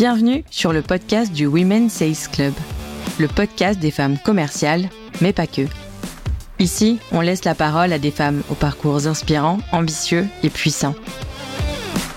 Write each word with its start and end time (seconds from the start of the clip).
Bienvenue 0.00 0.44
sur 0.50 0.72
le 0.72 0.80
podcast 0.80 1.30
du 1.30 1.44
Women 1.44 1.90
Sales 1.90 2.30
Club, 2.32 2.54
le 3.18 3.28
podcast 3.28 3.78
des 3.78 3.90
femmes 3.90 4.16
commerciales, 4.16 4.88
mais 5.20 5.34
pas 5.34 5.46
que. 5.46 5.66
Ici, 6.58 6.98
on 7.12 7.20
laisse 7.20 7.44
la 7.44 7.54
parole 7.54 7.92
à 7.92 7.98
des 7.98 8.10
femmes 8.10 8.42
aux 8.48 8.54
parcours 8.54 9.06
inspirants, 9.06 9.58
ambitieux 9.72 10.26
et 10.42 10.48
puissants. 10.48 10.94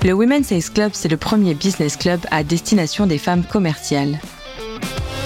Le 0.02 0.14
Women 0.14 0.46
Sales 0.46 0.72
Club, 0.73 0.91
c'est 0.94 1.09
le 1.09 1.18
premier 1.18 1.55
business 1.55 1.98
club 1.98 2.22
à 2.32 2.46
destination 2.46 3.05
des 3.05 3.18
femmes 3.18 3.44
commerciales. 3.44 4.18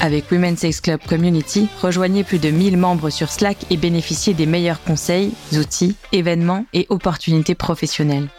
Avec 0.02 0.32
Women 0.32 0.58
Sales 0.58 0.82
Club 0.82 1.02
Community, 1.08 1.70
rejoignez 1.84 2.24
plus 2.24 2.40
de 2.40 2.50
1000 2.50 2.76
membres 2.76 3.12
sur 3.12 3.30
Slack 3.30 3.58
et 3.70 3.78
bénéficiez 3.78 4.34
des 4.34 4.48
meilleurs 4.48 4.82
conseils, 4.82 5.32
outils, 5.54 5.96
événements 6.12 6.66
et 6.74 6.88
opportunités 6.90 7.54
professionnelles. 7.54 8.30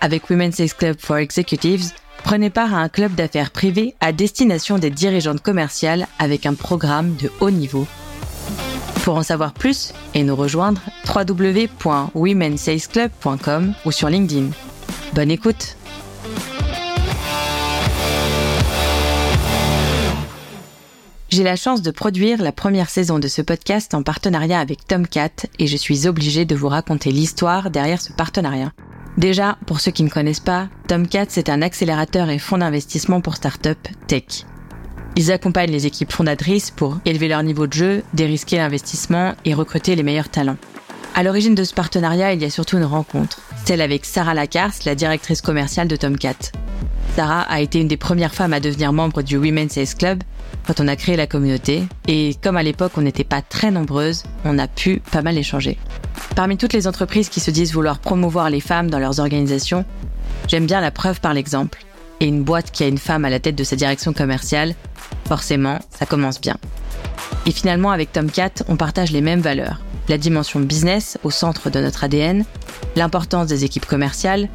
Avec 0.00 0.28
Women 0.30 0.50
Sales 0.50 0.74
Club 0.74 0.96
for 0.98 1.18
Executives, 1.18 1.92
Prenez 2.24 2.50
part 2.50 2.74
à 2.74 2.78
un 2.78 2.88
club 2.88 3.14
d'affaires 3.14 3.50
privé 3.50 3.94
à 4.00 4.12
destination 4.12 4.78
des 4.78 4.90
dirigeantes 4.90 5.42
commerciales 5.42 6.06
avec 6.18 6.46
un 6.46 6.54
programme 6.54 7.14
de 7.16 7.30
haut 7.40 7.50
niveau. 7.50 7.86
Pour 9.04 9.16
en 9.16 9.22
savoir 9.22 9.52
plus 9.52 9.92
et 10.14 10.22
nous 10.22 10.36
rejoindre, 10.36 10.80
www.womensalesclub.com 11.08 13.74
ou 13.84 13.90
sur 13.90 14.08
LinkedIn. 14.08 14.50
Bonne 15.14 15.30
écoute 15.30 15.76
J'ai 21.30 21.44
la 21.44 21.56
chance 21.56 21.80
de 21.80 21.92
produire 21.92 22.42
la 22.42 22.50
première 22.50 22.90
saison 22.90 23.20
de 23.20 23.28
ce 23.28 23.40
podcast 23.40 23.94
en 23.94 24.02
partenariat 24.02 24.58
avec 24.58 24.86
Tomcat 24.86 25.46
et 25.60 25.68
je 25.68 25.76
suis 25.76 26.08
obligée 26.08 26.44
de 26.44 26.56
vous 26.56 26.68
raconter 26.68 27.12
l'histoire 27.12 27.70
derrière 27.70 28.00
ce 28.00 28.12
partenariat. 28.12 28.72
Déjà, 29.20 29.58
pour 29.66 29.80
ceux 29.80 29.90
qui 29.90 30.02
ne 30.02 30.08
connaissent 30.08 30.40
pas, 30.40 30.68
Tomcat, 30.88 31.26
c'est 31.28 31.50
un 31.50 31.60
accélérateur 31.60 32.30
et 32.30 32.38
fonds 32.38 32.56
d'investissement 32.56 33.20
pour 33.20 33.36
start-up 33.36 33.76
tech. 34.06 34.46
Ils 35.14 35.30
accompagnent 35.30 35.72
les 35.72 35.84
équipes 35.84 36.10
fondatrices 36.10 36.70
pour 36.70 36.96
élever 37.04 37.28
leur 37.28 37.42
niveau 37.42 37.66
de 37.66 37.72
jeu, 37.74 38.02
dérisquer 38.14 38.56
l'investissement 38.56 39.34
et 39.44 39.52
recruter 39.52 39.94
les 39.94 40.02
meilleurs 40.02 40.30
talents. 40.30 40.56
À 41.14 41.22
l'origine 41.22 41.54
de 41.54 41.64
ce 41.64 41.74
partenariat, 41.74 42.32
il 42.32 42.40
y 42.40 42.46
a 42.46 42.50
surtout 42.50 42.78
une 42.78 42.84
rencontre, 42.84 43.42
celle 43.66 43.82
avec 43.82 44.06
Sarah 44.06 44.32
Lacars, 44.32 44.72
la 44.86 44.94
directrice 44.94 45.42
commerciale 45.42 45.88
de 45.88 45.96
Tomcat. 45.96 46.52
Sarah 47.14 47.42
a 47.42 47.60
été 47.60 47.78
une 47.78 47.88
des 47.88 47.98
premières 47.98 48.32
femmes 48.32 48.54
à 48.54 48.60
devenir 48.60 48.94
membre 48.94 49.20
du 49.20 49.36
Women's 49.36 49.72
Sales 49.72 49.96
Club 49.98 50.22
quand 50.70 50.84
on 50.84 50.86
a 50.86 50.94
créé 50.94 51.16
la 51.16 51.26
communauté, 51.26 51.82
et 52.06 52.36
comme 52.40 52.56
à 52.56 52.62
l'époque 52.62 52.92
on 52.96 53.00
n'était 53.00 53.24
pas 53.24 53.42
très 53.42 53.72
nombreuses, 53.72 54.22
on 54.44 54.56
a 54.56 54.68
pu 54.68 55.02
pas 55.10 55.20
mal 55.20 55.36
échanger. 55.36 55.76
Parmi 56.36 56.56
toutes 56.56 56.74
les 56.74 56.86
entreprises 56.86 57.28
qui 57.28 57.40
se 57.40 57.50
disent 57.50 57.72
vouloir 57.72 57.98
promouvoir 57.98 58.50
les 58.50 58.60
femmes 58.60 58.88
dans 58.88 59.00
leurs 59.00 59.18
organisations, 59.18 59.84
j'aime 60.46 60.66
bien 60.66 60.80
la 60.80 60.92
preuve 60.92 61.20
par 61.20 61.34
l'exemple. 61.34 61.84
Et 62.20 62.26
une 62.26 62.44
boîte 62.44 62.70
qui 62.70 62.84
a 62.84 62.86
une 62.86 62.98
femme 62.98 63.24
à 63.24 63.30
la 63.30 63.40
tête 63.40 63.56
de 63.56 63.64
sa 63.64 63.74
direction 63.74 64.12
commerciale, 64.12 64.76
forcément, 65.26 65.80
ça 65.90 66.06
commence 66.06 66.40
bien. 66.40 66.56
Et 67.46 67.50
finalement, 67.50 67.90
avec 67.90 68.12
Tomcat, 68.12 68.62
on 68.68 68.76
partage 68.76 69.10
les 69.10 69.22
mêmes 69.22 69.40
valeurs. 69.40 69.80
La 70.08 70.18
dimension 70.18 70.60
business 70.60 71.18
au 71.24 71.32
centre 71.32 71.70
de 71.70 71.80
notre 71.80 72.04
ADN, 72.04 72.44
l'importance 72.94 73.48
des 73.48 73.64
équipes 73.64 73.86
commerciales, 73.86 74.48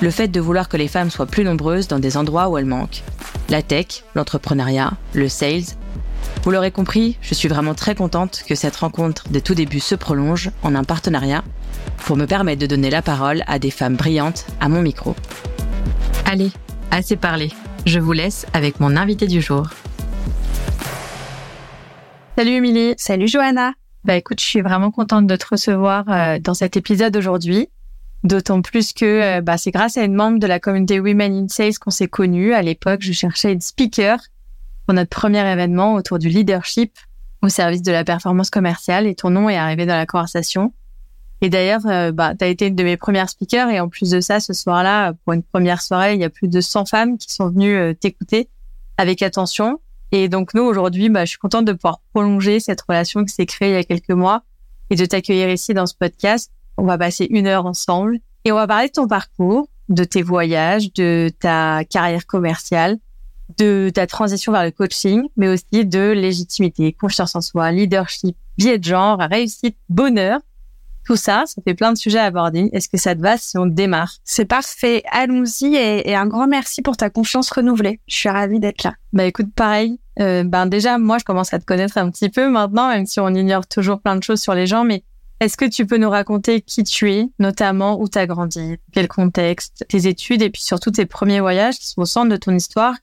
le 0.00 0.10
fait 0.10 0.28
de 0.28 0.40
vouloir 0.40 0.68
que 0.68 0.76
les 0.76 0.88
femmes 0.88 1.10
soient 1.10 1.26
plus 1.26 1.44
nombreuses 1.44 1.88
dans 1.88 1.98
des 1.98 2.16
endroits 2.16 2.48
où 2.48 2.58
elles 2.58 2.66
manquent, 2.66 3.02
la 3.48 3.62
tech, 3.62 4.04
l'entrepreneuriat, 4.14 4.92
le 5.14 5.28
sales. 5.28 5.62
Vous 6.42 6.50
l'aurez 6.50 6.70
compris, 6.70 7.16
je 7.20 7.34
suis 7.34 7.48
vraiment 7.48 7.74
très 7.74 7.94
contente 7.94 8.42
que 8.48 8.54
cette 8.54 8.76
rencontre 8.76 9.28
des 9.28 9.40
tout 9.40 9.54
débuts 9.54 9.80
se 9.80 9.94
prolonge 9.94 10.50
en 10.62 10.74
un 10.74 10.84
partenariat 10.84 11.44
pour 11.98 12.16
me 12.16 12.26
permettre 12.26 12.60
de 12.60 12.66
donner 12.66 12.90
la 12.90 13.02
parole 13.02 13.42
à 13.46 13.58
des 13.58 13.70
femmes 13.70 13.96
brillantes 13.96 14.46
à 14.60 14.68
mon 14.68 14.82
micro. 14.82 15.14
Allez, 16.24 16.50
assez 16.90 17.16
parlé. 17.16 17.50
Je 17.86 17.98
vous 17.98 18.12
laisse 18.12 18.46
avec 18.52 18.80
mon 18.80 18.96
invité 18.96 19.26
du 19.26 19.40
jour. 19.40 19.68
Salut 22.36 22.52
Émilie. 22.52 22.94
Salut 22.96 23.28
Johanna. 23.28 23.74
Bah 24.04 24.16
écoute, 24.16 24.40
je 24.40 24.44
suis 24.44 24.62
vraiment 24.62 24.90
contente 24.90 25.26
de 25.26 25.36
te 25.36 25.46
recevoir 25.48 26.04
euh, 26.08 26.38
dans 26.40 26.54
cet 26.54 26.76
épisode 26.76 27.16
aujourd'hui. 27.16 27.68
D'autant 28.24 28.62
plus 28.62 28.92
que 28.92 29.04
euh, 29.04 29.40
bah, 29.40 29.58
c'est 29.58 29.72
grâce 29.72 29.96
à 29.96 30.04
une 30.04 30.14
membre 30.14 30.38
de 30.38 30.46
la 30.46 30.60
communauté 30.60 31.00
Women 31.00 31.44
in 31.44 31.48
Sales 31.48 31.78
qu'on 31.80 31.90
s'est 31.90 32.08
connus. 32.08 32.54
À 32.54 32.62
l'époque, 32.62 33.00
je 33.02 33.12
cherchais 33.12 33.52
une 33.52 33.60
speaker 33.60 34.18
pour 34.86 34.94
notre 34.94 35.10
premier 35.10 35.40
événement 35.50 35.94
autour 35.94 36.18
du 36.18 36.28
leadership 36.28 36.96
au 37.42 37.48
service 37.48 37.82
de 37.82 37.90
la 37.90 38.04
performance 38.04 38.50
commerciale 38.50 39.06
et 39.06 39.16
ton 39.16 39.30
nom 39.30 39.48
est 39.48 39.56
arrivé 39.56 39.86
dans 39.86 39.96
la 39.96 40.06
conversation. 40.06 40.72
Et 41.40 41.50
d'ailleurs, 41.50 41.84
euh, 41.86 42.12
bah, 42.12 42.34
tu 42.36 42.44
as 42.44 42.48
été 42.48 42.68
une 42.68 42.76
de 42.76 42.84
mes 42.84 42.96
premières 42.96 43.28
speakers 43.28 43.68
et 43.70 43.80
en 43.80 43.88
plus 43.88 44.10
de 44.10 44.20
ça, 44.20 44.38
ce 44.38 44.52
soir-là, 44.52 45.12
pour 45.24 45.32
une 45.32 45.42
première 45.42 45.82
soirée, 45.82 46.14
il 46.14 46.20
y 46.20 46.24
a 46.24 46.30
plus 46.30 46.46
de 46.46 46.60
100 46.60 46.86
femmes 46.86 47.18
qui 47.18 47.32
sont 47.32 47.48
venues 47.50 47.74
euh, 47.74 47.94
t'écouter 47.94 48.48
avec 48.96 49.22
attention. 49.22 49.80
Et 50.12 50.28
donc 50.28 50.54
nous, 50.54 50.62
aujourd'hui, 50.62 51.08
bah, 51.08 51.24
je 51.24 51.30
suis 51.30 51.38
contente 51.38 51.64
de 51.64 51.72
pouvoir 51.72 52.00
prolonger 52.12 52.60
cette 52.60 52.80
relation 52.82 53.24
qui 53.24 53.34
s'est 53.34 53.46
créée 53.46 53.70
il 53.70 53.74
y 53.74 53.76
a 53.76 53.82
quelques 53.82 54.10
mois 54.10 54.44
et 54.90 54.94
de 54.94 55.04
t'accueillir 55.04 55.50
ici 55.50 55.74
dans 55.74 55.86
ce 55.86 55.94
podcast 55.94 56.52
on 56.82 56.86
va 56.86 56.98
passer 56.98 57.28
une 57.30 57.46
heure 57.46 57.64
ensemble 57.64 58.18
et 58.44 58.50
on 58.50 58.56
va 58.56 58.66
parler 58.66 58.88
de 58.88 58.92
ton 58.92 59.06
parcours, 59.06 59.68
de 59.88 60.02
tes 60.02 60.22
voyages, 60.22 60.92
de 60.94 61.30
ta 61.38 61.84
carrière 61.84 62.26
commerciale, 62.26 62.98
de 63.56 63.88
ta 63.94 64.08
transition 64.08 64.50
vers 64.50 64.64
le 64.64 64.72
coaching, 64.72 65.28
mais 65.36 65.48
aussi 65.48 65.86
de 65.86 66.10
légitimité, 66.10 66.92
confiance 66.92 67.36
en 67.36 67.40
soi, 67.40 67.70
leadership, 67.70 68.36
biais 68.58 68.78
de 68.78 68.84
genre, 68.84 69.20
réussite, 69.30 69.76
bonheur. 69.88 70.40
Tout 71.04 71.14
ça, 71.14 71.44
ça 71.46 71.62
fait 71.62 71.74
plein 71.74 71.92
de 71.92 71.98
sujets 71.98 72.18
à 72.18 72.24
aborder. 72.24 72.68
Est-ce 72.72 72.88
que 72.88 72.98
ça 72.98 73.14
te 73.14 73.20
va 73.20 73.36
si 73.36 73.56
on 73.58 73.66
démarre? 73.66 74.14
C'est 74.24 74.44
parfait. 74.44 75.04
Allons-y 75.12 75.76
et, 75.76 76.14
un 76.16 76.26
grand 76.26 76.48
merci 76.48 76.82
pour 76.82 76.96
ta 76.96 77.10
confiance 77.10 77.50
renouvelée. 77.50 78.00
Je 78.08 78.16
suis 78.16 78.28
ravie 78.28 78.58
d'être 78.58 78.82
là. 78.82 78.94
Bah 79.12 79.24
écoute, 79.24 79.54
pareil. 79.54 80.00
Euh, 80.18 80.42
ben 80.42 80.66
déjà, 80.66 80.98
moi, 80.98 81.18
je 81.18 81.24
commence 81.24 81.54
à 81.54 81.60
te 81.60 81.64
connaître 81.64 81.96
un 81.98 82.10
petit 82.10 82.28
peu 82.28 82.48
maintenant, 82.48 82.88
même 82.88 83.06
si 83.06 83.20
on 83.20 83.28
ignore 83.28 83.68
toujours 83.68 84.00
plein 84.00 84.16
de 84.16 84.22
choses 84.22 84.40
sur 84.40 84.54
les 84.54 84.66
gens, 84.66 84.84
mais 84.84 85.04
est-ce 85.42 85.56
que 85.56 85.64
tu 85.64 85.86
peux 85.86 85.96
nous 85.96 86.08
raconter 86.08 86.60
qui 86.60 86.84
tu 86.84 87.10
es, 87.10 87.26
notamment 87.40 88.00
où 88.00 88.08
tu 88.08 88.16
as 88.16 88.28
grandi, 88.28 88.76
quel 88.92 89.08
contexte, 89.08 89.84
tes 89.88 90.06
études 90.06 90.40
et 90.40 90.50
puis 90.50 90.62
surtout 90.62 90.92
tes 90.92 91.04
premiers 91.04 91.40
voyages 91.40 91.78
qui 91.80 91.88
sont 91.88 92.02
au 92.02 92.06
centre 92.06 92.28
de 92.28 92.36
ton 92.36 92.54
histoire? 92.54 92.94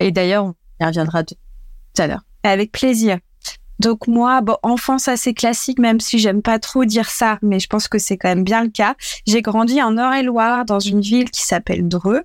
Et 0.00 0.10
d'ailleurs, 0.10 0.46
on 0.46 0.54
y 0.80 0.86
reviendra 0.86 1.22
tout 1.22 1.34
à 1.98 2.06
l'heure. 2.06 2.22
Avec 2.44 2.72
plaisir. 2.72 3.18
Donc 3.78 4.06
moi, 4.06 4.40
bon, 4.40 4.56
enfance 4.62 5.06
assez 5.06 5.34
classique, 5.34 5.78
même 5.78 6.00
si 6.00 6.18
j'aime 6.18 6.40
pas 6.40 6.58
trop 6.58 6.86
dire 6.86 7.10
ça, 7.10 7.38
mais 7.42 7.60
je 7.60 7.66
pense 7.66 7.88
que 7.88 7.98
c'est 7.98 8.16
quand 8.16 8.30
même 8.30 8.44
bien 8.44 8.62
le 8.64 8.70
cas. 8.70 8.94
J'ai 9.26 9.42
grandi 9.42 9.82
en 9.82 9.98
Eure-et-Loire, 9.98 10.64
dans 10.64 10.80
une 10.80 11.02
ville 11.02 11.30
qui 11.30 11.42
s'appelle 11.42 11.88
Dreux 11.88 12.22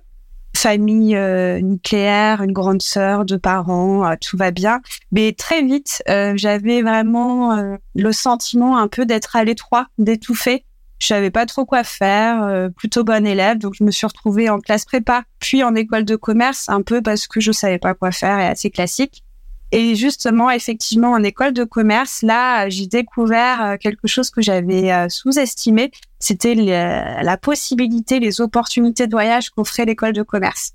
famille 0.58 1.14
euh, 1.14 1.60
nucléaire, 1.60 2.42
une 2.42 2.52
grande 2.52 2.82
sœur, 2.82 3.24
deux 3.24 3.38
parents, 3.38 4.04
euh, 4.04 4.14
tout 4.20 4.36
va 4.36 4.50
bien. 4.50 4.80
Mais 5.12 5.32
très 5.32 5.62
vite, 5.62 6.02
euh, 6.08 6.32
j'avais 6.36 6.82
vraiment 6.82 7.78
le 7.94 8.12
sentiment 8.12 8.78
un 8.78 8.88
peu 8.88 9.06
d'être 9.06 9.36
à 9.36 9.44
l'étroit, 9.44 9.86
d'étouffer. 9.98 10.64
Je 10.98 11.06
savais 11.06 11.30
pas 11.30 11.46
trop 11.46 11.64
quoi 11.64 11.84
faire, 11.84 12.70
plutôt 12.76 13.04
bonne 13.04 13.24
élève, 13.24 13.58
donc 13.58 13.74
je 13.78 13.84
me 13.84 13.92
suis 13.92 14.06
retrouvée 14.06 14.50
en 14.50 14.58
classe 14.58 14.84
prépa, 14.84 15.22
puis 15.38 15.62
en 15.62 15.76
école 15.76 16.04
de 16.04 16.16
commerce, 16.16 16.68
un 16.68 16.82
peu 16.82 17.00
parce 17.02 17.28
que 17.28 17.38
je 17.38 17.52
savais 17.52 17.78
pas 17.78 17.94
quoi 17.94 18.10
faire 18.10 18.40
et 18.40 18.46
assez 18.46 18.70
classique. 18.70 19.22
Et 19.70 19.94
justement, 19.96 20.50
effectivement, 20.50 21.12
en 21.12 21.22
école 21.22 21.52
de 21.52 21.64
commerce, 21.64 22.22
là, 22.22 22.68
j'ai 22.70 22.86
découvert 22.86 23.62
euh, 23.62 23.76
quelque 23.76 24.06
chose 24.06 24.30
que 24.30 24.40
j'avais 24.40 24.90
euh, 24.90 25.08
sous-estimé. 25.10 25.90
C'était 26.20 26.54
la 26.54 27.36
possibilité, 27.36 28.18
les 28.18 28.40
opportunités 28.40 29.06
de 29.06 29.12
voyage 29.12 29.50
qu'offrait 29.50 29.84
l'école 29.84 30.14
de 30.14 30.22
commerce. 30.22 30.72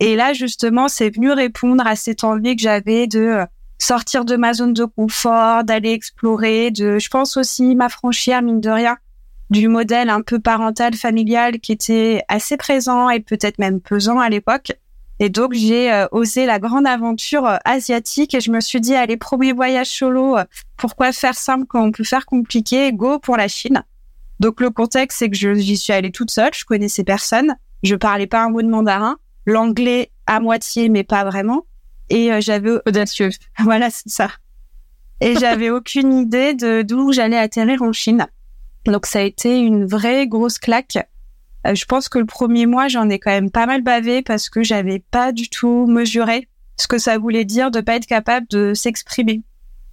Et 0.00 0.16
là, 0.16 0.32
justement, 0.32 0.88
c'est 0.88 1.10
venu 1.10 1.30
répondre 1.30 1.86
à 1.86 1.94
cette 1.94 2.24
envie 2.24 2.56
que 2.56 2.62
j'avais 2.62 3.06
de 3.06 3.20
euh, 3.20 3.46
sortir 3.78 4.24
de 4.24 4.34
ma 4.34 4.52
zone 4.52 4.72
de 4.72 4.84
confort, 4.84 5.62
d'aller 5.62 5.92
explorer, 5.92 6.72
de, 6.72 6.98
je 6.98 7.08
pense 7.08 7.36
aussi 7.36 7.76
m'affranchir, 7.76 8.42
mine 8.42 8.60
de 8.60 8.70
rien, 8.70 8.96
du 9.50 9.68
modèle 9.68 10.10
un 10.10 10.22
peu 10.22 10.40
parental, 10.40 10.94
familial 10.94 11.60
qui 11.60 11.70
était 11.70 12.24
assez 12.26 12.56
présent 12.56 13.10
et 13.10 13.20
peut-être 13.20 13.58
même 13.58 13.80
pesant 13.80 14.18
à 14.18 14.28
l'époque. 14.28 14.72
Et 15.22 15.28
donc, 15.28 15.52
j'ai 15.52 15.92
euh, 15.92 16.08
osé 16.10 16.46
la 16.46 16.58
grande 16.58 16.84
aventure 16.84 17.46
euh, 17.46 17.56
asiatique 17.64 18.34
et 18.34 18.40
je 18.40 18.50
me 18.50 18.58
suis 18.58 18.80
dit, 18.80 18.96
allez, 18.96 19.16
premier 19.16 19.52
voyage 19.52 19.86
solo, 19.86 20.36
euh, 20.36 20.42
pourquoi 20.76 21.12
faire 21.12 21.36
simple 21.36 21.64
quand 21.68 21.80
on 21.80 21.92
peut 21.92 22.02
faire 22.02 22.26
compliqué? 22.26 22.92
Go 22.92 23.20
pour 23.20 23.36
la 23.36 23.46
Chine. 23.46 23.84
Donc, 24.40 24.60
le 24.60 24.70
contexte, 24.70 25.20
c'est 25.20 25.30
que 25.30 25.36
j'y 25.36 25.76
suis 25.76 25.92
allée 25.92 26.10
toute 26.10 26.32
seule, 26.32 26.50
je 26.52 26.64
connaissais 26.64 27.04
personne, 27.04 27.54
je 27.84 27.94
parlais 27.94 28.26
pas 28.26 28.42
un 28.42 28.50
mot 28.50 28.62
de 28.62 28.66
mandarin, 28.66 29.16
l'anglais 29.46 30.10
à 30.26 30.40
moitié, 30.40 30.88
mais 30.88 31.04
pas 31.04 31.22
vraiment. 31.22 31.66
Et 32.10 32.32
j'avais... 32.40 32.72
Audacieux. 32.84 33.30
Voilà, 33.60 33.90
c'est 33.90 34.08
ça. 34.08 34.28
Et 35.20 35.36
j'avais 35.36 35.70
aucune 35.78 36.12
idée 36.14 36.54
de 36.54 36.82
d'où 36.82 37.12
j'allais 37.12 37.38
atterrir 37.38 37.82
en 37.82 37.92
Chine. 37.92 38.26
Donc, 38.86 39.06
ça 39.06 39.20
a 39.20 39.22
été 39.22 39.60
une 39.60 39.86
vraie 39.86 40.26
grosse 40.26 40.58
claque 40.58 40.98
euh, 41.66 41.74
je 41.74 41.84
pense 41.84 42.08
que 42.08 42.18
le 42.18 42.26
premier 42.26 42.66
mois, 42.66 42.88
j'en 42.88 43.08
ai 43.08 43.18
quand 43.18 43.30
même 43.30 43.50
pas 43.50 43.66
mal 43.66 43.82
bavé 43.82 44.22
parce 44.22 44.48
que 44.48 44.62
j'avais 44.62 44.98
pas 44.98 45.32
du 45.32 45.48
tout 45.48 45.86
mesuré 45.86 46.48
ce 46.78 46.88
que 46.88 46.98
ça 46.98 47.18
voulait 47.18 47.44
dire 47.44 47.70
de 47.70 47.80
pas 47.80 47.96
être 47.96 48.06
capable 48.06 48.46
de 48.48 48.74
s'exprimer, 48.74 49.42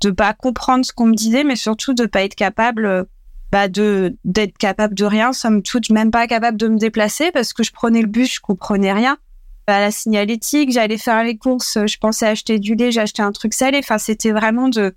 de 0.01 0.11
pas 0.11 0.33
comprendre 0.33 0.85
ce 0.85 0.91
qu'on 0.93 1.07
me 1.07 1.15
disait, 1.15 1.43
mais 1.43 1.55
surtout 1.55 1.93
de 1.93 2.05
pas 2.05 2.23
être 2.23 2.35
capable 2.35 2.85
euh, 2.85 3.03
bah 3.51 3.67
de 3.67 4.17
d'être 4.25 4.57
capable 4.57 4.93
de 4.93 5.05
rien, 5.05 5.33
somme 5.33 5.63
toute 5.63 5.89
même 5.89 6.11
pas 6.11 6.27
capable 6.27 6.57
de 6.57 6.67
me 6.67 6.77
déplacer 6.77 7.31
parce 7.31 7.53
que 7.53 7.63
je 7.63 7.71
prenais 7.71 8.01
le 8.01 8.07
bus, 8.07 8.35
je 8.35 8.41
comprenais 8.41 8.93
rien. 8.93 9.17
à 9.67 9.79
la 9.79 9.91
signalétique, 9.91 10.71
j'allais 10.71 10.97
faire 10.97 11.23
les 11.23 11.37
courses, 11.37 11.77
je 11.85 11.97
pensais 11.99 12.27
acheter 12.27 12.57
du 12.59 12.75
lait, 12.75 12.97
acheté 12.97 13.21
un 13.21 13.31
truc 13.31 13.53
salé. 13.53 13.79
Enfin, 13.79 13.99
c'était 13.99 14.31
vraiment 14.31 14.69
de 14.69 14.95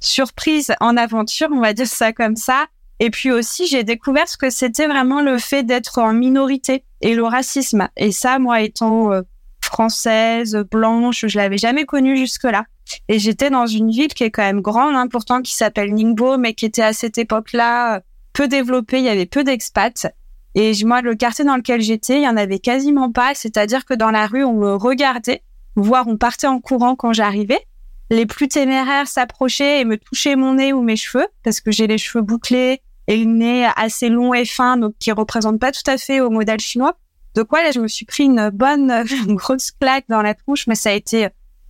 surprise 0.00 0.72
en 0.80 0.96
aventure, 0.96 1.48
on 1.50 1.60
va 1.60 1.72
dire 1.74 1.86
ça 1.86 2.12
comme 2.12 2.36
ça. 2.36 2.66
Et 3.04 3.10
puis 3.10 3.30
aussi, 3.30 3.66
j'ai 3.66 3.84
découvert 3.84 4.26
ce 4.26 4.38
que 4.38 4.48
c'était 4.48 4.86
vraiment 4.86 5.20
le 5.20 5.36
fait 5.36 5.62
d'être 5.62 5.98
en 5.98 6.14
minorité 6.14 6.84
et 7.02 7.14
le 7.14 7.24
racisme. 7.24 7.86
Et 7.98 8.12
ça, 8.12 8.38
moi, 8.38 8.62
étant 8.62 9.12
euh, 9.12 9.20
française, 9.60 10.56
blanche, 10.70 11.26
je 11.26 11.36
l'avais 11.36 11.58
jamais 11.58 11.84
connu 11.84 12.16
jusque-là. 12.16 12.64
Et 13.10 13.18
j'étais 13.18 13.50
dans 13.50 13.66
une 13.66 13.90
ville 13.90 14.14
qui 14.14 14.24
est 14.24 14.30
quand 14.30 14.42
même 14.42 14.62
grande, 14.62 14.96
hein, 14.96 15.06
pourtant 15.06 15.42
qui 15.42 15.54
s'appelle 15.54 15.92
Ningbo, 15.94 16.38
mais 16.38 16.54
qui 16.54 16.64
était 16.64 16.80
à 16.80 16.94
cette 16.94 17.18
époque-là 17.18 17.96
euh, 17.96 18.00
peu 18.32 18.48
développée. 18.48 19.00
Il 19.00 19.04
y 19.04 19.10
avait 19.10 19.26
peu 19.26 19.44
d'expats. 19.44 20.06
Et 20.54 20.72
moi, 20.86 21.02
le 21.02 21.14
quartier 21.14 21.44
dans 21.44 21.56
lequel 21.56 21.82
j'étais, 21.82 22.16
il 22.16 22.24
y 22.24 22.28
en 22.28 22.38
avait 22.38 22.58
quasiment 22.58 23.12
pas. 23.12 23.34
C'est-à-dire 23.34 23.84
que 23.84 23.92
dans 23.92 24.12
la 24.12 24.26
rue, 24.26 24.44
on 24.44 24.54
me 24.54 24.76
regardait, 24.76 25.42
voire 25.76 26.08
on 26.08 26.16
partait 26.16 26.46
en 26.46 26.58
courant 26.58 26.96
quand 26.96 27.12
j'arrivais. 27.12 27.66
Les 28.08 28.24
plus 28.24 28.48
téméraires 28.48 29.08
s'approchaient 29.08 29.82
et 29.82 29.84
me 29.84 29.98
touchaient 29.98 30.36
mon 30.36 30.54
nez 30.54 30.72
ou 30.72 30.80
mes 30.80 30.96
cheveux, 30.96 31.26
parce 31.42 31.60
que 31.60 31.70
j'ai 31.70 31.86
les 31.86 31.98
cheveux 31.98 32.22
bouclés 32.22 32.80
et 33.06 33.16
le 33.16 33.24
nez 33.24 33.68
assez 33.76 34.08
long 34.08 34.34
et 34.34 34.44
fin, 34.44 34.76
donc 34.76 34.94
qui 34.98 35.12
représente 35.12 35.58
pas 35.60 35.72
tout 35.72 35.88
à 35.88 35.98
fait 35.98 36.20
au 36.20 36.30
modèle 36.30 36.60
chinois. 36.60 36.96
De 37.34 37.42
quoi 37.42 37.62
là, 37.62 37.72
je 37.72 37.80
me 37.80 37.88
suis 37.88 38.06
pris 38.06 38.24
une 38.24 38.50
bonne 38.50 38.90
une 39.26 39.34
grosse 39.34 39.70
claque 39.72 40.04
dans 40.08 40.22
la 40.22 40.34
tronche, 40.34 40.66
mais 40.66 40.74
ça 40.74 40.90
a 40.90 40.92
été 40.92 41.28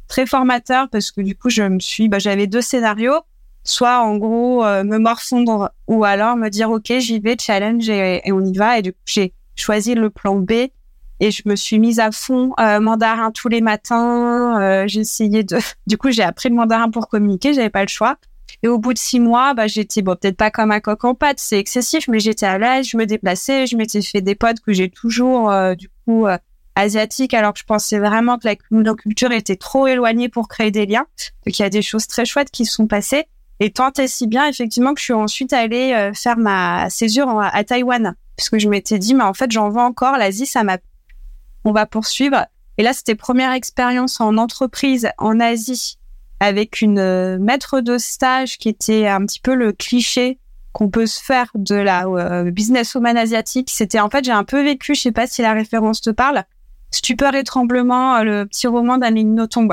très 0.08 0.26
formateur 0.26 0.88
parce 0.90 1.10
que 1.10 1.20
du 1.20 1.36
coup, 1.36 1.50
je 1.50 1.62
me 1.62 1.80
suis, 1.80 2.08
bah, 2.08 2.18
j'avais 2.18 2.46
deux 2.46 2.60
scénarios, 2.60 3.20
soit 3.64 4.00
en 4.00 4.16
gros 4.18 4.64
euh, 4.64 4.84
me 4.84 4.98
morfondre 4.98 5.70
ou 5.88 6.04
alors 6.04 6.36
me 6.36 6.50
dire 6.50 6.70
ok, 6.70 6.92
j'y 6.98 7.18
vais, 7.18 7.36
challenge 7.40 7.88
et, 7.88 8.20
on 8.30 8.44
y 8.44 8.56
va. 8.56 8.78
Et 8.78 8.82
du 8.82 8.92
coup, 8.92 8.98
j'ai 9.06 9.32
choisi 9.56 9.94
le 9.94 10.10
plan 10.10 10.36
B 10.36 10.52
et 11.20 11.30
je 11.30 11.42
me 11.46 11.56
suis 11.56 11.78
mise 11.78 12.00
à 12.00 12.10
fond 12.12 12.52
euh, 12.60 12.80
mandarin 12.80 13.30
tous 13.30 13.48
les 13.48 13.60
matins. 13.60 14.60
Euh, 14.60 14.84
j'ai 14.86 15.00
essayé 15.00 15.42
de, 15.42 15.58
du 15.86 15.96
coup, 15.96 16.10
j'ai 16.10 16.22
appris 16.22 16.50
le 16.50 16.54
mandarin 16.54 16.90
pour 16.90 17.08
communiquer, 17.08 17.54
j'avais 17.54 17.70
pas 17.70 17.82
le 17.82 17.88
choix. 17.88 18.16
Et 18.62 18.68
au 18.68 18.78
bout 18.78 18.92
de 18.92 18.98
six 18.98 19.20
mois, 19.20 19.54
bah, 19.54 19.66
j'étais, 19.66 20.02
bon, 20.02 20.16
peut-être 20.16 20.36
pas 20.36 20.50
comme 20.50 20.70
un 20.70 20.80
coq 20.80 21.04
en 21.04 21.14
pâte, 21.14 21.38
c'est 21.38 21.58
excessif, 21.58 22.08
mais 22.08 22.20
j'étais 22.20 22.46
à 22.46 22.58
l'aise, 22.58 22.88
je 22.88 22.96
me 22.96 23.06
déplaçais, 23.06 23.66
je 23.66 23.76
m'étais 23.76 24.02
fait 24.02 24.20
des 24.20 24.34
potes 24.34 24.60
que 24.60 24.72
j'ai 24.72 24.88
toujours, 24.88 25.50
euh, 25.50 25.74
du 25.74 25.88
coup, 26.04 26.26
euh, 26.26 26.38
asiatiques, 26.74 27.34
alors 27.34 27.52
que 27.52 27.58
je 27.58 27.64
pensais 27.64 27.98
vraiment 27.98 28.38
que 28.38 28.48
la 28.48 28.94
culture 28.94 29.32
était 29.32 29.56
trop 29.56 29.86
éloignée 29.86 30.28
pour 30.28 30.48
créer 30.48 30.70
des 30.70 30.86
liens. 30.86 31.06
Donc, 31.46 31.58
il 31.58 31.62
y 31.62 31.64
a 31.64 31.70
des 31.70 31.82
choses 31.82 32.06
très 32.06 32.24
chouettes 32.24 32.50
qui 32.50 32.64
se 32.64 32.74
sont 32.74 32.86
passées. 32.86 33.26
Et 33.60 33.70
tant 33.70 33.92
et 33.92 34.08
si 34.08 34.26
bien, 34.26 34.46
effectivement, 34.48 34.94
que 34.94 35.00
je 35.00 35.04
suis 35.04 35.12
ensuite 35.12 35.52
allée 35.52 35.92
euh, 35.92 36.12
faire 36.12 36.36
ma 36.36 36.90
césure 36.90 37.40
à 37.40 37.64
Taïwan. 37.64 38.14
Parce 38.36 38.50
que 38.50 38.58
je 38.58 38.68
m'étais 38.68 38.98
dit, 38.98 39.14
mais 39.14 39.22
en 39.22 39.34
fait, 39.34 39.52
j'en 39.52 39.68
veux 39.68 39.80
encore. 39.80 40.16
L'Asie, 40.18 40.46
ça 40.46 40.64
m'a... 40.64 40.78
On 41.64 41.72
va 41.72 41.86
poursuivre. 41.86 42.46
Et 42.78 42.82
là, 42.82 42.92
c'était 42.92 43.14
première 43.14 43.52
expérience 43.52 44.20
en 44.20 44.36
entreprise 44.36 45.08
en 45.18 45.38
Asie 45.38 45.98
avec 46.40 46.80
une 46.80 46.98
euh, 46.98 47.38
maître 47.38 47.80
de 47.80 47.98
stage 47.98 48.58
qui 48.58 48.68
était 48.68 49.06
un 49.06 49.24
petit 49.24 49.40
peu 49.40 49.54
le 49.54 49.72
cliché 49.72 50.38
qu'on 50.72 50.90
peut 50.90 51.06
se 51.06 51.22
faire 51.22 51.50
de 51.54 51.76
la 51.76 52.06
euh, 52.06 52.50
businesswoman 52.50 53.16
asiatique. 53.16 53.70
C'était 53.70 54.00
en 54.00 54.10
fait, 54.10 54.24
j'ai 54.24 54.32
un 54.32 54.44
peu 54.44 54.62
vécu, 54.62 54.94
je 54.94 55.02
sais 55.02 55.12
pas 55.12 55.26
si 55.26 55.42
la 55.42 55.52
référence 55.52 56.00
te 56.00 56.10
parle, 56.10 56.44
Stupeur 56.90 57.34
et 57.34 57.44
tremblement, 57.44 58.16
euh, 58.16 58.22
le 58.22 58.46
petit 58.46 58.66
roman 58.66 58.98
d'Amélie 58.98 59.24
Nothomb, 59.24 59.68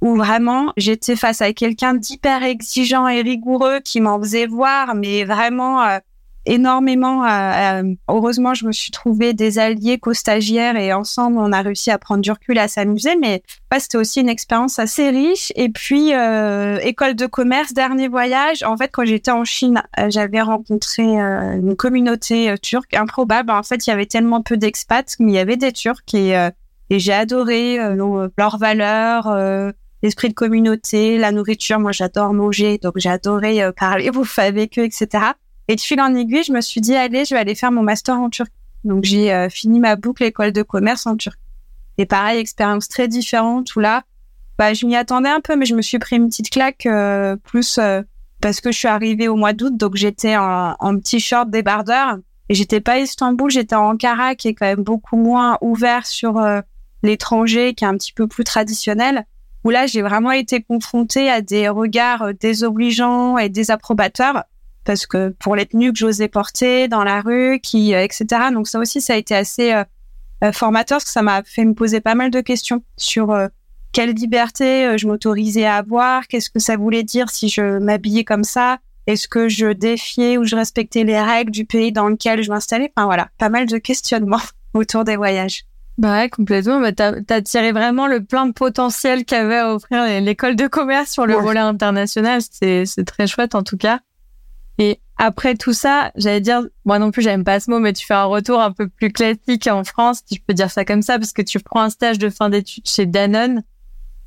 où 0.00 0.16
vraiment 0.16 0.72
j'étais 0.76 1.16
face 1.16 1.42
à 1.42 1.52
quelqu'un 1.52 1.94
d'hyper 1.94 2.42
exigeant 2.42 3.08
et 3.08 3.22
rigoureux 3.22 3.80
qui 3.80 4.00
m'en 4.00 4.20
faisait 4.20 4.46
voir, 4.46 4.94
mais 4.94 5.24
vraiment 5.24 6.00
énormément. 6.46 7.24
heureusement, 8.08 8.54
je 8.54 8.66
me 8.66 8.72
suis 8.72 8.90
trouvé 8.90 9.34
des 9.34 9.58
alliés 9.58 9.98
co-stagiaires 9.98 10.76
et 10.76 10.92
ensemble, 10.92 11.38
on 11.38 11.52
a 11.52 11.62
réussi 11.62 11.90
à 11.90 11.98
prendre 11.98 12.22
du 12.22 12.30
recul, 12.30 12.58
à 12.58 12.68
s'amuser. 12.68 13.16
Mais 13.16 13.42
c'était 13.78 13.98
aussi 13.98 14.20
une 14.20 14.28
expérience 14.28 14.78
assez 14.78 15.10
riche. 15.10 15.52
Et 15.56 15.68
puis, 15.68 16.14
euh, 16.14 16.78
école 16.82 17.14
de 17.14 17.26
commerce, 17.26 17.72
dernier 17.72 18.08
voyage. 18.08 18.62
En 18.62 18.76
fait, 18.76 18.90
quand 18.92 19.04
j'étais 19.04 19.30
en 19.30 19.44
Chine, 19.44 19.82
euh, 19.98 20.10
j'avais 20.10 20.40
rencontré 20.40 21.02
euh, 21.02 21.56
une 21.56 21.76
communauté 21.76 22.54
turque 22.62 22.94
improbable. 22.94 23.50
En 23.50 23.62
fait, 23.62 23.86
il 23.86 23.90
y 23.90 23.92
avait 23.92 24.06
tellement 24.06 24.42
peu 24.42 24.56
d'expats, 24.56 25.16
mais 25.18 25.32
il 25.32 25.34
y 25.34 25.38
avait 25.38 25.56
des 25.56 25.72
Turcs 25.72 26.14
et, 26.14 26.32
et 26.90 26.98
j'ai 26.98 27.12
adoré 27.12 27.78
leurs 28.36 28.58
valeurs. 28.58 29.72
L'esprit 30.02 30.30
de 30.30 30.34
communauté, 30.34 31.18
la 31.18 31.30
nourriture, 31.30 31.78
moi 31.78 31.92
j'adore 31.92 32.32
manger, 32.32 32.78
donc 32.78 32.94
j'ai 32.96 33.10
adoré 33.10 33.60
parler, 33.76 34.10
bouffer 34.10 34.42
avec 34.42 34.78
eux, 34.78 34.84
etc. 34.84 35.32
Et 35.70 35.76
de 35.76 35.80
fil 35.80 36.00
en 36.00 36.12
aiguille, 36.16 36.42
je 36.42 36.52
me 36.52 36.60
suis 36.60 36.80
dit, 36.80 36.96
allez, 36.96 37.24
je 37.24 37.32
vais 37.32 37.40
aller 37.40 37.54
faire 37.54 37.70
mon 37.70 37.84
master 37.84 38.18
en 38.18 38.28
Turquie. 38.28 38.50
Donc, 38.82 39.04
j'ai 39.04 39.32
euh, 39.32 39.48
fini 39.48 39.78
ma 39.78 39.94
boucle 39.94 40.24
école 40.24 40.50
de 40.50 40.62
commerce 40.62 41.06
en 41.06 41.16
Turquie. 41.16 41.38
Et 41.96 42.06
pareil, 42.06 42.40
expérience 42.40 42.88
très 42.88 43.06
différente 43.06 43.76
où 43.76 43.78
là, 43.78 44.02
bah, 44.58 44.74
je 44.74 44.84
m'y 44.84 44.96
attendais 44.96 45.28
un 45.28 45.40
peu, 45.40 45.54
mais 45.54 45.66
je 45.66 45.76
me 45.76 45.82
suis 45.82 46.00
pris 46.00 46.16
une 46.16 46.28
petite 46.28 46.50
claque 46.50 46.86
euh, 46.86 47.36
plus 47.36 47.78
euh, 47.78 48.02
parce 48.40 48.60
que 48.60 48.72
je 48.72 48.78
suis 48.78 48.88
arrivée 48.88 49.28
au 49.28 49.36
mois 49.36 49.52
d'août, 49.52 49.76
donc 49.76 49.94
j'étais 49.94 50.36
en, 50.36 50.74
en, 50.76 50.98
petit 50.98 51.20
short 51.20 51.48
débardeur. 51.48 52.16
Et 52.48 52.54
j'étais 52.54 52.80
pas 52.80 52.94
à 52.94 52.98
Istanbul, 52.98 53.48
j'étais 53.48 53.76
en 53.76 53.90
Ankara, 53.90 54.34
qui 54.34 54.48
est 54.48 54.54
quand 54.54 54.66
même 54.66 54.82
beaucoup 54.82 55.18
moins 55.18 55.56
ouvert 55.60 56.04
sur 56.04 56.44
l'étranger, 57.04 57.74
qui 57.74 57.84
est 57.84 57.86
un 57.86 57.96
petit 57.96 58.12
peu 58.12 58.26
plus 58.26 58.42
traditionnel. 58.42 59.24
Où 59.62 59.70
là, 59.70 59.86
j'ai 59.86 60.02
vraiment 60.02 60.32
été 60.32 60.62
confrontée 60.62 61.30
à 61.30 61.42
des 61.42 61.68
regards 61.68 62.34
désobligeants 62.34 63.38
et 63.38 63.48
désapprobateurs 63.48 64.42
parce 64.90 65.06
que 65.06 65.28
pour 65.38 65.54
les 65.54 65.66
tenues 65.66 65.92
que 65.92 65.98
j'osais 66.00 66.26
porter 66.26 66.88
dans 66.88 67.04
la 67.04 67.20
rue, 67.20 67.60
qui, 67.62 67.94
euh, 67.94 68.02
etc. 68.02 68.26
Donc 68.52 68.66
ça 68.66 68.80
aussi, 68.80 69.00
ça 69.00 69.12
a 69.12 69.16
été 69.16 69.36
assez 69.36 69.72
euh, 69.72 69.84
euh, 70.42 70.50
formateur 70.50 70.96
parce 70.96 71.04
que 71.04 71.12
ça 71.12 71.22
m'a 71.22 71.44
fait 71.44 71.64
me 71.64 71.74
poser 71.74 72.00
pas 72.00 72.16
mal 72.16 72.32
de 72.32 72.40
questions 72.40 72.82
sur 72.96 73.32
quelle 73.92 74.10
liberté 74.10 74.98
je 74.98 75.06
m'autorisais 75.06 75.64
à 75.64 75.76
avoir, 75.76 76.26
qu'est-ce 76.26 76.50
que 76.50 76.58
ça 76.58 76.76
voulait 76.76 77.04
dire 77.04 77.30
si 77.30 77.48
je 77.48 77.78
m'habillais 77.78 78.24
comme 78.24 78.42
ça, 78.42 78.78
est-ce 79.06 79.28
que 79.28 79.48
je 79.48 79.66
défiais 79.66 80.38
ou 80.38 80.44
je 80.44 80.56
respectais 80.56 81.04
les 81.04 81.20
règles 81.20 81.52
du 81.52 81.66
pays 81.66 81.92
dans 81.92 82.08
lequel 82.08 82.42
je 82.42 82.50
m'installais. 82.50 82.92
Enfin 82.96 83.06
voilà, 83.06 83.28
pas 83.38 83.48
mal 83.48 83.66
de 83.66 83.78
questionnements 83.78 84.42
autour 84.74 85.04
des 85.04 85.14
voyages. 85.14 85.66
Bah 85.98 86.14
ouais, 86.14 86.28
complètement. 86.28 86.80
Bah, 86.80 86.90
t'as 86.90 87.12
as 87.28 87.42
tiré 87.42 87.70
vraiment 87.70 88.08
le 88.08 88.24
plein 88.24 88.46
de 88.46 88.52
potentiel 88.52 89.24
qu'avait 89.24 89.58
à 89.58 89.72
offrir 89.72 90.20
l'école 90.20 90.56
de 90.56 90.66
commerce 90.66 91.12
sur 91.12 91.26
le 91.26 91.34
volet 91.34 91.60
international. 91.60 92.40
C'est 92.42 93.04
très 93.06 93.28
chouette 93.28 93.54
en 93.54 93.62
tout 93.62 93.76
cas. 93.76 94.00
Et 94.78 95.00
après 95.18 95.54
tout 95.54 95.72
ça, 95.72 96.12
j'allais 96.16 96.40
dire, 96.40 96.62
moi 96.84 96.98
non 96.98 97.10
plus, 97.10 97.22
j'aime 97.22 97.44
pas 97.44 97.60
ce 97.60 97.70
mot, 97.70 97.78
mais 97.78 97.92
tu 97.92 98.06
fais 98.06 98.14
un 98.14 98.24
retour 98.24 98.60
un 98.60 98.72
peu 98.72 98.88
plus 98.88 99.12
classique 99.12 99.66
en 99.66 99.84
France, 99.84 100.22
si 100.26 100.36
je 100.36 100.40
peux 100.46 100.54
dire 100.54 100.70
ça 100.70 100.84
comme 100.84 101.02
ça, 101.02 101.18
parce 101.18 101.32
que 101.32 101.42
tu 101.42 101.60
prends 101.60 101.82
un 101.82 101.90
stage 101.90 102.18
de 102.18 102.30
fin 102.30 102.48
d'études 102.48 102.86
chez 102.86 103.06
Danone. 103.06 103.62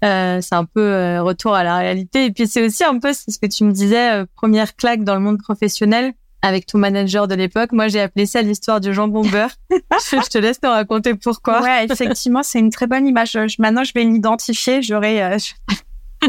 Euh, 0.04 0.42
c'est 0.42 0.56
un 0.56 0.66
peu 0.66 0.82
euh, 0.82 1.24
retour 1.24 1.56
à 1.56 1.64
la 1.64 1.78
réalité. 1.78 2.26
Et 2.26 2.32
puis 2.32 2.46
c'est 2.46 2.64
aussi 2.64 2.84
un 2.84 3.00
peu, 3.00 3.14
ce 3.14 3.38
que 3.38 3.48
tu 3.48 3.64
me 3.64 3.72
disais, 3.72 4.12
euh, 4.12 4.26
première 4.36 4.76
claque 4.76 5.04
dans 5.04 5.16
le 5.16 5.22
monde 5.22 5.42
professionnel 5.42 6.14
avec 6.44 6.66
ton 6.66 6.78
manager 6.78 7.28
de 7.28 7.36
l'époque. 7.36 7.72
Moi, 7.72 7.88
j'ai 7.88 8.02
appelé 8.02 8.26
ça 8.26 8.42
l'histoire 8.42 8.82
du 8.82 8.94
jambon 8.94 9.24
beurre. 9.24 9.56
je 9.72 10.30
te 10.30 10.38
laisse 10.38 10.60
te 10.60 10.68
raconter 10.68 11.16
pourquoi. 11.16 11.62
Ouais, 11.62 11.86
effectivement, 11.90 12.44
c'est 12.44 12.60
une 12.60 12.70
très 12.70 12.86
bonne 12.86 13.08
image. 13.08 13.38
Maintenant, 13.58 13.86
je 13.86 13.94
vais 13.94 14.04
l'identifier. 14.04 14.82
J'aurais, 14.82 15.24
euh, 15.24 15.38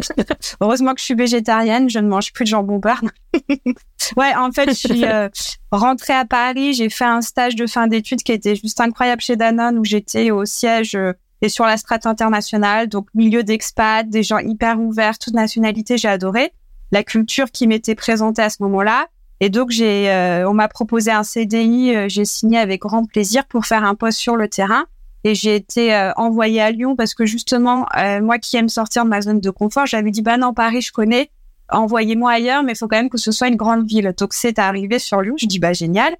Heureusement 0.60 0.94
que 0.94 1.00
je 1.00 1.04
suis 1.04 1.14
végétarienne, 1.14 1.88
je 1.88 1.98
ne 1.98 2.08
mange 2.08 2.32
plus 2.32 2.44
de 2.44 2.48
jambon 2.48 2.78
beurre. 2.78 3.02
ouais, 4.16 4.34
en 4.34 4.50
fait, 4.52 4.68
je 4.70 4.74
suis 4.74 5.04
euh, 5.04 5.28
rentrée 5.70 6.12
à 6.12 6.24
Paris, 6.24 6.74
j'ai 6.74 6.90
fait 6.90 7.04
un 7.04 7.20
stage 7.20 7.56
de 7.56 7.66
fin 7.66 7.86
d'études 7.86 8.22
qui 8.22 8.32
était 8.32 8.56
juste 8.56 8.80
incroyable 8.80 9.20
chez 9.20 9.36
Danone 9.36 9.78
où 9.78 9.84
j'étais 9.84 10.30
au 10.30 10.44
siège 10.44 10.94
euh, 10.94 11.12
et 11.42 11.48
sur 11.48 11.66
la 11.66 11.76
strate 11.76 12.06
internationale, 12.06 12.88
donc 12.88 13.08
milieu 13.14 13.42
d'expats, 13.42 14.04
des 14.08 14.22
gens 14.22 14.38
hyper 14.38 14.80
ouverts, 14.80 15.18
toute 15.18 15.34
nationalité, 15.34 15.98
j'ai 15.98 16.08
adoré 16.08 16.52
la 16.90 17.02
culture 17.02 17.50
qui 17.50 17.66
m'était 17.66 17.94
présentée 17.94 18.40
à 18.40 18.48
ce 18.50 18.62
moment-là. 18.62 19.08
Et 19.40 19.50
donc 19.50 19.70
j'ai, 19.70 20.10
euh, 20.10 20.48
on 20.48 20.54
m'a 20.54 20.68
proposé 20.68 21.10
un 21.10 21.24
CDI, 21.24 22.08
j'ai 22.08 22.24
signé 22.24 22.56
avec 22.58 22.80
grand 22.80 23.04
plaisir 23.04 23.44
pour 23.46 23.66
faire 23.66 23.84
un 23.84 23.94
poste 23.94 24.18
sur 24.18 24.36
le 24.36 24.48
terrain 24.48 24.86
et 25.24 25.34
j'ai 25.34 25.56
été 25.56 25.94
euh, 25.94 26.12
envoyée 26.16 26.60
à 26.60 26.70
Lyon 26.70 26.96
parce 26.96 27.14
que 27.14 27.24
justement, 27.24 27.86
euh, 27.96 28.20
moi 28.20 28.38
qui 28.38 28.56
aime 28.56 28.68
sortir 28.68 29.04
de 29.04 29.08
ma 29.10 29.22
zone 29.22 29.40
de 29.40 29.50
confort, 29.50 29.86
j'avais 29.86 30.10
dit 30.10 30.22
bah 30.22 30.36
non 30.36 30.52
Paris 30.52 30.82
je 30.82 30.92
connais, 30.92 31.30
envoyez-moi 31.70 32.30
ailleurs, 32.30 32.62
mais 32.62 32.72
il 32.72 32.76
faut 32.76 32.88
quand 32.88 32.98
même 32.98 33.08
que 33.08 33.18
ce 33.18 33.32
soit 33.32 33.48
une 33.48 33.56
grande 33.56 33.86
ville. 33.86 34.12
Donc 34.16 34.34
c'est 34.34 34.58
arrivé 34.58 34.98
sur 34.98 35.22
Lyon, 35.22 35.34
je 35.38 35.46
dis 35.46 35.58
bah 35.58 35.72
génial, 35.72 36.14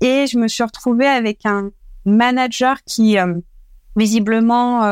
et 0.00 0.26
je 0.26 0.36
me 0.36 0.48
suis 0.48 0.64
retrouvée 0.64 1.06
avec 1.06 1.46
un 1.46 1.70
manager 2.04 2.82
qui 2.84 3.18
euh, 3.18 3.34
visiblement 3.96 4.82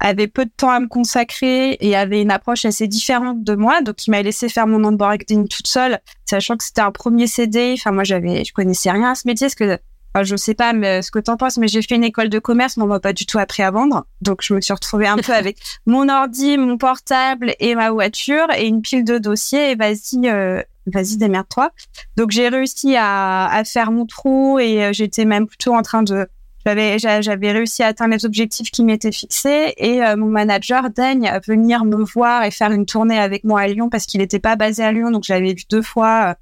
avait 0.00 0.28
peu 0.28 0.46
de 0.46 0.50
temps 0.56 0.70
à 0.70 0.80
me 0.80 0.88
consacrer 0.88 1.76
et 1.80 1.94
avait 1.94 2.22
une 2.22 2.30
approche 2.30 2.64
assez 2.64 2.88
différente 2.88 3.44
de 3.44 3.54
moi. 3.54 3.82
Donc, 3.82 4.06
il 4.06 4.10
m'a 4.10 4.22
laissé 4.22 4.48
faire 4.48 4.66
mon 4.66 4.82
onboarding 4.82 5.46
toute 5.46 5.66
seule, 5.66 6.00
sachant 6.24 6.56
que 6.56 6.64
c'était 6.64 6.80
un 6.80 6.90
premier 6.90 7.26
CD. 7.26 7.74
Enfin, 7.76 7.92
moi, 7.92 8.02
j'avais, 8.02 8.44
je 8.44 8.52
connaissais 8.54 8.90
rien 8.90 9.10
à 9.10 9.14
ce 9.14 9.28
métier, 9.28 9.46
parce 9.46 9.54
que 9.54 9.78
je 10.16 10.24
je 10.24 10.36
sais 10.36 10.54
pas 10.54 10.72
mais, 10.72 11.02
ce 11.02 11.10
que 11.10 11.18
t'en 11.18 11.36
penses, 11.36 11.58
mais 11.58 11.68
j'ai 11.68 11.82
fait 11.82 11.96
une 11.96 12.04
école 12.04 12.28
de 12.28 12.38
commerce, 12.38 12.76
mais 12.76 12.84
on 12.84 12.86
m'a 12.86 13.00
pas 13.00 13.12
du 13.12 13.26
tout 13.26 13.38
appris 13.38 13.62
à 13.62 13.70
vendre. 13.70 14.06
Donc, 14.20 14.42
je 14.42 14.54
me 14.54 14.60
suis 14.60 14.72
retrouvée 14.72 15.06
un 15.06 15.16
peu 15.16 15.32
avec 15.34 15.58
mon 15.86 16.08
ordi, 16.08 16.56
mon 16.56 16.78
portable 16.78 17.54
et 17.60 17.74
ma 17.74 17.90
voiture 17.90 18.46
et 18.56 18.66
une 18.66 18.80
pile 18.80 19.04
de 19.04 19.18
dossiers. 19.18 19.72
Et 19.72 19.74
vas-y, 19.74 20.28
euh, 20.28 20.62
vas-y, 20.86 21.16
démerde-toi. 21.16 21.70
Donc, 22.16 22.30
j'ai 22.30 22.48
réussi 22.48 22.96
à, 22.96 23.46
à, 23.46 23.64
faire 23.64 23.90
mon 23.90 24.06
trou 24.06 24.58
et 24.58 24.84
euh, 24.84 24.92
j'étais 24.92 25.24
même 25.24 25.46
plutôt 25.46 25.74
en 25.74 25.82
train 25.82 26.02
de 26.02 26.26
j'avais 26.66 26.98
j'avais 26.98 27.52
réussi 27.52 27.82
à 27.82 27.86
atteindre 27.86 28.12
les 28.12 28.26
objectifs 28.26 28.70
qui 28.70 28.84
m'étaient 28.84 29.12
fixés 29.12 29.72
et 29.78 30.00
mon 30.16 30.26
manager 30.26 30.90
daigne 30.90 31.32
venir 31.46 31.86
me 31.86 32.04
voir 32.04 32.44
et 32.44 32.50
faire 32.50 32.70
une 32.70 32.84
tournée 32.84 33.18
avec 33.18 33.44
moi 33.44 33.62
à 33.62 33.66
Lyon 33.66 33.88
parce 33.88 34.04
qu'il 34.04 34.20
n'était 34.20 34.40
pas 34.40 34.56
basé 34.56 34.84
à 34.84 34.92
Lyon 34.92 35.10
donc 35.10 35.24
j'avais 35.24 35.54
vu 35.54 35.64
deux 35.70 35.80
fois 35.80 36.36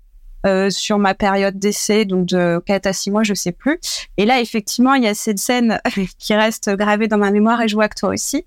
euh, 0.48 0.70
sur 0.70 0.98
ma 0.98 1.14
période 1.14 1.58
d'essai, 1.58 2.04
donc 2.04 2.26
de 2.26 2.60
4 2.66 2.86
à 2.86 2.92
6 2.92 3.10
mois, 3.10 3.22
je 3.22 3.34
sais 3.34 3.52
plus. 3.52 3.78
Et 4.16 4.24
là, 4.24 4.40
effectivement, 4.40 4.94
il 4.94 5.04
y 5.04 5.06
a 5.06 5.14
cette 5.14 5.38
scène 5.38 5.80
qui 6.18 6.34
reste 6.34 6.70
gravée 6.70 7.08
dans 7.08 7.18
ma 7.18 7.30
mémoire 7.30 7.60
et 7.62 7.68
je 7.68 7.74
vois 7.74 7.88
que 7.88 7.98
toi 7.98 8.10
aussi, 8.10 8.46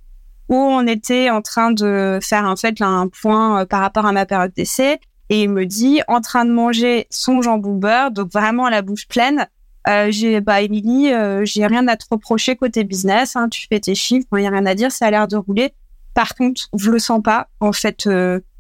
où 0.50 0.56
on 0.56 0.86
était 0.88 1.30
en 1.30 1.42
train 1.42 1.72
de 1.72 2.20
faire 2.22 2.46
en 2.46 2.56
fait 2.56 2.82
un 2.82 3.08
point 3.08 3.62
euh, 3.62 3.66
par 3.66 3.82
rapport 3.82 4.06
à 4.06 4.12
ma 4.12 4.26
période 4.26 4.52
d'essai. 4.54 5.00
Et 5.30 5.44
il 5.44 5.50
me 5.50 5.66
dit, 5.66 6.02
en 6.10 6.20
train 6.20 6.44
de 6.44 6.52
manger 6.52 7.08
son 7.10 7.42
jambon 7.42 7.76
beurre, 7.76 8.12
donc 8.12 8.32
vraiment 8.34 8.68
la 8.68 8.82
bouche 8.82 9.08
pleine. 9.08 9.48
Euh, 9.88 10.12
j'ai, 10.12 10.42
bah, 10.42 10.62
Émilie, 10.62 11.12
j'ai 11.44 11.66
rien 11.66 11.88
à 11.88 11.96
te 11.96 12.06
reprocher 12.12 12.58
côté 12.58 12.84
business. 12.84 13.38
Hein, 13.38 13.48
tu 13.48 13.66
fais 13.70 13.80
tes 13.80 13.96
chiffres, 13.96 14.28
il 14.34 14.42
n'y 14.42 14.48
a 14.48 14.52
rien 14.52 14.66
à 14.66 14.76
dire, 14.76 14.92
ça 14.92 15.06
a 15.06 15.12
l'air 15.12 15.30
de 15.30 15.38
rouler. 15.38 15.74
Par 16.14 16.36
contre, 16.36 16.68
je 16.78 16.92
le 16.92 17.00
sens 17.00 17.22
pas. 17.24 17.48
En 17.62 17.72
fait, 17.72 18.10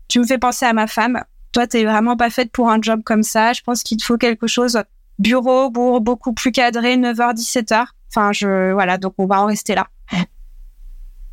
tu 0.07 0.19
me 0.19 0.25
fais 0.25 0.37
penser 0.37 0.65
à 0.65 0.71
ma 0.71 0.87
femme 0.87 1.21
toi, 1.51 1.67
t'es 1.67 1.83
vraiment 1.83 2.15
pas 2.15 2.29
faite 2.29 2.51
pour 2.51 2.69
un 2.69 2.81
job 2.81 3.01
comme 3.03 3.23
ça. 3.23 3.53
Je 3.53 3.61
pense 3.61 3.83
qu'il 3.83 3.97
te 3.97 4.05
faut 4.05 4.17
quelque 4.17 4.47
chose 4.47 4.81
bureau, 5.19 5.69
beaucoup 5.69 6.33
plus 6.33 6.51
cadré, 6.51 6.97
9h, 6.97 7.35
17h. 7.35 7.85
Enfin, 8.09 8.31
je, 8.33 8.73
voilà, 8.73 8.97
donc 8.97 9.13
on 9.17 9.25
va 9.25 9.41
en 9.41 9.45
rester 9.45 9.75
là. 9.75 9.87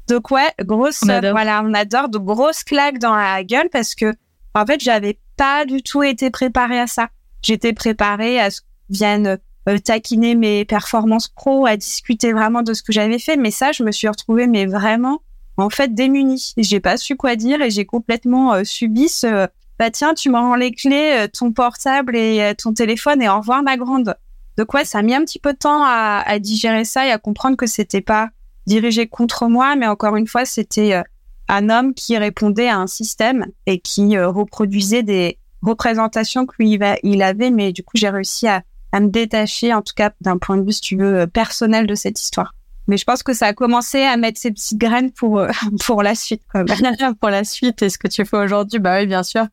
Donc 0.09 0.31
ouais, 0.31 0.51
grosse, 0.65 1.03
voilà, 1.05 1.63
on 1.65 1.75
adore, 1.75 2.09
de 2.09 2.19
grosses 2.19 2.65
claques 2.65 2.99
dans 2.99 3.15
la 3.15 3.45
gueule 3.45 3.69
parce 3.71 3.95
que, 3.95 4.15
en 4.55 4.65
fait, 4.65 4.81
j'avais 4.81 5.19
pas 5.37 5.67
du 5.67 5.83
tout 5.83 6.03
été 6.03 6.31
préparée 6.31 6.81
à 6.81 6.87
ça. 6.87 7.11
J'étais 7.43 7.73
préparée 7.73 8.41
à 8.41 8.51
ce 8.51 8.63
qu'on 8.63 8.67
vienne 8.89 9.39
euh, 9.69 9.79
taquiner 9.79 10.35
mes 10.35 10.65
performances 10.65 11.29
pro, 11.29 11.67
à 11.67 11.77
discuter 11.77 12.33
vraiment 12.33 12.63
de 12.63 12.73
ce 12.73 12.83
que 12.83 12.93
j'avais 12.93 13.19
fait. 13.19 13.37
Mais 13.37 13.51
ça, 13.51 13.73
je 13.73 13.83
me 13.83 13.93
suis 13.93 14.09
retrouvée, 14.09 14.47
mais 14.47 14.65
vraiment, 14.65 15.21
en 15.59 15.69
fait, 15.69 15.95
démunie. 15.95 16.55
J'ai 16.57 16.81
pas 16.81 16.97
su 16.97 17.15
quoi 17.17 17.37
dire 17.37 17.61
et 17.61 17.71
j'ai 17.71 17.85
complètement 17.85 18.55
euh, 18.55 18.65
subi 18.65 19.09
ce, 19.09 19.47
bah 19.79 19.91
tiens, 19.91 20.15
tu 20.15 20.29
me 20.29 20.37
rends 20.37 20.57
les 20.57 20.73
clés, 20.73 21.13
euh, 21.17 21.29
ton 21.33 21.53
portable 21.53 22.17
et 22.17 22.43
euh, 22.43 22.55
ton 22.55 22.73
téléphone 22.73 23.23
et 23.23 23.29
au 23.29 23.39
revoir 23.39 23.63
ma 23.63 23.77
grande. 23.77 24.17
Donc 24.57 24.75
ouais, 24.75 24.85
ça 24.85 24.99
a 24.99 25.03
mis 25.03 25.15
un 25.15 25.25
petit 25.25 25.39
peu 25.39 25.53
de 25.53 25.59
temps 25.59 25.85
à, 25.85 26.23
à 26.27 26.39
digérer 26.41 26.85
ça 26.85 27.07
et 27.07 27.13
à 27.13 27.19
comprendre 27.19 27.57
que 27.57 27.67
c'était 27.67 28.01
pas 28.01 28.31
dirigé 28.67 29.07
contre 29.07 29.47
moi, 29.47 29.77
mais 29.77 29.87
encore 29.87 30.17
une 30.17 30.27
fois, 30.27 30.45
c'était 30.45 30.95
euh, 30.95 31.03
un 31.49 31.71
homme 31.71 31.95
qui 31.95 32.19
répondait 32.19 32.69
à 32.69 32.79
un 32.79 32.89
système 32.89 33.47
et 33.67 33.79
qui 33.79 34.19
reproduisait 34.19 35.05
des 35.05 35.39
représentations 35.63 36.45
que 36.45 36.55
lui 36.59 36.79
il 37.03 37.23
avait, 37.23 37.51
mais 37.51 37.73
du 37.73 37.83
coup 37.83 37.97
j'ai 37.97 38.11
réussi 38.11 38.47
à, 38.47 38.63
à 38.93 39.01
me 39.01 39.09
détacher, 39.09 39.73
en 39.73 39.81
tout 39.81 39.95
cas 39.97 40.11
d'un 40.21 40.37
point 40.37 40.59
de 40.59 40.65
vue, 40.65 40.73
si 40.73 40.83
tu 40.83 40.97
veux, 40.99 41.27
personnel 41.27 41.87
de 41.87 41.95
cette 41.95 42.21
histoire. 42.21 42.55
Mais 42.87 42.99
je 42.99 43.05
pense 43.05 43.23
que 43.23 43.33
ça 43.33 43.47
a 43.47 43.53
commencé 43.55 44.03
à 44.03 44.19
mettre 44.19 44.39
ses 44.39 44.51
petites 44.51 44.79
graines 44.79 45.11
pour 45.11 45.43
pour 45.87 46.03
la 46.03 46.15
suite, 46.15 46.43
quoi. 46.53 46.65
pour 47.21 47.31
la 47.31 47.45
suite. 47.45 47.81
Et 47.81 47.89
ce 47.89 47.97
que 47.97 48.09
tu 48.09 48.27
fais 48.27 48.37
aujourd'hui, 48.37 48.79
bah 48.79 48.99
oui, 48.99 49.07
bien 49.07 49.23
sûr. 49.23 49.47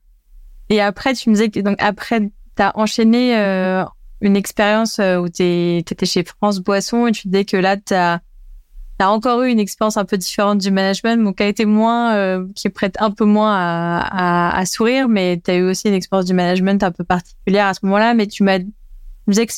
Et 0.70 0.82
après, 0.82 1.14
tu 1.14 1.30
me 1.30 1.36
disais 1.36 1.50
que 1.50 1.60
donc 1.60 1.78
après, 1.80 2.20
tu 2.20 2.64
as 2.64 2.78
enchaîné 2.78 3.38
euh, 3.38 3.84
une 4.22 4.36
expérience 4.36 5.00
euh, 5.00 5.18
où 5.18 5.30
tu 5.30 5.44
étais 5.44 6.06
chez 6.06 6.24
France 6.24 6.60
Boisson 6.60 7.08
et 7.08 7.12
tu 7.12 7.28
disais 7.28 7.46
que 7.46 7.58
là, 7.58 7.78
tu 7.78 7.94
as, 7.94 8.22
encore 9.00 9.44
eu 9.44 9.50
une 9.50 9.60
expérience 9.60 9.98
un 9.98 10.06
peu 10.06 10.18
différente 10.18 10.60
du 10.60 10.72
management, 10.72 11.22
mais 11.22 11.34
qui 11.34 11.44
a 11.44 11.48
été 11.48 11.66
moins, 11.66 12.16
euh, 12.16 12.48
qui 12.56 12.70
prête 12.70 12.96
un 13.00 13.12
peu 13.12 13.26
moins 13.26 13.54
à, 13.54 14.00
à, 14.00 14.58
à 14.58 14.66
sourire, 14.66 15.10
mais 15.10 15.42
tu 15.44 15.52
as 15.52 15.56
eu 15.56 15.64
aussi 15.70 15.88
une 15.90 15.94
expérience 15.94 16.26
du 16.26 16.34
management 16.34 16.82
un 16.82 16.92
peu 16.92 17.04
particulière 17.04 17.68
à 17.68 17.74
ce 17.74 17.82
moment-là, 17.84 18.14
mais 18.14 18.28
tu 18.28 18.44
m'as 18.44 18.60
me 19.28 19.32
disais 19.32 19.46
que 19.46 19.54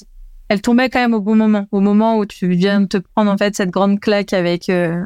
elle 0.50 0.62
tombait 0.62 0.90
quand 0.90 1.00
même 1.00 1.14
au 1.14 1.20
bon 1.20 1.36
moment, 1.36 1.68
au 1.72 1.82
moment 1.82 2.18
où 2.18 2.26
tu 2.26 2.48
viens 2.48 2.82
de 2.82 2.86
te 2.86 2.98
prendre 2.98 3.30
en 3.30 3.38
fait 3.38 3.54
cette 3.54 3.70
grande 3.70 4.00
claque 4.00 4.32
avec 4.32 4.70
euh, 4.70 5.06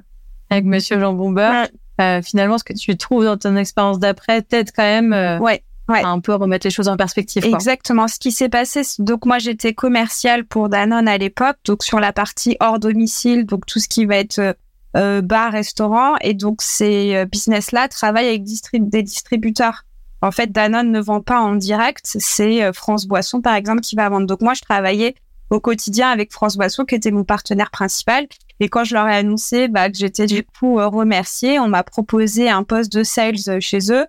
avec 0.51 0.65
Monsieur 0.65 1.00
Jean 1.00 1.13
Bomber. 1.13 1.65
Euh, 2.00 2.22
finalement, 2.22 2.58
ce 2.58 2.63
que 2.63 2.74
tu 2.74 2.96
trouves 2.96 3.25
dans 3.25 3.38
ton 3.38 3.55
expérience 3.55 4.00
d'après, 4.00 4.43
peut-être 4.43 4.72
quand 4.75 4.84
même. 4.84 5.41
ouais 5.41 5.63
ouais. 5.91 6.03
un 6.03 6.19
peu 6.19 6.33
remettre 6.33 6.65
les 6.65 6.71
choses 6.71 6.88
en 6.88 6.98
perspective. 6.98 7.45
Exactement. 7.45 8.07
Ce 8.07 8.17
qui 8.19 8.31
s'est 8.31 8.50
passé, 8.50 8.81
donc 9.00 9.25
moi 9.25 9.39
j'étais 9.39 9.74
commercial 9.74 10.45
pour 10.45 10.69
Danone 10.69 11.07
à 11.07 11.17
l'époque, 11.17 11.57
donc 11.65 11.83
sur 11.83 12.00
la 12.00 12.13
partie 12.13 12.57
hors 12.60 12.79
domicile, 12.79 13.45
donc 13.45 13.65
tout 13.65 13.79
ce 13.79 13.88
qui 13.88 14.05
va 14.05 14.17
être 14.17 14.55
euh, 14.98 15.21
bar, 15.21 15.53
restaurant, 15.53 16.15
et 16.19 16.33
donc 16.33 16.62
ces 16.62 17.15
euh, 17.15 17.25
business-là 17.25 17.88
travaillent 17.88 18.27
avec 18.27 18.43
des 18.74 19.03
distributeurs. 19.03 19.83
En 20.21 20.31
fait, 20.31 20.51
Danone 20.51 20.91
ne 20.91 21.00
vend 21.00 21.21
pas 21.21 21.39
en 21.39 21.55
direct, 21.55 22.01
c'est 22.03 22.62
euh, 22.62 22.74
France 22.74 23.07
Boisson 23.07 23.41
par 23.41 23.55
exemple 23.55 23.79
qui 23.81 23.95
va 23.95 24.10
vendre. 24.10 24.27
Donc 24.27 24.41
moi 24.41 24.53
je 24.53 24.62
travaillais 24.62 25.15
au 25.50 25.62
quotidien 25.62 26.10
avec 26.10 26.33
France 26.33 26.57
Boisson 26.57 26.83
qui 26.83 26.95
était 26.95 27.12
mon 27.12 27.24
partenaire 27.24 27.71
principal. 27.71 28.27
Et 28.60 28.67
quand 28.67 28.83
je 28.83 28.93
leur 28.93 29.07
ai 29.07 29.15
annoncé 29.15 29.69
bah, 29.69 29.89
que 29.89 29.98
j'étais 29.98 30.25
du 30.25 30.43
coup 30.43 30.75
remerciée, 30.75 31.57
on 31.60 31.67
m'a 31.67 31.83
proposé 31.83 32.50
un 32.50 32.63
poste 32.63 32.91
de 32.91 33.03
sales 33.03 33.60
chez 33.60 33.91
eux. 33.91 34.05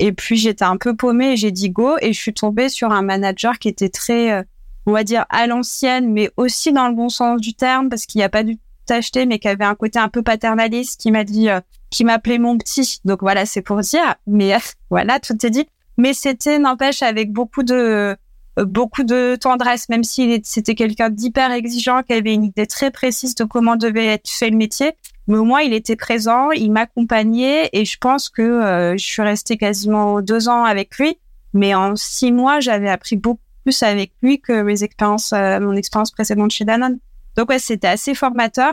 Et 0.00 0.12
puis 0.12 0.36
j'étais 0.36 0.64
un 0.64 0.78
peu 0.78 0.96
paumée 0.96 1.36
j'ai 1.36 1.50
dit 1.50 1.70
go 1.70 1.96
et 2.00 2.12
je 2.12 2.18
suis 2.18 2.32
tombée 2.32 2.68
sur 2.68 2.90
un 2.90 3.02
manager 3.02 3.58
qui 3.58 3.68
était 3.68 3.90
très, 3.90 4.32
euh, 4.32 4.42
on 4.86 4.92
va 4.92 5.04
dire, 5.04 5.26
à 5.28 5.46
l'ancienne, 5.46 6.12
mais 6.12 6.30
aussi 6.36 6.72
dans 6.72 6.88
le 6.88 6.94
bon 6.94 7.10
sens 7.10 7.40
du 7.40 7.54
terme 7.54 7.88
parce 7.88 8.06
qu'il 8.06 8.18
n'y 8.18 8.24
a 8.24 8.30
pas 8.30 8.42
du 8.42 8.58
acheté, 8.90 9.26
mais 9.26 9.38
qui 9.38 9.48
avait 9.48 9.64
un 9.64 9.74
côté 9.74 9.98
un 9.98 10.08
peu 10.08 10.22
paternaliste, 10.22 11.00
qui 11.00 11.10
m'a 11.10 11.24
dit, 11.24 11.48
euh, 11.48 11.60
qui 11.90 12.04
m'appelait 12.04 12.38
mon 12.38 12.58
petit. 12.58 13.00
Donc 13.04 13.20
voilà, 13.20 13.46
c'est 13.46 13.62
pour 13.62 13.80
dire. 13.80 14.16
Mais 14.26 14.56
voilà, 14.90 15.20
tout 15.20 15.34
est 15.44 15.50
dit. 15.50 15.66
Mais 15.96 16.14
c'était, 16.14 16.58
n'empêche, 16.58 17.02
avec 17.02 17.32
beaucoup 17.32 17.62
de 17.62 17.74
euh, 17.74 18.64
beaucoup 18.64 19.04
de 19.04 19.36
tendresse, 19.40 19.88
même 19.88 20.02
s'il 20.02 20.40
c'était 20.44 20.74
quelqu'un 20.74 21.10
d'hyper 21.10 21.52
exigeant, 21.52 22.02
qui 22.02 22.12
avait 22.12 22.34
une 22.34 22.44
idée 22.44 22.66
très 22.66 22.90
précise 22.90 23.34
de 23.34 23.44
comment 23.44 23.76
devait 23.76 24.06
être 24.06 24.28
fait 24.28 24.50
le 24.50 24.56
métier 24.56 24.92
mais 25.30 25.38
au 25.38 25.44
moins 25.44 25.60
il 25.60 25.72
était 25.72 25.94
présent, 25.94 26.50
il 26.50 26.72
m'accompagnait 26.72 27.70
et 27.72 27.84
je 27.84 27.96
pense 27.98 28.28
que 28.28 28.42
euh, 28.42 28.96
je 28.96 29.04
suis 29.04 29.22
restée 29.22 29.56
quasiment 29.56 30.20
deux 30.22 30.48
ans 30.48 30.64
avec 30.64 30.98
lui. 30.98 31.18
Mais 31.54 31.72
en 31.72 31.94
six 31.94 32.32
mois, 32.32 32.58
j'avais 32.58 32.88
appris 32.88 33.14
beaucoup 33.14 33.40
plus 33.62 33.82
avec 33.84 34.12
lui 34.22 34.40
que 34.40 34.62
mes 34.62 34.82
expériences, 34.82 35.32
euh, 35.32 35.60
mon 35.60 35.74
expérience 35.74 36.10
précédente 36.10 36.50
chez 36.50 36.64
Danone. 36.64 36.98
Donc 37.36 37.48
ouais, 37.48 37.60
c'était 37.60 37.86
assez 37.86 38.14
formateur. 38.16 38.72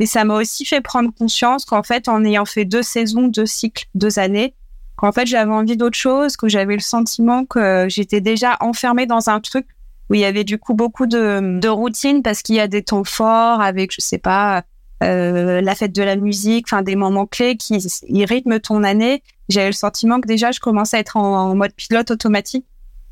Mais 0.00 0.06
ça 0.06 0.24
m'a 0.24 0.34
aussi 0.34 0.64
fait 0.64 0.80
prendre 0.80 1.12
conscience 1.14 1.64
qu'en 1.64 1.84
fait, 1.84 2.08
en 2.08 2.24
ayant 2.24 2.46
fait 2.46 2.64
deux 2.64 2.82
saisons, 2.82 3.28
deux 3.28 3.46
cycles, 3.46 3.86
deux 3.94 4.18
années, 4.18 4.54
qu'en 4.96 5.12
fait, 5.12 5.26
j'avais 5.26 5.52
envie 5.52 5.76
d'autre 5.76 5.96
chose, 5.96 6.36
que 6.36 6.48
j'avais 6.48 6.74
le 6.74 6.80
sentiment 6.80 7.44
que 7.44 7.86
j'étais 7.88 8.20
déjà 8.20 8.56
enfermée 8.58 9.06
dans 9.06 9.30
un 9.30 9.38
truc 9.38 9.66
où 10.10 10.14
il 10.14 10.20
y 10.20 10.24
avait 10.24 10.42
du 10.42 10.58
coup 10.58 10.74
beaucoup 10.74 11.06
de, 11.06 11.60
de 11.60 11.68
routine 11.68 12.22
parce 12.22 12.42
qu'il 12.42 12.56
y 12.56 12.60
a 12.60 12.66
des 12.66 12.82
temps 12.82 13.04
forts 13.04 13.60
avec, 13.60 13.92
je 13.92 14.00
sais 14.00 14.18
pas, 14.18 14.64
euh, 15.02 15.60
la 15.60 15.74
fête 15.74 15.92
de 15.92 16.02
la 16.02 16.16
musique, 16.16 16.66
enfin 16.68 16.82
des 16.82 16.96
moments 16.96 17.26
clés 17.26 17.56
qui 17.56 17.78
rythment 18.24 18.60
ton 18.60 18.82
année. 18.84 19.22
J'avais 19.48 19.68
le 19.68 19.72
sentiment 19.72 20.20
que 20.20 20.26
déjà 20.26 20.52
je 20.52 20.60
commençais 20.60 20.96
à 20.96 21.00
être 21.00 21.16
en, 21.16 21.54
mode 21.54 21.72
pilote 21.74 22.10
automatique. 22.10 22.66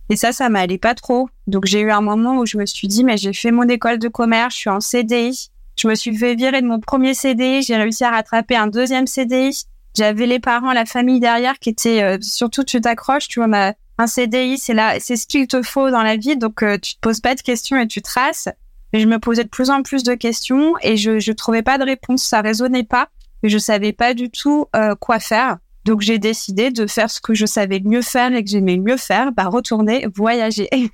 Et 0.09 0.17
ça, 0.17 0.33
ça 0.33 0.49
m'allait 0.49 0.79
pas 0.79 0.95
trop. 0.95 1.29
Donc 1.47 1.67
j'ai 1.67 1.81
eu 1.81 1.91
un 1.91 2.01
moment 2.01 2.39
où 2.39 2.47
je 2.47 2.57
me 2.59 2.67
suis 2.67 2.89
dit, 2.89 3.05
mais 3.05 3.17
j'ai 3.17 3.33
fait 3.33 3.51
mon 3.51 3.69
école 3.69 3.99
de 3.99 4.09
commerce, 4.09 4.55
je 4.55 4.61
suis 4.61 4.71
en 4.71 4.81
CDI. 4.81 5.51
Je 5.77 5.89
me 5.89 5.95
suis 5.95 6.17
fait 6.17 6.35
virer 6.35 6.61
de 6.61 6.67
mon 6.67 6.81
premier 6.81 7.15
CDI, 7.15 7.63
j'ai 7.63 7.77
réussi 7.77 8.05
à 8.05 8.11
rattraper 8.11 8.57
un 8.57 8.67
deuxième 8.67 9.07
CDI. 9.07 9.65
J'avais 9.97 10.27
les 10.27 10.39
parents, 10.39 10.73
la 10.73 10.85
famille 10.85 11.21
derrière 11.21 11.59
qui 11.59 11.71
était 11.71 12.03
euh, 12.03 12.19
surtout 12.21 12.65
tu 12.65 12.81
t'accroches, 12.81 13.29
tu 13.29 13.41
vois, 13.41 13.75
un 13.99 14.07
CDI, 14.07 14.59
c'est 14.59 14.75
là, 14.75 14.99
c'est 14.99 15.17
ce 15.17 15.27
qu'il 15.27 15.47
te 15.47 15.63
faut 15.63 15.91
dans 15.91 16.03
la 16.03 16.17
vie, 16.17 16.37
donc 16.37 16.63
euh, 16.63 16.79
tu 16.79 16.95
te 16.95 17.01
poses 17.01 17.21
pas 17.21 17.35
de 17.35 17.41
questions 17.41 17.79
et 17.79 17.87
tu 17.87 18.01
traces. 18.03 18.49
Je 18.93 19.07
me 19.07 19.19
posais 19.19 19.45
de 19.45 19.49
plus 19.49 19.71
en 19.71 19.83
plus 19.83 20.03
de 20.03 20.15
questions 20.15 20.75
et 20.83 20.97
je 20.97 21.19
je 21.19 21.33
trouvais 21.33 21.63
pas 21.63 21.79
de 21.79 21.85
réponse, 21.85 22.23
ça 22.23 22.41
résonnait 22.41 22.85
pas 22.85 23.09
et 23.43 23.49
je 23.49 23.59
savais 23.59 23.93
pas 23.93 24.15
du 24.15 24.31
tout 24.31 24.67
euh, 24.75 24.95
quoi 24.95 25.21
faire. 25.21 25.59
Donc 25.85 26.01
j'ai 26.01 26.19
décidé 26.19 26.71
de 26.71 26.87
faire 26.87 27.11
ce 27.11 27.21
que 27.21 27.35
je 27.35 27.47
savais 27.47 27.81
mieux 27.81 28.03
faire 28.03 28.35
et 28.35 28.45
que 28.45 28.51
j'aimais 28.51 28.77
mieux 28.77 28.97
faire, 28.97 29.33
bah 29.33 29.49
retourner 29.49 30.07
voyager. 30.15 30.69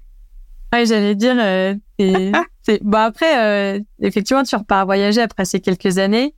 Ouais, 0.73 0.85
j'allais 0.85 1.15
dire, 1.15 1.37
euh, 1.39 1.75
c'est 2.63 2.83
bon 2.83 2.99
après 2.99 3.77
euh, 3.77 3.81
effectivement 4.01 4.43
tu 4.43 4.57
repars 4.57 4.85
voyager 4.85 5.21
après 5.23 5.45
ces 5.45 5.61
quelques 5.61 5.99
années 5.99 6.35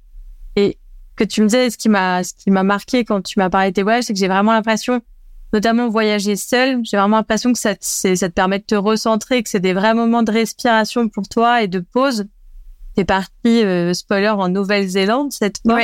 et 0.55 0.77
que 1.17 1.25
tu 1.25 1.41
me 1.41 1.47
disais 1.47 1.71
ce 1.71 1.79
qui 1.79 1.89
m'a 1.89 2.23
ce 2.23 2.35
qui 2.35 2.51
m'a 2.51 2.63
marqué 2.63 3.07
quand 3.07 3.23
tu 3.23 3.39
m'as 3.39 3.49
parlé 3.49 3.71
de 3.71 3.75
tes 3.75 3.83
voyages, 3.83 4.05
c'est 4.05 4.13
que 4.13 4.19
j'ai 4.19 4.29
vraiment 4.29 4.53
l'impression 4.53 5.01
notamment 5.53 5.89
voyager 5.89 6.37
seul, 6.37 6.81
j'ai 6.85 6.97
vraiment 6.97 7.17
l'impression 7.17 7.53
que 7.53 7.59
ça, 7.59 7.75
ça 7.81 8.15
te 8.15 8.33
permet 8.35 8.59
de 8.59 8.65
te 8.65 8.75
recentrer, 8.75 9.43
que 9.43 9.49
c'est 9.49 9.61
des 9.61 9.73
vrais 9.73 9.95
moments 9.95 10.23
de 10.23 10.31
respiration 10.31 11.09
pour 11.09 11.29
toi 11.29 11.63
et 11.63 11.69
de 11.69 11.81
pause. 11.81 12.27
T'es 12.95 13.05
parti, 13.05 13.63
euh, 13.65 13.95
spoiler, 13.95 14.29
en 14.29 14.49
Nouvelle-Zélande 14.49 15.33
cette 15.33 15.61
fois. 15.65 15.81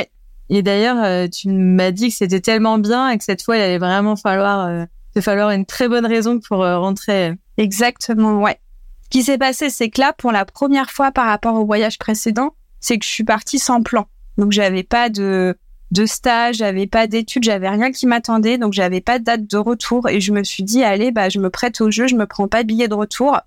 Et 0.49 0.61
d'ailleurs, 0.61 1.03
euh, 1.03 1.27
tu 1.27 1.49
m'as 1.49 1.91
dit 1.91 2.09
que 2.09 2.15
c'était 2.15 2.41
tellement 2.41 2.77
bien 2.77 3.09
et 3.09 3.17
que 3.17 3.23
cette 3.23 3.41
fois, 3.41 3.57
il 3.57 3.61
allait 3.61 3.79
vraiment 3.79 4.15
falloir, 4.15 4.67
euh, 4.67 4.85
te 5.15 5.21
falloir 5.21 5.49
une 5.49 5.65
très 5.65 5.87
bonne 5.87 6.05
raison 6.05 6.39
pour 6.39 6.59
rentrer. 6.59 7.33
Exactement, 7.57 8.41
ouais. 8.41 8.59
Ce 9.05 9.09
qui 9.09 9.23
s'est 9.23 9.37
passé, 9.37 9.69
c'est 9.69 9.89
que 9.89 10.01
là, 10.01 10.13
pour 10.13 10.31
la 10.31 10.45
première 10.45 10.91
fois 10.91 11.11
par 11.11 11.25
rapport 11.27 11.55
au 11.55 11.65
voyage 11.65 11.97
précédent, 11.97 12.53
c'est 12.79 12.99
que 12.99 13.05
je 13.05 13.09
suis 13.09 13.23
partie 13.23 13.59
sans 13.59 13.81
plan. 13.81 14.07
Donc, 14.37 14.51
j'avais 14.51 14.83
pas 14.83 15.09
de, 15.09 15.57
de 15.95 16.05
stage, 16.05 16.57
j'avais 16.57 16.87
pas 16.87 17.07
d'études, 17.07 17.43
j'avais 17.43 17.69
rien 17.69 17.91
qui 17.91 18.05
m'attendait, 18.05 18.57
donc 18.57 18.73
j'avais 18.73 19.01
pas 19.01 19.17
de 19.17 19.23
date 19.23 19.47
de 19.47 19.57
retour 19.57 20.09
et 20.09 20.19
je 20.19 20.31
me 20.33 20.43
suis 20.43 20.63
dit 20.63 20.83
allez 20.83 21.11
bah 21.11 21.29
je 21.29 21.39
me 21.39 21.49
prête 21.49 21.79
au 21.81 21.89
jeu, 21.89 22.07
je 22.07 22.15
me 22.15 22.25
prends 22.25 22.47
pas 22.47 22.63
de 22.63 22.67
billet 22.67 22.87
de 22.87 22.93
retour 22.93 23.39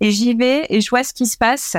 et 0.00 0.10
j'y 0.10 0.34
vais 0.34 0.66
et 0.68 0.80
je 0.80 0.88
vois 0.88 1.02
ce 1.02 1.12
qui 1.12 1.26
se 1.26 1.36
passe 1.36 1.76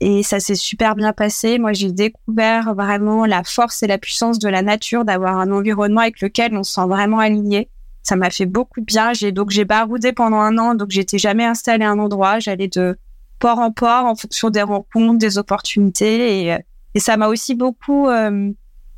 et 0.00 0.22
ça 0.22 0.40
s'est 0.40 0.54
super 0.54 0.96
bien 0.96 1.12
passé. 1.12 1.58
Moi, 1.58 1.72
j'ai 1.74 1.92
découvert 1.92 2.74
vraiment 2.74 3.26
la 3.26 3.44
force 3.44 3.82
et 3.82 3.86
la 3.86 3.98
puissance 3.98 4.38
de 4.38 4.48
la 4.48 4.62
nature, 4.62 5.04
d'avoir 5.04 5.38
un 5.38 5.52
environnement 5.52 6.00
avec 6.00 6.20
lequel 6.22 6.56
on 6.56 6.62
se 6.62 6.72
sent 6.72 6.86
vraiment 6.88 7.18
aligné. 7.18 7.68
Ça 8.02 8.16
m'a 8.16 8.30
fait 8.30 8.46
beaucoup 8.46 8.80
de 8.80 8.86
bien. 8.86 9.12
J'ai 9.12 9.30
donc 9.30 9.50
j'ai 9.50 9.66
baroudé 9.66 10.12
pendant 10.12 10.38
un 10.38 10.56
an, 10.56 10.74
donc 10.74 10.90
j'étais 10.90 11.18
jamais 11.18 11.44
installée 11.44 11.84
à 11.84 11.90
un 11.90 11.98
endroit. 11.98 12.38
J'allais 12.38 12.68
de 12.68 12.98
port 13.38 13.58
en 13.58 13.72
port 13.72 14.06
en 14.06 14.16
fonction 14.16 14.48
des 14.48 14.62
rencontres, 14.62 15.18
des 15.18 15.36
opportunités, 15.36 16.46
et, 16.46 16.56
et 16.94 17.00
ça 17.00 17.18
m'a 17.18 17.28
aussi 17.28 17.54
beaucoup 17.54 18.08
euh, 18.08 18.50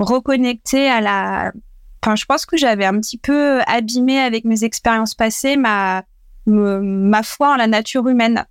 reconnecté 0.02 0.88
à 0.88 1.00
la. 1.00 1.52
Enfin, 2.02 2.16
je 2.16 2.24
pense 2.24 2.46
que 2.46 2.56
j'avais 2.56 2.84
un 2.84 2.98
petit 2.98 3.18
peu 3.18 3.60
abîmé 3.66 4.18
avec 4.18 4.44
mes 4.44 4.64
expériences 4.64 5.14
passées 5.14 5.56
ma 5.56 6.02
ma 6.46 7.22
foi 7.22 7.52
en 7.52 7.56
la 7.56 7.66
nature 7.66 8.08
humaine. 8.08 8.44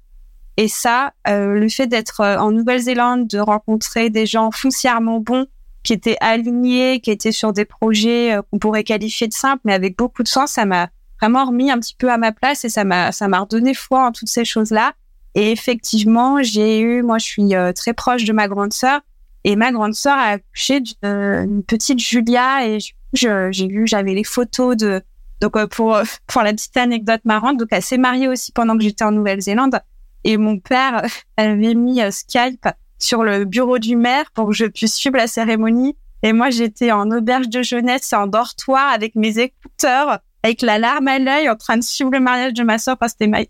Et 0.57 0.67
ça, 0.67 1.13
euh, 1.27 1.59
le 1.59 1.69
fait 1.69 1.87
d'être 1.87 2.21
euh, 2.21 2.37
en 2.37 2.51
Nouvelle-Zélande, 2.51 3.27
de 3.27 3.39
rencontrer 3.39 4.09
des 4.09 4.25
gens 4.25 4.51
foncièrement 4.51 5.19
bons, 5.19 5.47
qui 5.83 5.93
étaient 5.93 6.17
alignés, 6.21 6.99
qui 6.99 7.09
étaient 7.09 7.31
sur 7.31 7.53
des 7.53 7.65
projets 7.65 8.33
euh, 8.33 8.41
qu'on 8.43 8.59
pourrait 8.59 8.83
qualifier 8.83 9.27
de 9.27 9.33
simples, 9.33 9.61
mais 9.65 9.73
avec 9.73 9.97
beaucoup 9.97 10.23
de 10.23 10.27
sens, 10.27 10.51
ça 10.51 10.65
m'a 10.65 10.89
vraiment 11.19 11.45
remis 11.45 11.71
un 11.71 11.79
petit 11.79 11.95
peu 11.95 12.11
à 12.11 12.17
ma 12.17 12.31
place 12.31 12.65
et 12.65 12.69
ça 12.69 12.83
m'a 12.83 13.11
ça 13.11 13.27
m'a 13.27 13.39
redonné 13.39 13.73
foi 13.73 14.05
en 14.05 14.11
toutes 14.11 14.29
ces 14.29 14.45
choses-là. 14.45 14.93
Et 15.33 15.51
effectivement, 15.51 16.43
j'ai 16.43 16.79
eu, 16.81 17.03
moi, 17.03 17.17
je 17.17 17.25
suis 17.25 17.53
très 17.73 17.93
proche 17.93 18.25
de 18.25 18.33
ma 18.33 18.49
grande 18.49 18.73
sœur 18.73 18.99
et 19.43 19.55
ma 19.55 19.71
grande 19.71 19.93
sœur 19.93 20.17
a 20.17 20.27
accouché 20.31 20.81
d'une 20.81 21.63
petite 21.63 21.99
Julia 21.99 22.67
et 22.67 22.79
j'ai 23.13 23.67
vu, 23.67 23.87
j'avais 23.87 24.13
les 24.13 24.23
photos 24.23 24.77
de 24.77 25.01
donc 25.39 25.57
pour 25.67 25.97
pour 26.27 26.41
la 26.43 26.53
petite 26.53 26.77
anecdote 26.77 27.21
marrante, 27.25 27.57
donc 27.57 27.69
elle 27.71 27.81
s'est 27.81 27.97
mariée 27.97 28.27
aussi 28.27 28.51
pendant 28.51 28.77
que 28.77 28.83
j'étais 28.83 29.03
en 29.03 29.11
Nouvelle-Zélande 29.11 29.81
et 30.23 30.37
mon 30.37 30.59
père 30.59 31.05
avait 31.37 31.73
mis 31.73 32.01
euh, 32.01 32.11
Skype 32.11 32.67
sur 32.99 33.23
le 33.23 33.45
bureau 33.45 33.79
du 33.79 33.95
maire 33.95 34.25
pour 34.33 34.47
que 34.47 34.53
je 34.53 34.65
puisse 34.65 34.93
suivre 34.93 35.17
la 35.17 35.27
cérémonie. 35.27 35.95
Et 36.23 36.33
moi, 36.33 36.51
j'étais 36.51 36.91
en 36.91 37.09
auberge 37.09 37.49
de 37.49 37.63
jeunesse, 37.63 38.13
en 38.13 38.27
dortoir, 38.27 38.91
avec 38.91 39.15
mes 39.15 39.39
écouteurs, 39.39 40.19
avec 40.43 40.61
la 40.61 40.77
larme 40.77 41.07
à 41.07 41.17
l'œil, 41.17 41.49
en 41.49 41.55
train 41.55 41.77
de 41.77 41.83
suivre 41.83 42.11
le 42.11 42.19
mariage 42.19 42.53
de 42.53 42.63
ma 42.63 42.77
soeur 42.77 42.97
parce 42.97 43.13
que 43.13 43.25
c'était 43.25 43.31
ma 43.31 43.43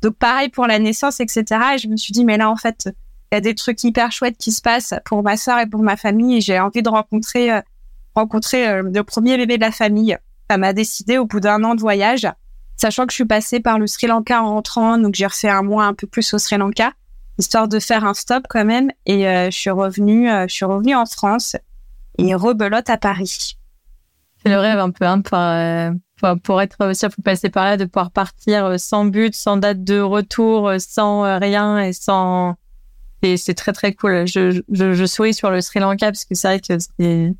Donc 0.00 0.16
pareil 0.16 0.48
pour 0.48 0.66
la 0.66 0.78
naissance, 0.78 1.20
etc. 1.20 1.44
Et 1.74 1.78
je 1.78 1.88
me 1.88 1.96
suis 1.96 2.12
dit, 2.12 2.24
mais 2.24 2.38
là, 2.38 2.50
en 2.50 2.56
fait, 2.56 2.88
il 3.32 3.34
y 3.34 3.38
a 3.38 3.40
des 3.40 3.56
trucs 3.56 3.82
hyper 3.82 4.12
chouettes 4.12 4.36
qui 4.38 4.52
se 4.52 4.60
passent 4.60 4.94
pour 5.04 5.24
ma 5.24 5.36
soeur 5.36 5.58
et 5.58 5.66
pour 5.66 5.82
ma 5.82 5.96
famille. 5.96 6.36
Et 6.36 6.40
j'ai 6.40 6.60
envie 6.60 6.82
de 6.82 6.88
rencontrer, 6.88 7.50
euh, 7.50 7.60
rencontrer 8.14 8.68
euh, 8.68 8.82
le 8.82 9.02
premier 9.02 9.36
bébé 9.36 9.56
de 9.56 9.62
la 9.62 9.72
famille. 9.72 10.16
Ça 10.48 10.58
m'a 10.58 10.72
décidé 10.72 11.18
au 11.18 11.26
bout 11.26 11.40
d'un 11.40 11.64
an 11.64 11.74
de 11.74 11.80
voyage 11.80 12.28
sachant 12.82 13.06
que 13.06 13.12
je 13.12 13.16
suis 13.16 13.24
passée 13.24 13.60
par 13.60 13.78
le 13.78 13.86
Sri 13.86 14.08
Lanka 14.08 14.42
en 14.42 14.54
rentrant, 14.54 14.98
donc 14.98 15.14
j'ai 15.14 15.26
refait 15.26 15.48
un 15.48 15.62
mois 15.62 15.84
un 15.84 15.94
peu 15.94 16.08
plus 16.08 16.34
au 16.34 16.38
Sri 16.38 16.56
Lanka, 16.56 16.92
histoire 17.38 17.68
de 17.68 17.78
faire 17.78 18.04
un 18.04 18.12
stop 18.12 18.46
quand 18.48 18.64
même. 18.64 18.90
Et 19.06 19.28
euh, 19.28 19.50
je 19.52 19.56
suis 19.56 19.70
revenue, 19.70 20.28
euh, 20.28 20.46
je 20.48 20.54
suis 20.54 20.64
revenue 20.64 20.96
en 20.96 21.06
France 21.06 21.56
et 22.18 22.34
rebelote 22.34 22.90
à 22.90 22.96
Paris. 22.96 23.56
C'est 24.42 24.48
le 24.48 24.58
rêve 24.58 24.80
un 24.80 24.90
peu, 24.90 25.04
hein, 25.04 25.20
pour, 25.20 25.38
euh, 25.38 25.92
pour, 26.42 26.60
être 26.60 26.90
aussi, 26.90 27.06
faut 27.08 27.22
passer 27.22 27.50
par 27.50 27.64
là, 27.64 27.76
de 27.76 27.84
pouvoir 27.84 28.10
partir 28.10 28.80
sans 28.80 29.04
but, 29.04 29.32
sans 29.36 29.56
date 29.56 29.84
de 29.84 30.00
retour, 30.00 30.72
sans 30.78 31.38
rien 31.38 31.78
et 31.78 31.92
sans. 31.92 32.56
Et 33.22 33.36
c'est 33.36 33.54
très 33.54 33.72
très 33.72 33.94
cool. 33.94 34.26
Je, 34.26 34.62
je, 34.70 34.92
je 34.92 35.06
souris 35.06 35.34
sur 35.34 35.50
le 35.50 35.60
Sri 35.60 35.80
Lanka 35.80 36.06
parce 36.06 36.24
que 36.24 36.34
c'est 36.34 36.48
vrai 36.48 36.60
que 36.60 36.82
c'est 36.98 37.32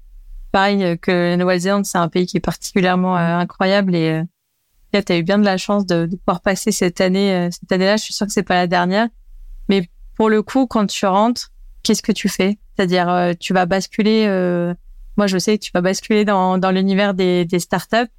pareil 0.53 0.99
que 0.99 1.11
la 1.11 1.37
Nouvelle-Zélande, 1.37 1.87
c'est 1.87 1.99
un 1.99 2.09
pays 2.09 2.27
qui 2.27 2.37
est 2.37 2.41
particulièrement 2.41 3.17
incroyable 3.17 3.95
et 3.95 4.23
tu 5.01 5.12
as 5.12 5.19
eu 5.19 5.23
bien 5.23 5.39
de 5.39 5.45
la 5.45 5.57
chance 5.57 5.87
de, 5.87 6.05
de 6.07 6.17
pouvoir 6.17 6.43
passer 6.43 6.73
cette 6.73 7.01
année, 7.01 7.33
euh, 7.33 7.49
cette 7.51 7.73
année-là. 7.73 7.97
Je 7.97 8.03
suis 8.05 8.12
sûre 8.12 8.27
que 8.27 8.33
c'est 8.33 8.43
pas 8.43 8.57
la 8.57 8.67
dernière. 8.67 9.09
Mais 9.69 9.89
pour 10.17 10.29
le 10.29 10.43
coup, 10.43 10.67
quand 10.67 10.87
tu 10.87 11.07
rentres, 11.07 11.51
qu'est-ce 11.83 12.03
que 12.03 12.12
tu 12.12 12.29
fais? 12.29 12.59
C'est-à-dire, 12.77 13.09
euh, 13.09 13.33
tu 13.38 13.55
vas 13.55 13.64
basculer. 13.64 14.27
Euh, 14.27 14.75
moi, 15.16 15.27
je 15.27 15.38
sais 15.38 15.57
que 15.59 15.64
tu 15.64 15.71
vas 15.73 15.81
basculer 15.81 16.25
dans, 16.25 16.59
dans 16.59 16.71
l'univers 16.71 17.14
des, 17.14 17.47
des 17.47 17.59
startups. 17.59 18.11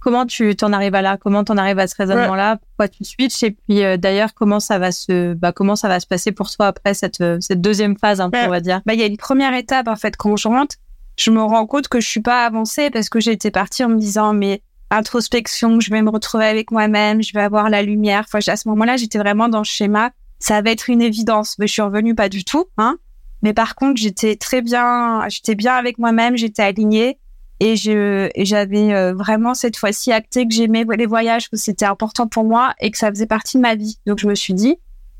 Comment 0.00 0.26
tu 0.26 0.54
t'en 0.56 0.72
arrives 0.72 0.94
à 0.94 1.02
là? 1.02 1.16
Comment 1.16 1.44
t'en 1.44 1.56
arrives 1.56 1.78
à 1.78 1.86
ce 1.86 1.96
raisonnement-là? 1.96 2.56
Pourquoi 2.58 2.88
tu 2.88 3.04
switches? 3.04 3.42
Et 3.42 3.50
puis, 3.50 3.82
d'ailleurs, 3.98 4.34
comment 4.34 4.60
ça 4.60 4.78
va 4.78 4.92
se, 4.92 5.34
bah, 5.34 5.52
comment 5.52 5.76
ça 5.76 5.88
va 5.88 6.00
se 6.00 6.06
passer 6.06 6.32
pour 6.32 6.50
toi 6.50 6.68
après 6.68 6.94
cette, 6.94 7.22
cette 7.40 7.60
deuxième 7.60 7.98
phase, 7.98 8.20
on 8.20 8.28
va 8.28 8.60
dire? 8.60 8.80
Bah, 8.86 8.94
il 8.94 9.00
y 9.00 9.02
a 9.02 9.06
une 9.06 9.16
première 9.16 9.54
étape 9.54 9.88
en 9.88 9.96
fait 9.96 10.16
quand 10.16 10.36
je 10.36 10.48
rentre. 10.48 10.76
Je 11.18 11.30
me 11.30 11.42
rends 11.42 11.66
compte 11.66 11.88
que 11.88 12.00
je 12.00 12.08
suis 12.08 12.20
pas 12.20 12.46
avancée 12.46 12.90
parce 12.90 13.08
que 13.08 13.18
j'étais 13.18 13.50
partie 13.50 13.82
en 13.82 13.88
me 13.88 13.98
disant 13.98 14.32
mais 14.32 14.62
introspection, 14.90 15.80
je 15.80 15.90
vais 15.90 16.00
me 16.00 16.10
retrouver 16.10 16.46
avec 16.46 16.70
moi-même, 16.70 17.22
je 17.22 17.32
vais 17.34 17.42
avoir 17.42 17.68
la 17.68 17.82
lumière. 17.82 18.24
Enfin, 18.32 18.38
à 18.46 18.56
ce 18.56 18.68
moment-là, 18.68 18.96
j'étais 18.96 19.18
vraiment 19.18 19.48
dans 19.48 19.58
le 19.58 19.64
schéma. 19.64 20.12
Ça 20.38 20.62
va 20.62 20.70
être 20.70 20.88
une 20.88 21.02
évidence, 21.02 21.56
mais 21.58 21.66
je 21.66 21.72
suis 21.72 21.82
revenue 21.82 22.14
pas 22.14 22.28
du 22.28 22.44
tout, 22.44 22.66
hein. 22.78 22.98
Mais 23.42 23.52
par 23.52 23.74
contre, 23.74 24.00
j'étais 24.00 24.36
très 24.36 24.62
bien, 24.62 25.28
j'étais 25.28 25.54
bien 25.54 25.74
avec 25.74 25.98
moi-même, 25.98 26.36
j'étais 26.36 26.62
alignée 26.62 27.18
et 27.60 27.76
j'avais 27.76 28.94
euh, 28.94 29.14
vraiment 29.14 29.54
cette 29.54 29.76
fois-ci 29.76 30.12
acté 30.12 30.46
que 30.46 30.54
j'aimais 30.54 30.84
les 30.96 31.06
voyages, 31.06 31.50
que 31.50 31.56
c'était 31.56 31.86
important 31.86 32.28
pour 32.28 32.44
moi 32.44 32.74
et 32.80 32.90
que 32.90 32.98
ça 32.98 33.10
faisait 33.10 33.26
partie 33.26 33.56
de 33.56 33.62
ma 33.62 33.74
vie. 33.74 33.98
Donc, 34.06 34.18
je 34.18 34.28
me 34.28 34.34
suis 34.34 34.54
dit, 34.54 34.76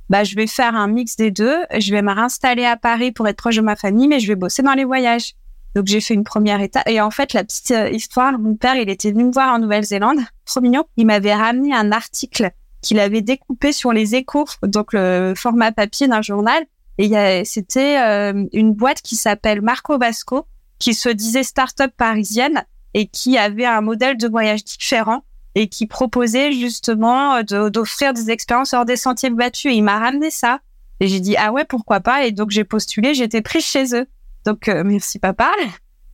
bah, 0.08 0.24
je 0.24 0.34
vais 0.36 0.46
faire 0.46 0.74
un 0.74 0.86
mix 0.86 1.16
des 1.16 1.30
deux. 1.30 1.56
Je 1.78 1.90
vais 1.92 2.02
me 2.02 2.12
réinstaller 2.12 2.64
à 2.64 2.76
Paris 2.76 3.12
pour 3.12 3.28
être 3.28 3.36
proche 3.36 3.56
de 3.56 3.62
ma 3.62 3.76
famille, 3.76 4.08
mais 4.08 4.20
je 4.20 4.28
vais 4.28 4.36
bosser 4.36 4.62
dans 4.62 4.74
les 4.74 4.84
voyages. 4.84 5.34
Donc 5.74 5.86
j'ai 5.86 6.00
fait 6.00 6.14
une 6.14 6.24
première 6.24 6.60
étape. 6.60 6.88
Et 6.88 7.00
en 7.00 7.10
fait, 7.10 7.34
la 7.34 7.44
petite 7.44 7.70
euh, 7.72 7.90
histoire, 7.90 8.38
mon 8.38 8.56
père, 8.56 8.76
il 8.76 8.88
était 8.88 9.12
venu 9.12 9.24
me 9.24 9.32
voir 9.32 9.54
en 9.54 9.58
Nouvelle-Zélande, 9.58 10.18
trop 10.44 10.60
mignon. 10.60 10.84
Il 10.96 11.06
m'avait 11.06 11.34
ramené 11.34 11.74
un 11.74 11.92
article 11.92 12.50
qu'il 12.80 12.98
avait 12.98 13.20
découpé 13.20 13.72
sur 13.72 13.92
les 13.92 14.14
échos, 14.14 14.46
donc 14.62 14.92
le 14.92 15.34
format 15.36 15.72
papier 15.72 16.08
d'un 16.08 16.22
journal. 16.22 16.64
Et 16.96 17.44
c'était 17.44 17.98
euh, 18.00 18.44
une 18.52 18.72
boîte 18.72 19.02
qui 19.02 19.14
s'appelle 19.14 19.62
Marco 19.62 19.98
Vasco, 19.98 20.46
qui 20.78 20.94
se 20.94 21.08
disait 21.08 21.42
start-up 21.42 21.92
parisienne 21.96 22.64
et 22.94 23.06
qui 23.06 23.36
avait 23.38 23.66
un 23.66 23.80
modèle 23.80 24.16
de 24.16 24.28
voyage 24.28 24.64
différent 24.64 25.24
et 25.54 25.68
qui 25.68 25.86
proposait 25.86 26.52
justement 26.52 27.34
euh, 27.34 27.70
d'offrir 27.70 28.12
des 28.12 28.30
expériences 28.30 28.74
hors 28.74 28.84
des 28.84 28.96
sentiers 28.96 29.30
battus. 29.30 29.72
Et 29.72 29.76
il 29.76 29.82
m'a 29.82 29.98
ramené 29.98 30.30
ça. 30.30 30.60
Et 31.00 31.08
j'ai 31.08 31.20
dit, 31.20 31.36
ah 31.36 31.52
ouais, 31.52 31.64
pourquoi 31.64 32.00
pas? 32.00 32.24
Et 32.26 32.32
donc 32.32 32.50
j'ai 32.50 32.64
postulé, 32.64 33.14
j'étais 33.14 33.42
prise 33.42 33.64
chez 33.64 33.94
eux. 33.94 34.06
Donc, 34.44 34.68
euh, 34.68 34.82
merci 34.84 35.18
papa. 35.18 35.50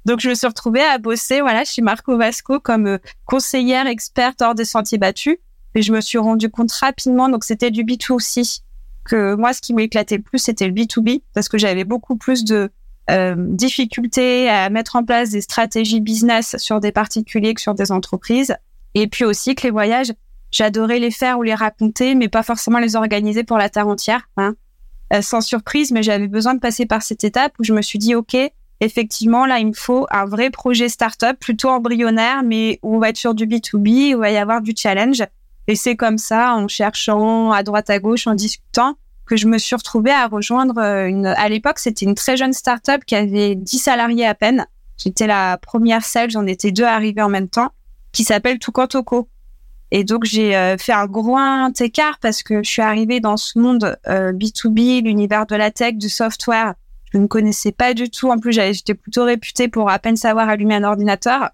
Donc, 0.04 0.20
je 0.20 0.28
me 0.28 0.34
suis 0.34 0.46
retrouvée 0.46 0.82
à 0.82 0.98
bosser, 0.98 1.40
voilà, 1.40 1.64
chez 1.64 1.82
Marco 1.82 2.16
Vasco 2.16 2.60
comme 2.60 2.86
euh, 2.86 2.98
conseillère 3.24 3.86
experte 3.86 4.42
hors 4.42 4.54
des 4.54 4.64
sentiers 4.64 4.98
battus. 4.98 5.36
Et 5.74 5.82
je 5.82 5.92
me 5.92 6.00
suis 6.00 6.18
rendu 6.18 6.50
compte 6.50 6.72
rapidement, 6.72 7.28
donc 7.28 7.44
c'était 7.44 7.70
du 7.70 7.84
B2C, 7.84 8.60
que 9.04 9.34
moi, 9.34 9.52
ce 9.52 9.60
qui 9.60 9.74
m'éclatait 9.74 10.16
le 10.16 10.22
plus, 10.22 10.38
c'était 10.38 10.66
le 10.66 10.72
B2B, 10.72 11.22
parce 11.32 11.48
que 11.48 11.58
j'avais 11.58 11.84
beaucoup 11.84 12.16
plus 12.16 12.44
de 12.44 12.70
euh, 13.10 13.34
difficultés 13.36 14.48
à 14.48 14.70
mettre 14.70 14.96
en 14.96 15.04
place 15.04 15.30
des 15.30 15.40
stratégies 15.40 16.00
business 16.00 16.56
sur 16.58 16.80
des 16.80 16.92
particuliers 16.92 17.54
que 17.54 17.60
sur 17.60 17.74
des 17.74 17.92
entreprises. 17.92 18.56
Et 18.94 19.08
puis 19.08 19.24
aussi 19.24 19.54
que 19.54 19.62
les 19.64 19.70
voyages, 19.70 20.12
j'adorais 20.50 20.98
les 20.98 21.10
faire 21.10 21.38
ou 21.38 21.42
les 21.42 21.54
raconter, 21.54 22.14
mais 22.14 22.28
pas 22.28 22.42
forcément 22.42 22.78
les 22.78 22.96
organiser 22.96 23.44
pour 23.44 23.58
la 23.58 23.68
terre 23.68 23.88
entière. 23.88 24.28
Hein. 24.36 24.54
Euh, 25.12 25.20
sans 25.20 25.40
surprise, 25.40 25.90
mais 25.92 26.02
j'avais 26.02 26.28
besoin 26.28 26.54
de 26.54 26.60
passer 26.60 26.86
par 26.86 27.02
cette 27.02 27.24
étape 27.24 27.52
où 27.58 27.64
je 27.64 27.74
me 27.74 27.82
suis 27.82 27.98
dit, 27.98 28.14
OK, 28.14 28.36
effectivement, 28.80 29.46
là, 29.46 29.58
il 29.58 29.66
me 29.68 29.72
faut 29.72 30.06
un 30.10 30.24
vrai 30.24 30.50
projet 30.50 30.88
startup, 30.88 31.38
plutôt 31.38 31.68
embryonnaire, 31.68 32.42
mais 32.42 32.78
où 32.82 32.96
on 32.96 32.98
va 32.98 33.10
être 33.10 33.16
sur 33.16 33.34
du 33.34 33.46
B2B, 33.46 34.14
où 34.14 34.16
il 34.16 34.16
va 34.16 34.30
y 34.30 34.36
avoir 34.36 34.62
du 34.62 34.72
challenge. 34.76 35.22
Et 35.66 35.76
c'est 35.76 35.96
comme 35.96 36.18
ça, 36.18 36.54
en 36.54 36.68
cherchant 36.68 37.52
à 37.52 37.62
droite 37.62 37.90
à 37.90 37.98
gauche, 37.98 38.26
en 38.26 38.34
discutant, 38.34 38.96
que 39.26 39.36
je 39.36 39.46
me 39.46 39.58
suis 39.58 39.74
retrouvée 39.74 40.10
à 40.10 40.26
rejoindre 40.26 40.78
euh, 40.78 41.06
une, 41.06 41.26
à 41.26 41.48
l'époque, 41.48 41.78
c'était 41.78 42.04
une 42.04 42.14
très 42.14 42.36
jeune 42.36 42.52
startup 42.52 43.04
qui 43.04 43.14
avait 43.14 43.54
10 43.54 43.78
salariés 43.78 44.26
à 44.26 44.34
peine. 44.34 44.66
J'étais 44.96 45.26
la 45.26 45.58
première 45.58 46.04
celle, 46.04 46.30
j'en 46.30 46.46
étais 46.46 46.70
deux 46.70 46.84
arrivées 46.84 47.22
en 47.22 47.28
même 47.28 47.48
temps, 47.48 47.70
qui 48.12 48.24
s'appelle 48.24 48.58
Tukantoko. 48.58 49.28
Et 49.90 50.02
donc 50.04 50.24
j'ai 50.24 50.56
euh, 50.56 50.76
fait 50.76 50.92
un 50.92 51.06
grand 51.06 51.80
écart 51.80 52.18
parce 52.20 52.42
que 52.42 52.62
je 52.62 52.70
suis 52.70 52.82
arrivée 52.82 53.20
dans 53.20 53.36
ce 53.36 53.58
monde 53.58 53.96
euh, 54.08 54.32
B2B, 54.32 55.04
l'univers 55.04 55.46
de 55.46 55.54
la 55.56 55.70
tech, 55.70 55.94
du 55.94 56.08
software. 56.08 56.74
Je 57.12 57.18
ne 57.18 57.26
connaissais 57.28 57.70
pas 57.70 57.94
du 57.94 58.10
tout. 58.10 58.28
En 58.28 58.38
plus, 58.38 58.52
j'étais 58.52 58.94
plutôt 58.94 59.24
réputée 59.24 59.68
pour 59.68 59.88
à 59.88 60.00
peine 60.00 60.16
savoir 60.16 60.48
allumer 60.48 60.74
un 60.74 60.82
ordinateur. 60.82 61.50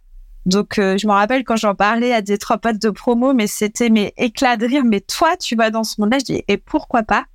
Donc 0.46 0.78
euh, 0.78 0.96
je 0.96 1.06
me 1.06 1.12
rappelle 1.12 1.44
quand 1.44 1.56
j'en 1.56 1.74
parlais 1.74 2.14
à 2.14 2.22
des 2.22 2.38
trois 2.38 2.56
potes 2.56 2.80
de 2.80 2.88
promo, 2.88 3.34
mais 3.34 3.46
c'était 3.46 3.90
mes 3.90 4.14
éclats 4.16 4.56
de 4.56 4.66
rire. 4.66 4.84
Mais 4.84 5.00
toi, 5.00 5.36
tu 5.36 5.54
vas 5.54 5.70
dans 5.70 5.84
ce 5.84 6.00
monde-là 6.00 6.18
Je 6.20 6.24
dis 6.24 6.44
et 6.48 6.56
pourquoi 6.56 7.02
pas? 7.02 7.26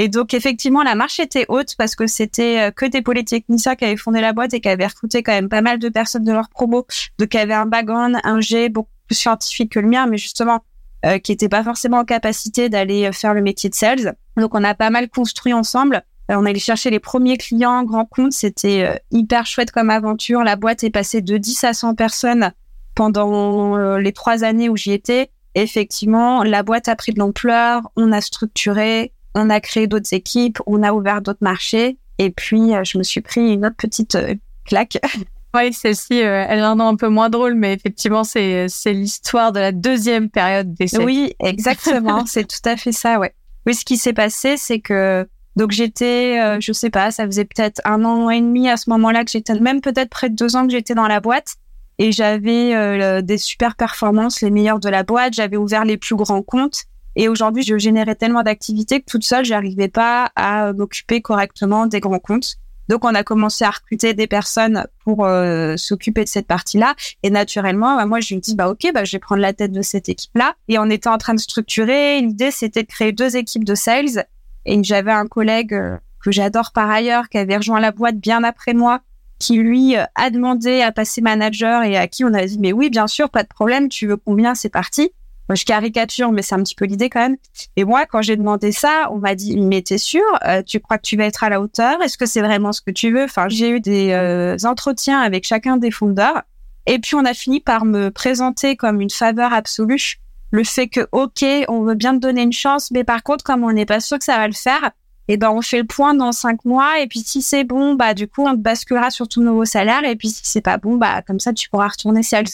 Et 0.00 0.08
donc 0.08 0.32
effectivement, 0.32 0.82
la 0.82 0.94
marche 0.94 1.20
était 1.20 1.44
haute 1.48 1.74
parce 1.76 1.94
que 1.94 2.06
c'était 2.06 2.72
que 2.74 2.86
des 2.86 3.02
polytechniciens 3.02 3.74
qui 3.74 3.84
avaient 3.84 3.96
fondé 3.96 4.20
la 4.20 4.32
boîte 4.32 4.54
et 4.54 4.60
qui 4.60 4.68
avaient 4.68 4.86
recruté 4.86 5.22
quand 5.22 5.32
même 5.32 5.48
pas 5.48 5.60
mal 5.60 5.78
de 5.78 5.88
personnes 5.88 6.24
de 6.24 6.32
leur 6.32 6.48
promo, 6.48 6.86
donc 7.18 7.28
qui 7.28 7.36
avaient 7.36 7.52
un 7.52 7.66
background, 7.66 8.16
un 8.22 8.40
G, 8.40 8.68
beaucoup 8.68 8.88
plus 9.08 9.16
scientifique 9.16 9.72
que 9.72 9.80
le 9.80 9.88
mien, 9.88 10.06
mais 10.06 10.16
justement 10.16 10.62
euh, 11.06 11.18
qui 11.20 11.30
n'était 11.30 11.48
pas 11.48 11.62
forcément 11.62 11.98
en 11.98 12.04
capacité 12.04 12.68
d'aller 12.68 13.06
euh, 13.06 13.12
faire 13.12 13.32
le 13.32 13.40
métier 13.40 13.70
de 13.70 13.74
sales. 13.76 14.16
Donc 14.36 14.56
on 14.56 14.64
a 14.64 14.74
pas 14.74 14.90
mal 14.90 15.08
construit 15.08 15.52
ensemble. 15.52 16.02
Euh, 16.28 16.34
on 16.36 16.44
allait 16.44 16.58
chercher 16.58 16.90
les 16.90 16.98
premiers 16.98 17.36
clients, 17.36 17.84
grands 17.84 18.04
comptes. 18.04 18.32
C'était 18.32 19.00
hyper 19.12 19.46
chouette 19.46 19.70
comme 19.70 19.90
aventure. 19.90 20.42
La 20.42 20.56
boîte 20.56 20.82
est 20.82 20.90
passée 20.90 21.20
de 21.20 21.36
10 21.36 21.62
à 21.62 21.72
100 21.72 21.94
personnes 21.94 22.50
pendant 22.96 23.96
les 23.96 24.12
trois 24.12 24.42
années 24.42 24.68
où 24.68 24.76
j'y 24.76 24.92
étais. 24.92 25.30
effectivement, 25.54 26.42
la 26.42 26.64
boîte 26.64 26.88
a 26.88 26.96
pris 26.96 27.12
de 27.12 27.20
l'ampleur. 27.20 27.88
On 27.94 28.10
a 28.10 28.20
structuré. 28.20 29.12
On 29.34 29.50
a 29.50 29.60
créé 29.60 29.86
d'autres 29.86 30.12
équipes, 30.12 30.58
on 30.66 30.82
a 30.82 30.92
ouvert 30.92 31.22
d'autres 31.22 31.42
marchés. 31.42 31.98
Et 32.18 32.30
puis, 32.30 32.74
euh, 32.74 32.82
je 32.84 32.98
me 32.98 33.02
suis 33.02 33.20
pris 33.20 33.52
une 33.52 33.64
autre 33.64 33.76
petite 33.76 34.14
euh, 34.14 34.34
claque. 34.64 34.98
Oui, 35.54 35.72
celle-ci, 35.72 36.22
euh, 36.22 36.44
elle 36.46 36.58
est 36.58 36.62
un 36.62 36.94
peu 36.94 37.08
moins 37.08 37.30
drôle, 37.30 37.54
mais 37.54 37.72
effectivement, 37.72 38.22
c'est 38.22 38.66
c'est 38.68 38.92
l'histoire 38.92 39.50
de 39.50 39.58
la 39.58 39.72
deuxième 39.72 40.28
période 40.28 40.74
d'essai. 40.74 41.02
Oui, 41.02 41.32
exactement. 41.42 42.26
c'est 42.26 42.46
tout 42.46 42.68
à 42.68 42.76
fait 42.76 42.92
ça, 42.92 43.18
ouais. 43.18 43.32
Oui, 43.66 43.74
ce 43.74 43.82
qui 43.82 43.96
s'est 43.96 44.12
passé, 44.12 44.58
c'est 44.58 44.78
que 44.78 45.26
donc 45.56 45.70
j'étais, 45.70 46.60
je 46.60 46.70
sais 46.74 46.90
pas, 46.90 47.10
ça 47.12 47.24
faisait 47.24 47.46
peut-être 47.46 47.80
un 47.86 48.04
an 48.04 48.28
et 48.28 48.42
demi 48.42 48.68
à 48.68 48.76
ce 48.76 48.90
moment-là 48.90 49.24
que 49.24 49.30
j'étais, 49.30 49.58
même 49.58 49.80
peut-être 49.80 50.10
près 50.10 50.28
de 50.28 50.34
deux 50.34 50.54
ans 50.54 50.66
que 50.66 50.70
j'étais 50.70 50.94
dans 50.94 51.08
la 51.08 51.20
boîte 51.20 51.54
et 51.96 52.12
j'avais 52.12 53.22
des 53.22 53.38
super 53.38 53.74
performances, 53.74 54.42
les 54.42 54.50
meilleures 54.50 54.80
de 54.80 54.90
la 54.90 55.02
boîte. 55.02 55.32
J'avais 55.32 55.56
ouvert 55.56 55.86
les 55.86 55.96
plus 55.96 56.14
grands 56.14 56.42
comptes 56.42 56.84
et 57.18 57.28
aujourd'hui, 57.28 57.64
je 57.64 57.76
générais 57.76 58.14
tellement 58.14 58.44
d'activités 58.44 59.00
que 59.00 59.04
toute 59.04 59.24
seule, 59.24 59.44
j'arrivais 59.44 59.88
pas 59.88 60.30
à 60.36 60.72
m'occuper 60.72 61.20
correctement 61.20 61.86
des 61.86 61.98
grands 61.98 62.20
comptes. 62.20 62.58
Donc, 62.88 63.04
on 63.04 63.12
a 63.12 63.24
commencé 63.24 63.64
à 63.64 63.70
recruter 63.70 64.14
des 64.14 64.28
personnes 64.28 64.86
pour 65.04 65.26
euh, 65.26 65.76
s'occuper 65.76 66.22
de 66.22 66.28
cette 66.28 66.46
partie-là. 66.46 66.94
Et 67.24 67.30
naturellement, 67.30 67.96
bah, 67.96 68.06
moi, 68.06 68.20
je 68.20 68.36
me 68.36 68.40
dis, 68.40 68.54
bah 68.54 68.70
ok, 68.70 68.92
bah 68.94 69.02
je 69.02 69.12
vais 69.12 69.18
prendre 69.18 69.42
la 69.42 69.52
tête 69.52 69.72
de 69.72 69.82
cette 69.82 70.08
équipe-là. 70.08 70.54
Et 70.68 70.78
on 70.78 70.88
était 70.88 71.08
en 71.08 71.18
train 71.18 71.34
de 71.34 71.40
structurer. 71.40 72.20
L'idée, 72.20 72.52
c'était 72.52 72.84
de 72.84 72.88
créer 72.88 73.10
deux 73.10 73.36
équipes 73.36 73.64
de 73.64 73.74
sales. 73.74 74.24
Et 74.64 74.80
j'avais 74.84 75.10
un 75.10 75.26
collègue 75.26 75.74
euh, 75.74 75.96
que 76.24 76.30
j'adore 76.30 76.70
par 76.72 76.88
ailleurs, 76.88 77.28
qui 77.28 77.38
avait 77.38 77.56
rejoint 77.56 77.80
la 77.80 77.90
boîte 77.90 78.16
bien 78.16 78.44
après 78.44 78.74
moi, 78.74 79.00
qui 79.40 79.56
lui 79.56 79.96
euh, 79.96 80.04
a 80.14 80.30
demandé 80.30 80.82
à 80.82 80.92
passer 80.92 81.20
manager 81.20 81.82
et 81.82 81.96
à 81.96 82.06
qui 82.06 82.22
on 82.22 82.32
a 82.32 82.46
dit, 82.46 82.60
mais 82.60 82.72
oui, 82.72 82.90
bien 82.90 83.08
sûr, 83.08 83.28
pas 83.28 83.42
de 83.42 83.48
problème. 83.48 83.88
Tu 83.88 84.06
veux 84.06 84.16
combien 84.16 84.54
C'est 84.54 84.68
parti 84.68 85.10
je 85.54 85.64
caricature, 85.64 86.30
mais 86.32 86.42
c'est 86.42 86.54
un 86.54 86.62
petit 86.62 86.74
peu 86.74 86.84
l'idée 86.84 87.08
quand 87.08 87.20
même. 87.20 87.36
Et 87.76 87.84
moi, 87.84 88.06
quand 88.06 88.22
j'ai 88.22 88.36
demandé 88.36 88.72
ça, 88.72 89.08
on 89.10 89.16
m'a 89.18 89.34
dit, 89.34 89.58
mais 89.58 89.82
t'es 89.82 89.98
sûr 89.98 90.22
euh, 90.46 90.62
Tu 90.62 90.80
crois 90.80 90.98
que 90.98 91.06
tu 91.06 91.16
vas 91.16 91.24
être 91.24 91.42
à 91.42 91.48
la 91.48 91.60
hauteur? 91.60 92.00
Est-ce 92.02 92.18
que 92.18 92.26
c'est 92.26 92.42
vraiment 92.42 92.72
ce 92.72 92.80
que 92.80 92.90
tu 92.90 93.12
veux? 93.12 93.24
Enfin, 93.24 93.48
j'ai 93.48 93.70
eu 93.70 93.80
des 93.80 94.10
euh, 94.12 94.56
entretiens 94.64 95.20
avec 95.20 95.44
chacun 95.44 95.76
des 95.76 95.90
fondeurs. 95.90 96.42
Et 96.86 96.98
puis, 96.98 97.14
on 97.14 97.24
a 97.24 97.34
fini 97.34 97.60
par 97.60 97.84
me 97.84 98.10
présenter 98.10 98.76
comme 98.76 99.00
une 99.00 99.10
faveur 99.10 99.52
absolue. 99.52 100.20
Le 100.50 100.64
fait 100.64 100.88
que, 100.88 101.06
OK, 101.12 101.44
on 101.68 101.82
veut 101.82 101.94
bien 101.94 102.14
te 102.14 102.20
donner 102.20 102.42
une 102.42 102.52
chance, 102.52 102.90
mais 102.90 103.04
par 103.04 103.22
contre, 103.22 103.44
comme 103.44 103.64
on 103.64 103.72
n'est 103.72 103.86
pas 103.86 104.00
sûr 104.00 104.18
que 104.18 104.24
ça 104.24 104.38
va 104.38 104.46
le 104.46 104.54
faire, 104.54 104.90
eh 105.28 105.36
ben, 105.36 105.50
on 105.50 105.60
fait 105.60 105.78
le 105.78 105.86
point 105.86 106.14
dans 106.14 106.32
cinq 106.32 106.64
mois. 106.64 107.00
Et 107.00 107.06
puis, 107.06 107.20
si 107.20 107.42
c'est 107.42 107.64
bon, 107.64 107.94
bah, 107.94 108.14
du 108.14 108.28
coup, 108.28 108.46
on 108.46 108.52
te 108.52 108.60
basculera 108.60 109.10
sur 109.10 109.28
tout 109.28 109.42
nouveau 109.42 109.66
salaire. 109.66 110.04
Et 110.04 110.16
puis, 110.16 110.28
si 110.28 110.40
c'est 110.44 110.62
pas 110.62 110.78
bon, 110.78 110.96
bah, 110.96 111.22
comme 111.22 111.38
ça, 111.38 111.52
tu 111.52 111.68
pourras 111.68 111.88
retourner 111.88 112.22
sales. 112.22 112.46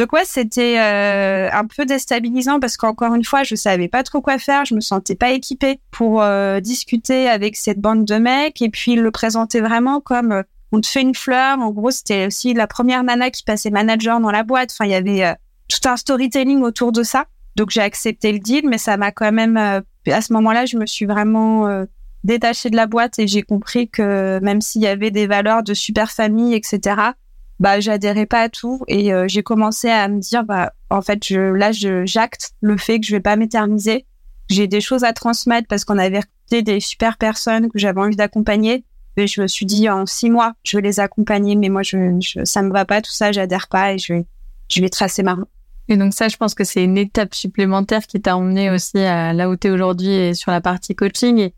Donc 0.00 0.14
ouais, 0.14 0.24
c'était 0.24 0.78
euh, 0.78 1.50
un 1.52 1.66
peu 1.66 1.84
déstabilisant 1.84 2.58
parce 2.58 2.78
qu'encore 2.78 3.14
une 3.14 3.22
fois, 3.22 3.42
je 3.42 3.54
savais 3.54 3.86
pas 3.86 4.02
trop 4.02 4.22
quoi 4.22 4.38
faire, 4.38 4.64
je 4.64 4.74
me 4.74 4.80
sentais 4.80 5.14
pas 5.14 5.32
équipée 5.32 5.78
pour 5.90 6.22
euh, 6.22 6.60
discuter 6.60 7.28
avec 7.28 7.54
cette 7.54 7.82
bande 7.82 8.06
de 8.06 8.14
mecs 8.14 8.62
et 8.62 8.70
puis 8.70 8.94
le 8.94 9.10
présenter 9.10 9.60
vraiment 9.60 10.00
comme 10.00 10.32
euh, 10.32 10.42
on 10.72 10.80
te 10.80 10.86
fait 10.86 11.02
une 11.02 11.14
fleur. 11.14 11.58
En 11.58 11.70
gros, 11.70 11.90
c'était 11.90 12.28
aussi 12.28 12.54
la 12.54 12.66
première 12.66 13.04
nana 13.04 13.30
qui 13.30 13.42
passait 13.42 13.68
manager 13.68 14.20
dans 14.20 14.30
la 14.30 14.42
boîte. 14.42 14.70
Enfin, 14.72 14.86
il 14.86 14.92
y 14.92 14.94
avait 14.94 15.36
tout 15.68 15.86
un 15.86 15.98
storytelling 15.98 16.62
autour 16.62 16.92
de 16.92 17.02
ça. 17.02 17.26
Donc 17.56 17.68
j'ai 17.68 17.82
accepté 17.82 18.32
le 18.32 18.38
deal, 18.38 18.66
mais 18.66 18.78
ça 18.78 18.96
m'a 18.96 19.12
quand 19.12 19.32
même 19.32 19.58
à 19.58 19.82
ce 20.22 20.32
moment-là, 20.32 20.64
je 20.64 20.78
me 20.78 20.86
suis 20.86 21.04
vraiment 21.04 21.84
détachée 22.24 22.70
de 22.70 22.76
la 22.76 22.86
boîte 22.86 23.18
et 23.18 23.26
j'ai 23.26 23.42
compris 23.42 23.90
que 23.90 24.40
même 24.40 24.62
s'il 24.62 24.80
y 24.80 24.86
avait 24.86 25.10
des 25.10 25.26
valeurs 25.26 25.62
de 25.62 25.74
super 25.74 26.10
famille, 26.10 26.54
etc 26.54 27.12
bah 27.60 27.78
j'adhérais 27.78 28.26
pas 28.26 28.40
à 28.40 28.48
tout 28.48 28.82
et 28.88 29.12
euh, 29.12 29.28
j'ai 29.28 29.42
commencé 29.42 29.88
à 29.88 30.08
me 30.08 30.18
dire 30.18 30.44
bah 30.44 30.72
en 30.88 31.02
fait 31.02 31.24
je 31.24 31.38
là 31.38 31.72
je 31.72 32.04
j'acte 32.06 32.52
le 32.60 32.76
fait 32.76 32.98
que 32.98 33.06
je 33.06 33.14
vais 33.14 33.20
pas 33.20 33.36
m'éterniser. 33.36 34.06
J'ai 34.48 34.66
des 34.66 34.80
choses 34.80 35.04
à 35.04 35.12
transmettre 35.12 35.68
parce 35.68 35.84
qu'on 35.84 35.98
avait 35.98 36.20
recruté 36.20 36.62
des 36.62 36.80
super 36.80 37.18
personnes 37.18 37.70
que 37.70 37.78
j'avais 37.78 38.00
envie 38.00 38.16
d'accompagner. 38.16 38.84
Et 39.16 39.26
je 39.26 39.42
me 39.42 39.46
suis 39.46 39.66
dit 39.66 39.88
en 39.88 40.06
six 40.06 40.30
mois 40.30 40.54
je 40.64 40.78
vais 40.78 40.82
les 40.82 40.98
accompagner 40.98 41.54
mais 41.54 41.68
moi 41.68 41.82
je, 41.82 42.18
je 42.20 42.44
ça 42.44 42.62
me 42.62 42.72
va 42.72 42.84
pas 42.84 43.02
tout 43.02 43.12
ça 43.12 43.30
j'adhère 43.30 43.68
pas 43.68 43.92
et 43.92 43.98
je 43.98 44.14
vais 44.14 44.26
je 44.68 44.80
vais 44.80 44.88
tracer 44.88 45.22
ma 45.22 45.34
route. 45.34 45.48
Et 45.88 45.96
donc 45.96 46.14
ça, 46.14 46.28
je 46.28 46.36
pense 46.36 46.54
que 46.54 46.62
c'est 46.62 46.84
une 46.84 46.96
étape 46.96 47.34
supplémentaire 47.34 48.06
qui 48.06 48.20
t'a 48.20 48.36
emmené 48.36 48.70
aussi 48.70 48.98
à 48.98 49.32
là 49.32 49.50
où 49.50 49.56
tu 49.56 49.66
es 49.66 49.70
aujourd'hui 49.70 50.36
sur 50.36 50.52
la 50.52 50.60
partie 50.60 50.94
coaching. 50.94 51.50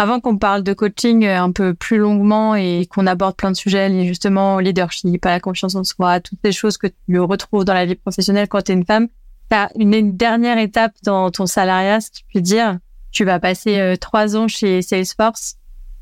Avant 0.00 0.18
qu'on 0.18 0.38
parle 0.38 0.62
de 0.62 0.72
coaching 0.72 1.26
euh, 1.26 1.42
un 1.42 1.52
peu 1.52 1.74
plus 1.74 1.98
longuement 1.98 2.54
et 2.54 2.88
qu'on 2.90 3.06
aborde 3.06 3.36
plein 3.36 3.50
de 3.50 3.56
sujets, 3.56 4.06
justement 4.06 4.58
leadership, 4.58 5.22
la 5.26 5.40
confiance 5.40 5.74
en 5.74 5.84
soi, 5.84 6.20
toutes 6.20 6.38
ces 6.42 6.52
choses 6.52 6.78
que 6.78 6.86
tu 6.86 7.18
retrouves 7.18 7.66
dans 7.66 7.74
la 7.74 7.84
vie 7.84 7.96
professionnelle 7.96 8.48
quand 8.48 8.62
tu 8.62 8.72
es 8.72 8.74
une 8.74 8.86
femme, 8.86 9.08
tu 9.50 9.56
as 9.56 9.70
une, 9.76 10.16
dernière 10.16 10.56
étape 10.56 10.94
dans 11.04 11.30
ton 11.30 11.44
salariat, 11.44 12.00
si 12.00 12.12
tu 12.12 12.22
peux 12.32 12.40
dire. 12.40 12.78
Tu 13.10 13.26
vas 13.26 13.38
passer 13.40 13.78
euh, 13.78 13.96
trois 13.96 14.36
ans 14.36 14.48
chez 14.48 14.80
Salesforce 14.80 15.56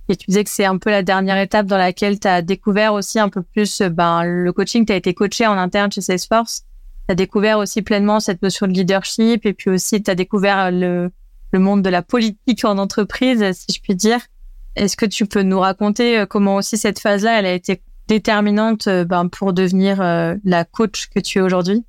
et 0.08 0.14
tu 0.14 0.26
disais 0.28 0.44
que 0.44 0.50
c'est 0.50 0.64
un 0.64 0.78
peu 0.78 0.90
la 0.90 1.02
dernière 1.02 1.38
étape 1.38 1.66
dans 1.66 1.78
laquelle 1.78 2.20
tu 2.20 2.28
as 2.28 2.40
découvert 2.40 2.92
aussi 2.92 3.18
un 3.18 3.28
peu 3.28 3.42
plus 3.42 3.80
euh, 3.80 3.88
ben, 3.88 4.22
le 4.22 4.52
coaching. 4.52 4.86
Tu 4.86 4.92
as 4.92 4.96
été 4.96 5.12
coaché 5.12 5.44
en 5.44 5.58
interne 5.58 5.90
chez 5.90 6.02
Salesforce. 6.02 6.62
Tu 7.08 7.12
as 7.12 7.14
découvert 7.16 7.58
aussi 7.58 7.82
pleinement 7.82 8.20
cette 8.20 8.42
notion 8.42 8.68
de 8.68 8.72
leadership 8.74 9.44
et 9.44 9.54
puis 9.54 9.70
aussi 9.70 10.00
tu 10.04 10.10
as 10.10 10.14
découvert 10.14 10.70
le, 10.70 11.10
le 11.52 11.58
monde 11.58 11.82
de 11.82 11.88
la 11.88 12.02
politique 12.02 12.64
en 12.64 12.78
entreprise, 12.78 13.44
si 13.52 13.74
je 13.74 13.80
puis 13.80 13.94
dire. 13.94 14.20
Est-ce 14.76 14.96
que 14.96 15.06
tu 15.06 15.26
peux 15.26 15.42
nous 15.42 15.58
raconter 15.58 16.18
euh, 16.18 16.26
comment 16.26 16.56
aussi 16.56 16.76
cette 16.76 17.00
phase-là, 17.00 17.38
elle 17.38 17.46
a 17.46 17.52
été 17.52 17.82
déterminante 18.06 18.86
euh, 18.86 19.04
ben, 19.04 19.28
pour 19.28 19.52
devenir 19.52 20.00
euh, 20.00 20.34
la 20.44 20.64
coach 20.64 21.08
que 21.08 21.20
tu 21.20 21.38
es 21.38 21.40
aujourd'hui? 21.40 21.84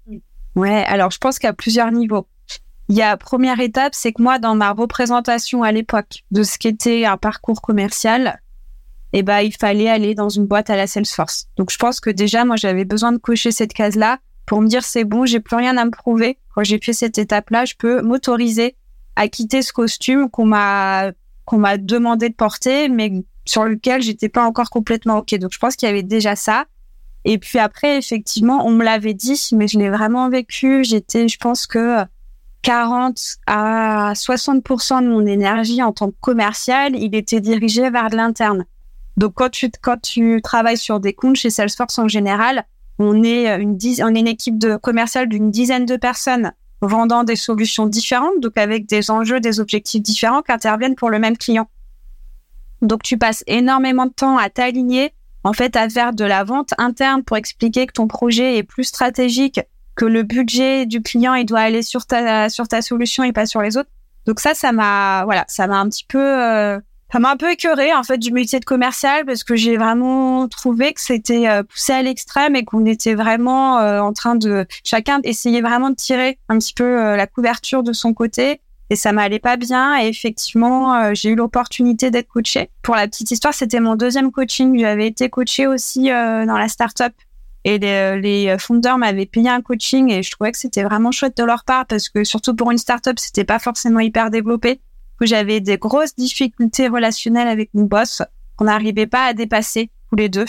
Ouais, 0.56 0.84
alors 0.86 1.12
je 1.12 1.19
pense 1.19 1.39
qu'à 1.39 1.54
plusieurs 1.54 1.91
niveaux. 1.91 2.28
Il 2.88 2.95
y 2.95 3.04
a 3.04 3.15
première 3.17 3.60
étape, 3.60 3.93
c'est 3.93 4.12
que 4.12 4.22
moi, 4.22 4.39
dans 4.39 4.56
ma 4.56 4.72
représentation 4.72 5.62
à 5.62 5.72
l'époque 5.72 6.24
de 6.32 6.41
ce 6.41 6.58
qu'était 6.58 7.06
un 7.06 7.17
parcours 7.17 7.62
commercial, 7.62 8.41
eh 9.13 9.22
ben, 9.22 9.41
il 9.41 9.54
fallait 9.56 9.89
aller 9.89 10.15
dans 10.15 10.30
une 10.30 10.48
boîte 10.48 10.72
à 10.72 10.76
la 10.76 10.88
Salesforce. 10.88 11.48
Donc, 11.58 11.72
je 11.72 11.78
pense 11.78 12.00
que 12.00 12.10
déjà, 12.10 12.45
moi, 12.45 12.56
j'avais 12.56 12.86
besoin 12.86 13.12
de 13.12 13.17
cocher 13.17 13.52
cette 13.52 13.74
case-là 13.74 14.17
pour 14.48 14.62
me 14.62 14.67
dire, 14.67 14.84
c'est 14.84 15.04
bon, 15.04 15.28
j'ai 15.28 15.39
plus 15.39 15.56
rien 15.56 15.78
à 15.78 15.86
me 15.86 15.91
prouver. 15.91 16.39
Quand 16.56 16.63
j'ai 16.63 16.80
fait 16.80 16.93
cette 16.93 17.19
étape-là, 17.19 17.65
je 17.65 17.76
peux 17.78 18.02
m'autoriser 18.02 18.76
à 19.15 19.28
quitter 19.28 19.62
ce 19.62 19.74
costume 19.74 20.30
qu'on 20.30 20.45
m'a 20.45 21.12
qu'on 21.45 21.58
m'a 21.58 21.78
demandé 21.78 22.30
de 22.30 22.36
porter, 22.36 22.89
mais 22.89 23.12
sur 23.45 23.63
lequel 23.63 24.04
j'étais 24.04 24.30
pas 24.30 24.43
encore 24.43 24.69
complètement 24.69 25.17
ok. 25.17 25.36
Donc 25.39 25.52
je 25.52 25.58
pense 25.58 25.76
qu'il 25.76 25.88
y 25.88 25.89
avait 25.89 26.04
déjà 26.04 26.36
ça. 26.36 26.65
Et 27.26 27.38
puis 27.38 27.60
après, 27.60 27.98
effectivement, 27.98 28.65
on 28.65 28.72
me 28.72 28.84
l'avait 28.84 29.15
dit, 29.15 29.41
mais 29.54 29.67
je 29.67 29.80
l'ai 29.80 29.89
vraiment 29.89 30.30
vécu. 30.30 30.84
J'étais, 30.84 31.28
je 31.28 31.38
pense 31.38 31.65
que 31.67 32.06
40 32.62 33.19
à 33.48 34.13
60% 34.13 35.04
de 35.04 35.10
mon 35.10 35.26
énergie 35.26 35.82
en 35.82 35.91
tant 35.91 36.12
que 36.12 36.15
commercial, 36.19 36.95
il 36.95 37.15
était 37.15 37.41
dirigé 37.41 37.89
vers 37.89 38.10
l'interne. 38.10 38.65
Donc 39.17 39.34
quand 39.36 39.50
tu 39.50 39.69
quand 39.82 40.00
tu 40.02 40.41
travailles 40.41 40.78
sur 40.78 41.00
des 41.00 41.13
comptes 41.13 41.36
chez 41.36 41.50
Salesforce 41.50 41.98
en 42.00 42.08
général, 42.08 42.65
on 43.00 43.24
est 43.24 43.60
une 43.60 43.78
on 44.02 44.15
est 44.15 44.19
une 44.19 44.28
équipe 44.28 44.58
de 44.58 44.76
commerciale 44.76 45.28
d'une 45.28 45.52
dizaine 45.52 45.86
de 45.86 45.98
personnes 45.98 46.52
vendant 46.82 47.24
des 47.24 47.36
solutions 47.36 47.88
différentes, 47.88 48.39
donc 48.39 48.58
avec 48.58 48.86
des 48.86 49.12
enjeux, 49.12 49.39
des 49.39 49.60
objectifs 49.60 50.02
différents 50.02 50.42
qui 50.42 50.52
interviennent 50.52 50.96
pour 50.96 51.10
le 51.10 51.20
même 51.20 51.38
client. 51.38 51.70
Donc 52.82 53.04
tu 53.04 53.18
passes 53.18 53.44
énormément 53.48 54.06
de 54.06 54.13
temps 54.13 54.38
à 54.38 54.50
t'aligner, 54.50 55.13
en 55.44 55.54
fait 55.54 55.76
à 55.76 55.89
faire 55.89 56.13
de 56.13 56.24
la 56.24 56.44
vente 56.44 56.74
interne 56.78 57.24
pour 57.24 57.38
expliquer 57.38 57.86
que 57.88 57.94
ton 57.94 58.08
projet 58.08 58.58
est 58.58 58.63
plus 58.63 58.86
stratégique, 58.86 59.60
que 59.96 60.06
le 60.06 60.24
budget 60.24 60.86
du 60.86 61.02
client 61.02 61.34
il 61.34 61.46
doit 61.46 61.60
aller 61.60 61.82
sur 61.82 62.06
ta 62.06 62.50
sur 62.50 62.68
ta 62.68 62.82
solution 62.82 63.24
et 63.24 63.34
pas 63.34 63.46
sur 63.46 63.62
les 63.62 63.76
autres. 63.76 63.89
Donc 64.26 64.39
ça, 64.39 64.54
ça 64.54 64.72
m'a 64.72 65.24
voilà, 65.26 65.44
ça 65.48 65.68
m'a 65.68 65.80
un 65.80 65.89
petit 65.89 66.06
peu 66.06 66.20
euh, 66.20 66.80
ça 67.12 67.19
m'a 67.19 67.32
un 67.32 67.38
peu 67.38 67.52
écœuré 67.52 67.93
en 67.93 68.04
fait 68.04 68.17
du 68.17 68.32
métier 68.32 68.60
de 68.60 68.65
commercial 68.65 69.26
parce 69.26 69.43
que 69.43 69.56
j'ai 69.56 69.78
vraiment 69.78 70.48
trouvé 70.48 70.93
que 70.93 71.02
c'était 71.02 71.48
euh, 71.48 71.63
poussé 71.63 71.93
à 71.93 72.02
l'extrême 72.04 72.56
et 72.56 72.63
qu'on 72.63 72.86
était 72.86 73.15
vraiment 73.15 73.80
euh, 73.80 74.00
en 74.00 74.13
train 74.13 74.36
de 74.36 74.65
chacun 74.84 75.19
essayer 75.24 75.62
vraiment 75.62 75.89
de 75.89 75.95
tirer 75.95 76.38
un 76.50 76.60
petit 76.60 76.74
peu 76.74 76.84
euh, 76.84 77.15
la 77.15 77.26
couverture 77.26 77.82
de 77.82 77.93
son 77.93 78.13
côté 78.13 78.62
et 78.91 78.95
ça 78.95 79.12
m'allait 79.12 79.39
pas 79.39 79.58
bien 79.58 80.00
et 80.00 80.08
effectivement 80.08 81.13
j'ai 81.13 81.30
eu 81.30 81.36
l'opportunité 81.36 82.10
d'être 82.10 82.28
coachée. 82.28 82.72
Pour 82.82 82.95
la 82.95 83.08
petite 83.08 83.30
histoire, 83.30 83.54
c'était 83.54 83.80
mon 83.80 83.95
deuxième 83.95 84.32
coaching. 84.32 84.80
J'avais 84.80 85.06
été 85.06 85.30
coachée 85.30 85.67
aussi 85.67 86.06
dans 86.10 86.58
la 86.58 86.67
startup 86.67 87.13
et 87.65 87.78
les, 87.78 88.56
fondeurs 88.58 88.98
m'avaient 88.98 89.28
payé 89.28 89.48
un 89.48 89.62
coaching 89.62 90.12
et 90.12 90.24
je 90.24 90.32
trouvais 90.32 90.52
que 90.52 90.58
c'était 90.58 90.82
vraiment 90.82 91.12
chouette 91.12 91.38
de 91.38 91.43
leur 91.43 91.65
part 91.65 91.86
parce 91.86 92.10
que 92.10 92.24
surtout 92.24 92.56
pour 92.56 92.72
une 92.72 92.80
startup, 92.80 93.19
c'était 93.19 93.43
pas 93.43 93.60
forcément 93.60 94.00
hyper 94.00 94.32
développé 94.32 94.82
où 95.21 95.25
j'avais 95.25 95.60
des 95.60 95.77
grosses 95.77 96.15
difficultés 96.15 96.88
relationnelles 96.88 97.47
avec 97.47 97.69
mon 97.73 97.84
boss 97.84 98.21
qu'on 98.55 98.65
n'arrivait 98.65 99.08
pas 99.08 99.25
à 99.25 99.34
dépasser 99.34 99.89
tous 100.10 100.15
les 100.15 100.29
deux. 100.29 100.45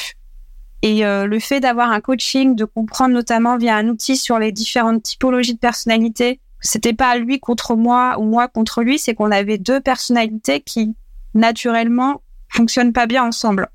Et 0.83 1.05
euh, 1.05 1.27
le 1.27 1.39
fait 1.39 1.61
d'avoir 1.61 1.91
un 1.91 2.01
coaching, 2.01 2.57
de 2.57 2.65
comprendre 2.65 3.15
notamment 3.15 3.59
via 3.59 3.77
un 3.77 3.89
outil 3.89 4.17
sur 4.17 4.39
les 4.39 4.53
différentes 4.53 5.03
typologies 5.03 5.55
de 5.55 5.59
personnalité, 5.59 6.41
c'était 6.61 6.95
pas 6.95 7.17
lui 7.17 7.41
contre 7.41 7.77
moi 7.77 8.17
ou 8.19 8.25
moi 8.25 8.49
contre 8.49 8.83
lui, 8.83 8.99
c'est 8.99 9.15
qu'on 9.15 9.31
avait 9.31 9.59
deux 9.59 9.81
personnalités 9.81 10.61
qui 10.61 10.95
naturellement 11.35 12.23
fonctionnent 12.49 12.93
pas 12.93 13.07
bien 13.07 13.25
ensemble. 13.25 13.69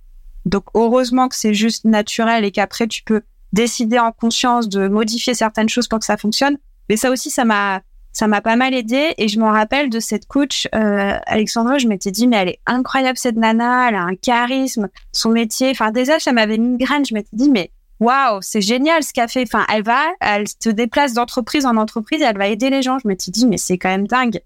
Donc 0.45 0.65
heureusement 0.73 1.27
que 1.27 1.35
c'est 1.35 1.53
juste 1.53 1.85
naturel 1.85 2.45
et 2.45 2.51
qu'après 2.51 2.87
tu 2.87 3.03
peux 3.03 3.21
décider 3.53 3.97
en 3.97 4.11
conscience 4.11 4.67
de 4.69 4.87
modifier 4.87 5.33
certaines 5.33 5.69
choses 5.69 5.87
pour 5.87 5.99
que 5.99 6.05
ça 6.05 6.17
fonctionne. 6.17 6.57
Mais 6.89 6.97
ça 6.97 7.09
aussi, 7.09 7.29
ça 7.29 7.45
m'a 7.45 7.81
ça 8.15 8.27
m'a 8.27 8.39
pas 8.39 8.55
mal 8.55 8.73
aidé 8.73 9.13
et 9.17 9.27
je 9.27 9.37
m'en 9.41 9.51
rappelle 9.51 9.89
de 9.89 9.99
cette 9.99 10.25
coach 10.25 10.69
euh, 10.73 11.17
je 11.27 11.87
m'étais 11.87 12.11
dit 12.11 12.27
mais 12.27 12.37
elle 12.37 12.47
est 12.47 12.59
incroyable 12.65 13.17
cette 13.17 13.35
nana 13.35 13.89
elle 13.89 13.95
a 13.95 14.03
un 14.03 14.15
charisme 14.15 14.87
son 15.11 15.31
métier. 15.31 15.71
Enfin 15.71 15.91
déjà 15.91 16.17
ça 16.17 16.31
m'avait 16.31 16.57
mis 16.57 16.67
une 16.69 16.77
graine. 16.77 17.05
Je 17.05 17.13
m'étais 17.13 17.35
dit 17.35 17.49
mais 17.49 17.71
waouh 17.99 18.39
c'est 18.41 18.61
génial 18.61 19.03
ce 19.03 19.11
qu'elle 19.11 19.27
fait. 19.27 19.43
Enfin 19.43 19.65
elle 19.67 19.83
va 19.83 20.01
elle 20.21 20.45
se 20.47 20.69
déplace 20.69 21.13
d'entreprise 21.13 21.65
en 21.65 21.75
entreprise 21.75 22.21
et 22.21 22.23
elle 22.23 22.37
va 22.37 22.47
aider 22.47 22.69
les 22.69 22.81
gens. 22.81 22.99
Je 22.99 23.07
m'étais 23.09 23.31
dit 23.31 23.45
mais 23.45 23.57
c'est 23.57 23.77
quand 23.77 23.89
même 23.89 24.07
dingue. 24.07 24.39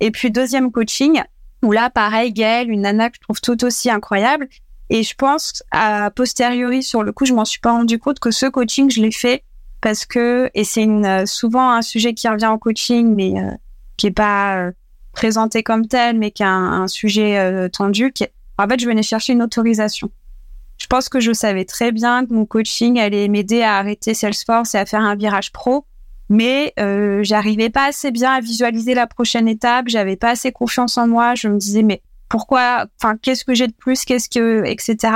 Et 0.00 0.10
puis 0.10 0.30
deuxième 0.30 0.72
coaching 0.72 1.20
où 1.62 1.72
là 1.72 1.90
pareil 1.90 2.32
Gaëlle 2.32 2.70
une 2.70 2.80
nana 2.80 3.10
que 3.10 3.16
je 3.16 3.20
trouve 3.20 3.42
tout 3.42 3.66
aussi 3.66 3.90
incroyable. 3.90 4.48
Et 4.88 5.02
je 5.02 5.14
pense 5.14 5.62
à 5.72 6.10
posteriori 6.10 6.82
sur 6.82 7.02
le 7.02 7.12
coup 7.12 7.26
je 7.26 7.34
m'en 7.34 7.44
suis 7.44 7.60
pas 7.60 7.72
rendu 7.72 7.98
compte 7.98 8.18
que 8.18 8.30
ce 8.30 8.46
coaching 8.46 8.90
je 8.90 9.02
l'ai 9.02 9.12
fait 9.12 9.44
parce 9.80 10.04
que 10.06 10.50
et 10.54 10.64
c'est 10.64 10.86
euh, 10.86 11.26
souvent 11.26 11.70
un 11.70 11.82
sujet 11.82 12.14
qui 12.14 12.28
revient 12.28 12.46
en 12.46 12.58
coaching 12.58 13.14
mais 13.14 13.40
euh, 13.40 13.50
qui 13.96 14.08
est 14.08 14.12
pas 14.12 14.58
euh, 14.58 14.72
présenté 15.12 15.62
comme 15.62 15.86
tel 15.86 16.18
mais 16.18 16.30
qui 16.30 16.42
est 16.42 16.46
un, 16.46 16.86
sujet 16.86 17.68
tendu 17.70 18.12
qui 18.12 18.26
en 18.58 18.68
fait 18.68 18.80
je 18.80 18.86
venais 18.86 19.02
chercher 19.02 19.32
une 19.32 19.42
autorisation. 19.42 20.10
Je 20.78 20.86
pense 20.86 21.08
que 21.08 21.20
je 21.20 21.32
savais 21.32 21.66
très 21.66 21.92
bien 21.92 22.24
que 22.24 22.32
mon 22.32 22.46
coaching 22.46 22.98
allait 22.98 23.28
m'aider 23.28 23.62
à 23.62 23.76
arrêter 23.76 24.14
Salesforce 24.14 24.74
et 24.74 24.78
à 24.78 24.86
faire 24.86 25.00
un 25.00 25.14
virage 25.14 25.52
pro 25.52 25.84
mais 26.30 26.72
euh, 26.78 27.22
j'arrivais 27.24 27.70
pas 27.70 27.86
assez 27.86 28.12
bien 28.12 28.32
à 28.32 28.40
visualiser 28.40 28.94
la 28.94 29.06
prochaine 29.06 29.48
étape 29.48 29.88
j'avais 29.88 30.16
pas 30.16 30.30
assez 30.30 30.52
confiance 30.52 30.96
en 30.96 31.08
moi 31.08 31.34
je 31.34 31.48
me 31.48 31.58
disais 31.58 31.82
mais 31.82 32.02
pourquoi 32.28 32.86
enfin 32.96 33.16
qu'est-ce 33.16 33.44
que 33.44 33.52
j'ai 33.52 33.66
de 33.66 33.72
plus 33.72 34.04
qu'est-ce 34.04 34.28
que 34.28 34.64
etc 34.64 35.12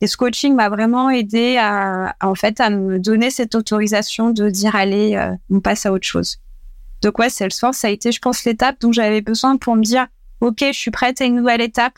et 0.00 0.06
ce 0.06 0.16
coaching 0.16 0.54
m'a 0.54 0.68
vraiment 0.68 1.10
aidé 1.10 1.56
à, 1.58 2.14
en 2.22 2.34
fait, 2.34 2.60
à 2.60 2.70
me 2.70 2.98
donner 2.98 3.30
cette 3.30 3.54
autorisation 3.54 4.30
de 4.30 4.48
dire 4.48 4.76
allez, 4.76 5.16
euh, 5.16 5.32
on 5.50 5.60
passe 5.60 5.86
à 5.86 5.92
autre 5.92 6.06
chose. 6.06 6.38
Donc 7.02 7.18
ouais, 7.18 7.30
Salesforce, 7.30 7.78
ça 7.78 7.88
a 7.88 7.90
été, 7.90 8.12
je 8.12 8.20
pense, 8.20 8.44
l'étape 8.44 8.80
dont 8.80 8.92
j'avais 8.92 9.20
besoin 9.20 9.56
pour 9.56 9.76
me 9.76 9.82
dire, 9.82 10.06
ok, 10.40 10.64
je 10.66 10.78
suis 10.78 10.90
prête 10.90 11.20
à 11.20 11.24
une 11.24 11.36
nouvelle 11.36 11.60
étape. 11.60 11.94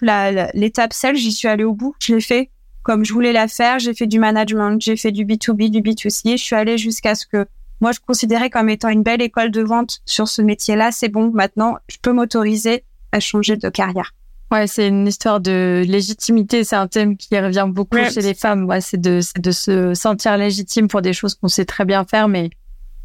L'étape 0.54 0.92
celle, 0.92 1.16
j'y 1.16 1.32
suis 1.32 1.48
allée 1.48 1.64
au 1.64 1.74
bout, 1.74 1.94
je 2.00 2.14
l'ai 2.14 2.20
fait 2.20 2.50
comme 2.82 3.04
je 3.04 3.12
voulais 3.12 3.32
la 3.32 3.48
faire. 3.48 3.78
J'ai 3.78 3.94
fait 3.94 4.06
du 4.06 4.18
management, 4.18 4.80
j'ai 4.80 4.96
fait 4.96 5.12
du 5.12 5.24
B2B, 5.24 5.70
du 5.70 5.80
B2C. 5.80 6.32
Je 6.32 6.42
suis 6.42 6.56
allée 6.56 6.78
jusqu'à 6.78 7.14
ce 7.14 7.26
que 7.26 7.46
moi, 7.80 7.92
je 7.92 8.00
considérais 8.00 8.50
comme 8.50 8.68
étant 8.68 8.88
une 8.88 9.02
belle 9.02 9.22
école 9.22 9.50
de 9.50 9.62
vente 9.62 10.00
sur 10.04 10.28
ce 10.28 10.42
métier-là. 10.42 10.92
C'est 10.92 11.08
bon, 11.08 11.30
maintenant, 11.30 11.76
je 11.88 11.96
peux 12.02 12.12
m'autoriser 12.12 12.84
à 13.12 13.20
changer 13.20 13.56
de 13.56 13.68
carrière. 13.68 14.12
Ouais, 14.50 14.66
c'est 14.66 14.88
une 14.88 15.06
histoire 15.06 15.40
de 15.40 15.84
légitimité. 15.86 16.64
C'est 16.64 16.76
un 16.76 16.88
thème 16.88 17.16
qui 17.16 17.38
revient 17.38 17.66
beaucoup 17.68 17.98
chez 18.12 18.20
les 18.20 18.34
femmes. 18.34 18.64
Ouais, 18.64 18.80
c'est 18.80 19.00
de, 19.00 19.20
de 19.38 19.50
se 19.52 19.94
sentir 19.94 20.36
légitime 20.36 20.88
pour 20.88 21.02
des 21.02 21.12
choses 21.12 21.34
qu'on 21.34 21.48
sait 21.48 21.64
très 21.64 21.84
bien 21.84 22.04
faire, 22.04 22.26
mais 22.26 22.50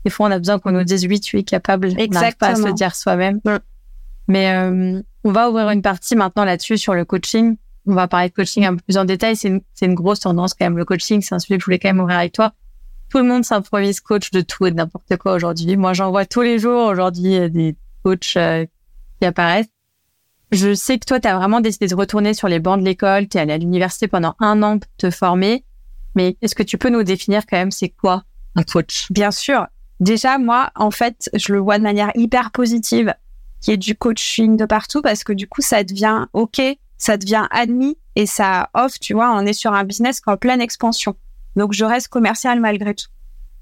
des 0.06 0.12
fois, 0.12 0.28
on 0.28 0.32
a 0.32 0.40
besoin 0.40 0.60
qu'on 0.60 0.72
nous 0.72 0.84
dise 0.84 1.06
oui, 1.08 1.20
tu 1.20 1.38
es 1.38 1.44
capable. 1.44 1.88
Exactement. 1.88 2.10
On 2.10 2.22
n'arrive 2.22 2.38
pas 2.38 2.48
à 2.50 2.56
se 2.56 2.74
dire 2.74 2.96
soi-même. 2.96 3.42
Mais 4.28 4.52
euh, 4.52 5.02
on 5.24 5.32
va 5.32 5.50
ouvrir 5.50 5.70
une 5.70 5.82
partie 5.82 6.16
maintenant 6.16 6.46
là-dessus 6.46 6.78
sur 6.78 6.94
le 6.94 7.06
coaching. 7.06 7.58
On 7.88 7.94
va 7.94 8.08
parler 8.08 8.30
de 8.30 8.34
coaching 8.34 8.66
un 8.66 8.76
peu 8.76 8.82
plus 8.82 8.98
en 8.98 9.06
détail. 9.06 9.36
C'est 9.36 9.62
une, 9.82 9.94
grosse 9.94 10.22
tendance 10.22 10.54
quand 10.54 10.66
même. 10.66 10.78
Le 10.78 10.86
coaching, 10.86 11.22
c'est 11.22 11.36
un 11.36 11.40
sujet 11.40 11.58
que 11.58 11.62
je 11.62 11.66
voulais 11.66 11.80
quand 11.80 11.90
même 11.90 12.00
ouvrir 12.00 12.18
avec 12.18 12.34
toi. 12.34 12.54
Tout 13.10 13.20
le 13.20 13.24
monde 13.24 13.46
s'improvise 13.46 14.00
coach 14.00 14.32
de 14.32 14.42
tout 14.42 14.66
et 14.66 14.72
de 14.72 14.76
n'importe 14.76 15.16
quoi 15.18 15.34
aujourd'hui. 15.34 15.78
Moi, 15.78 15.94
j'en 15.94 16.10
vois 16.10 16.26
tous 16.26 16.42
les 16.42 16.58
jours 16.58 16.88
aujourd'hui 16.88 17.50
des 17.52 17.76
coachs 18.04 18.34
euh, 18.38 18.66
qui 19.20 19.28
apparaissent. 19.28 19.75
Je 20.56 20.74
sais 20.74 20.98
que 20.98 21.06
toi, 21.06 21.20
tu 21.20 21.28
as 21.28 21.38
vraiment 21.38 21.60
décidé 21.60 21.86
de 21.86 21.96
retourner 21.96 22.34
sur 22.34 22.48
les 22.48 22.60
bancs 22.60 22.80
de 22.80 22.86
l'école, 22.86 23.28
tu 23.28 23.38
es 23.38 23.42
allé 23.42 23.52
à 23.52 23.58
l'université 23.58 24.08
pendant 24.08 24.36
un 24.40 24.64
an 24.64 24.80
pour 24.80 24.90
te 24.96 25.12
former, 25.12 25.66
mais 26.16 26.38
est-ce 26.42 26.56
que 26.56 26.64
tu 26.64 26.78
peux 26.78 26.90
nous 26.90 27.04
définir 27.04 27.46
quand 27.46 27.58
même 27.58 27.72
c'est 27.72 27.90
quoi 27.90 28.24
un 28.56 28.64
coach 28.64 29.12
Bien 29.12 29.32
sûr. 29.32 29.68
Déjà, 30.00 30.38
moi, 30.38 30.72
en 30.76 30.92
fait, 30.92 31.30
je 31.34 31.52
le 31.52 31.60
vois 31.60 31.78
de 31.78 31.84
manière 31.84 32.10
hyper 32.16 32.52
positive, 32.52 33.14
qui 33.60 33.72
est 33.72 33.78
du 33.78 33.96
coaching 33.96 34.56
de 34.56 34.64
partout, 34.64 35.02
parce 35.02 35.26
que 35.26 35.34
du 35.34 35.46
coup, 35.46 35.62
ça 35.62 35.84
devient 35.84 36.28
OK, 36.32 36.62
ça 36.98 37.18
devient 37.18 37.48
admis 37.52 37.98
et 38.16 38.26
ça 38.26 38.70
offre, 38.74 38.98
tu 38.98 39.14
vois, 39.14 39.36
on 39.36 39.46
est 39.46 39.52
sur 39.52 39.74
un 39.74 39.84
business 39.84 40.22
en 40.26 40.38
pleine 40.38 40.62
expansion. 40.62 41.18
Donc, 41.58 41.74
je 41.74 41.84
reste 41.84 42.08
commercial 42.08 42.62
malgré 42.62 42.96
tout. 42.96 43.08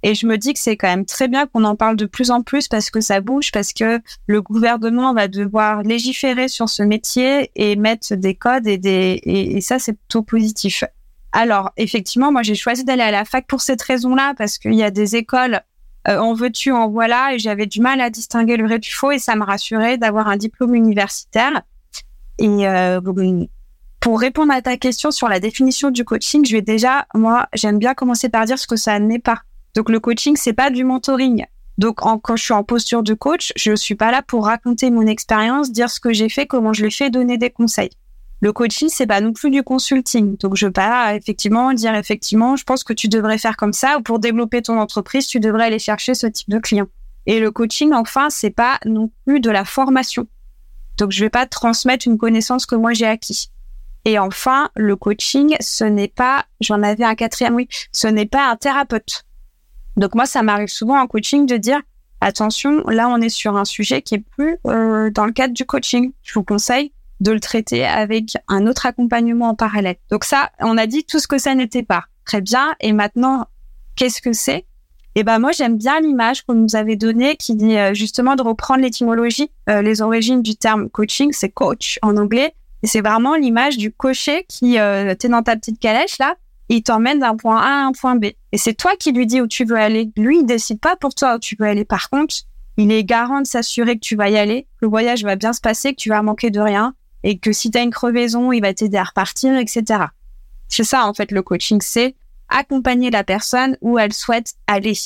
Et 0.04 0.16
je 0.16 0.28
me 0.28 0.38
dis 0.38 0.54
que 0.54 0.60
c'est 0.60 0.76
quand 0.76 0.90
même 0.90 1.06
très 1.06 1.30
bien 1.30 1.48
qu'on 1.48 1.64
en 1.64 1.78
parle 1.78 1.96
de 1.96 2.06
plus 2.06 2.30
en 2.30 2.42
plus 2.42 2.68
parce 2.68 2.92
que 2.92 3.00
ça 3.00 3.22
bouge, 3.22 3.52
parce 3.52 3.72
que 3.72 4.02
le 4.28 4.42
gouvernement 4.42 5.14
va 5.14 5.30
devoir 5.30 5.82
légiférer 5.82 6.50
sur 6.50 6.68
ce 6.68 6.84
métier 6.84 7.52
et 7.56 7.78
mettre 7.78 8.16
des 8.16 8.36
codes 8.36 8.68
et 8.68 8.78
des 8.78 9.22
et, 9.24 9.62
ça 9.62 9.80
c'est 9.80 9.94
plutôt 9.94 10.22
positif. 10.22 10.84
Alors 11.32 11.72
effectivement, 11.78 12.34
moi 12.34 12.44
j'ai 12.44 12.56
choisi 12.56 12.84
d'aller 12.84 13.02
à 13.02 13.12
la 13.12 13.24
fac 13.24 13.48
pour 13.48 13.62
cette 13.62 13.82
raison-là 13.82 14.34
parce 14.38 14.58
qu'il 14.58 14.76
y 14.76 14.84
a 14.84 14.92
des 14.92 15.16
écoles 15.16 15.62
euh, 16.10 16.18
en 16.18 16.34
veux-tu, 16.34 16.74
en 16.74 16.90
voilà, 16.90 17.34
et 17.34 17.40
j'avais 17.40 17.66
du 17.66 17.80
mal 17.80 18.02
à 18.02 18.10
distinguer 18.10 18.58
le 18.58 18.66
vrai 18.66 18.78
du 18.78 18.92
faux 18.92 19.12
et 19.12 19.20
ça 19.20 19.36
me 19.38 19.44
rassurait 19.44 19.98
d'avoir 19.98 20.28
un 20.28 20.36
diplôme 20.36 20.76
universitaire. 20.76 21.62
Et 22.40 22.68
euh, 22.68 23.00
pour 24.02 24.20
répondre 24.20 24.52
à 24.52 24.62
ta 24.62 24.76
question 24.76 25.12
sur 25.12 25.30
la 25.30 25.40
définition 25.40 25.92
du 25.92 26.04
coaching, 26.04 26.46
je 26.46 26.52
vais 26.52 26.62
déjà, 26.62 27.08
moi, 27.14 27.48
j'aime 27.54 27.80
bien 27.80 27.94
commencer 27.94 28.28
par 28.28 28.44
dire 28.44 28.60
ce 28.60 28.68
que 28.68 28.76
ça 28.76 29.00
n'est 29.00 29.20
pas. 29.20 29.44
Donc 29.76 29.90
le 29.90 30.00
coaching, 30.00 30.36
c'est 30.36 30.54
pas 30.54 30.70
du 30.70 30.84
mentoring. 30.84 31.46
Donc 31.78 31.96
quand 31.96 32.36
je 32.36 32.44
suis 32.44 32.54
en 32.54 32.64
posture 32.64 33.02
de 33.02 33.14
coach, 33.14 33.52
je 33.56 33.76
suis 33.76 33.96
pas 33.96 34.12
là 34.12 34.22
pour 34.22 34.46
raconter 34.46 34.92
mon 34.92 35.08
expérience, 35.08 35.72
dire 35.72 35.90
ce 35.90 36.00
que 36.00 36.14
j'ai 36.14 36.30
fait, 36.30 36.46
comment 36.46 36.74
je 36.74 36.84
l'ai 36.84 36.92
fait, 36.92 37.10
donner 37.10 37.38
des 37.38 37.50
conseils. 37.50 37.90
Le 38.42 38.52
coaching, 38.52 38.90
c'est 38.92 39.08
pas 39.08 39.22
non 39.22 39.32
plus 39.32 39.50
du 39.50 39.64
consulting. 39.64 40.38
Donc 40.38 40.56
je 40.56 40.68
vais 40.68 40.72
pas 40.72 41.16
effectivement 41.16 41.74
dire 41.74 41.96
effectivement, 41.96 42.56
je 42.56 42.64
pense 42.64 42.84
que 42.84 42.94
tu 42.94 43.08
devrais 43.08 43.38
faire 43.38 43.58
comme 43.58 43.74
ça 43.74 43.98
ou 43.98 44.02
pour 44.02 44.20
développer 44.20 44.62
ton 44.62 44.78
entreprise, 44.78 45.26
tu 45.28 45.40
devrais 45.40 45.66
aller 45.66 45.80
chercher 45.80 46.14
ce 46.14 46.28
type 46.28 46.50
de 46.50 46.60
client. 46.60 46.88
Et 47.26 47.40
le 47.40 47.52
coaching, 47.52 47.94
enfin, 47.94 48.30
c'est 48.30 48.52
pas 48.52 48.80
non 48.86 49.10
plus 49.26 49.40
de 49.40 49.50
la 49.50 49.66
formation. 49.66 50.28
Donc 50.98 51.12
je 51.12 51.24
vais 51.24 51.30
pas 51.30 51.46
transmettre 51.46 52.08
une 52.08 52.18
connaissance 52.18 52.66
que 52.66 52.76
moi 52.76 52.94
j'ai 52.94 53.08
acquis. 53.08 53.50
Et 54.06 54.20
enfin, 54.20 54.70
le 54.76 54.98
coaching, 54.98 55.56
ce 55.62 55.86
n'est 55.86 56.10
pas, 56.10 56.46
j'en 56.60 56.84
avais 56.84 57.06
un 57.06 57.16
quatrième, 57.16 57.56
oui, 57.56 57.70
ce 57.94 58.08
n'est 58.08 58.26
pas 58.26 58.50
un 58.50 58.58
thérapeute. 58.58 59.24
Donc 59.98 60.16
moi, 60.16 60.26
ça 60.26 60.44
m'arrive 60.44 60.70
souvent 60.70 61.00
en 61.00 61.08
coaching 61.08 61.46
de 61.46 61.58
dire 61.58 61.82
attention, 62.22 62.84
là 62.88 63.10
on 63.10 63.18
est 63.18 63.30
sur 63.30 63.58
un 63.58 63.66
sujet 63.66 64.02
qui 64.02 64.16
est 64.16 64.24
plus 64.38 64.58
euh, 64.68 65.10
dans 65.12 65.26
le 65.26 65.32
cadre 65.32 65.54
du 65.54 65.66
coaching. 65.66 66.14
Je 66.24 66.34
vous 66.34 66.44
conseille 66.44 66.92
de 67.20 67.32
le 67.32 67.40
traiter 67.40 67.86
avec 67.86 68.34
un 68.48 68.68
autre 68.68 68.86
accompagnement 68.86 69.50
en 69.50 69.56
parallèle. 69.56 69.96
Donc 70.10 70.24
ça, 70.24 70.52
on 70.60 70.78
a 70.78 70.88
dit 70.88 71.04
tout 71.04 71.20
ce 71.20 71.28
que 71.28 71.38
ça 71.38 71.56
n'était 71.56 71.84
pas. 71.84 72.06
Très 72.26 72.42
bien. 72.42 72.76
Et 72.80 72.94
maintenant, 72.94 73.48
qu'est-ce 73.96 74.22
que 74.22 74.34
c'est? 74.34 74.66
Eh 75.16 75.24
ben 75.24 75.38
moi, 75.40 75.52
j'aime 75.52 75.78
bien 75.78 76.00
l'image 76.00 76.42
qu'on 76.44 76.56
nous 76.56 76.76
avait 76.76 76.96
donnée 76.96 77.36
qui 77.36 77.56
dit 77.56 77.78
euh, 77.78 77.94
justement 77.94 78.36
de 78.36 78.42
reprendre 78.42 78.82
l'étymologie, 78.82 79.52
euh, 79.70 79.82
les 79.82 80.02
origines 80.02 80.42
du 80.42 80.56
terme 80.56 80.90
coaching, 80.90 81.32
c'est 81.32 81.50
coach 81.50 82.00
en 82.02 82.18
anglais. 82.18 82.56
Et 82.82 82.88
c'est 82.88 83.02
vraiment 83.02 83.36
l'image 83.36 83.78
du 83.78 83.92
cocher 83.92 84.46
qui, 84.50 84.80
euh, 84.80 85.14
t'es 85.16 85.30
dans 85.30 85.44
ta 85.44 85.56
petite 85.56 85.80
calèche 85.80 86.18
là, 86.18 86.36
il 86.70 86.84
t'emmène 86.84 87.20
d'un 87.20 87.36
point 87.36 87.58
A 87.58 87.84
à 87.84 87.86
un 87.86 87.92
point 87.92 88.16
B. 88.16 88.26
Et 88.52 88.58
c'est 88.58 88.74
toi 88.74 88.96
qui 88.98 89.12
lui 89.12 89.28
dis 89.28 89.42
où 89.42 89.48
tu 89.48 89.66
veux 89.66 89.78
aller. 89.78 90.12
Lui, 90.18 90.40
il 90.40 90.46
décide 90.46 90.80
pas 90.80 90.96
pour 90.96 91.14
toi 91.14 91.36
où 91.36 91.40
tu 91.40 91.56
veux 91.60 91.68
aller. 91.68 91.86
Par 91.86 92.10
contre, 92.10 92.36
il 92.78 92.92
est 92.92 93.04
garant 93.04 93.42
de 93.42 93.48
s'assurer 93.48 93.96
que 93.96 94.02
tu 94.02 94.16
vas 94.16 94.30
y 94.30 94.38
aller, 94.38 94.64
que 94.64 94.86
le 94.86 94.88
voyage 94.88 95.24
va 95.24 95.36
bien 95.36 95.54
se 95.54 95.62
passer, 95.62 95.94
que 95.94 96.00
tu 96.02 96.10
vas 96.10 96.22
manquer 96.22 96.50
de 96.50 96.60
rien, 96.60 96.96
et 97.24 97.38
que 97.38 97.52
si 97.52 97.70
tu 97.70 97.78
as 97.78 97.84
une 97.84 97.92
crevaison, 97.92 98.52
il 98.52 98.62
va 98.62 98.74
t'aider 98.74 98.98
à 98.98 99.04
repartir, 99.04 99.56
etc. 99.58 100.06
C'est 100.68 100.84
ça, 100.84 101.08
en 101.08 101.14
fait, 101.14 101.32
le 101.32 101.44
coaching, 101.44 101.82
c'est 101.82 102.16
accompagner 102.50 103.12
la 103.12 103.24
personne 103.24 103.78
où 103.82 104.00
elle 104.00 104.14
souhaite 104.14 104.54
aller 104.68 104.98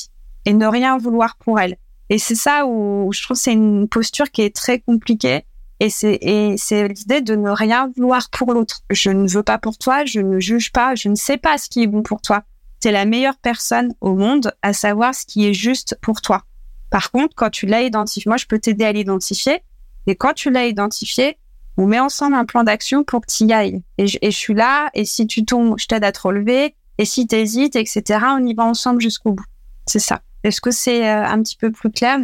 et 0.44 0.52
ne 0.54 0.66
rien 0.66 0.96
vouloir 0.98 1.36
pour 1.36 1.60
elle. 1.60 1.76
Et 2.10 2.18
c'est 2.18 2.34
ça 2.34 2.66
où 2.66 3.10
je 3.12 3.22
trouve 3.22 3.36
c'est 3.36 3.52
une 3.52 3.88
posture 3.88 4.30
qui 4.30 4.42
est 4.42 4.54
très 4.54 4.80
compliquée 4.80 5.44
et 5.80 5.90
c'est 5.90 6.88
l'idée 6.88 7.20
de 7.20 7.36
ne 7.36 7.50
rien 7.50 7.90
vouloir 7.96 8.30
pour 8.30 8.52
l'autre. 8.52 8.82
Je 8.90 9.10
ne 9.10 9.28
veux 9.28 9.42
pas 9.42 9.58
pour 9.58 9.78
toi, 9.78 10.04
je 10.04 10.20
ne 10.20 10.40
juge 10.40 10.72
pas, 10.72 10.94
je 10.94 11.08
ne 11.08 11.14
sais 11.14 11.38
pas 11.38 11.56
ce 11.58 11.68
qui 11.68 11.82
est 11.82 11.86
bon 11.86 12.02
pour 12.02 12.20
toi. 12.20 12.42
Tu 12.80 12.88
es 12.88 12.92
la 12.92 13.04
meilleure 13.04 13.36
personne 13.36 13.94
au 14.00 14.14
monde 14.14 14.52
à 14.62 14.72
savoir 14.72 15.14
ce 15.14 15.24
qui 15.24 15.46
est 15.46 15.54
juste 15.54 15.96
pour 16.02 16.20
toi. 16.20 16.44
Par 16.90 17.10
contre, 17.10 17.34
quand 17.36 17.50
tu 17.50 17.66
l'as 17.66 17.82
identifié, 17.82 18.28
moi 18.28 18.36
je 18.36 18.46
peux 18.46 18.58
t'aider 18.58 18.84
à 18.84 18.92
l'identifier. 18.92 19.62
Et 20.06 20.16
quand 20.16 20.32
tu 20.32 20.50
l'as 20.50 20.66
identifié, 20.66 21.38
on 21.76 21.86
met 21.86 22.00
ensemble 22.00 22.34
un 22.34 22.44
plan 22.44 22.64
d'action 22.64 23.04
pour 23.04 23.20
que 23.20 23.32
tu 23.32 23.44
y 23.44 23.52
ailles. 23.52 23.82
Et 23.98 24.06
je, 24.06 24.18
et 24.20 24.30
je 24.30 24.36
suis 24.36 24.54
là, 24.54 24.90
et 24.94 25.04
si 25.04 25.26
tu 25.26 25.44
tombes, 25.44 25.74
je 25.78 25.86
t'aide 25.86 26.04
à 26.04 26.12
te 26.12 26.20
relever. 26.20 26.74
Et 26.98 27.04
si 27.04 27.26
tu 27.26 27.36
hésites, 27.36 27.76
etc., 27.76 28.20
on 28.30 28.44
y 28.44 28.54
va 28.54 28.64
ensemble 28.64 29.00
jusqu'au 29.00 29.32
bout. 29.32 29.44
C'est 29.86 30.00
ça. 30.00 30.20
Est-ce 30.42 30.60
que 30.60 30.70
c'est 30.70 31.08
euh, 31.08 31.24
un 31.24 31.40
petit 31.42 31.56
peu 31.56 31.70
plus 31.70 31.90
clair? 31.90 32.18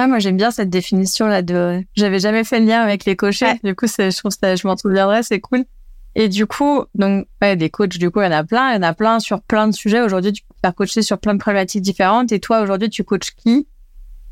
Ah, 0.00 0.06
moi, 0.06 0.20
j'aime 0.20 0.36
bien 0.36 0.52
cette 0.52 0.70
définition-là 0.70 1.42
de, 1.42 1.84
j'avais 1.96 2.20
jamais 2.20 2.44
fait 2.44 2.60
le 2.60 2.66
lien 2.66 2.80
avec 2.80 3.04
les 3.04 3.16
coachés. 3.16 3.58
Du 3.64 3.74
coup, 3.74 3.86
je 3.86 4.16
trouve 4.16 4.30
que 4.40 4.54
je 4.54 4.64
m'en 4.64 4.76
souviendrai, 4.76 5.24
c'est 5.24 5.40
cool. 5.40 5.64
Et 6.14 6.28
du 6.28 6.46
coup, 6.46 6.84
donc, 6.94 7.26
ouais, 7.42 7.56
des 7.56 7.68
coachs, 7.68 7.98
du 7.98 8.08
coup, 8.10 8.20
il 8.20 8.24
y 8.24 8.28
en 8.28 8.32
a 8.32 8.44
plein, 8.44 8.70
il 8.70 8.76
y 8.76 8.78
en 8.78 8.82
a 8.82 8.94
plein 8.94 9.18
sur 9.18 9.42
plein 9.42 9.66
de 9.66 9.72
sujets. 9.74 10.00
Aujourd'hui, 10.00 10.32
tu 10.32 10.42
peux 10.44 10.54
faire 10.62 10.72
coacher 10.72 11.02
sur 11.02 11.18
plein 11.18 11.34
de 11.34 11.40
problématiques 11.40 11.82
différentes. 11.82 12.30
Et 12.30 12.38
toi, 12.38 12.60
aujourd'hui, 12.60 12.90
tu 12.90 13.02
coaches 13.02 13.34
qui? 13.36 13.66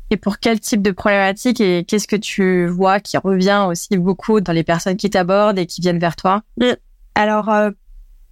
Et 0.09 0.15
pour 0.15 0.39
quel 0.39 0.61
type 0.61 0.81
de 0.81 0.91
problématique 0.91 1.59
et 1.59 1.83
qu'est-ce 1.83 2.07
que 2.07 2.15
tu 2.15 2.67
vois 2.67 3.01
qui 3.01 3.17
revient 3.17 3.65
aussi 3.67 3.97
beaucoup 3.97 4.39
dans 4.39 4.53
les 4.53 4.63
personnes 4.63 4.95
qui 4.95 5.09
t'abordent 5.09 5.59
et 5.59 5.65
qui 5.65 5.81
viennent 5.81 5.99
vers 5.99 6.15
toi? 6.15 6.43
Alors, 7.13 7.49
euh, 7.49 7.71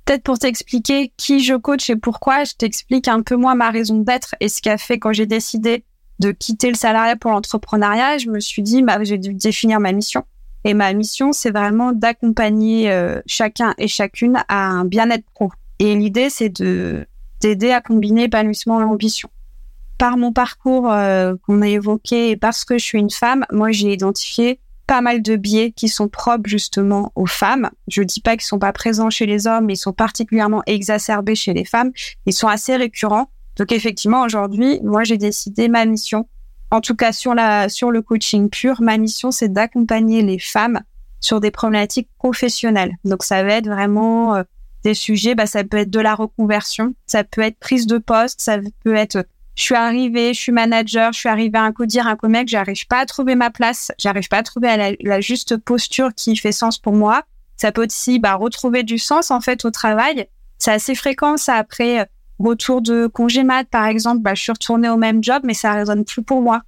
peut-être 0.05 0.23
pour 0.23 0.39
t'expliquer 0.39 1.11
qui 1.17 1.41
je 1.41 1.55
coach 1.55 1.89
et 1.89 1.97
pourquoi, 1.97 2.45
je 2.45 2.53
t'explique 2.53 3.09
un 3.09 3.21
peu 3.21 3.35
moi 3.35 3.55
ma 3.55 3.71
raison 3.71 3.97
d'être 3.97 4.35
et 4.39 4.47
ce 4.47 4.61
qui 4.61 4.69
a 4.69 4.77
fait 4.77 4.99
quand 4.99 5.11
j'ai 5.11 5.25
décidé 5.25 5.83
de 6.19 6.31
quitter 6.31 6.69
le 6.69 6.75
salariat 6.75 7.15
pour 7.15 7.31
l'entrepreneuriat, 7.31 8.17
je 8.17 8.29
me 8.29 8.39
suis 8.39 8.61
dit, 8.61 8.81
bah, 8.81 9.03
j'ai 9.03 9.17
dû 9.17 9.33
définir 9.33 9.79
ma 9.79 9.91
mission. 9.91 10.23
Et 10.63 10.73
ma 10.73 10.91
mission, 10.93 11.31
c'est 11.31 11.51
vraiment 11.51 11.91
d'accompagner 11.91 12.91
euh, 12.91 13.21
chacun 13.27 13.75
et 13.77 13.87
chacune 13.87 14.43
à 14.47 14.67
un 14.67 14.85
bien-être 14.85 15.25
pro. 15.33 15.51
Et 15.79 15.95
l'idée, 15.95 16.29
c'est 16.29 16.49
de 16.49 17.05
d'aider 17.41 17.71
à 17.71 17.81
combiner 17.81 18.23
épanouissement 18.23 18.81
et 18.81 18.83
ambition. 18.83 19.29
Par 19.97 20.17
mon 20.17 20.31
parcours 20.31 20.91
euh, 20.91 21.35
qu'on 21.45 21.61
a 21.61 21.67
évoqué 21.67 22.31
et 22.31 22.37
parce 22.37 22.65
que 22.65 22.77
je 22.77 22.83
suis 22.83 22.97
une 22.97 23.11
femme, 23.11 23.45
moi 23.51 23.71
j'ai 23.71 23.93
identifié 23.93 24.59
pas 24.87 25.01
mal 25.01 25.21
de 25.21 25.35
biais 25.35 25.71
qui 25.71 25.87
sont 25.87 26.07
propres 26.07 26.49
justement 26.49 27.11
aux 27.15 27.25
femmes. 27.25 27.69
Je 27.87 28.03
dis 28.03 28.21
pas 28.21 28.37
qu'ils 28.37 28.45
sont 28.45 28.59
pas 28.59 28.73
présents 28.73 29.09
chez 29.09 29.25
les 29.25 29.47
hommes, 29.47 29.65
mais 29.65 29.73
ils 29.73 29.77
sont 29.77 29.93
particulièrement 29.93 30.63
exacerbés 30.65 31.35
chez 31.35 31.53
les 31.53 31.65
femmes. 31.65 31.91
Ils 32.25 32.33
sont 32.33 32.47
assez 32.47 32.75
récurrents. 32.75 33.29
Donc 33.57 33.71
effectivement, 33.71 34.23
aujourd'hui, 34.23 34.79
moi 34.83 35.03
j'ai 35.03 35.17
décidé 35.17 35.67
ma 35.67 35.85
mission. 35.85 36.27
En 36.71 36.81
tout 36.81 36.95
cas 36.95 37.11
sur 37.11 37.33
la 37.35 37.69
sur 37.69 37.91
le 37.91 38.01
coaching 38.01 38.49
pur, 38.49 38.81
ma 38.81 38.97
mission 38.97 39.31
c'est 39.31 39.49
d'accompagner 39.49 40.21
les 40.21 40.39
femmes 40.39 40.81
sur 41.21 41.39
des 41.39 41.51
problématiques 41.51 42.09
professionnelles. 42.17 42.93
Donc 43.03 43.23
ça 43.23 43.43
va 43.43 43.53
être 43.53 43.67
vraiment 43.67 44.35
euh, 44.35 44.43
des 44.83 44.93
sujets, 44.93 45.35
bah 45.35 45.45
ça 45.45 45.63
peut 45.63 45.77
être 45.77 45.89
de 45.89 45.99
la 45.99 46.15
reconversion, 46.15 46.95
ça 47.07 47.23
peut 47.23 47.41
être 47.41 47.57
prise 47.59 47.87
de 47.87 47.97
poste, 47.97 48.41
ça 48.41 48.57
peut 48.83 48.95
être 48.95 49.25
je 49.55 49.63
suis 49.63 49.75
arrivée, 49.75 50.33
je 50.33 50.39
suis 50.39 50.51
manager, 50.51 51.13
je 51.13 51.19
suis 51.19 51.29
arrivée 51.29 51.57
à 51.57 51.63
un 51.63 51.71
codir, 51.71 52.07
un 52.07 52.17
comec, 52.17 52.47
j'arrive 52.49 52.85
pas 52.87 52.99
à 52.99 53.05
trouver 53.05 53.35
ma 53.35 53.49
place, 53.49 53.91
j'arrive 53.97 54.27
pas 54.27 54.39
à 54.39 54.43
trouver 54.43 54.95
la, 54.99 55.21
juste 55.21 55.55
posture 55.57 56.13
qui 56.13 56.35
fait 56.35 56.51
sens 56.51 56.77
pour 56.77 56.93
moi. 56.93 57.23
Ça 57.55 57.71
peut 57.71 57.85
aussi 57.85 58.19
bah, 58.19 58.35
retrouver 58.35 58.83
du 58.83 58.99
sens 58.99 59.31
en 59.31 59.39
fait 59.39 59.63
au 59.63 59.71
travail. 59.71 60.27
C'est 60.57 60.71
assez 60.71 60.93
fréquent 60.93 61.37
ça 61.37 61.55
après 61.55 62.01
euh, 62.01 62.05
retour 62.39 62.81
de 62.81 63.07
congé 63.07 63.43
mat 63.43 63.67
par 63.69 63.85
exemple, 63.85 64.21
bah, 64.21 64.35
je 64.35 64.41
suis 64.41 64.51
retournée 64.51 64.89
au 64.89 64.97
même 64.97 65.23
job 65.23 65.41
mais 65.43 65.53
ça 65.53 65.73
résonne 65.73 66.05
plus 66.05 66.23
pour 66.23 66.41
moi. 66.41 66.61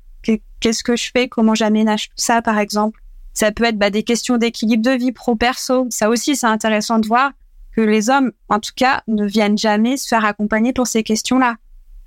Qu'est-ce 0.60 0.84
que 0.84 0.96
je 0.96 1.12
fais? 1.14 1.28
Comment 1.28 1.54
j'aménage 1.54 2.10
tout 2.10 2.16
ça 2.16 2.42
par 2.42 2.58
exemple? 2.58 3.00
Ça 3.34 3.52
peut 3.52 3.66
être 3.66 3.78
bah, 3.78 3.92
des 3.92 4.04
questions 4.04 4.38
d'équilibre 4.38 4.84
de 4.84 4.98
vie 4.98 5.12
pro-perso. 5.12 5.88
Ça 5.90 6.10
aussi 6.10 6.36
c'est 6.36 6.48
intéressant 6.48 7.00
de 7.00 7.08
voir 7.08 7.32
que 7.76 7.82
les 7.82 8.10
hommes 8.10 8.32
en 8.50 8.60
tout 8.60 8.72
cas 8.76 9.04
ne 9.08 9.26
viennent 9.26 9.58
jamais 9.58 9.98
se 9.98 10.08
faire 10.08 10.26
accompagner 10.26 10.74
pour 10.74 10.88
ces 10.88 11.04
questions-là 11.04 11.58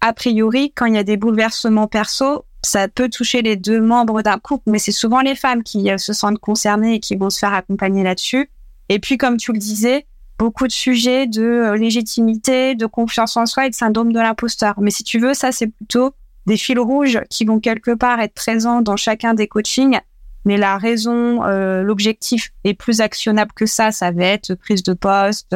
a 0.01 0.13
priori, 0.13 0.73
quand 0.75 0.87
il 0.87 0.95
y 0.95 0.99
a 0.99 1.05
des 1.05 1.17
bouleversements 1.17 1.87
perso, 1.87 2.45
ça 2.63 2.89
peut 2.89 3.09
toucher 3.09 3.43
les 3.43 3.57
deux 3.57 3.81
membres 3.81 4.23
d'un 4.23 4.39
couple, 4.39 4.71
mais 4.71 4.79
c'est 4.79 4.93
souvent 4.93 5.21
les 5.21 5.35
femmes 5.35 5.63
qui 5.63 5.91
euh, 5.91 5.99
se 5.99 6.13
sentent 6.13 6.39
concernées 6.39 6.95
et 6.95 7.01
qui 7.01 7.17
vont 7.17 7.31
se 7.31 7.39
faire 7.39 7.55
accompagner 7.55 8.03
là-dessus. 8.03 8.51
Et 8.89 8.99
puis, 8.99 9.19
comme 9.19 9.37
tu 9.37 9.53
le 9.53 9.59
disais, 9.59 10.07
beaucoup 10.41 10.67
de 10.67 10.73
sujets 10.73 11.27
de 11.27 11.43
euh, 11.43 11.77
légitimité, 11.77 12.75
de 12.75 12.87
confiance 12.87 13.37
en 13.37 13.45
soi 13.45 13.67
et 13.67 13.71
de 13.71 13.75
syndrome 13.75 14.11
de 14.11 14.19
l'imposteur. 14.19 14.75
Mais 14.81 14.91
si 14.91 15.05
tu 15.05 15.19
veux, 15.19 15.35
ça, 15.35 15.53
c'est 15.53 15.67
plutôt 15.67 16.15
des 16.47 16.57
fils 16.57 16.79
rouges 16.79 17.21
qui 17.29 17.45
vont 17.45 17.61
quelque 17.61 17.91
part 17.91 18.19
être 18.21 18.33
présents 18.33 18.81
dans 18.81 18.97
chacun 18.97 19.35
des 19.35 19.47
coachings. 19.47 20.01
Mais 20.47 20.57
la 20.57 20.79
raison, 20.79 21.45
euh, 21.45 21.83
l'objectif 21.83 22.55
est 22.65 22.73
plus 22.73 23.03
actionnable 23.03 23.53
que 23.55 23.67
ça. 23.67 23.93
Ça 23.93 24.13
va 24.13 24.25
être 24.25 24.55
prise 24.55 24.83
de 24.83 24.95
poste, 24.95 25.55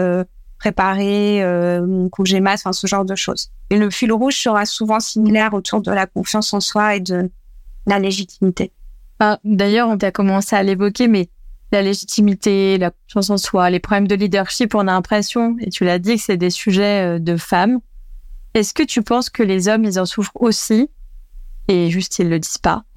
préparer 0.59 1.43
euh, 1.43 2.07
congé 2.11 2.41
masse, 2.41 2.61
enfin 2.61 2.75
ce 2.75 2.87
genre 2.87 3.07
de 3.07 3.15
choses. 3.15 3.51
Et 3.71 3.79
le 3.79 3.89
fil 3.89 4.13
rouge 4.13 4.37
sera 4.37 4.67
souvent 4.67 5.01
similaire 5.01 5.55
autour 5.55 5.81
de 5.81 5.93
la 5.93 6.05
confiance 6.07 6.53
en 6.53 6.61
soi 6.61 6.97
et 6.97 7.01
de 7.01 7.31
la 7.87 7.99
légitimité. 7.99 8.71
D'ailleurs, 9.45 9.89
on 9.89 9.97
a 9.97 10.11
commencé 10.11 10.55
à 10.55 10.63
l'évoquer, 10.63 11.09
mais 11.09 11.31
la 11.75 11.83
légitimité, 11.83 12.79
la 12.79 12.91
confiance 12.91 13.31
en 13.31 13.37
soi, 13.37 13.69
les 13.71 13.81
problèmes 13.81 14.09
de 14.09 14.15
leadership, 14.15 14.75
on 14.75 14.81
a 14.81 14.85
l'impression, 14.85 15.57
et 15.61 15.71
tu 15.71 15.85
l'as 15.85 15.99
dit, 15.99 16.17
que 16.17 16.23
c'est 16.23 16.37
des 16.37 16.51
sujets 16.51 17.17
euh, 17.17 17.19
de 17.19 17.37
femmes. 17.37 17.81
Est-ce 18.55 18.73
que 18.73 18.83
tu 18.83 19.03
penses 19.03 19.31
que 19.31 19.43
les 19.43 19.69
hommes, 19.69 19.85
ils 19.85 19.99
en 19.99 20.07
souffrent 20.07 20.41
aussi? 20.41 20.89
Et 21.69 21.91
juste, 21.91 22.19
ils 22.19 22.29
le 22.29 22.39
disent 22.39 22.59
pas. 22.59 22.85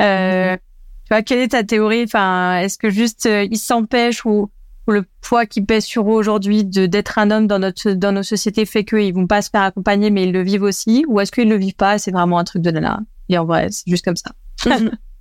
euh, 0.00 0.56
tu 0.56 1.08
vois, 1.10 1.22
quelle 1.22 1.40
est 1.40 1.48
ta 1.48 1.64
théorie? 1.64 2.04
Enfin, 2.04 2.60
est-ce 2.60 2.78
que 2.78 2.90
juste 2.90 3.26
euh, 3.26 3.46
ils 3.50 3.58
s'empêchent 3.58 4.24
ou 4.24 4.48
le 4.86 5.04
poids 5.20 5.46
qui 5.46 5.62
pèse 5.62 5.84
sur 5.84 6.08
eux 6.10 6.14
aujourd'hui 6.14 6.64
de 6.64 6.86
d'être 6.86 7.18
un 7.18 7.30
homme 7.30 7.46
dans 7.46 7.58
notre 7.58 7.92
dans 7.92 8.12
nos 8.12 8.24
sociétés 8.24 8.66
fait 8.66 8.84
qu'ils 8.84 9.14
vont 9.14 9.28
pas 9.28 9.40
se 9.40 9.48
faire 9.48 9.62
accompagner 9.62 10.10
mais 10.10 10.24
ils 10.24 10.32
le 10.32 10.42
vivent 10.42 10.64
aussi? 10.64 11.04
Ou 11.08 11.20
est-ce 11.20 11.32
qu'ils 11.32 11.48
le 11.48 11.56
vivent 11.56 11.76
pas? 11.76 11.98
C'est 11.98 12.10
vraiment 12.10 12.38
un 12.38 12.44
truc 12.44 12.62
de 12.62 12.70
nana. 12.70 13.00
Et 13.28 13.38
en 13.38 13.44
vrai 13.44 13.68
c'est 13.70 13.88
juste 13.88 14.04
comme 14.04 14.16
ça. 14.16 14.32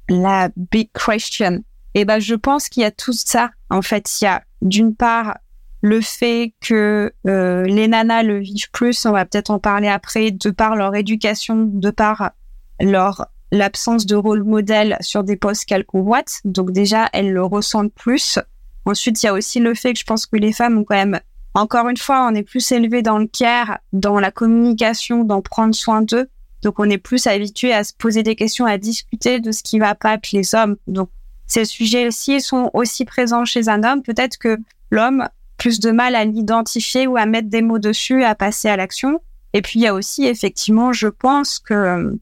La 0.10 0.50
big 0.58 0.90
question 0.94 1.64
et 1.94 2.02
eh 2.02 2.06
ben 2.06 2.20
je 2.20 2.36
pense 2.36 2.70
qu'il 2.70 2.84
y 2.84 2.86
a 2.86 2.92
tout 2.92 3.14
ça 3.14 3.52
en 3.70 3.82
fait 3.82 4.22
il 4.22 4.26
y 4.26 4.28
a 4.28 4.44
d'une 4.62 4.96
part 4.96 5.38
le 5.82 6.00
fait 6.00 6.54
que 6.62 7.12
euh, 7.28 7.64
les 7.64 7.88
nanas 7.88 8.24
le 8.24 8.40
vivent 8.40 8.72
plus 8.72 9.06
on 9.06 9.12
va 9.12 9.26
peut-être 9.26 9.50
en 9.50 9.60
parler 9.60 9.88
après 9.88 10.32
de 10.32 10.50
par 10.52 10.76
leur 10.76 10.96
éducation 10.96 11.66
de 11.66 11.90
par 11.90 12.32
leur 12.80 13.28
l'absence 13.52 14.06
de 14.06 14.16
rôle 14.16 14.44
modèle 14.44 14.96
sur 15.02 15.24
des 15.24 15.36
postes 15.36 15.66
qu'elles 15.66 15.86
convoitent 15.86 16.40
donc 16.46 16.72
déjà 16.72 17.10
elles 17.14 17.34
le 17.34 17.44
ressentent 17.44 17.94
plus 17.94 18.40
Ensuite, 18.86 19.22
il 19.22 19.28
y 19.28 19.30
a 19.30 19.34
aussi 19.34 19.60
le 19.60 19.74
fait 19.74 19.94
que 19.94 20.00
je 20.00 20.06
pense 20.06 20.26
que 20.26 20.38
les 20.38 20.54
femmes 20.54 20.80
ont 20.80 20.84
quand 20.84 20.96
même, 20.96 21.20
encore 21.54 21.88
une 21.88 21.98
fois, 21.98 22.28
on 22.30 22.36
est 22.36 22.44
plus 22.44 22.72
élevé 22.72 23.02
dans 23.02 23.20
le 23.20 23.28
care, 23.28 23.80
dans 23.94 24.20
la 24.20 24.32
communication, 24.32 25.24
dans 25.24 25.42
prendre 25.42 25.76
soin 25.76 26.02
d'eux. 26.02 26.30
Donc, 26.64 26.80
on 26.80 26.90
est 26.90 26.98
plus 26.98 27.28
habitué 27.28 27.74
à 27.74 27.84
se 27.84 27.94
poser 27.94 28.24
des 28.24 28.36
questions, 28.36 28.66
à 28.66 28.78
discuter 28.78 29.40
de 29.40 29.52
ce 29.52 29.64
qui 29.64 29.80
va 29.80 29.96
pas 29.96 30.18
que 30.18 30.30
les 30.34 30.56
hommes. 30.56 30.78
Donc, 30.88 31.10
ces 31.52 31.66
sujets-ci 31.66 32.40
sont 32.40 32.72
aussi 32.74 33.04
présents 33.04 33.44
chez 33.44 33.68
un 33.68 33.84
homme. 33.84 34.04
Peut-être 34.04 34.38
que 34.38 34.58
l'homme 34.90 35.28
plus 35.58 35.82
de 35.82 35.92
mal 35.92 36.16
à 36.16 36.24
l'identifier 36.24 37.08
ou 37.08 37.18
à 37.18 37.26
mettre 37.26 37.50
des 37.50 37.62
mots 37.62 37.78
dessus, 37.78 38.24
à 38.24 38.36
passer 38.36 38.70
à 38.70 38.78
l'action. 38.78 39.20
Et 39.52 39.62
puis, 39.62 39.80
il 39.80 39.82
y 39.82 39.88
a 39.88 39.94
aussi, 39.94 40.26
effectivement, 40.26 40.94
je 40.94 41.10
pense 41.10 41.60
que 41.60 41.74
euh, 41.74 42.14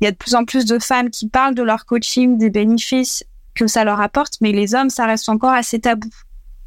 il 0.00 0.04
y 0.04 0.06
a 0.06 0.10
de 0.10 0.16
plus 0.16 0.34
en 0.34 0.44
plus 0.44 0.66
de 0.66 0.78
femmes 0.78 1.08
qui 1.08 1.30
parlent 1.30 1.54
de 1.54 1.62
leur 1.62 1.86
coaching, 1.86 2.36
des 2.36 2.50
bénéfices 2.50 3.24
que 3.54 3.66
ça 3.66 3.84
leur 3.84 4.02
apporte, 4.02 4.34
mais 4.42 4.52
les 4.52 4.74
hommes, 4.74 4.90
ça 4.90 5.06
reste 5.06 5.30
encore 5.30 5.52
assez 5.52 5.80
tabou. 5.80 6.10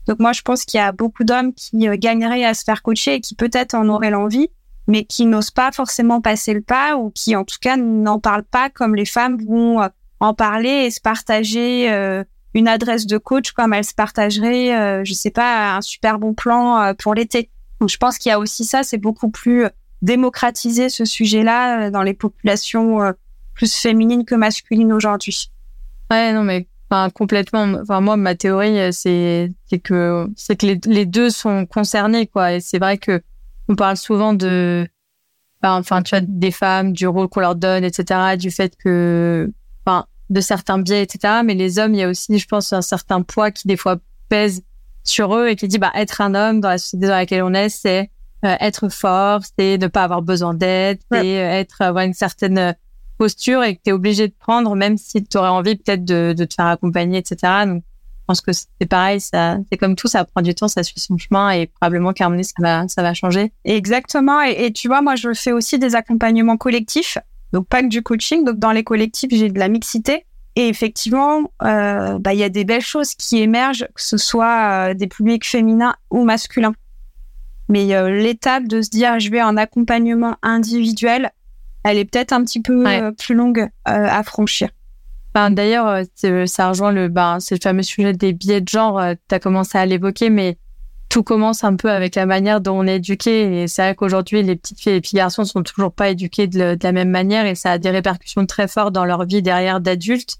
Donc 0.07 0.17
moi, 0.17 0.33
je 0.33 0.41
pense 0.41 0.65
qu'il 0.65 0.79
y 0.79 0.81
a 0.81 0.91
beaucoup 0.91 1.23
d'hommes 1.23 1.53
qui 1.53 1.87
euh, 1.87 1.97
gagneraient 1.99 2.45
à 2.45 2.55
se 2.55 2.63
faire 2.63 2.81
coacher 2.81 3.13
et 3.13 3.21
qui 3.21 3.35
peut-être 3.35 3.75
en 3.75 3.87
auraient 3.89 4.09
l'envie, 4.09 4.49
mais 4.87 5.05
qui 5.05 5.27
n'osent 5.27 5.51
pas 5.51 5.71
forcément 5.71 6.19
passer 6.19 6.55
le 6.55 6.61
pas 6.61 6.97
ou 6.97 7.11
qui, 7.11 7.35
en 7.35 7.43
tout 7.43 7.57
cas, 7.61 7.77
n'en 7.77 8.19
parlent 8.19 8.43
pas 8.43 8.71
comme 8.71 8.95
les 8.95 9.05
femmes 9.05 9.37
vont 9.45 9.83
euh, 9.83 9.87
en 10.19 10.33
parler 10.33 10.85
et 10.85 10.91
se 10.91 11.01
partager 11.01 11.91
euh, 11.91 12.23
une 12.53 12.67
adresse 12.67 13.05
de 13.05 13.17
coach 13.17 13.51
comme 13.51 13.73
elles 13.73 13.85
se 13.85 13.93
partageraient, 13.93 15.05
je 15.05 15.13
sais 15.13 15.29
pas, 15.29 15.75
un 15.75 15.81
super 15.81 16.17
bon 16.17 16.33
plan 16.33 16.93
pour 16.97 17.13
l'été. 17.13 17.51
Donc 17.79 17.89
je 17.89 17.97
pense 17.97 18.17
qu'il 18.17 18.31
y 18.31 18.33
a 18.33 18.39
aussi 18.39 18.65
ça, 18.65 18.81
c'est 18.81 18.97
beaucoup 18.97 19.29
plus 19.29 19.67
démocratisé 20.01 20.89
ce 20.89 21.05
sujet-là 21.05 21.91
dans 21.91 22.01
les 22.01 22.15
populations 22.15 23.13
plus 23.53 23.75
féminines 23.75 24.25
que 24.25 24.33
masculines 24.33 24.91
aujourd'hui. 24.91 25.51
Ouais, 26.09 26.33
non, 26.33 26.43
mais 26.43 26.67
Enfin, 26.89 27.09
complètement. 27.09 27.63
Enfin, 27.81 27.99
moi, 27.99 28.15
ma 28.15 28.35
théorie, 28.35 28.79
euh, 28.79 28.91
c'est 28.91 29.51
c'est 29.65 29.79
que 29.79 30.27
c'est 30.37 30.55
que 30.55 30.65
les, 30.65 30.79
les, 30.85 31.05
deux 31.05 31.29
sont 31.29 31.65
concernés, 31.65 32.27
quoi. 32.27 32.53
Et 32.53 32.59
c'est 32.61 32.79
vrai 32.79 32.97
que 32.97 33.21
on 33.67 33.75
parle 33.75 33.97
souvent 33.97 34.33
de, 34.33 34.87
enfin, 35.61 36.01
tu 36.01 36.11
vois, 36.11 36.21
des 36.25 36.51
femmes, 36.51 36.93
du 36.93 37.05
rôle 37.07 37.27
qu'on 37.27 37.41
leur 37.41 37.55
donne, 37.55 37.83
etc., 37.83 38.37
du 38.37 38.51
fait 38.51 38.77
que, 38.77 39.51
de 40.29 40.41
certains 40.41 40.79
biais, 40.79 41.03
etc. 41.03 41.41
Mais 41.43 41.53
les 41.53 41.79
hommes, 41.79 41.93
il 41.93 41.99
y 41.99 42.03
a 42.03 42.09
aussi, 42.09 42.37
je 42.37 42.47
pense, 42.47 42.73
un 42.73 42.81
certain 42.81 43.21
poids 43.21 43.51
qui 43.51 43.67
des 43.67 43.77
fois 43.77 43.97
pèse 44.29 44.61
sur 45.03 45.35
eux 45.35 45.47
et 45.47 45.55
qui 45.55 45.67
dit, 45.67 45.77
bah, 45.77 45.91
être 45.95 46.21
un 46.21 46.35
homme 46.35 46.59
dans 46.59 46.69
la 46.69 46.77
société 46.77 47.07
dans 47.07 47.15
laquelle 47.15 47.43
on 47.43 47.53
est, 47.53 47.69
c'est 47.69 48.09
euh, 48.45 48.55
être 48.59 48.89
fort, 48.89 49.41
c'est 49.57 49.77
ne 49.77 49.87
pas 49.87 50.03
avoir 50.03 50.21
besoin 50.21 50.53
d'aide, 50.53 50.99
c'est 51.11 51.39
euh, 51.39 51.51
être 51.51 51.81
avoir 51.81 52.03
une 52.03 52.13
certaine 52.13 52.75
posture 53.17 53.63
et 53.63 53.75
que 53.75 53.81
tu 53.83 53.89
es 53.89 53.93
obligé 53.93 54.27
de 54.27 54.33
prendre, 54.37 54.75
même 54.75 54.97
si 54.97 55.23
tu 55.23 55.37
aurais 55.37 55.49
envie 55.49 55.75
peut-être 55.75 56.05
de, 56.05 56.35
de, 56.37 56.45
te 56.45 56.53
faire 56.53 56.67
accompagner, 56.67 57.17
etc. 57.17 57.65
Donc, 57.65 57.83
je 57.83 58.23
pense 58.27 58.41
que 58.41 58.51
c'est 58.51 58.87
pareil, 58.87 59.21
ça, 59.21 59.57
c'est 59.71 59.77
comme 59.77 59.95
tout, 59.95 60.07
ça 60.07 60.25
prend 60.25 60.41
du 60.41 60.53
temps, 60.53 60.67
ça 60.67 60.83
suit 60.83 60.99
son 60.99 61.17
chemin 61.17 61.49
et 61.51 61.67
probablement 61.67 62.13
qu'à 62.13 62.25
un 62.25 62.29
moment 62.29 62.43
ça 62.43 62.53
va, 62.59 62.87
ça 62.87 63.01
va 63.01 63.13
changer. 63.13 63.53
Exactement. 63.63 64.43
Et, 64.43 64.65
et, 64.65 64.73
tu 64.73 64.87
vois, 64.87 65.01
moi, 65.01 65.15
je 65.15 65.33
fais 65.33 65.53
aussi 65.53 65.79
des 65.79 65.95
accompagnements 65.95 66.57
collectifs, 66.57 67.17
donc 67.53 67.67
pas 67.67 67.81
que 67.81 67.87
du 67.87 68.03
coaching. 68.03 68.43
Donc, 68.43 68.59
dans 68.59 68.71
les 68.71 68.83
collectifs, 68.83 69.29
j'ai 69.31 69.49
de 69.49 69.57
la 69.57 69.69
mixité. 69.69 70.25
Et 70.59 70.69
effectivement, 70.69 71.51
euh, 71.61 72.17
bah, 72.17 72.33
il 72.33 72.39
y 72.39 72.43
a 72.43 72.49
des 72.49 72.65
belles 72.65 72.81
choses 72.81 73.13
qui 73.13 73.37
émergent, 73.37 73.87
que 73.93 74.01
ce 74.01 74.17
soit 74.17 74.89
euh, 74.89 74.93
des 74.95 75.05
publics 75.05 75.45
féminins 75.45 75.93
ou 76.09 76.23
masculins. 76.23 76.73
Mais 77.69 77.93
euh, 77.93 78.09
l'étape 78.09 78.67
de 78.67 78.81
se 78.81 78.89
dire, 78.89 79.19
je 79.19 79.29
vais 79.29 79.43
en 79.43 79.55
accompagnement 79.55 80.35
individuel, 80.41 81.31
elle 81.83 81.99
est 81.99 82.05
peut-être 82.05 82.31
un 82.31 82.43
petit 82.43 82.59
peu 82.59 82.85
plus 83.19 83.35
longue 83.35 83.69
à 83.85 84.23
franchir. 84.23 84.69
Ben, 85.35 85.51
D'ailleurs, 85.51 86.01
ça 86.47 86.69
rejoint 86.69 86.91
le, 86.91 87.07
ben, 87.07 87.39
c'est 87.39 87.53
le 87.53 87.61
fameux 87.61 87.83
sujet 87.83 88.13
des 88.13 88.33
biais 88.33 88.59
de 88.59 88.67
genre. 88.67 88.99
tu 89.29 89.35
as 89.35 89.39
commencé 89.39 89.77
à 89.77 89.85
l'évoquer, 89.85 90.31
mais 90.31 90.57
tout 91.07 91.21
commence 91.21 91.63
un 91.63 91.75
peu 91.75 91.91
avec 91.91 92.15
la 92.15 92.25
manière 92.25 92.61
dont 92.61 92.79
on 92.79 92.87
est 92.87 92.95
éduqué. 92.95 93.61
Et 93.61 93.67
c'est 93.67 93.83
vrai 93.83 93.95
qu'aujourd'hui, 93.95 94.41
les 94.41 94.55
petites 94.55 94.79
filles 94.79 94.93
et 94.93 94.95
les 94.95 95.01
petits 95.01 95.17
garçons 95.17 95.45
sont 95.45 95.61
toujours 95.61 95.93
pas 95.93 96.09
éduqués 96.09 96.47
de, 96.47 96.75
la 96.81 96.91
même 96.91 97.11
manière 97.11 97.45
et 97.45 97.53
ça 97.53 97.73
a 97.73 97.77
des 97.77 97.91
répercussions 97.91 98.47
très 98.47 98.67
fortes 98.67 98.91
dans 98.91 99.05
leur 99.05 99.23
vie 99.25 99.43
derrière 99.43 99.79
d'adultes. 99.79 100.39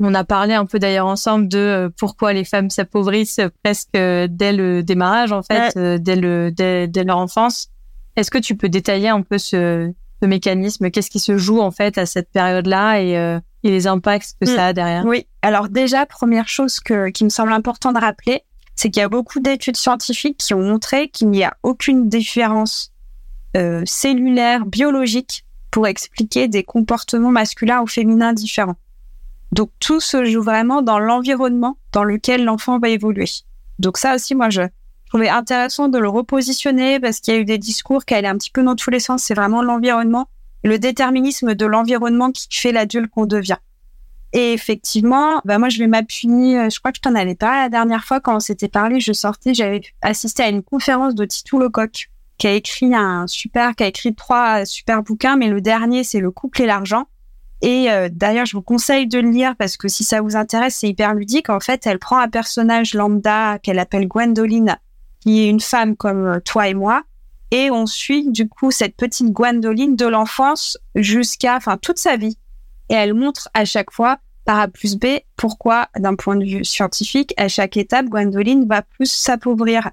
On 0.00 0.14
a 0.14 0.24
parlé 0.24 0.54
un 0.54 0.64
peu 0.64 0.78
d'ailleurs 0.78 1.06
ensemble 1.06 1.48
de 1.48 1.92
pourquoi 1.98 2.32
les 2.32 2.44
femmes 2.44 2.70
s'appauvrissent 2.70 3.40
presque 3.64 3.92
dès 3.92 4.52
le 4.52 4.82
démarrage, 4.82 5.32
en 5.32 5.42
fait, 5.42 5.76
dès, 5.76 6.16
le, 6.16 6.50
dès, 6.52 6.86
dès 6.86 7.04
leur 7.04 7.18
enfance. 7.18 7.68
Est-ce 8.16 8.30
que 8.30 8.38
tu 8.38 8.56
peux 8.56 8.68
détailler 8.68 9.08
un 9.08 9.22
peu 9.22 9.38
ce, 9.38 9.92
ce 10.20 10.26
mécanisme? 10.26 10.90
Qu'est-ce 10.90 11.10
qui 11.10 11.20
se 11.20 11.36
joue 11.36 11.60
en 11.60 11.70
fait 11.70 11.98
à 11.98 12.06
cette 12.06 12.30
période-là 12.30 13.00
et, 13.00 13.16
euh, 13.16 13.38
et 13.62 13.70
les 13.70 13.86
impacts 13.86 14.34
que 14.40 14.46
ça 14.46 14.66
a 14.66 14.72
derrière? 14.72 15.04
Oui. 15.04 15.26
Alors 15.42 15.68
déjà, 15.68 16.06
première 16.06 16.48
chose 16.48 16.80
que, 16.80 17.10
qui 17.10 17.24
me 17.24 17.28
semble 17.28 17.52
important 17.52 17.92
de 17.92 17.98
rappeler, 17.98 18.42
c'est 18.74 18.90
qu'il 18.90 19.00
y 19.00 19.04
a 19.04 19.08
beaucoup 19.08 19.40
d'études 19.40 19.76
scientifiques 19.76 20.38
qui 20.38 20.54
ont 20.54 20.62
montré 20.62 21.08
qu'il 21.08 21.30
n'y 21.30 21.44
a 21.44 21.56
aucune 21.62 22.08
différence 22.08 22.92
euh, 23.56 23.82
cellulaire, 23.84 24.66
biologique 24.66 25.44
pour 25.70 25.86
expliquer 25.86 26.48
des 26.48 26.64
comportements 26.64 27.30
masculins 27.30 27.82
ou 27.82 27.86
féminins 27.86 28.32
différents. 28.32 28.76
Donc 29.52 29.70
tout 29.80 30.00
se 30.00 30.24
joue 30.24 30.42
vraiment 30.42 30.82
dans 30.82 30.98
l'environnement 30.98 31.78
dans 31.92 32.04
lequel 32.04 32.44
l'enfant 32.44 32.78
va 32.78 32.88
évoluer. 32.88 33.28
Donc 33.78 33.98
ça 33.98 34.14
aussi, 34.14 34.34
moi, 34.34 34.50
je 34.50 34.62
trouvais 35.08 35.28
intéressant 35.28 35.88
de 35.88 35.98
le 35.98 36.08
repositionner 36.08 37.00
parce 37.00 37.20
qu'il 37.20 37.34
y 37.34 37.36
a 37.36 37.40
eu 37.40 37.44
des 37.44 37.58
discours 37.58 38.04
qui 38.04 38.14
allaient 38.14 38.28
un 38.28 38.36
petit 38.36 38.50
peu 38.50 38.62
dans 38.62 38.76
tous 38.76 38.90
les 38.90 39.00
sens. 39.00 39.22
C'est 39.22 39.34
vraiment 39.34 39.62
l'environnement, 39.62 40.28
le 40.64 40.78
déterminisme 40.78 41.54
de 41.54 41.66
l'environnement 41.66 42.30
qui 42.30 42.46
fait 42.50 42.72
l'adulte 42.72 43.10
qu'on 43.10 43.26
devient. 43.26 43.56
Et 44.34 44.52
effectivement, 44.52 45.40
bah 45.46 45.58
moi 45.58 45.70
je 45.70 45.78
vais 45.78 45.86
m'appuyer, 45.86 46.58
euh, 46.58 46.68
je 46.68 46.78
crois 46.78 46.92
que 46.92 46.98
je 46.98 47.00
t'en 47.00 47.14
avais 47.14 47.34
parlé 47.34 47.60
la 47.60 47.68
dernière 47.70 48.04
fois 48.04 48.20
quand 48.20 48.36
on 48.36 48.40
s'était 48.40 48.68
parlé, 48.68 49.00
je 49.00 49.14
sortais, 49.14 49.54
j'avais 49.54 49.80
assisté 50.02 50.42
à 50.42 50.50
une 50.50 50.62
conférence 50.62 51.14
de 51.14 51.24
Titou 51.24 51.58
Lecoq 51.58 52.10
qui 52.36 52.46
a 52.46 52.52
écrit 52.52 52.94
un 52.94 53.26
super, 53.26 53.74
qui 53.74 53.84
a 53.84 53.86
écrit 53.86 54.14
trois 54.14 54.66
super 54.66 55.02
bouquins, 55.02 55.36
mais 55.36 55.48
le 55.48 55.62
dernier 55.62 56.04
c'est 56.04 56.20
Le 56.20 56.30
couple 56.30 56.60
et 56.60 56.66
l'argent. 56.66 57.06
Et 57.60 57.90
euh, 57.90 58.08
d'ailleurs, 58.10 58.46
je 58.46 58.56
vous 58.56 58.62
conseille 58.62 59.08
de 59.08 59.18
le 59.18 59.30
lire 59.30 59.56
parce 59.56 59.76
que 59.76 59.88
si 59.88 60.04
ça 60.04 60.20
vous 60.20 60.36
intéresse, 60.36 60.76
c'est 60.76 60.88
hyper 60.88 61.14
ludique. 61.14 61.50
En 61.50 61.60
fait, 61.60 61.86
elle 61.86 61.98
prend 61.98 62.18
un 62.18 62.28
personnage 62.28 62.94
lambda 62.94 63.58
qu'elle 63.58 63.78
appelle 63.78 64.06
Gwendoline, 64.06 64.76
qui 65.20 65.40
est 65.40 65.48
une 65.48 65.60
femme 65.60 65.96
comme 65.96 66.26
euh, 66.26 66.40
toi 66.40 66.68
et 66.68 66.74
moi, 66.74 67.02
et 67.50 67.70
on 67.70 67.86
suit 67.86 68.30
du 68.30 68.48
coup 68.48 68.70
cette 68.70 68.96
petite 68.96 69.32
Gwendoline 69.32 69.96
de 69.96 70.06
l'enfance 70.06 70.78
jusqu'à, 70.94 71.56
enfin, 71.56 71.78
toute 71.78 71.98
sa 71.98 72.16
vie. 72.16 72.38
Et 72.90 72.94
elle 72.94 73.14
montre 73.14 73.48
à 73.54 73.64
chaque 73.64 73.90
fois 73.90 74.18
par 74.44 74.60
A 74.60 74.68
plus 74.68 74.96
B 74.96 75.06
pourquoi, 75.36 75.88
d'un 75.98 76.14
point 76.14 76.36
de 76.36 76.44
vue 76.44 76.64
scientifique, 76.64 77.34
à 77.36 77.48
chaque 77.48 77.76
étape, 77.76 78.06
Gwendoline 78.06 78.66
va 78.66 78.82
plus 78.82 79.10
s'appauvrir. 79.10 79.90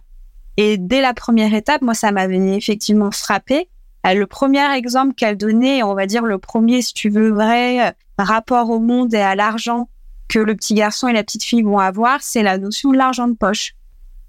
Et 0.57 0.77
dès 0.77 1.01
la 1.01 1.13
première 1.13 1.53
étape, 1.53 1.81
moi, 1.81 1.93
ça 1.93 2.11
m'avait 2.11 2.55
effectivement 2.55 3.11
frappé 3.11 3.69
le 4.13 4.27
premier 4.27 4.71
exemple 4.75 5.15
qu'elle 5.15 5.37
donnait, 5.37 5.81
on 5.83 5.95
va 5.95 6.05
dire 6.05 6.23
le 6.23 6.37
premier, 6.37 6.81
si 6.81 6.93
tu 6.93 7.09
veux, 7.09 7.31
vrai 7.31 7.87
euh, 7.87 7.91
rapport 8.17 8.69
au 8.69 8.79
monde 8.79 9.13
et 9.13 9.21
à 9.21 9.35
l'argent 9.35 9.89
que 10.27 10.39
le 10.39 10.55
petit 10.55 10.73
garçon 10.73 11.07
et 11.07 11.13
la 11.13 11.23
petite 11.23 11.43
fille 11.43 11.63
vont 11.63 11.79
avoir, 11.79 12.21
c'est 12.21 12.43
la 12.43 12.57
notion 12.57 12.91
de 12.91 12.97
l'argent 12.97 13.27
de 13.27 13.35
poche. 13.35 13.73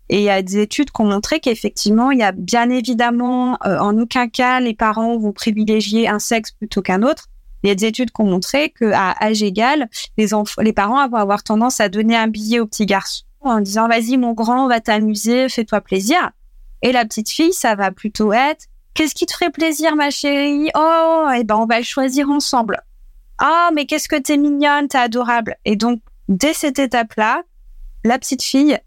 Et 0.09 0.19
il 0.19 0.25
y 0.25 0.31
a 0.31 0.41
des 0.41 0.59
études 0.59 0.91
qui 0.91 1.01
ont 1.01 1.07
montré 1.07 1.41
qu'effectivement, 1.41 2.11
il 2.11 2.19
y 2.19 2.23
a 2.23 2.33
bien 2.33 2.71
évidemment, 2.71 3.59
euh, 3.67 3.79
en 3.79 3.99
aucun 3.99 4.29
cas, 4.29 4.61
les 4.61 4.75
parents 4.75 5.19
vont 5.19 5.33
privilégier 5.33 6.09
un 6.09 6.21
sexe 6.21 6.53
plutôt 6.53 6.81
qu'un 6.81 7.03
autre. 7.03 7.27
Il 7.63 7.69
y 7.69 7.73
a 7.73 7.75
des 7.75 7.87
études 7.87 8.13
qui 8.13 8.21
ont 8.21 8.27
montré 8.27 8.71
qu'à 8.71 9.17
âge 9.21 9.43
égal, 9.43 9.89
les, 10.17 10.29
les 10.61 10.73
parents 10.73 11.09
vont 11.09 11.17
avoir 11.17 11.43
tendance 11.43 11.81
à 11.81 11.89
donner 11.89 12.17
un 12.17 12.29
billet 12.29 12.61
au 12.61 12.67
petit 12.67 12.87
garçon 12.87 13.25
en 13.41 13.61
disant 13.61 13.89
vas-y 13.89 14.17
mon 14.17 14.33
grand, 14.33 14.65
on 14.65 14.69
va 14.69 14.81
t'amuser, 14.81 15.49
fais-toi 15.49 15.81
plaisir. 15.81 16.31
Et 16.83 16.93
la 16.93 17.05
petite 17.05 17.31
fille, 17.31 17.53
ça 17.53 17.75
va 17.75 17.91
plutôt 17.91 18.33
être 18.33 18.67
Qu'est-ce 18.97 19.15
qui 19.15 19.27
te 19.27 19.35
ferait 19.35 19.51
plaisir, 19.51 19.95
ma 19.95 20.09
chérie? 20.09 20.71
Oh, 20.75 21.29
eh 21.37 21.45
ben, 21.45 21.57
on 21.57 21.67
va 21.67 21.77
le 21.77 21.85
choisir 21.85 22.31
ensemble. 22.31 22.81
Ah, 23.37 23.69
mais 23.75 23.85
qu'est-ce 23.85 24.09
que 24.09 24.17
t'es 24.17 24.39
mignonne, 24.39 24.89
t'es 24.89 24.97
adorable. 24.97 25.57
Et 25.67 25.77
donc, 25.77 26.01
dès 26.29 26.55
cette 26.55 26.79
étape-là, 26.79 27.43
la 28.05 28.19
petite 28.19 28.43
fille, 28.43 28.79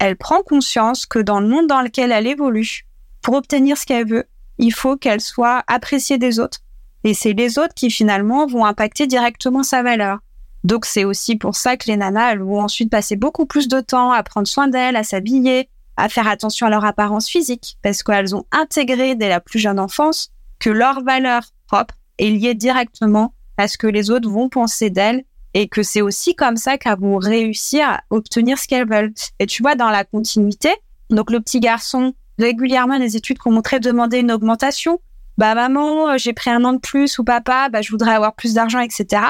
elle 0.00 0.16
prend 0.16 0.42
conscience 0.42 1.06
que 1.06 1.18
dans 1.18 1.40
le 1.40 1.48
monde 1.48 1.66
dans 1.66 1.80
lequel 1.80 2.12
elle 2.12 2.26
évolue, 2.26 2.86
pour 3.22 3.36
obtenir 3.36 3.78
ce 3.78 3.86
qu'elle 3.86 4.06
veut, 4.06 4.26
il 4.58 4.70
faut 4.70 4.98
qu'elle 4.98 5.22
soit 5.22 5.64
appréciée 5.66 6.18
des 6.18 6.40
autres. 6.40 6.58
Et 7.04 7.14
c'est 7.14 7.32
les 7.32 7.58
autres 7.58 7.72
qui 7.74 7.90
finalement 7.90 8.46
vont 8.46 8.66
impacter 8.66 9.06
directement 9.06 9.62
sa 9.62 9.82
valeur. 9.82 10.18
Donc 10.62 10.84
c'est 10.84 11.04
aussi 11.04 11.36
pour 11.36 11.56
ça 11.56 11.78
que 11.78 11.86
les 11.86 11.96
nanas, 11.96 12.32
elles 12.32 12.42
vont 12.42 12.60
ensuite 12.60 12.90
passer 12.90 13.16
beaucoup 13.16 13.46
plus 13.46 13.66
de 13.66 13.80
temps 13.80 14.12
à 14.12 14.22
prendre 14.22 14.46
soin 14.46 14.68
d'elles, 14.68 14.96
à 14.96 15.04
s'habiller, 15.04 15.70
à 15.98 16.08
faire 16.08 16.28
attention 16.28 16.68
à 16.68 16.70
leur 16.70 16.84
apparence 16.84 17.28
physique 17.28 17.76
parce 17.82 18.02
qu'elles 18.02 18.34
ont 18.34 18.44
intégré 18.52 19.16
dès 19.16 19.28
la 19.28 19.40
plus 19.40 19.58
jeune 19.58 19.80
enfance 19.80 20.30
que 20.60 20.70
leur 20.70 21.02
valeur 21.02 21.42
propre 21.66 21.94
est 22.18 22.30
liée 22.30 22.54
directement 22.54 23.34
à 23.58 23.68
ce 23.68 23.76
que 23.76 23.88
les 23.88 24.10
autres 24.10 24.30
vont 24.30 24.48
penser 24.48 24.90
d'elles 24.90 25.24
et 25.54 25.68
que 25.68 25.82
c'est 25.82 26.00
aussi 26.00 26.36
comme 26.36 26.56
ça 26.56 26.78
qu'elles 26.78 26.98
vont 26.98 27.18
réussir 27.18 27.88
à 27.88 28.00
obtenir 28.10 28.58
ce 28.58 28.68
qu'elles 28.68 28.88
veulent. 28.88 29.12
Et 29.40 29.46
tu 29.46 29.62
vois, 29.62 29.74
dans 29.74 29.90
la 29.90 30.04
continuité, 30.04 30.70
donc 31.10 31.32
le 31.32 31.40
petit 31.40 31.58
garçon, 31.58 32.14
régulièrement, 32.38 32.98
des 32.98 33.16
études 33.16 33.38
qui 33.38 33.48
ont 33.48 33.52
montré 33.52 33.80
demander 33.80 34.18
une 34.18 34.30
augmentation. 34.30 35.00
Bah 35.36 35.54
maman, 35.54 36.16
j'ai 36.16 36.32
pris 36.32 36.50
un 36.50 36.64
an 36.64 36.74
de 36.74 36.78
plus 36.78 37.18
ou 37.18 37.24
papa, 37.24 37.68
bah 37.70 37.82
je 37.82 37.90
voudrais 37.90 38.12
avoir 38.12 38.34
plus 38.34 38.54
d'argent, 38.54 38.80
etc. 38.80 39.22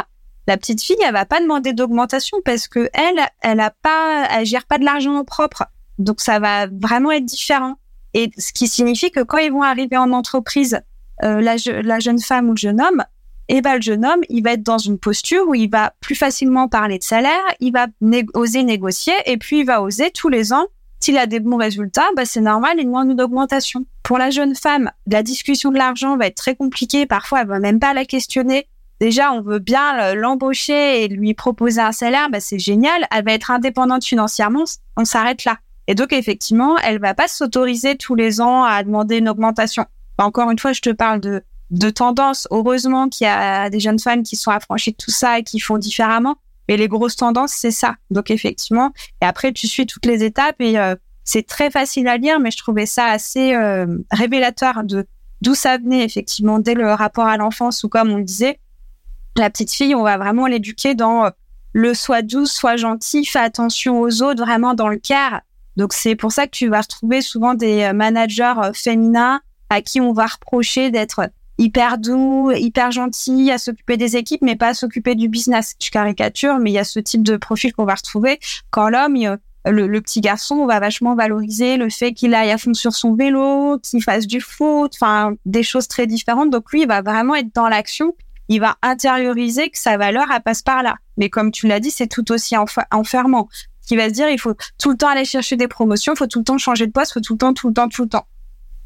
La 0.47 0.57
petite 0.57 0.83
fille, 0.83 0.97
elle 1.07 1.13
va 1.13 1.25
pas 1.25 1.41
demander 1.41 1.73
d'augmentation 1.73 2.39
parce 2.45 2.69
que 2.69 2.91
elle, 2.93 3.27
elle 3.41 3.61
a 3.61 3.71
pas, 3.83 4.27
elle 4.31 4.47
gère 4.47 4.67
pas 4.67 4.79
de 4.79 4.85
l'argent 4.85 5.25
propre. 5.25 5.65
Donc 5.99 6.21
ça 6.21 6.39
va 6.39 6.67
vraiment 6.67 7.11
être 7.11 7.25
différent. 7.25 7.77
Et 8.15 8.31
ce 8.39 8.53
qui 8.53 8.69
signifie 8.69 9.11
que 9.11 9.23
quand 9.23 9.39
ils 9.39 9.53
vont 9.53 9.63
arriver 9.63 9.97
en 9.97 10.13
entreprise, 10.13 10.81
euh, 11.23 11.41
la, 11.41 11.57
jeune 11.99 12.21
femme 12.21 12.49
ou 12.49 12.53
le 12.53 12.59
jeune 12.59 12.81
homme, 12.81 13.05
eh 13.49 13.61
ben, 13.61 13.77
le 13.77 13.83
jeune 13.83 14.05
homme, 14.05 14.21
il 14.29 14.43
va 14.43 14.53
être 14.53 14.63
dans 14.63 14.79
une 14.79 14.99
posture 14.99 15.49
où 15.49 15.55
il 15.55 15.71
va 15.71 15.95
plus 16.01 16.15
facilement 16.15 16.69
parler 16.69 16.99
de 16.99 17.03
salaire, 17.03 17.41
il 17.61 17.73
va 17.73 17.87
oser 18.35 18.63
négocier 18.63 19.15
et 19.27 19.37
puis 19.37 19.61
il 19.61 19.67
va 19.67 19.83
oser 19.83 20.11
tous 20.11 20.29
les 20.29 20.53
ans, 20.53 20.67
s'il 21.01 21.17
a 21.17 21.27
des 21.27 21.41
bons 21.41 21.57
résultats, 21.57 22.09
bah, 22.17 22.25
c'est 22.25 22.41
normal, 22.41 22.77
il 22.79 22.85
demande 22.85 23.11
une 23.11 23.21
augmentation. 23.21 23.87
Pour 24.03 24.19
la 24.19 24.31
jeune 24.31 24.55
femme, 24.55 24.91
la 25.07 25.23
discussion 25.23 25.71
de 25.71 25.79
l'argent 25.79 26.17
va 26.17 26.27
être 26.27 26.37
très 26.37 26.57
compliquée. 26.57 27.07
Parfois, 27.07 27.43
elle 27.43 27.47
va 27.47 27.61
même 27.61 27.79
pas 27.79 27.95
la 27.95 28.05
questionner. 28.05 28.67
Déjà, 29.01 29.33
on 29.33 29.41
veut 29.41 29.61
bien 29.61 30.15
l'embaucher 30.15 31.05
et 31.05 31.09
lui 31.09 31.35
proposer 31.35 31.81
un 31.81 31.93
salaire, 31.93 32.31
bah, 32.31 32.41
c'est 32.41 32.59
génial. 32.59 33.07
Elle 33.13 33.25
va 33.25 33.33
être 33.33 33.51
indépendante 33.51 34.05
financièrement, 34.05 34.65
on 34.97 35.05
s'arrête 35.05 35.45
là. 35.45 35.59
Et 35.89 35.95
donc, 35.95 36.13
effectivement, 36.13 36.77
elle 36.79 37.01
va 37.01 37.15
pas 37.15 37.27
s'autoriser 37.27 37.97
tous 37.97 38.15
les 38.15 38.41
ans 38.41 38.63
à 38.63 38.85
demander 38.85 39.17
une 39.17 39.29
augmentation. 39.29 39.87
Encore 40.19 40.51
une 40.51 40.59
fois, 40.59 40.73
je 40.73 40.81
te 40.81 40.91
parle 40.91 41.21
de, 41.21 41.43
de 41.71 41.91
tendance. 41.91 42.47
Heureusement 42.51 43.09
qu'il 43.09 43.27
y 43.27 43.31
a 43.31 43.71
des 43.71 43.81
jeunes 43.81 43.99
femmes 43.99 44.23
qui 44.23 44.37
sont 44.37 44.51
affranchies 44.51 44.93
de 44.93 44.97
tout 44.97 45.11
ça 45.11 45.39
et 45.39 45.43
qui 45.43 45.59
font 45.59 45.79
différemment. 45.79 46.37
Mais 46.69 46.77
les 46.77 46.89
grosses 46.89 47.17
tendances, 47.17 47.53
c'est 47.53 47.71
ça. 47.71 47.97
Donc, 48.11 48.31
effectivement. 48.31 48.93
Et 49.23 49.25
après, 49.25 49.53
tu 49.53 49.67
suis 49.67 49.87
toutes 49.87 50.05
les 50.05 50.23
étapes 50.23 50.61
et 50.61 50.79
euh, 50.79 50.95
c'est 51.25 51.47
très 51.47 51.71
facile 51.71 52.07
à 52.07 52.19
lire, 52.19 52.39
mais 52.39 52.51
je 52.51 52.59
trouvais 52.59 52.87
ça 52.87 53.07
assez 53.07 53.55
euh, 53.55 53.87
révélateur 54.11 54.85
de 54.85 55.07
d'où 55.41 55.55
ça 55.55 55.79
venait, 55.79 56.05
effectivement, 56.05 56.59
dès 56.59 56.75
le 56.75 56.93
rapport 56.93 57.27
à 57.27 57.37
l'enfance 57.37 57.85
ou 57.85 57.89
comme 57.89 58.11
on 58.11 58.17
le 58.17 58.25
disait, 58.25 58.59
la 59.37 59.51
petite 59.51 59.73
fille, 59.73 59.95
on 59.95 60.03
va 60.03 60.19
vraiment 60.19 60.47
l'éduquer 60.47 60.95
dans 60.95 61.27
euh, 61.27 61.31
le 61.73 61.95
soit 61.95 62.23
douce, 62.23 62.53
soit 62.53 62.77
gentil, 62.77 63.25
fais 63.25 63.39
attention 63.39 64.01
aux 64.01 64.23
autres, 64.23 64.43
vraiment 64.43 64.75
dans 64.75 64.89
le 64.89 64.99
cœur. 64.99 65.41
Donc 65.79 65.93
c'est 65.93 66.17
pour 66.17 66.33
ça 66.33 66.47
que 66.47 66.51
tu 66.51 66.69
vas 66.69 66.81
retrouver 66.81 67.23
souvent 67.23 67.55
des 67.55 67.83
euh, 67.83 67.93
managers 67.93 68.55
euh, 68.59 68.73
féminins 68.75 69.41
à 69.71 69.81
qui 69.81 70.01
on 70.01 70.13
va 70.13 70.27
reprocher 70.27 70.91
d'être 70.91 71.31
hyper 71.57 71.99
doux, 71.99 72.51
hyper 72.51 72.91
gentil, 72.91 73.53
à 73.53 73.59
s'occuper 73.59 73.97
des 73.97 74.17
équipes, 74.17 74.43
mais 74.43 74.57
pas 74.57 74.69
à 74.69 74.75
s'occuper 74.75 75.15
du 75.15 75.29
business. 75.29 75.77
Tu 75.79 75.91
caricatures, 75.91 76.59
mais 76.59 76.71
il 76.71 76.75
y 76.75 76.79
a 76.79 76.85
ce 76.85 76.99
type 76.99 77.23
de 77.23 77.37
profil 77.37 77.73
qu'on 77.73 77.85
va 77.85 77.95
retrouver. 77.95 78.41
Quand 78.71 78.89
l'homme, 78.89 79.17
le, 79.67 80.01
petit 80.01 80.21
garçon, 80.21 80.57
on 80.57 80.67
va 80.67 80.81
vachement 80.81 81.15
valoriser 81.15 81.77
le 81.77 81.91
fait 81.91 82.13
qu'il 82.13 82.35
aille 82.35 82.51
à 82.51 82.59
fond 82.59 82.75
sur 82.75 82.93
son 82.93 83.15
vélo, 83.15 83.79
qu'il 83.79 84.03
fasse 84.03 84.27
du 84.27 84.41
foot, 84.41 84.93
enfin 85.01 85.35
des 85.47 85.63
choses 85.63 85.87
très 85.87 86.07
différentes. 86.07 86.51
Donc 86.51 86.73
lui, 86.73 86.83
il 86.83 86.89
va 86.89 87.03
vraiment 87.03 87.35
être 87.35 87.55
dans 87.55 87.69
l'action. 87.69 88.15
Il 88.49 88.61
va 88.61 88.77
intérioriser 88.83 89.69
que 89.69 89.79
sa 89.79 89.97
valeur, 89.97 90.27
elle 90.35 90.43
passe 90.43 90.63
par 90.63 90.83
là. 90.83 90.97
Mais 91.19 91.29
comme 91.29 91.51
tu 91.51 91.67
l'as 91.67 91.81
dit, 91.81 91.91
c'est 91.91 92.07
tout 92.07 92.33
aussi 92.33 92.57
enfermant 92.91 93.49
qui 93.89 93.97
va 93.97 94.11
se 94.11 94.15
dire 94.15 94.29
il 94.29 94.39
faut 94.39 94.55
tout 94.79 94.91
le 94.91 94.97
temps 94.97 95.09
aller 95.09 95.25
chercher 95.25 95.57
des 95.57 95.67
promotions, 95.67 96.13
il 96.13 96.19
faut 96.19 96.27
tout 96.27 96.41
le 96.41 96.45
temps 96.45 96.59
changer 96.59 96.87
de 96.87 96.93
poste, 96.93 97.13
il 97.13 97.15
faut 97.15 97.21
tout 97.21 97.33
le 97.33 97.39
temps, 97.39 97.55
tout 97.55 97.69
le 97.69 97.75
temps, 97.75 97.89
tout 97.89 98.03
le 98.03 98.09
temps. 98.09 98.27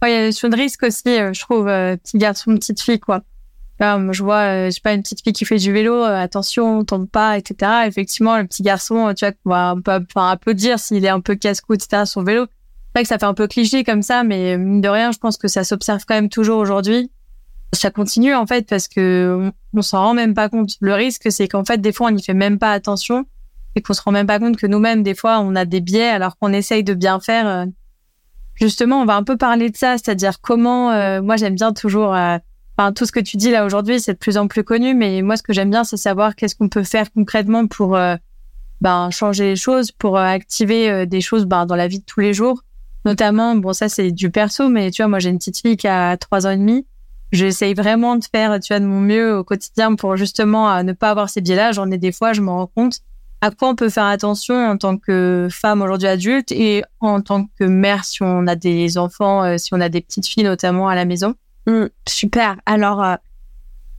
Il 0.05 0.11
y 0.11 0.15
a 0.15 0.33
sur 0.33 0.49
le 0.49 0.57
risque 0.57 0.85
aussi, 0.85 1.09
euh, 1.09 1.33
je 1.33 1.41
trouve, 1.41 1.69
euh, 1.69 1.97
petit 1.97 2.19
garçon, 2.19 2.55
petite 2.55 2.81
fille, 2.81 3.01
quoi. 3.01 3.23
je 3.81 4.23
vois, 4.23 4.41
euh, 4.41 4.67
je 4.67 4.71
sais 4.71 4.81
pas, 4.81 4.95
une 4.95 5.03
petite 5.03 5.23
fille 5.23 5.33
qui 5.33 5.45
fait 5.45 5.59
du 5.59 5.73
vélo, 5.73 6.03
attention, 6.03 6.79
on 6.79 6.85
tombe 6.85 7.09
pas, 7.09 7.37
etc. 7.37 7.85
Effectivement, 7.87 8.39
le 8.39 8.47
petit 8.47 8.63
garçon, 8.63 9.13
tu 9.17 9.27
vois, 9.45 9.75
on 9.77 9.81
va 9.85 9.97
un 9.97 10.03
enfin, 10.03 10.31
un 10.31 10.37
peu 10.37 10.55
dire 10.55 10.79
s'il 10.79 11.05
est 11.05 11.09
un 11.09 11.21
peu 11.21 11.35
casse-cou, 11.35 11.75
etc. 11.75 12.05
son 12.07 12.23
vélo. 12.23 12.47
C'est 12.47 12.99
vrai 12.99 13.03
que 13.03 13.09
ça 13.09 13.19
fait 13.19 13.27
un 13.27 13.35
peu 13.35 13.49
cliché 13.49 13.85
comme 13.85 14.03
ça, 14.03 14.23
mais 14.23 14.57
de 14.57 14.89
rien, 14.89 15.11
je 15.13 15.19
pense 15.19 15.37
que 15.37 15.49
ça 15.49 15.65
s'observe 15.65 16.05
quand 16.07 16.15
même 16.15 16.29
toujours 16.29 16.59
aujourd'hui. 16.59 17.11
Ça 17.73 17.91
continue 17.91 18.35
en 18.35 18.47
fait 18.47 18.69
parce 18.69 18.87
que 18.87 19.51
on, 19.75 19.79
on 19.79 19.83
s'en 19.83 20.03
rend 20.03 20.15
même 20.15 20.35
pas 20.35 20.49
compte. 20.49 20.77
Le 20.81 20.95
risque, 20.95 21.33
c'est 21.33 21.49
qu'en 21.49 21.65
fait, 21.65 21.79
des 21.81 21.93
fois, 21.93 22.09
on 22.09 22.11
n'y 22.11 22.23
fait 22.23 22.35
même 22.35 22.59
pas 22.59 22.71
attention 22.73 23.25
et 23.75 23.83
qu'on 23.83 23.95
se 23.95 24.03
rend 24.03 24.13
même 24.13 24.27
pas 24.27 24.39
compte 24.39 24.57
que 24.57 24.67
nous-mêmes, 24.67 25.03
des 25.03 25.15
fois, 25.15 25.41
on 25.41 25.55
a 25.55 25.65
des 25.65 25.81
biais 25.81 26.09
alors 26.09 26.37
qu'on 26.37 26.53
essaye 26.53 26.85
de 26.85 26.95
bien 26.95 27.21
faire. 27.21 27.47
Euh. 27.47 27.67
Justement, 28.55 29.01
on 29.01 29.05
va 29.05 29.17
un 29.17 29.23
peu 29.23 29.37
parler 29.37 29.71
de 29.71 29.77
ça, 29.77 29.97
c'est-à-dire 29.97 30.41
comment, 30.41 30.93
euh, 30.93 31.23
moi 31.23 31.37
j'aime 31.37 31.55
bien 31.55 31.73
toujours, 31.73 32.15
euh, 32.15 32.37
enfin 32.77 32.93
tout 32.93 33.07
ce 33.07 33.13
que 33.13 33.21
tu 33.21 33.37
dis 33.39 33.51
là 33.51 33.65
aujourd'hui, 33.65 33.99
c'est 33.99 34.13
de 34.13 34.19
plus 34.19 34.37
en 34.37 34.47
plus 34.47 34.63
connu, 34.63 34.95
mais 34.95 35.23
moi 35.23 35.37
ce 35.37 35.43
que 35.43 35.53
j'aime 35.53 35.71
bien, 35.71 35.85
c'est 35.85 35.97
savoir 35.97 36.35
qu'est-ce 36.35 36.55
qu'on 36.55 36.69
peut 36.69 36.85
faire 36.85 37.11
concrètement 37.13 37.67
pour 37.67 37.99
ben, 38.83 39.11
changer 39.11 39.45
les 39.45 39.57
choses, 39.57 39.91
pour 39.91 40.19
activer 40.19 41.07
des 41.07 41.21
choses 41.23 41.47
ben, 41.47 41.65
dans 41.65 41.77
la 41.77 41.89
vie 41.89 42.01
de 42.01 42.05
tous 42.05 42.21
les 42.21 42.35
jours. 42.35 42.63
Notamment, 43.07 43.57
bon 43.57 43.73
ça 43.73 43.89
c'est 43.89 44.13
du 44.13 44.31
perso, 44.31 44.69
mais 44.69 44.91
tu 44.91 45.03
vois, 45.03 45.09
moi 45.09 45.19
j'ai 45.19 45.31
une 45.31 45.39
petite 45.39 45.59
fille 45.59 45.79
qui 45.79 45.89
a 45.89 46.17
trois 46.19 46.47
ans 46.47 46.51
et 46.51 46.59
demi, 46.59 46.87
j'essaye 47.33 47.73
vraiment 47.73 48.17
de 48.17 48.25
faire, 48.25 48.61
tu 48.61 48.75
vois, 48.75 48.81
de 48.81 48.87
mon 48.87 49.01
mieux 49.01 49.39
au 49.39 49.45
quotidien 49.45 49.95
pour 49.95 50.17
justement 50.17 50.85
ne 50.85 50.93
pas 50.93 51.11
avoir 51.11 51.31
ces 51.31 51.41
biais-là. 51.41 51.73
J'en 51.73 51.91
ai 51.91 51.97
des 51.97 52.13
fois, 52.13 52.35
je 52.35 52.43
me 52.43 52.51
rends 52.51 52.67
compte 52.67 53.01
à 53.43 53.51
quoi 53.51 53.71
on 53.71 53.75
peut 53.75 53.91
faire 53.91 54.07
attention 54.07 54.55
en 54.55 54.79
tant 54.79 54.97
que 54.97 55.49
femme 55.51 55.83
aujourd'hui 55.83 56.07
adulte 56.07 56.53
et 56.53 56.85
en 57.01 57.21
tant 57.21 57.47
que 57.59 57.65
mère 57.65 58.05
si 58.05 58.23
on 58.23 58.47
a 58.47 58.55
des 58.55 58.97
enfants, 58.97 59.43
euh, 59.43 59.59
si 59.59 59.75
on 59.75 59.81
a 59.81 59.89
des 59.89 60.01
petites 60.01 60.29
filles 60.29 60.45
notamment 60.45 60.89
à 60.89 60.95
la 60.95 61.05
maison. 61.05 61.35
Mmh, 61.67 61.87
super. 62.09 62.57
Alors 62.67 63.03
euh, 63.03 63.17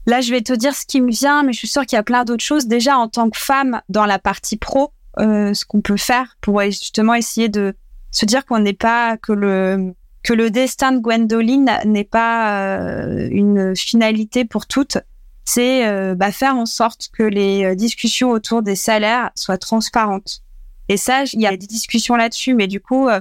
là, 0.06 0.22
je 0.22 0.30
vais 0.30 0.40
te 0.40 0.54
dire 0.54 0.74
ce 0.74 0.86
qui 0.86 1.02
me 1.02 1.10
vient, 1.10 1.42
mais 1.42 1.52
je 1.52 1.58
suis 1.58 1.68
sûre 1.68 1.84
qu'il 1.84 1.96
y 1.96 2.00
a 2.00 2.02
plein 2.02 2.24
d'autres 2.24 2.42
choses. 2.42 2.66
Déjà, 2.66 2.96
en 2.96 3.06
tant 3.06 3.28
que 3.28 3.38
femme, 3.38 3.82
dans 3.90 4.06
la 4.06 4.18
partie 4.18 4.56
pro, 4.56 4.92
euh, 5.18 5.52
ce 5.52 5.66
qu'on 5.66 5.82
peut 5.82 5.98
faire 5.98 6.38
pour 6.40 6.62
justement 6.62 7.12
essayer 7.12 7.50
de 7.50 7.74
se 8.12 8.24
dire 8.24 8.46
qu'on 8.46 8.60
n'est 8.60 8.72
pas 8.72 9.18
que 9.18 9.32
le 9.32 9.92
que 10.22 10.32
le 10.32 10.48
destin 10.50 10.92
de 10.92 11.00
Gwendoline 11.00 11.70
n'est 11.84 12.02
pas 12.02 12.88
une 13.30 13.76
finalité 13.76 14.46
pour 14.46 14.66
toutes 14.66 14.96
c'est 15.44 15.86
euh, 15.86 16.14
bah, 16.14 16.32
faire 16.32 16.56
en 16.56 16.66
sorte 16.66 17.08
que 17.12 17.22
les 17.22 17.64
euh, 17.64 17.74
discussions 17.74 18.30
autour 18.30 18.62
des 18.62 18.76
salaires 18.76 19.30
soient 19.34 19.58
transparentes. 19.58 20.42
Et 20.88 20.96
ça, 20.96 21.24
il 21.32 21.40
y 21.40 21.46
a 21.46 21.56
des 21.56 21.66
discussions 21.66 22.16
là-dessus, 22.16 22.54
mais 22.54 22.66
du 22.66 22.80
coup, 22.80 23.08
euh, 23.08 23.20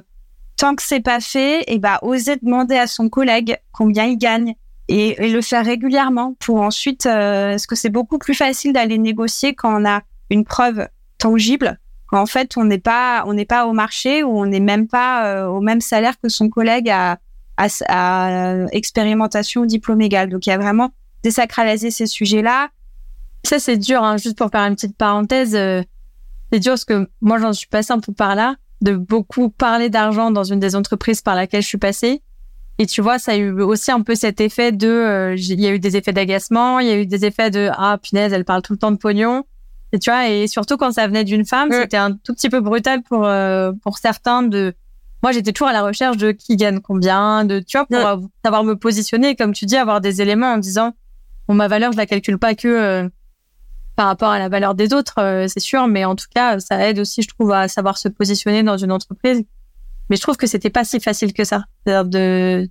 tant 0.57 0.76
que 0.76 0.84
c'est 0.84 1.01
pas 1.01 1.19
fait, 1.19 1.61
et 1.61 1.76
eh 1.76 1.80
bah 1.80 1.99
oser 2.01 2.38
demander 2.41 2.76
à 2.76 2.88
son 2.88 3.09
collègue 3.09 3.57
combien 3.71 4.05
il 4.05 4.17
gagne 4.17 4.55
et, 4.89 5.30
le 5.30 5.41
faire 5.41 5.65
régulièrement 5.65 6.36
pour 6.39 6.61
ensuite, 6.61 7.03
parce 7.05 7.65
que 7.65 7.76
c'est 7.76 7.89
beaucoup 7.89 8.17
plus 8.17 8.34
facile 8.34 8.74
d'aller 8.74 8.97
négocier 8.97 9.55
quand 9.55 9.82
on 9.82 9.86
a 9.86 10.01
une 10.30 10.43
preuve 10.43 10.88
tangible. 11.17 11.80
Quand 12.07 12.21
en 12.21 12.26
fait, 12.26 12.57
on 12.57 12.65
n'est 12.65 12.80
pas, 12.80 13.24
on 13.26 13.34
n'est 13.34 13.45
pas 13.45 13.65
au 13.65 13.71
marché 13.71 14.24
ou 14.24 14.38
on 14.38 14.45
n'est 14.45 14.59
même 14.59 14.88
pas 14.88 15.47
au 15.49 15.61
même 15.61 15.80
salaire 15.80 16.19
que 16.21 16.28
son 16.28 16.49
collègue 16.49 16.89
à, 16.89 17.17
à, 17.55 17.67
à 17.88 18.65
expérimentation 18.74 19.61
ou 19.61 19.65
diplôme 19.65 20.01
égal. 20.01 20.30
Donc 20.30 20.45
il 20.45 20.49
y 20.49 20.53
a 20.53 20.57
vraiment 20.57 20.91
désacraliser 21.24 21.91
ces 21.91 22.05
sujets-là. 22.05 22.69
Ça, 23.45 23.59
c'est 23.59 23.78
dur, 23.78 24.03
hein, 24.03 24.17
juste 24.17 24.38
pour 24.38 24.49
faire 24.49 24.61
une 24.61 24.76
petite 24.76 24.97
parenthèse. 24.97 25.55
Euh, 25.55 25.82
c'est 26.51 26.59
dur 26.59 26.74
parce 26.74 26.86
que 26.86 27.09
moi, 27.21 27.39
j'en 27.39 27.53
suis 27.53 27.67
passée 27.67 27.93
un 27.93 27.99
peu 27.99 28.13
par 28.13 28.36
là, 28.36 28.55
de 28.82 28.95
beaucoup 28.95 29.49
parler 29.49 29.89
d'argent 29.89 30.32
dans 30.32 30.43
une 30.43 30.59
des 30.59 30.76
entreprises 30.76 31.21
par 31.21 31.36
laquelle 31.36 31.61
je 31.61 31.67
suis 31.67 31.78
passée. 31.78 32.21
Et 32.80 32.86
tu 32.86 33.01
vois, 33.01 33.19
ça 33.19 33.34
a 33.34 33.36
eu 33.36 33.61
aussi 33.61 33.91
un 33.91 34.01
peu 34.01 34.15
cet 34.15 34.41
effet 34.41 34.71
de, 34.71 34.88
euh, 34.88 35.36
il 35.36 35.61
y 35.61 35.67
a 35.67 35.71
eu 35.71 35.80
des 35.80 35.95
effets 35.95 36.13
d'agacement, 36.13 36.80
il 36.80 36.88
y 36.88 36.91
a 36.91 36.97
eu 36.97 37.05
des 37.05 37.26
effets 37.26 37.51
de, 37.51 37.69
ah, 37.78 37.97
punaise, 38.01 38.34
elle 38.34 38.45
parle 38.45 38.61
tout 38.61 38.74
le 38.74 38.80
temps 38.80 38.91
de 38.91 38.97
pognon. 38.97 39.43
Et 39.91 39.99
tu 39.99 40.09
vois, 40.09 40.28
et 40.28 40.47
surtout 40.47 40.76
quand 40.76 40.91
ça 40.91 41.05
venait 41.05 41.24
d'une 41.24 41.45
femme, 41.45 41.71
c'était 41.71 41.97
un 41.97 42.13
tout 42.13 42.34
petit 42.34 42.49
peu 42.49 42.61
brutal 42.61 43.03
pour 43.03 43.26
euh, 43.26 43.71
pour 43.84 43.99
certains 43.99 44.41
de. 44.41 44.74
Moi, 45.21 45.32
j'étais 45.32 45.53
toujours 45.53 45.67
à 45.67 45.74
la 45.74 45.84
recherche 45.84 46.17
de 46.17 46.32
qui 46.32 46.57
gagne 46.57 46.80
combien, 46.80 47.45
de 47.45 47.59
tu 47.59 47.78
vois, 47.78 47.86
pour 47.86 48.28
savoir 48.43 48.63
me 48.63 48.76
positionner, 48.76 49.36
comme 49.36 49.53
tu 49.53 49.65
dis, 49.65 49.78
avoir 49.78 50.01
des 50.01 50.19
éléments 50.19 50.53
en 50.53 50.57
disant, 50.57 50.93
Bon, 51.48 51.54
ma 51.54 51.68
valeur, 51.68 51.91
je 51.91 51.98
la 51.98 52.06
calcule 52.06 52.38
pas 52.38 52.56
que 52.56 52.68
euh, 52.68 53.10
par 53.96 54.08
rapport 54.08 54.30
à 54.30 54.39
la 54.39 54.50
valeur 54.50 54.76
des 54.76 54.94
autres, 54.94 55.20
euh, 55.20 55.48
c'est 55.48 55.60
sûr, 55.60 55.88
mais 55.88 56.06
en 56.06 56.16
tout 56.16 56.26
cas, 56.34 56.60
ça 56.60 56.88
aide 56.88 57.00
aussi, 57.00 57.22
je 57.22 57.28
trouve, 57.28 57.52
à 57.52 57.68
savoir 57.68 57.98
se 57.98 58.08
positionner 58.08 58.64
dans 58.64 58.78
une 58.78 58.91
entreprise. 58.91 59.44
Mais 60.10 60.16
je 60.16 60.22
trouve 60.22 60.38
que 60.38 60.48
c'était 60.48 60.70
pas 60.70 60.84
si 60.84 61.00
facile 61.00 61.34
que 61.34 61.44
ça. 61.44 61.64
De 61.86 62.70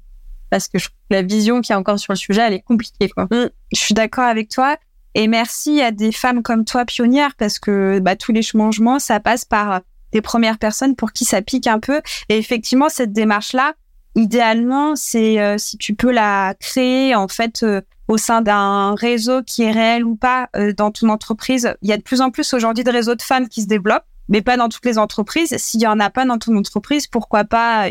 parce 0.51 0.68
que 0.68 0.79
je 0.79 0.85
trouve 0.85 0.99
que 1.09 1.14
la 1.14 1.23
vision 1.23 1.62
qui 1.62 1.73
est 1.73 1.75
encore 1.75 1.99
sur 1.99 2.12
le 2.12 2.18
sujet, 2.18 2.43
elle 2.43 2.53
est 2.53 2.61
compliquée. 2.61 3.09
Quoi. 3.09 3.25
Mmh, 3.25 3.49
je 3.73 3.81
suis 3.81 3.95
d'accord 3.95 4.25
avec 4.25 4.51
toi. 4.51 4.77
Et 5.14 5.27
merci 5.27 5.81
à 5.81 5.93
des 5.93 6.12
femmes 6.12 6.43
comme 6.43 6.66
toi, 6.66 6.85
pionnières, 6.85 7.35
parce 7.37 7.59
que 7.59 8.01
bah, 8.01 8.16
tous 8.16 8.33
les 8.33 8.43
changements, 8.43 8.99
ça 8.99 9.18
passe 9.18 9.47
par 9.47 9.81
des 10.12 10.20
premières 10.20 10.59
personnes 10.59 10.95
pour 10.95 11.12
qui 11.12 11.25
ça 11.25 11.41
pique 11.41 11.66
un 11.66 11.79
peu. 11.79 12.03
Et 12.29 12.37
effectivement, 12.37 12.91
cette 12.91 13.12
démarche-là, 13.12 13.73
idéalement, 14.14 14.95
c'est 14.95 15.41
euh, 15.41 15.57
si 15.57 15.79
tu 15.79 15.95
peux 15.95 16.12
la 16.12 16.55
créer 16.61 17.14
en 17.14 17.29
fait 17.29 17.64
au 18.13 18.19
sein 18.19 18.43
d'un 18.43 18.95
réseau 18.95 19.43
qui 19.43 19.63
est 19.63 19.71
réel 19.71 20.05
ou 20.05 20.17
pas 20.17 20.51
euh, 20.55 20.75
dans 20.75 20.91
ton 20.91 21.09
entreprise. 21.09 21.75
Il 21.81 21.89
y 21.89 21.93
a 21.93 21.97
de 21.97 22.03
plus 22.03 22.21
en 22.21 22.31
plus 22.31 22.53
aujourd'hui 22.53 22.85
de 22.85 22.91
réseaux 22.91 23.15
de 23.15 23.23
femmes 23.23 23.49
qui 23.49 23.63
se 23.63 23.67
développent, 23.67 24.05
mais 24.29 24.43
pas 24.43 24.59
dans 24.59 24.69
toutes 24.69 24.85
les 24.85 24.99
entreprises. 24.99 25.57
S'il 25.57 25.81
y 25.81 25.87
en 25.87 25.99
a 25.99 26.11
pas 26.11 26.27
dans 26.27 26.37
ton 26.37 26.55
entreprise, 26.57 27.07
pourquoi 27.07 27.45
pas 27.45 27.89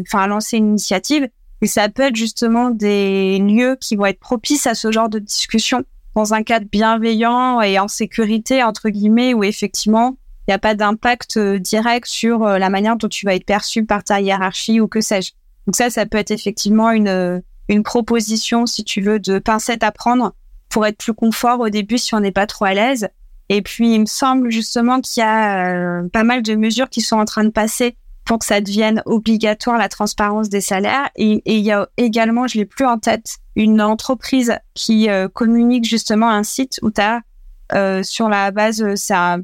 enfin 0.00 0.26
lancer 0.26 0.56
une 0.56 0.70
initiative? 0.70 1.28
Et 1.60 1.66
ça 1.66 1.90
peut 1.90 2.04
être 2.04 2.16
justement 2.16 2.70
des 2.70 3.38
lieux 3.40 3.76
qui 3.78 3.96
vont 3.96 4.06
être 4.06 4.20
propices 4.20 4.66
à 4.66 4.74
ce 4.74 4.90
genre 4.90 5.10
de 5.10 5.18
discussion 5.18 5.84
dans 6.14 6.32
un 6.32 6.42
cadre 6.42 6.66
bienveillant 6.70 7.60
et 7.60 7.78
en 7.78 7.88
sécurité 7.88 8.62
entre 8.62 8.88
guillemets 8.88 9.34
où 9.34 9.44
effectivement 9.44 10.16
il 10.46 10.52
n'y 10.52 10.54
a 10.54 10.58
pas 10.58 10.74
d'impact 10.74 11.36
euh, 11.36 11.58
direct 11.58 12.06
sur 12.06 12.42
euh, 12.44 12.58
la 12.58 12.70
manière 12.70 12.96
dont 12.96 13.08
tu 13.08 13.26
vas 13.26 13.34
être 13.34 13.44
perçu 13.44 13.84
par 13.84 14.02
ta 14.02 14.22
hiérarchie 14.22 14.80
ou 14.80 14.88
que 14.88 15.02
sais-je. 15.02 15.32
Donc 15.66 15.76
ça, 15.76 15.90
ça 15.90 16.06
peut 16.06 16.16
être 16.16 16.30
effectivement 16.30 16.90
une 16.90 17.42
une 17.68 17.82
proposition, 17.82 18.66
si 18.66 18.84
tu 18.84 19.00
veux, 19.00 19.18
de 19.18 19.38
pincettes 19.38 19.82
à 19.82 19.92
prendre 19.92 20.34
pour 20.68 20.86
être 20.86 20.98
plus 20.98 21.14
confort 21.14 21.60
au 21.60 21.68
début 21.68 21.98
si 21.98 22.14
on 22.14 22.20
n'est 22.20 22.32
pas 22.32 22.46
trop 22.46 22.66
à 22.66 22.74
l'aise. 22.74 23.08
Et 23.48 23.62
puis, 23.62 23.94
il 23.94 24.00
me 24.00 24.06
semble 24.06 24.50
justement 24.50 25.00
qu'il 25.00 25.22
y 25.22 25.24
a 25.24 25.66
euh, 25.66 26.08
pas 26.08 26.24
mal 26.24 26.42
de 26.42 26.54
mesures 26.54 26.90
qui 26.90 27.00
sont 27.00 27.16
en 27.16 27.24
train 27.24 27.44
de 27.44 27.50
passer 27.50 27.96
pour 28.24 28.38
que 28.38 28.44
ça 28.44 28.60
devienne 28.60 29.02
obligatoire 29.06 29.78
la 29.78 29.88
transparence 29.88 30.50
des 30.50 30.60
salaires. 30.60 31.08
Et, 31.16 31.42
il 31.46 31.60
y 31.60 31.72
a 31.72 31.88
également, 31.96 32.46
je 32.46 32.58
l'ai 32.58 32.66
plus 32.66 32.84
en 32.84 32.98
tête, 32.98 33.36
une 33.56 33.80
entreprise 33.80 34.58
qui 34.74 35.08
euh, 35.08 35.28
communique 35.28 35.86
justement 35.86 36.28
un 36.28 36.42
site 36.42 36.78
où 36.82 36.90
tu 36.90 37.00
as 37.00 37.22
euh, 37.74 38.02
sur 38.02 38.28
la 38.28 38.50
base, 38.50 38.84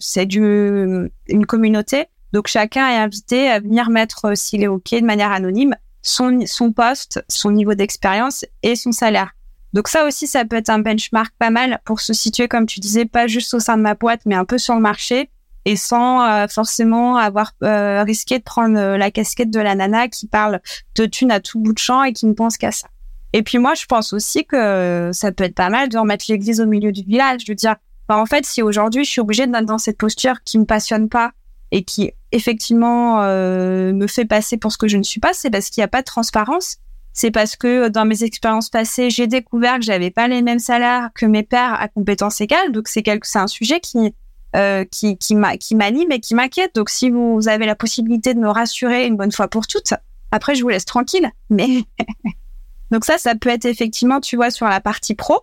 c'est 0.00 0.26
du 0.26 0.38
une 0.40 1.46
communauté. 1.46 2.06
Donc 2.32 2.48
chacun 2.48 2.88
est 2.88 2.96
invité 2.96 3.48
à 3.48 3.60
venir 3.60 3.90
mettre 3.90 4.36
s'il 4.36 4.62
est 4.62 4.66
ok 4.66 4.90
de 4.92 5.04
manière 5.04 5.30
anonyme 5.30 5.76
son, 6.04 6.46
son 6.46 6.72
poste, 6.72 7.24
son 7.28 7.50
niveau 7.50 7.74
d'expérience 7.74 8.44
et 8.62 8.76
son 8.76 8.92
salaire. 8.92 9.32
Donc 9.72 9.88
ça 9.88 10.06
aussi, 10.06 10.28
ça 10.28 10.44
peut 10.44 10.56
être 10.56 10.70
un 10.70 10.78
benchmark 10.78 11.34
pas 11.36 11.50
mal 11.50 11.80
pour 11.84 12.00
se 12.00 12.12
situer, 12.12 12.46
comme 12.46 12.66
tu 12.66 12.78
disais, 12.78 13.06
pas 13.06 13.26
juste 13.26 13.52
au 13.54 13.58
sein 13.58 13.76
de 13.76 13.82
ma 13.82 13.94
boîte, 13.94 14.20
mais 14.24 14.36
un 14.36 14.44
peu 14.44 14.58
sur 14.58 14.74
le 14.76 14.80
marché 14.80 15.30
et 15.64 15.76
sans 15.76 16.22
euh, 16.22 16.46
forcément 16.46 17.16
avoir 17.16 17.52
euh, 17.62 18.04
risqué 18.04 18.38
de 18.38 18.44
prendre 18.44 18.78
euh, 18.78 18.96
la 18.98 19.10
casquette 19.10 19.50
de 19.50 19.60
la 19.60 19.74
nana 19.74 20.08
qui 20.08 20.26
parle 20.26 20.60
de 20.94 21.06
thunes 21.06 21.32
à 21.32 21.40
tout 21.40 21.58
bout 21.58 21.72
de 21.72 21.78
champ 21.78 22.04
et 22.04 22.12
qui 22.12 22.26
ne 22.26 22.34
pense 22.34 22.56
qu'à 22.56 22.70
ça. 22.70 22.86
Et 23.32 23.42
puis 23.42 23.58
moi, 23.58 23.74
je 23.74 23.86
pense 23.86 24.12
aussi 24.12 24.44
que 24.44 25.10
ça 25.12 25.32
peut 25.32 25.44
être 25.44 25.56
pas 25.56 25.70
mal 25.70 25.88
de 25.88 25.98
remettre 25.98 26.26
l'église 26.28 26.60
au 26.60 26.66
milieu 26.66 26.92
du 26.92 27.02
village, 27.02 27.44
de 27.44 27.54
dire, 27.54 27.74
bah, 28.08 28.16
en 28.16 28.26
fait, 28.26 28.46
si 28.46 28.62
aujourd'hui 28.62 29.04
je 29.04 29.10
suis 29.10 29.20
obligée 29.20 29.46
d'être 29.46 29.64
dans 29.64 29.78
cette 29.78 29.98
posture 29.98 30.42
qui 30.44 30.58
me 30.58 30.66
passionne 30.66 31.08
pas 31.08 31.32
et 31.72 31.82
qui 31.82 32.12
effectivement 32.34 33.22
euh, 33.22 33.92
me 33.92 34.06
fait 34.06 34.24
passer 34.24 34.56
pour 34.56 34.72
ce 34.72 34.78
que 34.78 34.88
je 34.88 34.96
ne 34.96 35.02
suis 35.02 35.20
pas, 35.20 35.32
c'est 35.32 35.50
parce 35.50 35.70
qu'il 35.70 35.80
n'y 35.80 35.84
a 35.84 35.88
pas 35.88 36.00
de 36.00 36.06
transparence. 36.06 36.78
C'est 37.12 37.30
parce 37.30 37.54
que 37.54 37.88
dans 37.88 38.04
mes 38.04 38.24
expériences 38.24 38.70
passées, 38.70 39.08
j'ai 39.08 39.28
découvert 39.28 39.76
que 39.76 39.84
j'avais 39.84 40.10
pas 40.10 40.26
les 40.26 40.42
mêmes 40.42 40.58
salaires 40.58 41.10
que 41.14 41.26
mes 41.26 41.44
pères 41.44 41.80
à 41.80 41.86
compétences 41.86 42.40
égales. 42.40 42.72
Donc 42.72 42.88
c'est 42.88 43.04
quelque, 43.04 43.26
c'est 43.26 43.38
un 43.38 43.46
sujet 43.46 43.78
qui 43.78 44.12
euh, 44.56 44.84
qui 44.84 45.16
qui 45.16 45.36
m'anime 45.36 46.10
et 46.10 46.18
qui 46.18 46.34
m'inquiète. 46.34 46.74
Donc 46.74 46.90
si 46.90 47.10
vous 47.10 47.46
avez 47.46 47.66
la 47.66 47.76
possibilité 47.76 48.34
de 48.34 48.40
me 48.40 48.48
rassurer 48.48 49.06
une 49.06 49.16
bonne 49.16 49.32
fois 49.32 49.46
pour 49.46 49.68
toutes, 49.68 49.94
après 50.32 50.56
je 50.56 50.62
vous 50.62 50.68
laisse 50.70 50.84
tranquille. 50.84 51.30
Mais 51.50 51.84
donc 52.90 53.04
ça, 53.04 53.16
ça 53.16 53.36
peut 53.36 53.48
être 53.48 53.64
effectivement, 53.64 54.20
tu 54.20 54.34
vois, 54.34 54.50
sur 54.50 54.66
la 54.66 54.80
partie 54.80 55.14
pro, 55.14 55.42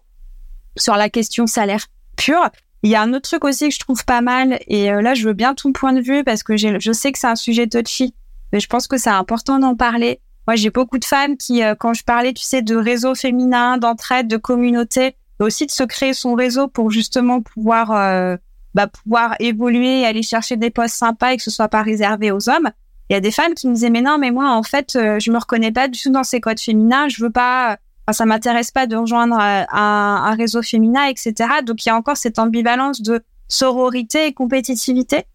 sur 0.78 0.96
la 0.96 1.10
question 1.10 1.48
salaire 1.48 1.88
pure. 2.18 2.50
Il 2.84 2.90
y 2.90 2.96
a 2.96 3.02
un 3.02 3.14
autre 3.14 3.30
truc 3.30 3.46
aussi 3.46 3.70
que 3.70 3.76
je 3.76 3.80
trouve 3.80 4.04
pas 4.06 4.22
mal, 4.22 4.60
et 4.68 4.92
euh, 4.92 5.02
là 5.02 5.14
je 5.14 5.28
veux 5.28 5.34
bien 5.34 5.54
ton 5.54 5.72
point 5.72 5.94
de 5.94 6.02
vue 6.02 6.24
parce 6.24 6.42
que 6.42 6.58
je 6.58 6.92
sais 6.92 7.12
que 7.12 7.20
c'est 7.20 7.28
un 7.28 7.36
sujet 7.36 7.68
touchy, 7.68 8.16
mais 8.52 8.60
je 8.60 8.68
pense 8.68 8.88
que 8.88 8.98
c'est 8.98 9.12
important 9.12 9.60
d'en 9.60 9.76
parler. 9.76 10.20
Moi 10.48 10.56
j'ai 10.56 10.72
beaucoup 10.72 10.98
de 10.98 11.06
femmes 11.06 11.38
qui, 11.38 11.64
euh, 11.64 11.76
quand 11.76 11.94
je 11.94 12.04
parlais, 12.04 12.34
tu 12.34 12.44
sais, 12.44 12.64
de 12.64 12.76
réseau 12.76 13.14
féminin, 13.14 13.78
d'entraide, 13.78 14.28
de 14.28 14.38
communauté, 14.38 15.16
aussi 15.40 15.68
de 15.68 15.72
se 15.72 15.84
créer 15.84 16.14
son 16.14 16.34
réseau 16.34 16.68
pour 16.68 16.90
justement 16.90 17.42
pouvoir 17.42 17.92
euh, 17.92 18.38
bah, 18.74 18.88
pouvoir 18.88 19.36
évoluer 19.40 20.02
et 20.02 20.06
aller 20.06 20.24
chercher 20.24 20.56
des 20.56 20.72
postes 20.72 20.96
sympas 20.96 21.34
et 21.34 21.38
que 21.38 21.44
ce 21.44 21.52
soit 21.52 21.68
pas 21.68 21.84
réservé 21.84 22.32
aux 22.32 22.50
hommes. 22.50 22.72
Il 23.10 23.14
y 23.14 23.16
a 23.16 23.20
des 23.20 23.32
femmes 23.32 23.54
qui 23.54 23.68
me 23.68 23.74
disaient 23.76 23.90
mais 23.92 24.02
non 24.02 24.18
mais 24.18 24.32
moi 24.32 24.52
en 24.52 24.64
fait 24.64 24.94
je 24.94 25.32
me 25.32 25.38
reconnais 25.38 25.72
pas 25.72 25.88
du 25.88 26.00
tout 26.00 26.12
dans 26.12 26.24
ces 26.24 26.40
codes 26.40 26.60
féminins, 26.60 27.10
je 27.10 27.22
veux 27.22 27.30
pas 27.30 27.78
Enfin, 28.08 28.14
ça 28.14 28.26
m'intéresse 28.26 28.72
pas 28.72 28.88
de 28.88 28.95
rejoindre 28.95 29.38
euh, 29.39 29.64
un, 29.72 30.36
réseau 30.36 30.62
féminin, 30.62 31.06
etc. 31.06 31.34
Donc 31.66 31.86
il 31.86 31.89
y 31.89 31.91
a 31.91 31.95
encore 31.95 32.18
cette 32.18 32.39
ambivalence 32.39 33.02
de 33.02 33.22
sororité 33.47 34.28
et 34.28 34.34
compétitivité. 34.34 35.26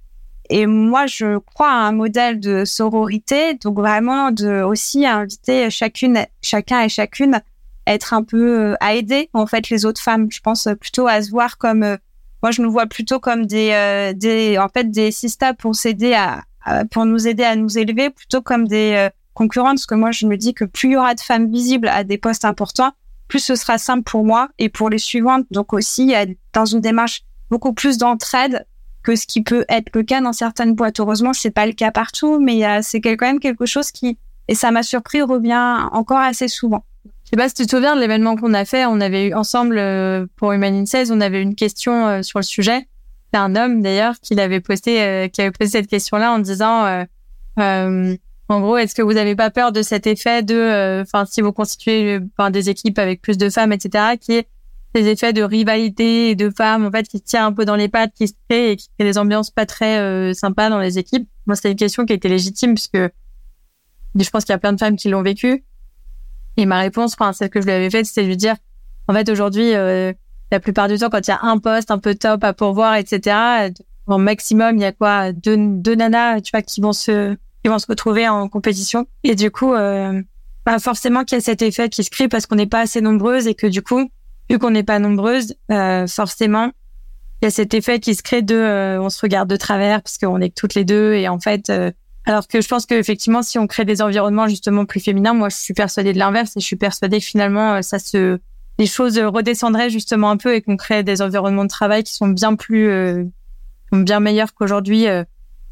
Et 0.49 0.67
moi, 0.67 1.07
je 1.07 1.39
crois 1.39 1.71
à 1.71 1.87
un 1.87 1.93
modèle 1.93 2.39
de 2.39 2.65
sororité, 2.65 3.55
donc 3.55 3.77
vraiment 3.77 4.31
de 4.31 4.63
aussi 4.63 5.05
inviter 5.07 5.71
chacune, 5.71 6.25
chacun 6.41 6.83
et 6.83 6.89
chacune 6.89 7.41
à 7.87 7.95
être 7.95 8.15
un 8.15 8.23
peu 8.23 8.73
euh, 8.73 8.75
à 8.81 8.95
aider 8.95 9.29
en 9.33 9.47
fait 9.47 9.71
les 9.71 9.85
autres 9.85 10.01
femmes. 10.01 10.29
Je 10.31 10.41
pense 10.41 10.69
plutôt 10.81 11.07
à 11.07 11.23
se 11.23 11.31
voir 11.31 11.59
comme 11.59 11.83
euh, 11.83 11.97
moi, 12.43 12.51
je 12.51 12.63
nous 12.63 12.71
vois 12.71 12.87
plutôt 12.87 13.19
comme 13.19 13.47
des, 13.47 14.13
des 14.15 14.59
en 14.59 14.69
fait 14.69 14.91
des 14.91 15.11
sistas 15.11 15.55
pour 15.55 15.75
s'aider 15.75 16.15
à, 16.15 16.45
pour 16.91 17.07
nous 17.07 17.27
aider 17.27 17.43
à 17.43 17.57
nous 17.57 17.79
élever, 17.79 18.11
plutôt 18.11 18.43
comme 18.43 18.69
des 18.69 19.09
concurrente, 19.37 19.77
parce 19.77 19.87
que 19.87 19.95
moi, 19.95 20.11
je 20.11 20.27
me 20.27 20.37
dis 20.37 20.55
que 20.55 20.65
plus 20.65 20.89
il 20.89 20.93
y 20.93 20.97
aura 20.97 21.15
de 21.15 21.21
femmes 21.21 21.49
visibles 21.51 21.87
à 21.87 22.03
des 22.03 22.19
postes 22.19 22.45
importants, 22.45 22.91
plus 23.29 23.41
ce 23.41 23.55
sera 23.55 23.79
simple 23.79 24.03
pour 24.03 24.25
moi 24.25 24.49
et 24.59 24.69
pour 24.69 24.91
les 24.91 24.99
suivantes. 24.99 25.47
Donc 25.51 25.73
aussi, 25.73 26.15
dans 26.53 26.65
une 26.65 26.81
démarche 26.81 27.23
beaucoup 27.51 27.73
plus 27.73 27.99
d'entraide 27.99 28.67
que 29.03 29.15
ce 29.15 29.27
qui 29.27 29.43
peut 29.43 29.65
être 29.69 29.95
le 29.95 30.03
cas 30.03 30.21
dans 30.21 30.33
certaines 30.33 30.75
boîtes. 30.75 30.99
Heureusement, 30.99 31.33
c'est 31.33 31.53
pas 31.53 31.67
le 31.67 31.73
cas 31.73 31.93
partout, 31.93 32.41
mais 32.41 32.83
c'est 32.83 33.01
quand 33.01 33.21
même 33.21 33.39
quelque 33.39 33.67
chose 33.67 33.93
qui, 33.93 34.19
et 34.49 34.57
ça 34.57 34.73
m'a 34.73 34.83
surpris, 34.83 35.23
revient 35.23 35.89
encore 35.93 36.19
assez 36.19 36.49
souvent. 36.49 36.85
Je 37.05 37.31
sais 37.31 37.37
pas 37.37 37.49
si 37.49 37.55
tu 37.55 37.67
te 37.67 37.77
souviens 37.77 37.95
de 37.95 38.01
l'événement 38.01 38.37
qu'on 38.37 38.55
a 38.55 38.65
fait. 38.65 38.85
On 38.87 39.01
avait 39.01 39.29
eu 39.29 39.35
ensemble 39.35 39.81
pour 40.37 40.53
Human 40.53 40.87
16, 40.87 41.13
on 41.13 41.21
avait 41.21 41.43
une 41.43 41.55
question 41.55 42.23
sur 42.23 42.39
le 42.39 42.45
sujet. 42.45 42.89
C'est 43.33 43.39
un 43.39 43.57
homme 43.57 43.83
d'ailleurs 43.83 44.15
qui 44.21 44.35
l'avait 44.37 44.61
posté, 44.61 45.29
qui 45.33 45.41
avait 45.41 45.51
posé 45.51 45.71
cette 45.71 45.89
question-là 45.89 46.33
en 46.33 46.39
disant, 46.39 47.05
en 48.49 48.61
gros, 48.61 48.77
est-ce 48.77 48.95
que 48.95 49.03
vous 49.03 49.15
n'avez 49.15 49.35
pas 49.35 49.51
peur 49.51 49.73
de 49.73 49.83
cet 49.83 50.07
effet 50.07 50.43
de, 50.43 51.03
enfin, 51.03 51.25
si 51.25 51.41
vous 51.41 51.53
constituez 51.53 52.21
des 52.51 52.71
équipes 52.71 52.99
avec 52.99 53.21
plus 53.21 53.39
de 53.39 53.51
femmes, 53.51 53.73
etc., 53.73 54.17
qui 54.21 54.33
est 54.35 54.49
ces 54.97 55.09
effets 55.09 55.33
de 55.33 55.43
rivalité 55.43 56.31
et 56.31 56.35
de 56.35 56.49
femmes 56.49 56.87
en 56.87 56.91
fait 56.91 57.07
qui 57.07 57.19
se 57.19 57.23
tirent 57.23 57.43
un 57.43 57.53
peu 57.53 57.65
dans 57.65 57.77
les 57.77 57.89
pattes, 57.89 58.13
qui 58.15 58.29
se 58.29 58.35
créent 58.49 58.73
et 58.73 58.77
qui 58.77 58.89
créent 58.97 59.07
des 59.07 59.19
ambiances 59.19 59.51
pas 59.51 59.67
très 59.67 59.99
euh, 59.99 60.33
sympas 60.33 60.71
dans 60.71 60.79
les 60.79 60.99
équipes? 60.99 61.29
Moi, 61.47 61.55
c'était 61.55 61.73
une 61.73 61.77
question 61.77 62.07
qui 62.07 62.15
était 62.15 62.29
légitime 62.29 62.75
puisque 62.75 62.97
je 62.97 64.31
pense 64.31 64.45
qu'il 64.45 64.53
y 64.53 64.57
a 64.57 64.59
plein 64.59 64.73
de 64.73 64.79
femmes 64.79 64.97
qui 64.97 65.09
l'ont 65.09 65.23
vécu. 65.23 65.65
Et 66.57 66.65
ma 66.65 66.79
réponse, 66.79 67.15
enfin, 67.19 67.35
celle 67.35 67.51
que 67.51 67.61
je 67.61 67.67
lui 67.67 67.73
avais 67.73 67.91
faite, 67.91 68.07
c'était 68.07 68.23
de 68.23 68.29
lui 68.29 68.37
dire, 68.39 68.57
en 69.09 69.13
fait, 69.13 69.29
aujourd'hui, 69.29 69.75
euh, 69.75 70.15
la 70.51 70.61
plupart 70.61 70.89
du 70.89 70.97
temps, 70.97 71.11
quand 71.11 71.27
il 71.27 71.31
y 71.31 71.35
a 71.35 71.41
un 71.43 71.59
poste 71.59 71.91
un 71.91 71.99
peu 71.99 72.15
top 72.15 72.43
à 72.45 72.55
pourvoir, 72.55 72.95
etc., 72.95 73.73
en 74.07 74.19
maximum, 74.19 74.77
il 74.77 74.83
y 74.83 74.85
a 74.87 74.93
quoi, 74.93 75.33
deux, 75.33 75.57
deux 75.59 75.97
nanas, 75.97 76.41
tu 76.41 76.53
vois, 76.53 76.63
qui 76.63 76.81
vont 76.81 76.95
se, 76.95 77.37
qui 77.67 77.69
vont 77.69 77.81
se 77.81 77.87
retrouver 77.89 78.29
en 78.29 78.49
compétition. 78.49 79.09
Et 79.25 79.35
du 79.35 79.51
coup, 79.51 79.75
euh, 79.75 80.23
bah 80.65 80.79
forcément 80.79 81.25
qu'il 81.25 81.37
y 81.37 81.41
a 81.41 81.43
cet 81.43 81.63
effet 81.63 81.89
qui 81.89 82.05
se 82.05 82.11
crée 82.11 82.29
parce 82.29 82.47
qu'on 82.47 82.55
n'est 82.55 82.69
pas 82.69 82.79
assez 82.79 83.01
nombreuses 83.01 83.49
et 83.49 83.57
que 83.57 83.67
du 83.67 83.83
coup, 83.83 84.09
vu 84.49 84.61
qu'on 84.61 84.71
n'est 84.71 84.85
pas 84.85 85.01
nombreuses, 85.01 85.57
euh, 85.73 86.07
forcément, 86.07 86.71
il 87.43 87.47
y 87.47 87.49
a 87.49 87.51
cet 87.51 87.75
effet 87.75 87.99
qui 87.99 88.15
se 88.15 88.23
crée 88.23 88.43
de, 88.43 88.55
euh, 88.55 89.03
on 89.03 89.11
se 89.11 89.21
regarde 89.21 89.51
de 89.51 89.57
travers 89.57 90.01
parce 90.01 90.17
qu'on 90.17 90.41
est 90.41 90.55
toutes 90.55 90.77
les 90.77 90.85
deux 90.85 91.15
et 91.15 91.27
en 91.27 91.41
fait, 91.41 91.69
euh, 91.69 91.91
alors 92.25 92.47
que 92.47 92.61
je 92.61 92.69
pense 92.69 92.87
qu'effectivement, 92.87 93.43
si 93.43 93.59
on 93.59 93.67
crée 93.67 93.85
des 93.85 94.01
environnements 94.01 94.47
justement 94.47 94.85
plus 94.85 95.01
féminins, 95.01 95.35
moi, 95.35 95.49
je 95.49 95.57
suis 95.57 95.75
persuadée 95.75 96.13
de 96.13 96.21
l'inverse 96.21 96.57
et 96.57 96.61
je 96.61 96.67
suis 96.67 96.77
persuadée 96.77 97.19
que 97.19 97.27
finalement, 97.27 97.83
ça 97.83 97.99
se, 97.99 98.39
les 98.79 98.87
choses 98.87 99.19
redescendraient 99.19 99.91
justement 99.91 100.31
un 100.31 100.37
peu 100.37 100.55
et 100.55 100.63
qu'on 100.63 100.77
crée 100.77 101.03
des 101.03 101.21
environnements 101.21 101.65
de 101.65 101.69
travail 101.69 102.05
qui 102.05 102.15
sont 102.15 102.29
bien 102.29 102.55
plus, 102.55 102.89
bien 103.91 104.21
meilleurs 104.21 104.55
qu'aujourd'hui 104.55 105.07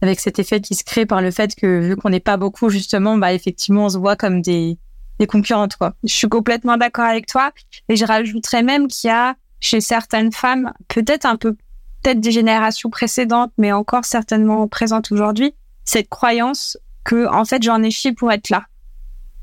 avec 0.04 0.20
cet 0.20 0.38
effet 0.38 0.60
qui 0.60 0.74
se 0.74 0.84
crée 0.84 1.06
par 1.06 1.22
le 1.22 1.30
fait 1.30 1.54
que 1.54 1.80
vu 1.80 1.96
qu'on 1.96 2.10
n'est 2.10 2.20
pas 2.20 2.36
beaucoup 2.36 2.68
justement, 2.68 3.16
bah 3.16 3.32
effectivement, 3.32 3.86
on 3.86 3.88
se 3.88 3.98
voit 3.98 4.16
comme 4.16 4.42
des 4.42 4.78
des 5.18 5.26
concurrentes. 5.26 5.76
Je 6.02 6.12
suis 6.12 6.28
complètement 6.28 6.76
d'accord 6.76 7.04
avec 7.04 7.26
toi. 7.26 7.52
Et 7.88 7.96
je 7.96 8.04
rajouterais 8.04 8.62
même 8.62 8.88
qu'il 8.88 9.08
y 9.08 9.12
a 9.12 9.36
chez 9.60 9.80
certaines 9.80 10.32
femmes, 10.32 10.72
peut-être 10.88 11.24
un 11.24 11.36
peu, 11.36 11.54
peut-être 12.02 12.20
des 12.20 12.32
générations 12.32 12.90
précédentes, 12.90 13.52
mais 13.56 13.72
encore 13.72 14.04
certainement 14.04 14.66
présentes 14.68 15.10
aujourd'hui, 15.10 15.54
cette 15.84 16.08
croyance 16.08 16.76
que, 17.04 17.26
en 17.32 17.44
fait, 17.44 17.62
j'en 17.62 17.82
ai 17.82 17.90
chié 17.90 18.12
pour 18.12 18.30
être 18.32 18.50
là. 18.50 18.64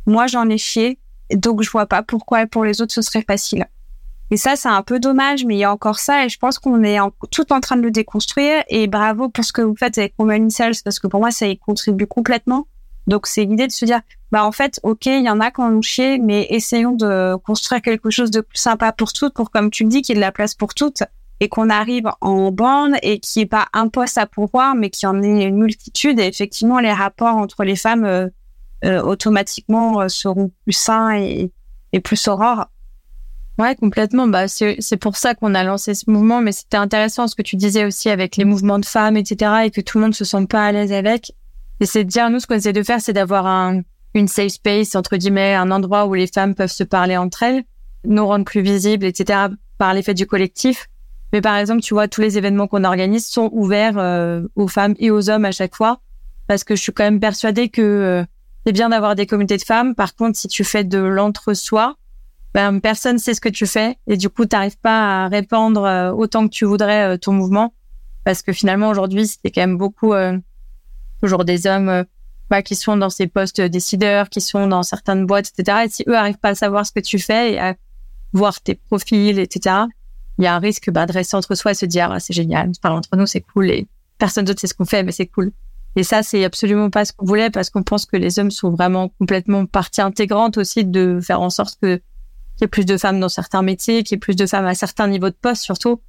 Moi, 0.05 0.27
j'en 0.27 0.47
ai 0.49 0.57
chié, 0.57 0.99
donc 1.33 1.63
je 1.63 1.71
vois 1.71 1.85
pas 1.87 2.03
pourquoi 2.03 2.45
pour 2.45 2.65
les 2.65 2.81
autres 2.81 2.93
ce 2.93 3.01
serait 3.01 3.23
facile. 3.25 3.65
Et 4.31 4.37
ça, 4.37 4.55
c'est 4.55 4.69
un 4.69 4.81
peu 4.81 4.97
dommage, 4.99 5.43
mais 5.45 5.55
il 5.55 5.59
y 5.59 5.65
a 5.65 5.71
encore 5.71 5.99
ça, 5.99 6.25
et 6.25 6.29
je 6.29 6.39
pense 6.39 6.57
qu'on 6.57 6.83
est 6.83 6.97
tout 7.31 7.51
en 7.51 7.59
train 7.59 7.75
de 7.75 7.81
le 7.81 7.91
déconstruire. 7.91 8.63
Et 8.69 8.87
bravo 8.87 9.27
pour 9.27 9.43
ce 9.43 9.51
que 9.51 9.61
vous 9.61 9.75
faites 9.75 9.97
avec 9.97 10.13
Woman 10.17 10.49
Sales, 10.49 10.75
parce 10.83 10.99
que 10.99 11.07
pour 11.07 11.19
moi, 11.19 11.31
ça 11.31 11.47
y 11.47 11.57
contribue 11.57 12.07
complètement. 12.07 12.65
Donc 13.07 13.27
c'est 13.27 13.43
l'idée 13.43 13.67
de 13.67 13.71
se 13.73 13.83
dire, 13.83 13.99
bah 14.31 14.45
en 14.45 14.53
fait, 14.53 14.79
ok, 14.83 15.05
il 15.07 15.25
y 15.25 15.29
en 15.29 15.41
a 15.41 15.51
qui 15.51 15.59
en 15.59 15.73
ont 15.73 15.81
chié, 15.81 16.17
mais 16.17 16.47
essayons 16.49 16.93
de 16.93 17.35
construire 17.43 17.81
quelque 17.81 18.09
chose 18.09 18.31
de 18.31 18.39
plus 18.39 18.57
sympa 18.57 18.93
pour 18.93 19.11
toutes, 19.11 19.33
pour 19.33 19.51
comme 19.51 19.69
tu 19.69 19.83
le 19.83 19.89
dis, 19.89 20.01
qu'il 20.01 20.15
y 20.15 20.17
ait 20.17 20.21
de 20.21 20.25
la 20.25 20.31
place 20.31 20.55
pour 20.55 20.73
toutes 20.73 21.03
et 21.41 21.49
qu'on 21.49 21.69
arrive 21.69 22.07
en 22.21 22.51
bande 22.51 22.93
et 23.01 23.19
qu'il 23.19 23.39
n'y 23.39 23.43
ait 23.43 23.47
pas 23.47 23.67
un 23.73 23.89
poste 23.89 24.17
à 24.17 24.27
pourvoir, 24.27 24.75
mais 24.75 24.91
qu'il 24.91 25.07
y 25.07 25.09
en 25.09 25.21
ait 25.23 25.43
une 25.43 25.57
multitude. 25.57 26.19
Et 26.19 26.27
effectivement, 26.27 26.79
les 26.79 26.93
rapports 26.93 27.35
entre 27.35 27.63
les 27.63 27.75
femmes 27.75 28.05
euh, 28.05 28.27
euh, 28.85 29.01
automatiquement 29.01 30.01
euh, 30.01 30.07
seront 30.07 30.51
plus 30.63 30.73
sains 30.73 31.17
et, 31.17 31.51
et 31.93 31.99
plus 31.99 32.27
aurores. 32.27 32.67
Ouais, 33.61 33.75
complètement. 33.75 34.25
Bah, 34.25 34.47
c'est 34.47 34.97
pour 34.99 35.17
ça 35.17 35.35
qu'on 35.35 35.53
a 35.53 35.63
lancé 35.63 35.93
ce 35.93 36.09
mouvement, 36.09 36.41
mais 36.41 36.51
c'était 36.51 36.77
intéressant 36.77 37.27
ce 37.27 37.35
que 37.35 37.43
tu 37.43 37.57
disais 37.57 37.85
aussi 37.85 38.09
avec 38.09 38.35
les 38.35 38.43
mouvements 38.43 38.79
de 38.79 38.85
femmes, 38.85 39.17
etc., 39.17 39.51
et 39.65 39.69
que 39.69 39.81
tout 39.81 39.99
le 39.99 40.05
monde 40.05 40.15
se 40.15 40.25
sent 40.25 40.47
pas 40.47 40.65
à 40.65 40.71
l'aise 40.71 40.91
avec. 40.91 41.33
Et 41.79 41.85
c'est 41.85 42.03
dire, 42.03 42.31
nous, 42.31 42.39
ce 42.39 42.47
qu'on 42.47 42.55
essaie 42.55 42.73
de 42.73 42.81
faire, 42.81 43.01
c'est 43.01 43.13
d'avoir 43.13 43.45
un, 43.45 43.81
une 44.15 44.27
safe 44.27 44.53
space, 44.53 44.95
entre 44.95 45.15
guillemets, 45.15 45.53
un 45.53 45.69
endroit 45.69 46.07
où 46.07 46.15
les 46.15 46.25
femmes 46.25 46.55
peuvent 46.55 46.71
se 46.71 46.83
parler 46.83 47.17
entre 47.17 47.43
elles, 47.43 47.63
nous 48.03 48.25
rendre 48.25 48.45
plus 48.45 48.61
visibles, 48.61 49.05
etc., 49.05 49.49
par 49.77 49.93
l'effet 49.93 50.15
du 50.15 50.25
collectif. 50.25 50.87
Mais 51.31 51.41
par 51.41 51.55
exemple, 51.55 51.81
tu 51.81 51.93
vois, 51.93 52.07
tous 52.07 52.21
les 52.21 52.39
événements 52.39 52.65
qu'on 52.65 52.83
organise 52.83 53.27
sont 53.27 53.51
ouverts 53.53 53.99
euh, 53.99 54.41
aux 54.55 54.67
femmes 54.67 54.95
et 54.97 55.11
aux 55.11 55.29
hommes 55.29 55.45
à 55.45 55.51
chaque 55.51 55.75
fois, 55.75 56.01
parce 56.47 56.63
que 56.63 56.75
je 56.75 56.81
suis 56.81 56.93
quand 56.93 57.03
même 57.03 57.19
persuadée 57.19 57.69
que 57.69 57.81
euh, 57.83 58.23
c'est 58.65 58.73
bien 58.73 58.89
d'avoir 58.89 59.13
des 59.13 59.27
communautés 59.27 59.57
de 59.57 59.63
femmes. 59.63 59.93
Par 59.93 60.15
contre, 60.15 60.35
si 60.35 60.47
tu 60.47 60.63
fais 60.63 60.83
de 60.83 60.97
l'entre-soi, 60.97 61.95
ben, 62.53 62.79
personne 62.79 63.17
sait 63.17 63.33
ce 63.33 63.41
que 63.41 63.49
tu 63.49 63.65
fais, 63.65 63.97
et 64.07 64.17
du 64.17 64.29
coup, 64.29 64.45
tu 64.45 64.55
n'arrives 64.55 64.77
pas 64.77 65.23
à 65.23 65.27
répandre 65.27 65.85
euh, 65.85 66.11
autant 66.11 66.47
que 66.47 66.53
tu 66.53 66.65
voudrais 66.65 67.17
ton 67.17 67.33
mouvement, 67.33 67.73
parce 68.23 68.41
que 68.41 68.53
finalement, 68.53 68.89
aujourd'hui, 68.89 69.27
c'est 69.27 69.51
quand 69.51 69.61
même 69.61 69.77
beaucoup 69.77 70.13
toujours 71.21 71.45
des 71.45 71.67
hommes 71.67 71.89
euh, 71.89 72.03
bah, 72.49 72.61
qui 72.61 72.75
sont 72.75 72.97
dans 72.97 73.09
ces 73.09 73.27
postes 73.27 73.61
décideurs, 73.61 74.29
qui 74.29 74.41
sont 74.41 74.67
dans 74.67 74.83
certaines 74.83 75.25
boîtes, 75.25 75.51
etc. 75.55 75.83
Et 75.85 75.89
si 75.89 76.03
eux 76.07 76.17
arrivent 76.17 76.39
pas 76.39 76.49
à 76.49 76.55
savoir 76.55 76.85
ce 76.85 76.91
que 76.91 76.99
tu 76.99 77.19
fais 77.19 77.53
et 77.53 77.59
à 77.59 77.75
voir 78.33 78.59
tes 78.59 78.75
profils, 78.75 79.39
etc., 79.39 79.75
il 80.37 80.43
y 80.43 80.47
a 80.47 80.55
un 80.55 80.59
risque 80.59 80.89
bah, 80.89 81.05
de 81.05 81.13
rester 81.13 81.37
entre 81.37 81.55
soi 81.55 81.71
et 81.71 81.75
se 81.75 81.85
dire 81.85 82.11
ah, 82.11 82.19
c'est 82.19 82.33
génial, 82.33 82.71
enfin, 82.83 82.95
entre 82.95 83.15
nous 83.15 83.27
c'est 83.27 83.41
cool 83.41 83.69
et 83.69 83.87
personne 84.17 84.45
d'autre 84.45 84.59
sait 84.59 84.67
ce 84.67 84.73
qu'on 84.73 84.85
fait, 84.85 85.03
mais 85.03 85.11
c'est 85.11 85.27
cool. 85.27 85.51
Et 85.97 86.03
ça, 86.03 86.23
c'est 86.23 86.45
absolument 86.45 86.89
pas 86.89 87.03
ce 87.03 87.11
qu'on 87.11 87.25
voulait 87.25 87.49
parce 87.49 87.69
qu'on 87.69 87.83
pense 87.83 88.05
que 88.05 88.15
les 88.15 88.39
hommes 88.39 88.49
sont 88.49 88.69
vraiment 88.69 89.09
complètement 89.09 89.65
partie 89.65 89.99
intégrante 89.99 90.57
aussi 90.57 90.85
de 90.85 91.19
faire 91.21 91.41
en 91.41 91.49
sorte 91.49 91.77
que 91.81 92.01
qu'il 92.61 92.65
y 92.65 92.67
ait 92.67 92.83
plus 92.83 92.85
de 92.85 92.97
femmes 92.97 93.19
dans 93.19 93.29
certains 93.29 93.63
métiers, 93.63 94.03
qu'il 94.03 94.15
y 94.15 94.17
ait 94.17 94.19
plus 94.19 94.35
de 94.35 94.45
femmes 94.45 94.67
à 94.67 94.75
certains 94.75 95.07
niveaux 95.07 95.29
de 95.29 95.35
poste 95.35 95.63
surtout. 95.63 95.99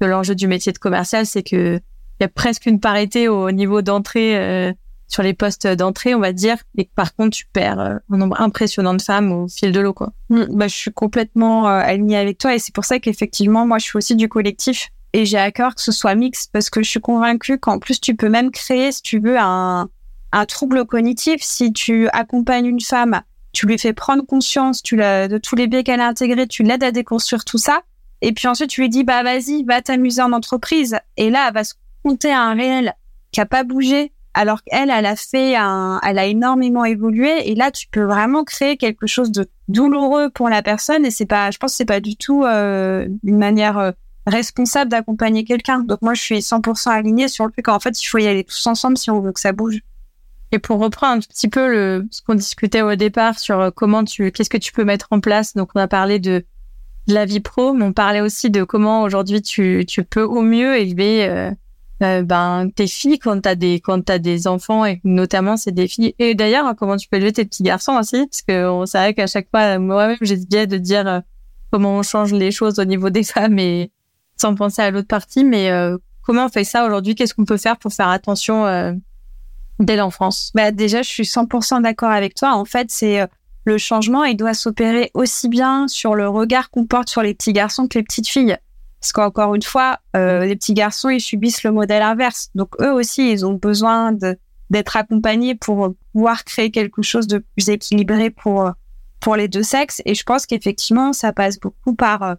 Que 0.00 0.06
l'enjeu 0.06 0.36
du 0.36 0.46
métier 0.46 0.70
de 0.70 0.78
commercial, 0.78 1.26
c'est 1.26 1.42
que 1.42 1.80
il 2.20 2.22
y 2.22 2.24
a 2.24 2.28
presque 2.28 2.66
une 2.66 2.78
parité 2.78 3.28
au 3.28 3.50
niveau 3.50 3.82
d'entrée 3.82 4.36
euh, 4.36 4.72
sur 5.08 5.22
les 5.22 5.34
postes 5.34 5.66
d'entrée, 5.66 6.14
on 6.14 6.20
va 6.20 6.32
dire, 6.32 6.56
et 6.76 6.88
par 6.94 7.14
contre, 7.14 7.36
tu 7.36 7.46
perds 7.52 7.80
euh, 7.80 7.96
un 8.10 8.16
nombre 8.16 8.40
impressionnant 8.40 8.94
de 8.94 9.02
femmes 9.02 9.32
au 9.32 9.48
fil 9.48 9.72
de 9.72 9.80
l'eau, 9.80 9.92
quoi. 9.92 10.12
Mm, 10.28 10.44
bah, 10.50 10.68
je 10.68 10.74
suis 10.74 10.92
complètement 10.92 11.68
euh, 11.68 11.80
alignée 11.80 12.16
avec 12.16 12.38
toi, 12.38 12.54
et 12.54 12.58
c'est 12.58 12.74
pour 12.74 12.84
ça 12.84 12.98
qu'effectivement, 12.98 13.66
moi, 13.66 13.78
je 13.78 13.84
suis 13.84 13.96
aussi 13.96 14.16
du 14.16 14.28
collectif, 14.28 14.88
et 15.12 15.26
j'ai 15.26 15.38
à 15.38 15.50
cœur 15.50 15.74
que 15.74 15.80
ce 15.80 15.92
soit 15.92 16.14
mixte, 16.14 16.50
parce 16.52 16.70
que 16.70 16.82
je 16.82 16.90
suis 16.90 17.00
convaincue 17.00 17.58
qu'en 17.58 17.78
plus, 17.78 18.00
tu 18.00 18.16
peux 18.16 18.28
même 18.28 18.50
créer, 18.50 18.92
si 18.92 19.02
tu 19.02 19.20
veux, 19.20 19.38
un, 19.38 19.88
un 20.32 20.46
trouble 20.46 20.84
cognitif. 20.84 21.40
Si 21.42 21.72
tu 21.72 22.08
accompagnes 22.08 22.66
une 22.66 22.80
femme, 22.80 23.22
tu 23.52 23.66
lui 23.66 23.78
fais 23.78 23.92
prendre 23.92 24.24
conscience, 24.24 24.82
tu 24.82 24.96
la, 24.96 25.28
de 25.28 25.38
tous 25.38 25.56
les 25.56 25.66
biais 25.66 25.84
qu'elle 25.84 26.00
a 26.00 26.06
intégrés, 26.06 26.46
tu 26.46 26.62
l'aides 26.62 26.84
à 26.84 26.90
déconstruire 26.90 27.44
tout 27.44 27.58
ça, 27.58 27.82
et 28.20 28.32
puis 28.32 28.48
ensuite, 28.48 28.70
tu 28.70 28.80
lui 28.80 28.88
dis, 28.88 29.04
bah, 29.04 29.22
vas-y, 29.22 29.64
va 29.64 29.80
t'amuser 29.80 30.22
en 30.22 30.32
entreprise, 30.32 30.98
et 31.16 31.30
là, 31.30 31.46
elle 31.48 31.54
va 31.54 31.64
se 31.64 31.74
compter 32.02 32.32
un 32.32 32.54
réel 32.54 32.94
qui 33.32 33.40
a 33.40 33.46
pas 33.46 33.64
bougé, 33.64 34.12
alors 34.34 34.62
qu'elle, 34.62 34.90
elle 34.90 35.06
a 35.06 35.16
fait 35.16 35.56
un, 35.56 36.00
elle 36.04 36.18
a 36.18 36.26
énormément 36.26 36.84
évolué. 36.84 37.50
Et 37.50 37.56
là, 37.56 37.72
tu 37.72 37.88
peux 37.88 38.04
vraiment 38.04 38.44
créer 38.44 38.76
quelque 38.76 39.08
chose 39.08 39.32
de 39.32 39.48
douloureux 39.66 40.30
pour 40.30 40.48
la 40.48 40.62
personne. 40.62 41.04
Et 41.04 41.10
c'est 41.10 41.26
pas, 41.26 41.50
je 41.50 41.58
pense, 41.58 41.72
que 41.72 41.76
c'est 41.78 41.84
pas 41.84 41.98
du 41.98 42.16
tout 42.16 42.44
euh, 42.44 43.08
une 43.24 43.38
manière 43.38 43.78
euh, 43.78 43.90
responsable 44.26 44.92
d'accompagner 44.92 45.44
quelqu'un. 45.44 45.80
Donc 45.80 46.02
moi, 46.02 46.14
je 46.14 46.22
suis 46.22 46.38
100% 46.38 46.90
alignée 46.90 47.26
sur 47.26 47.46
le 47.46 47.52
fait 47.52 47.62
qu'en 47.62 47.80
fait, 47.80 48.00
il 48.00 48.06
faut 48.06 48.18
y 48.18 48.28
aller 48.28 48.44
tous 48.44 48.64
ensemble 48.68 48.96
si 48.96 49.10
on 49.10 49.20
veut 49.20 49.32
que 49.32 49.40
ça 49.40 49.50
bouge. 49.50 49.80
Et 50.52 50.58
pour 50.58 50.78
reprendre 50.78 51.16
un 51.16 51.20
petit 51.20 51.48
peu 51.48 51.70
le, 51.70 52.08
ce 52.10 52.22
qu'on 52.22 52.34
discutait 52.34 52.82
au 52.82 52.94
départ 52.94 53.38
sur 53.38 53.60
euh, 53.60 53.70
comment 53.70 54.04
tu, 54.04 54.32
qu'est-ce 54.32 54.50
que 54.50 54.56
tu 54.56 54.72
peux 54.72 54.84
mettre 54.84 55.08
en 55.10 55.20
place. 55.20 55.54
Donc, 55.54 55.70
on 55.74 55.80
a 55.80 55.88
parlé 55.88 56.18
de, 56.18 56.44
la 57.12 57.24
vie 57.24 57.40
pro, 57.40 57.72
mais 57.72 57.84
on 57.84 57.92
parlait 57.92 58.20
aussi 58.20 58.50
de 58.50 58.64
comment 58.64 59.02
aujourd'hui 59.02 59.42
tu, 59.42 59.84
tu 59.86 60.04
peux 60.04 60.22
au 60.22 60.42
mieux 60.42 60.76
élever 60.76 61.54
euh, 62.02 62.22
ben 62.22 62.68
tes 62.74 62.86
filles 62.86 63.18
quand 63.18 63.40
t'as 63.40 63.56
des 63.56 63.80
quand 63.80 64.04
t'as 64.04 64.18
des 64.18 64.46
enfants 64.46 64.84
et 64.84 65.00
notamment 65.04 65.56
c'est 65.56 65.72
des 65.72 65.88
filles. 65.88 66.14
Et 66.18 66.34
d'ailleurs 66.34 66.76
comment 66.76 66.96
tu 66.96 67.08
peux 67.08 67.16
élever 67.16 67.32
tes 67.32 67.44
petits 67.44 67.62
garçons 67.62 67.94
aussi? 67.94 68.26
Parce 68.26 68.42
que 68.42 68.68
on 68.68 68.86
savait 68.86 69.14
qu'à 69.14 69.26
chaque 69.26 69.48
fois 69.50 69.78
moi-même 69.78 70.18
j'ai 70.20 70.36
biais 70.36 70.66
de 70.66 70.76
dire 70.76 71.08
euh, 71.08 71.20
comment 71.72 71.96
on 71.96 72.02
change 72.02 72.32
les 72.32 72.52
choses 72.52 72.78
au 72.78 72.84
niveau 72.84 73.10
des 73.10 73.24
femmes 73.24 73.58
et 73.58 73.90
sans 74.36 74.54
penser 74.54 74.82
à 74.82 74.90
l'autre 74.90 75.08
partie. 75.08 75.44
Mais 75.44 75.70
euh, 75.70 75.96
comment 76.22 76.46
on 76.46 76.48
fait 76.48 76.64
ça 76.64 76.86
aujourd'hui? 76.86 77.14
Qu'est-ce 77.14 77.34
qu'on 77.34 77.44
peut 77.46 77.56
faire 77.56 77.78
pour 77.78 77.92
faire 77.92 78.08
attention 78.08 78.64
dès 79.78 79.96
l'enfance 79.96 80.50
bah 80.54 80.70
déjà 80.70 81.02
je 81.02 81.08
suis 81.08 81.24
100% 81.24 81.82
d'accord 81.82 82.10
avec 82.10 82.34
toi 82.34 82.54
en 82.54 82.64
fait 82.64 82.90
c'est 82.90 83.26
le 83.64 83.78
changement 83.78 84.24
il 84.24 84.36
doit 84.36 84.54
s'opérer 84.54 85.10
aussi 85.14 85.48
bien 85.48 85.88
sur 85.88 86.14
le 86.14 86.28
regard 86.28 86.70
qu'on 86.70 86.86
porte 86.86 87.08
sur 87.08 87.22
les 87.22 87.34
petits 87.34 87.52
garçons 87.52 87.86
que 87.86 87.98
les 87.98 88.04
petites 88.04 88.28
filles 88.28 88.58
parce 89.00 89.12
qu'encore 89.12 89.54
une 89.54 89.62
fois, 89.62 90.00
euh, 90.16 90.44
les 90.44 90.56
petits 90.56 90.74
garçons, 90.74 91.08
ils 91.08 91.20
subissent 91.20 91.62
le 91.62 91.70
modèle 91.70 92.02
inverse. 92.02 92.50
Donc 92.54 92.70
eux 92.80 92.92
aussi, 92.92 93.30
ils 93.30 93.46
ont 93.46 93.54
besoin 93.54 94.12
d'être 94.70 94.96
accompagnés 94.96 95.54
pour 95.54 95.94
pouvoir 96.12 96.44
créer 96.44 96.70
quelque 96.70 97.02
chose 97.02 97.26
de 97.26 97.38
plus 97.38 97.68
équilibré 97.68 98.30
pour 98.30 98.72
pour 99.20 99.34
les 99.34 99.48
deux 99.48 99.62
sexes. 99.62 100.00
Et 100.04 100.14
je 100.14 100.22
pense 100.22 100.46
qu'effectivement, 100.46 101.12
ça 101.12 101.32
passe 101.32 101.58
beaucoup 101.58 101.94
par 101.94 102.22
euh, 102.22 102.34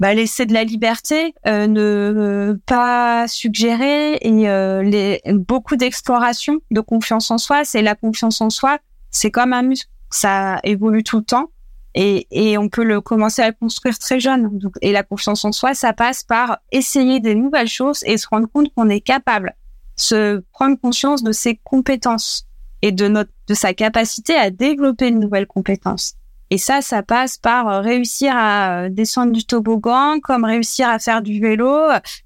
bah, 0.00 0.14
laisser 0.14 0.46
de 0.46 0.54
la 0.54 0.64
liberté, 0.64 1.34
euh, 1.46 1.66
ne 1.66 2.58
pas 2.66 3.26
suggérer 3.28 4.14
et 4.20 4.48
euh, 4.48 4.82
les, 4.82 5.20
beaucoup 5.26 5.76
d'exploration, 5.76 6.60
de 6.70 6.80
confiance 6.80 7.30
en 7.30 7.38
soi. 7.38 7.64
C'est 7.64 7.82
la 7.82 7.94
confiance 7.94 8.40
en 8.40 8.50
soi, 8.50 8.78
c'est 9.10 9.30
comme 9.30 9.52
un 9.52 9.62
muscle, 9.62 9.90
ça 10.10 10.60
évolue 10.64 11.02
tout 11.02 11.18
le 11.18 11.24
temps. 11.24 11.50
Et, 11.94 12.28
et 12.30 12.58
on 12.58 12.68
peut 12.68 12.84
le 12.84 13.00
commencer 13.00 13.42
à 13.42 13.50
construire 13.50 13.98
très 13.98 14.20
jeune. 14.20 14.60
Et 14.82 14.92
la 14.92 15.02
confiance 15.02 15.44
en 15.44 15.52
soi, 15.52 15.74
ça 15.74 15.92
passe 15.92 16.22
par 16.22 16.58
essayer 16.70 17.18
des 17.18 17.34
nouvelles 17.34 17.68
choses 17.68 18.04
et 18.04 18.18
se 18.18 18.28
rendre 18.30 18.46
compte 18.46 18.72
qu'on 18.74 18.88
est 18.88 19.00
capable, 19.00 19.56
se 19.96 20.44
prendre 20.52 20.78
conscience 20.78 21.24
de 21.24 21.32
ses 21.32 21.56
compétences 21.56 22.46
et 22.82 22.92
de 22.92 23.08
notre 23.08 23.32
de 23.48 23.54
sa 23.54 23.74
capacité 23.74 24.34
à 24.34 24.50
développer 24.50 25.08
une 25.08 25.18
nouvelle 25.18 25.46
compétence. 25.46 26.14
Et 26.50 26.58
ça, 26.58 26.80
ça 26.80 27.02
passe 27.02 27.36
par 27.36 27.68
euh, 27.68 27.80
réussir 27.80 28.32
à 28.34 28.84
euh, 28.84 28.88
descendre 28.88 29.32
du 29.32 29.44
toboggan, 29.44 30.18
comme 30.20 30.44
réussir 30.44 30.88
à 30.88 30.98
faire 30.98 31.20
du 31.20 31.40
vélo, 31.40 31.76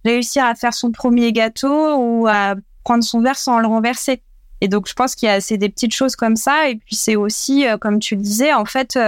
réussir 0.05 0.45
à 0.45 0.55
faire 0.55 0.75
son 0.75 0.93
premier 0.93 1.33
gâteau 1.33 1.97
ou 1.97 2.27
à 2.29 2.55
prendre 2.85 3.03
son 3.03 3.21
verre 3.21 3.37
sans 3.37 3.59
le 3.59 3.67
renverser. 3.67 4.23
Et 4.61 4.69
donc, 4.69 4.89
je 4.89 4.95
pense 4.95 5.17
qu'il 5.17 5.29
y 5.29 5.33
a 5.33 5.41
c'est 5.41 5.57
des 5.57 5.69
petites 5.69 5.95
choses 5.95 6.15
comme 6.15 6.37
ça. 6.37 6.69
Et 6.69 6.77
puis, 6.77 6.95
c'est 6.95 7.17
aussi, 7.17 7.67
euh, 7.67 7.77
comme 7.79 7.99
tu 7.99 8.15
le 8.15 8.23
disais, 8.23 8.53
en 8.53 8.65
fait, 8.65 8.99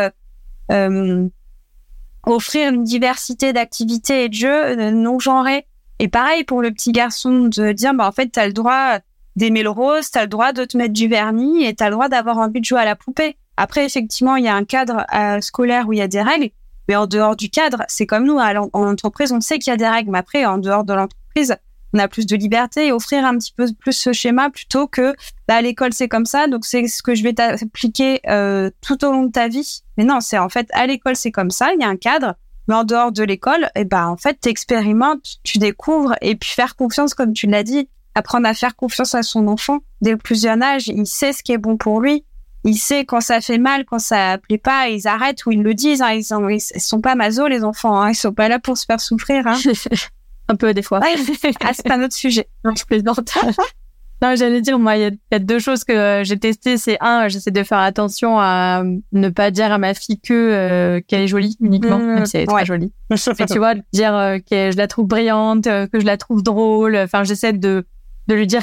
offrir 2.26 2.72
une 2.72 2.84
diversité 2.84 3.52
d'activités 3.52 4.24
et 4.24 4.28
de 4.28 4.34
jeux 4.34 4.90
non 4.90 5.20
genrés. 5.20 5.66
Et 6.00 6.08
pareil 6.08 6.42
pour 6.42 6.60
le 6.60 6.72
petit 6.72 6.90
garçon 6.90 7.48
de 7.48 7.70
dire, 7.70 7.94
bah 7.94 8.08
en 8.08 8.12
fait, 8.12 8.28
t'as 8.28 8.46
le 8.46 8.52
droit 8.52 8.98
d'aimer 9.36 9.62
le 9.62 9.70
rose, 9.70 10.10
t'as 10.10 10.22
le 10.22 10.28
droit 10.28 10.52
de 10.52 10.64
te 10.64 10.76
mettre 10.76 10.92
du 10.92 11.06
vernis 11.06 11.64
et 11.64 11.74
t'as 11.74 11.86
le 11.86 11.92
droit 11.92 12.08
d'avoir 12.08 12.38
envie 12.38 12.60
de 12.60 12.64
jouer 12.64 12.80
à 12.80 12.84
la 12.84 12.96
poupée. 12.96 13.36
Après, 13.56 13.84
effectivement, 13.84 14.36
il 14.36 14.44
y 14.44 14.48
a 14.48 14.54
un 14.54 14.64
cadre 14.64 15.06
euh, 15.14 15.40
scolaire 15.40 15.88
où 15.88 15.92
il 15.92 15.98
y 15.98 16.02
a 16.02 16.08
des 16.08 16.22
règles, 16.22 16.50
mais 16.88 16.96
en 16.96 17.06
dehors 17.06 17.36
du 17.36 17.50
cadre, 17.50 17.82
c'est 17.88 18.06
comme 18.06 18.24
nous, 18.24 18.38
en 18.38 18.68
entreprise, 18.72 19.32
on 19.32 19.40
sait 19.40 19.58
qu'il 19.58 19.70
y 19.70 19.74
a 19.74 19.76
des 19.76 19.88
règles, 19.88 20.10
mais 20.10 20.18
après, 20.18 20.44
en 20.44 20.58
dehors 20.58 20.84
de 20.84 20.92
l'entreprise, 20.92 21.56
on 21.94 21.98
a 21.98 22.08
plus 22.08 22.26
de 22.26 22.36
liberté 22.36 22.88
et 22.88 22.92
offrir 22.92 23.24
un 23.24 23.38
petit 23.38 23.52
peu 23.52 23.66
plus 23.78 23.92
ce 23.92 24.12
schéma 24.12 24.50
plutôt 24.50 24.88
que 24.88 25.14
bah, 25.46 25.54
à 25.54 25.62
l'école 25.62 25.92
c'est 25.92 26.08
comme 26.08 26.26
ça, 26.26 26.48
donc 26.48 26.64
c'est 26.64 26.88
ce 26.88 27.02
que 27.02 27.14
je 27.14 27.22
vais 27.22 27.32
t'appliquer 27.32 28.20
euh, 28.28 28.70
tout 28.80 29.04
au 29.04 29.12
long 29.12 29.22
de 29.24 29.30
ta 29.30 29.46
vie. 29.46 29.82
Mais 29.96 30.04
non, 30.04 30.20
c'est 30.20 30.38
en 30.38 30.48
fait 30.48 30.68
à 30.72 30.86
l'école 30.86 31.14
c'est 31.14 31.30
comme 31.30 31.52
ça, 31.52 31.70
il 31.72 31.80
y 31.80 31.84
a 31.84 31.88
un 31.88 31.96
cadre, 31.96 32.34
mais 32.66 32.74
en 32.74 32.82
dehors 32.82 33.12
de 33.12 33.22
l'école, 33.22 33.70
eh 33.76 33.84
ben 33.84 34.08
en 34.08 34.16
fait 34.16 34.40
t'expérimentes, 34.40 35.38
tu 35.44 35.58
découvres 35.58 36.16
et 36.20 36.34
puis 36.34 36.50
faire 36.50 36.74
confiance 36.74 37.14
comme 37.14 37.32
tu 37.32 37.46
l'as 37.46 37.62
dit, 37.62 37.88
apprendre 38.16 38.48
à 38.48 38.54
faire 38.54 38.74
confiance 38.74 39.14
à 39.14 39.22
son 39.22 39.46
enfant 39.46 39.78
dès 40.00 40.10
le 40.10 40.18
plus 40.18 40.42
jeune 40.42 40.64
âge, 40.64 40.88
il 40.88 41.06
sait 41.06 41.32
ce 41.32 41.44
qui 41.44 41.52
est 41.52 41.58
bon 41.58 41.76
pour 41.76 42.00
lui 42.00 42.24
il 42.64 42.76
sait 42.76 43.04
quand 43.04 43.20
ça 43.20 43.40
fait 43.40 43.58
mal, 43.58 43.84
quand 43.84 43.98
ça 43.98 44.38
plaît 44.38 44.58
pas, 44.58 44.88
ils 44.88 45.06
arrêtent 45.06 45.44
ou 45.46 45.52
ils 45.52 45.62
le 45.62 45.74
disent. 45.74 46.00
Hein. 46.00 46.12
Ils, 46.12 46.24
sont, 46.24 46.48
ils 46.48 46.60
sont 46.60 47.00
pas 47.00 47.14
maso 47.14 47.46
les 47.46 47.62
enfants. 47.62 48.00
Hein. 48.00 48.10
Ils 48.10 48.14
sont 48.14 48.32
pas 48.32 48.48
là 48.48 48.58
pour 48.58 48.78
se 48.78 48.86
faire 48.86 49.00
souffrir. 49.00 49.46
Hein. 49.46 49.56
un 50.48 50.56
peu 50.56 50.72
des 50.74 50.82
fois. 50.82 51.00
ah, 51.02 51.72
c'est 51.72 51.90
un 51.90 52.02
autre 52.02 52.14
sujet. 52.14 52.48
Non, 52.64 52.72
je 52.78 52.84
plaisante. 52.84 53.30
non, 54.22 54.34
j'allais 54.34 54.62
dire, 54.62 54.78
moi, 54.78 54.96
il 54.96 55.18
y, 55.30 55.34
a 55.34 55.38
deux 55.38 55.58
choses 55.58 55.84
que 55.84 55.92
euh, 55.92 56.24
j'ai 56.24 56.38
testées. 56.38 56.78
C'est 56.78 56.96
un, 57.00 57.28
j'essaie 57.28 57.50
de 57.50 57.62
faire 57.62 57.78
attention 57.78 58.38
à 58.38 58.82
ne 59.12 59.28
pas 59.28 59.50
dire 59.50 59.70
à 59.70 59.78
ma 59.78 59.92
fille 59.92 60.18
que 60.18 60.32
euh, 60.32 61.00
qu'elle 61.06 61.22
est 61.22 61.28
jolie 61.28 61.56
uniquement, 61.60 61.98
mmh, 61.98 62.14
même 62.14 62.26
si 62.26 62.38
elle 62.38 62.44
est 62.44 62.46
très 62.46 62.64
jolie. 62.64 62.92
Mais 63.10 63.16
tu 63.46 63.58
vois, 63.58 63.74
dire 63.92 64.14
euh, 64.14 64.38
que 64.38 64.70
je 64.70 64.76
la 64.76 64.86
trouve 64.86 65.06
brillante, 65.06 65.64
que 65.64 66.00
je 66.00 66.06
la 66.06 66.16
trouve 66.16 66.42
drôle. 66.42 66.96
Enfin, 66.96 67.24
j'essaie 67.24 67.52
de 67.52 67.86
de 68.26 68.34
lui 68.34 68.46
dire 68.46 68.62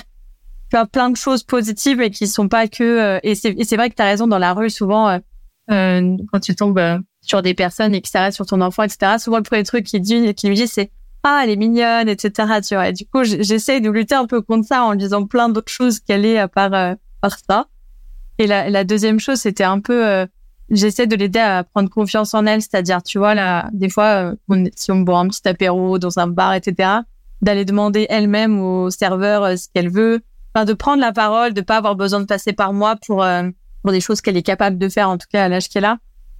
plein 0.91 1.09
de 1.09 1.17
choses 1.17 1.43
positives 1.43 2.01
et 2.01 2.09
qui 2.09 2.27
sont 2.27 2.47
pas 2.47 2.67
que 2.67 2.83
euh, 2.83 3.19
et 3.23 3.35
c'est 3.35 3.55
c'est 3.63 3.75
vrai 3.75 3.89
que 3.89 3.95
tu 3.95 4.01
as 4.01 4.05
raison 4.05 4.27
dans 4.27 4.37
la 4.37 4.53
rue 4.53 4.69
souvent 4.69 5.09
euh, 5.09 5.19
euh 5.69 6.17
quand 6.31 6.39
tu 6.39 6.55
tombes 6.55 6.79
euh, 6.79 6.97
sur 7.21 7.41
des 7.41 7.53
personnes 7.53 7.93
et 7.93 8.01
qui 8.01 8.09
s'arrêtent 8.09 8.33
sur 8.33 8.45
ton 8.45 8.61
enfant 8.61 8.83
etc 8.83 9.17
souvent 9.19 9.37
le 9.37 9.43
premier 9.43 9.63
truc 9.63 9.85
qu'il 9.85 10.01
dit 10.01 10.33
qui 10.33 10.47
lui 10.47 10.55
dit 10.55 10.67
c'est 10.67 10.91
ah 11.23 11.41
elle 11.43 11.51
est 11.51 11.55
mignonne 11.55 12.09
etc 12.09 12.31
tu 12.67 12.75
vois. 12.75 12.89
Et 12.89 12.93
du 12.93 13.05
coup 13.05 13.23
j'essaie 13.23 13.81
de 13.81 13.89
lutter 13.89 14.15
un 14.15 14.25
peu 14.25 14.41
contre 14.41 14.67
ça 14.67 14.83
en 14.83 14.91
lui 14.91 14.99
disant 14.99 15.25
plein 15.25 15.49
d'autres 15.49 15.71
choses 15.71 15.99
qu'elle 15.99 16.25
est 16.25 16.39
à 16.39 16.47
part 16.47 16.95
par 17.21 17.37
ça. 17.37 17.67
Et 18.39 18.47
la, 18.47 18.69
la 18.69 18.83
deuxième 18.83 19.19
chose 19.19 19.39
c'était 19.39 19.63
un 19.63 19.79
peu 19.79 20.25
j'essaie 20.71 21.05
de 21.05 21.15
l'aider 21.15 21.39
à 21.39 21.63
prendre 21.63 21.89
confiance 21.89 22.33
en 22.33 22.45
elle 22.45 22.61
c'est-à-dire 22.61 23.03
tu 23.03 23.19
vois 23.19 23.35
là 23.35 23.69
des 23.73 23.89
fois 23.89 24.33
si 24.75 24.91
on 24.91 25.01
boit 25.01 25.19
un 25.19 25.27
petit 25.27 25.47
apéro 25.47 25.99
dans 25.99 26.17
un 26.17 26.27
bar 26.27 26.53
etc 26.55 26.89
d'aller 27.41 27.65
demander 27.65 28.07
elle-même 28.09 28.59
au 28.59 28.89
serveur 28.89 29.57
ce 29.59 29.67
qu'elle 29.73 29.91
veut 29.91 30.21
enfin, 30.53 30.65
de 30.65 30.73
prendre 30.73 31.01
la 31.01 31.11
parole, 31.11 31.53
de 31.53 31.61
pas 31.61 31.77
avoir 31.77 31.95
besoin 31.95 32.19
de 32.19 32.25
passer 32.25 32.53
par 32.53 32.73
moi 32.73 32.95
pour 33.05 33.23
euh, 33.23 33.49
pour 33.83 33.91
des 33.91 34.01
choses 34.01 34.21
qu'elle 34.21 34.37
est 34.37 34.43
capable 34.43 34.77
de 34.77 34.89
faire 34.89 35.09
en 35.09 35.17
tout 35.17 35.27
cas 35.31 35.45
à 35.45 35.47
l'âge 35.47 35.69
qu'elle 35.69 35.85
a. 35.85 35.97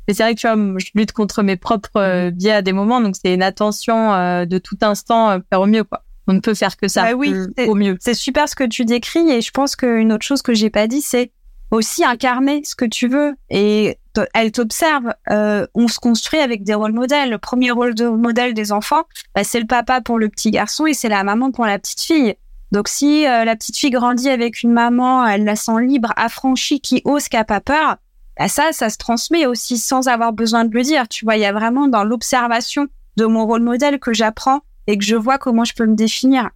Mais 0.07 0.14
c'est 0.14 0.24
vrai 0.24 0.36
que 0.36 0.39
tu 0.39 0.47
vois, 0.47 0.57
je 0.80 0.91
lutte 0.95 1.12
contre 1.12 1.43
mes 1.43 1.57
propres 1.57 1.97
euh, 1.97 2.32
biais 2.32 2.51
à 2.51 2.62
des 2.62 2.74
moments, 2.74 3.01
donc 3.01 3.16
c'est 3.16 3.34
une 3.34 3.43
attention 3.43 4.14
euh, 4.14 4.45
de 4.45 4.57
tout 4.57 4.78
instant 4.82 5.39
faire 5.49 5.62
au 5.62 5.68
mieux 5.68 5.84
quoi. 5.84 6.03
On 6.28 6.34
ne 6.34 6.39
peut 6.39 6.53
faire 6.53 6.78
que 6.78 6.88
ça. 6.88 7.03
Bah 7.03 7.14
oui, 7.14 7.34
au 7.68 7.76
mieux. 7.76 7.97
C'est 7.99 8.14
super 8.14 8.47
ce 8.47 8.55
que 8.55 8.64
tu 8.64 8.86
décris 8.86 9.30
et 9.32 9.41
je 9.41 9.51
pense 9.51 9.76
qu'une 9.76 10.14
autre 10.14 10.26
chose 10.26 10.41
que 10.41 10.53
j'ai 10.53 10.70
pas 10.70 10.88
dit, 10.88 11.01
c'est 11.01 11.32
aussi 11.72 12.03
incarner 12.03 12.62
ce 12.64 12.76
que 12.76 12.86
tu 12.86 13.07
veux 13.07 13.36
et 13.49 13.97
elle 14.34 14.51
t'observe. 14.51 15.14
Euh, 15.30 15.66
on 15.74 15.88
se 15.88 15.99
construit 15.99 16.39
avec 16.39 16.64
des 16.64 16.74
rôles 16.74 16.91
modèles. 16.91 17.32
Le 17.32 17.38
premier 17.38 17.72
rôle 17.72 17.95
de 17.95 18.07
modèle 18.07 18.53
des 18.53 18.72
enfants, 18.72 19.03
bah, 19.34 19.43
c'est 19.43 19.59
le 19.59 19.66
papa 19.66 20.01
pour 20.01 20.20
le 20.20 20.30
petit 20.30 20.51
garçon 20.51 20.86
et 20.86 20.93
c'est 20.93 21.09
la 21.09 21.24
maman 21.24 21.51
pour 21.51 21.66
la 21.66 21.80
petite 21.80 22.01
fille. 22.01 22.36
Donc 22.72 22.88
si 22.88 23.28
euh, 23.28 23.44
la 23.44 23.56
petite 23.56 23.78
fille 23.78 23.90
grandit 23.90 24.30
avec 24.30 24.64
une 24.64 24.72
maman, 24.72 25.26
elle 25.28 25.44
la 25.44 25.56
sent 25.56 25.82
libre, 25.82 26.14
affranchie, 26.16 26.80
qui 26.80 27.02
ose, 27.04 27.28
qui 27.28 27.38
a 27.38 27.44
pas 27.44 27.60
peur, 27.60 27.98
bah 28.40 28.48
ça, 28.48 28.72
ça 28.72 28.90
se 28.90 28.98
transmet 28.98 29.46
aussi 29.46 29.78
sans 29.78 30.08
avoir 30.08 30.32
besoin 30.32 30.64
de 30.64 30.74
le 30.74 30.82
dire. 30.82 31.08
Tu 31.08 31.26
vois, 31.26 31.36
il 31.36 31.42
y 31.42 31.46
a 31.46 31.52
vraiment 31.52 31.88
dans 31.88 32.04
l'observation 32.04 32.88
de 33.18 33.26
mon 33.26 33.46
rôle 33.46 33.62
modèle 33.62 34.00
que 34.00 34.14
j'apprends 34.14 34.62
et 34.88 34.98
que 34.98 35.04
je 35.04 35.16
vois 35.16 35.38
comment 35.38 35.66
je 35.66 35.74
peux 35.74 35.86
me 35.86 35.96
définir. 35.96 36.50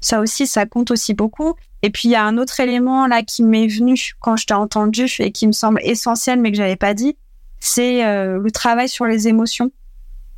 Ça 0.00 0.20
aussi, 0.20 0.46
ça 0.46 0.66
compte 0.66 0.90
aussi 0.90 1.14
beaucoup. 1.14 1.54
Et 1.82 1.90
puis 1.90 2.08
il 2.08 2.12
y 2.12 2.16
a 2.16 2.24
un 2.24 2.38
autre 2.38 2.58
élément 2.60 3.06
là 3.06 3.22
qui 3.22 3.42
m'est 3.42 3.66
venu 3.66 3.96
quand 4.20 4.36
je 4.36 4.46
t'ai 4.46 4.54
entendu 4.54 5.06
et 5.18 5.32
qui 5.32 5.46
me 5.46 5.52
semble 5.52 5.80
essentiel 5.82 6.40
mais 6.40 6.50
que 6.50 6.56
j'avais 6.56 6.76
pas 6.76 6.94
dit, 6.94 7.16
c'est 7.60 8.04
euh, 8.04 8.38
le 8.38 8.50
travail 8.50 8.88
sur 8.88 9.04
les 9.04 9.28
émotions 9.28 9.70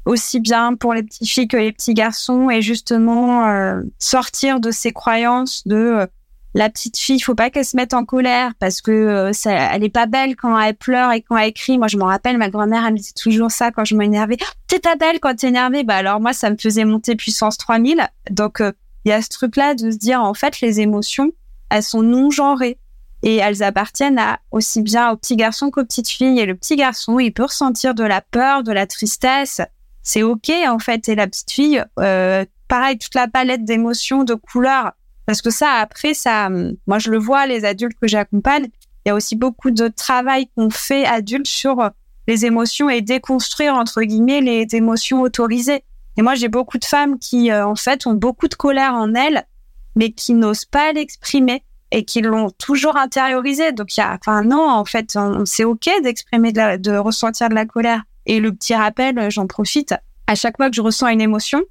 aussi 0.09 0.41
bien 0.41 0.75
pour 0.75 0.95
les 0.95 1.03
petites 1.03 1.29
filles 1.29 1.49
que 1.49 1.57
les 1.57 1.71
petits 1.71 1.95
garçons 1.95 2.49
et 2.49 2.63
justement 2.63 3.47
euh, 3.47 3.83
sortir 3.99 4.59
de 4.59 4.71
ces 4.71 4.91
croyances 4.91 5.67
de 5.67 5.77
euh, 5.77 6.07
la 6.55 6.71
petite 6.71 6.97
fille, 6.97 7.17
il 7.17 7.21
faut 7.21 7.35
pas 7.35 7.51
qu'elle 7.51 7.67
se 7.67 7.77
mette 7.77 7.93
en 7.93 8.07
colère 8.07 8.53
parce 8.59 8.81
que 8.81 8.91
euh, 8.91 9.33
ça, 9.35 9.53
elle 9.53 9.85
est 9.85 9.91
pas 9.91 10.07
belle 10.07 10.35
quand 10.35 10.59
elle 10.59 10.75
pleure 10.75 11.13
et 11.13 11.21
quand 11.21 11.37
elle 11.37 11.53
crie. 11.53 11.77
Moi, 11.77 11.89
je 11.89 11.99
me 11.99 12.05
rappelle, 12.05 12.39
ma 12.39 12.49
grand-mère, 12.49 12.87
elle 12.87 12.95
me 12.95 12.99
disait 12.99 13.13
toujours 13.13 13.51
ça 13.51 13.71
quand 13.71 13.85
je 13.85 13.95
m'énervais. 13.95 14.39
T'es 14.67 14.79
pas 14.79 14.97
belle 14.97 15.21
quand 15.21 15.37
t'es 15.37 15.49
énervée. 15.49 15.85
Bah 15.85 15.97
alors 15.97 16.21
moi, 16.21 16.33
ça 16.33 16.49
me 16.49 16.57
faisait 16.57 16.87
monter 16.87 17.15
puissance 17.15 17.59
3000. 17.59 18.09
Donc 18.31 18.61
il 18.61 19.11
y 19.11 19.13
a 19.13 19.21
ce 19.21 19.29
truc-là 19.29 19.75
de 19.75 19.91
se 19.91 19.97
dire 19.97 20.23
en 20.23 20.33
fait, 20.33 20.63
les 20.63 20.81
émotions, 20.81 21.33
elles 21.69 21.83
sont 21.83 22.03
non 22.03 22.31
genrées 22.31 22.79
et 23.23 23.37
elles 23.37 23.63
appartiennent 23.63 24.19
à 24.19 24.39
aussi 24.51 24.81
bien 24.81 25.11
aux 25.11 25.17
petits 25.17 25.37
garçons 25.37 25.71
qu'aux 25.71 25.85
petites 25.85 26.09
filles. 26.09 26.41
Et 26.41 26.47
le 26.47 26.55
petit 26.55 26.77
garçon, 26.77 27.19
il 27.19 27.31
peut 27.31 27.45
ressentir 27.45 27.95
de 27.95 28.05
la 28.05 28.23
peur, 28.23 28.63
de 28.63 28.73
la 28.73 28.87
tristesse, 28.87 29.61
c'est 30.09 30.23
ok 30.23 30.51
en 30.67 30.79
fait. 30.79 31.07
Et 31.11 31.15
la 31.15 31.27
petite 31.27 31.51
fille, 31.51 31.85
euh, 32.01 32.45
pareil, 32.67 32.97
toute 32.97 33.15
la 33.15 33.29
palette 33.29 33.65
d'émotions, 33.65 34.25
de 34.25 34.33
couleurs, 34.33 34.93
parce 35.27 35.43
que 35.43 35.51
ça 35.51 35.73
après 35.73 36.15
ça, 36.15 36.49
moi 36.87 36.99
je 36.99 37.11
le 37.11 37.19
vois, 37.19 37.47
les 37.47 37.67
adultes 37.67 37.99
que 38.01 38.09
j'accompagne, 38.09 38.69
il 39.05 39.09
y 39.09 39.11
a 39.11 39.15
aussi 39.15 39.37
beaucoup 39.37 39.71
de 39.71 39.89
travail 39.89 40.49
qu'on 40.57 40.71
fait 40.71 41.05
adultes 41.05 41.47
sur 41.47 41.91
les 42.27 42.47
émotions 42.47 42.89
et 42.89 43.03
déconstruire 43.03 43.75
entre 43.75 44.01
guillemets 44.01 44.41
les 44.41 44.67
émotions 44.75 45.21
autorisées. 45.21 45.85
Et 46.17 46.23
moi 46.23 46.35
j'ai 46.35 46.49
beaucoup 46.49 46.79
de 46.79 46.87
femmes 46.87 47.19
qui 47.19 47.51
euh, 47.51 47.67
en 47.67 47.77
fait 47.77 48.07
ont 48.07 48.15
beaucoup 48.15 48.49
de 48.49 48.55
colère 48.55 48.95
en 48.95 49.15
elles, 49.15 49.47
mais 49.95 50.13
qui 50.13 50.33
n'osent 50.33 50.65
pas 50.65 50.91
l'exprimer 50.93 51.63
et 51.91 52.07
qui 52.07 52.23
l'ont 52.23 52.49
toujours 52.51 52.97
intériorisé. 52.97 53.73
Donc 53.73 53.95
il 53.95 54.01
y 54.01 54.03
a, 54.03 54.17
enfin 54.19 54.43
non, 54.43 54.71
en 54.71 54.87
fait, 54.87 55.19
c'est 55.45 55.65
ok 55.65 55.91
d'exprimer, 56.03 56.53
de, 56.53 56.79
de 56.79 56.97
ressentir 56.97 57.51
de 57.51 57.55
la 57.55 57.67
colère. 57.67 58.03
Et 58.29 58.41
le 58.41 58.53
petit 58.53 58.75
rappel, 58.75 59.31
j'en 59.31 59.47
profite, 59.47 59.95
à 60.27 60.35
chaque 60.35 60.59
fois 60.59 60.69
que 60.69 60.77
je 60.77 60.83
ressens 60.83 61.09
une 61.09 61.23
émotion, 61.23 61.65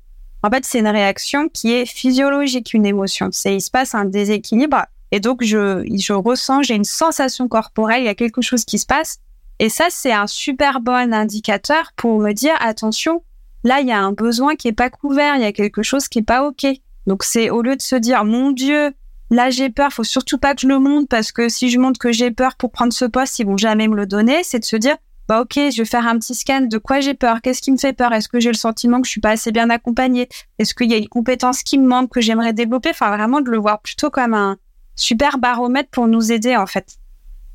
en 0.43 0.49
fait, 0.49 0.65
c'est 0.65 0.79
une 0.79 0.87
réaction 0.87 1.49
qui 1.49 1.71
est 1.71 1.85
physiologique, 1.85 2.73
une 2.73 2.85
émotion. 2.85 3.29
C'est, 3.31 3.55
il 3.55 3.61
se 3.61 3.71
passe 3.71 3.95
un 3.95 4.05
déséquilibre. 4.05 4.85
Et 5.11 5.19
donc, 5.19 5.43
je, 5.43 5.85
je 5.97 6.13
ressens, 6.13 6.63
j'ai 6.63 6.75
une 6.75 6.83
sensation 6.83 7.47
corporelle, 7.47 8.01
il 8.01 8.05
y 8.05 8.09
a 8.09 8.15
quelque 8.15 8.41
chose 8.41 8.65
qui 8.65 8.79
se 8.79 8.85
passe. 8.85 9.19
Et 9.59 9.69
ça, 9.69 9.85
c'est 9.89 10.11
un 10.11 10.27
super 10.27 10.81
bon 10.81 11.13
indicateur 11.13 11.91
pour 11.95 12.19
me 12.19 12.33
dire, 12.33 12.53
attention, 12.59 13.23
là, 13.63 13.79
il 13.79 13.87
y 13.87 13.91
a 13.91 13.99
un 13.99 14.11
besoin 14.11 14.55
qui 14.55 14.67
est 14.67 14.73
pas 14.73 14.89
couvert, 14.89 15.35
il 15.35 15.43
y 15.43 15.45
a 15.45 15.51
quelque 15.51 15.83
chose 15.83 16.07
qui 16.07 16.19
est 16.19 16.23
pas 16.23 16.43
OK. 16.43 16.65
Donc, 17.05 17.23
c'est 17.23 17.51
au 17.51 17.61
lieu 17.61 17.75
de 17.75 17.81
se 17.81 17.95
dire, 17.95 18.25
mon 18.25 18.51
Dieu, 18.51 18.93
là, 19.29 19.49
j'ai 19.49 19.69
peur, 19.69 19.93
faut 19.93 20.03
surtout 20.03 20.37
pas 20.39 20.55
que 20.55 20.61
je 20.61 20.67
le 20.67 20.79
monte 20.79 21.07
parce 21.07 21.31
que 21.31 21.49
si 21.49 21.69
je 21.69 21.79
montre 21.79 21.99
que 21.99 22.11
j'ai 22.11 22.31
peur 22.31 22.55
pour 22.55 22.71
prendre 22.71 22.93
ce 22.93 23.05
poste, 23.05 23.37
ils 23.39 23.45
vont 23.45 23.57
jamais 23.57 23.87
me 23.87 23.95
le 23.95 24.07
donner. 24.07 24.43
C'est 24.43 24.59
de 24.59 24.65
se 24.65 24.75
dire, 24.75 24.97
bah 25.27 25.41
ok, 25.41 25.53
je 25.55 25.77
vais 25.77 25.85
faire 25.85 26.07
un 26.07 26.17
petit 26.17 26.35
scan 26.35 26.61
de 26.61 26.77
quoi 26.77 26.99
j'ai 26.99 27.13
peur, 27.13 27.41
qu'est-ce 27.41 27.61
qui 27.61 27.71
me 27.71 27.77
fait 27.77 27.93
peur, 27.93 28.13
est-ce 28.13 28.29
que 28.29 28.39
j'ai 28.39 28.49
le 28.49 28.55
sentiment 28.55 29.01
que 29.01 29.07
je 29.07 29.11
suis 29.11 29.21
pas 29.21 29.31
assez 29.31 29.51
bien 29.51 29.69
accompagnée, 29.69 30.29
est-ce 30.57 30.73
qu'il 30.73 30.89
y 30.89 30.93
a 30.93 30.97
une 30.97 31.09
compétence 31.09 31.63
qui 31.63 31.77
me 31.77 31.87
manque 31.87 32.11
que 32.11 32.21
j'aimerais 32.21 32.53
développer, 32.53 32.89
enfin 32.91 33.15
vraiment 33.15 33.41
de 33.41 33.49
le 33.49 33.57
voir 33.57 33.81
plutôt 33.81 34.09
comme 34.09 34.33
un 34.33 34.57
super 34.97 35.37
baromètre 35.37 35.89
pour 35.89 36.07
nous 36.07 36.31
aider 36.31 36.57
en 36.57 36.65
fait. 36.65 36.97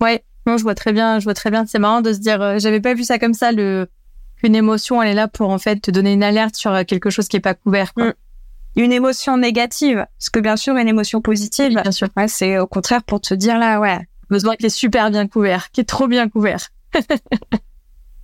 Ouais, 0.01 0.25
moi 0.47 0.57
je 0.57 0.62
vois 0.62 0.75
très 0.75 0.93
bien, 0.93 1.18
je 1.18 1.25
vois 1.25 1.35
très 1.35 1.51
bien. 1.51 1.66
C'est 1.66 1.79
marrant 1.79 2.01
de 2.01 2.12
se 2.12 2.18
dire, 2.18 2.41
euh, 2.41 2.59
j'avais 2.59 2.81
pas 2.81 2.95
vu 2.95 3.05
ça 3.05 3.18
comme 3.18 3.35
ça. 3.35 3.53
Le 3.53 3.89
qu'une 4.37 4.55
émotion, 4.55 5.03
elle 5.03 5.11
est 5.11 5.14
là 5.14 5.29
pour 5.29 5.51
en 5.51 5.59
fait 5.59 5.77
te 5.77 5.91
donner 5.91 6.14
une 6.14 6.25
alerte 6.25 6.57
sur 6.57 6.73
euh, 6.73 6.85
quelque 6.85 7.11
chose 7.11 7.29
qui 7.29 7.37
est 7.37 7.41
pas 7.41 7.55
couvert. 7.55 7.93
Quoi. 7.93 8.09
Mm. 8.09 8.14
Une 8.77 8.93
émotion 8.93 9.37
négative, 9.37 10.07
parce 10.18 10.31
que 10.31 10.41
bien 10.41 10.57
sûr 10.57 10.77
une 10.77 10.89
émotion 10.89 11.20
positive, 11.20 11.75
bien 11.83 11.93
sûr, 11.93 12.09
ouais, 12.16 12.27
c'est 12.27 12.59
au 12.59 12.66
contraire 12.66 13.03
pour 13.03 13.20
te 13.20 13.35
dire 13.35 13.59
là, 13.59 13.79
ouais, 13.81 13.99
besoin 14.31 14.57
qui 14.57 14.66
est 14.66 14.70
super 14.70 15.11
bien 15.11 15.29
couvert, 15.29 15.70
qui 15.73 15.83
est 15.83 15.85
trop 15.85 16.09
bien 16.09 16.29
couvert. 16.29 16.70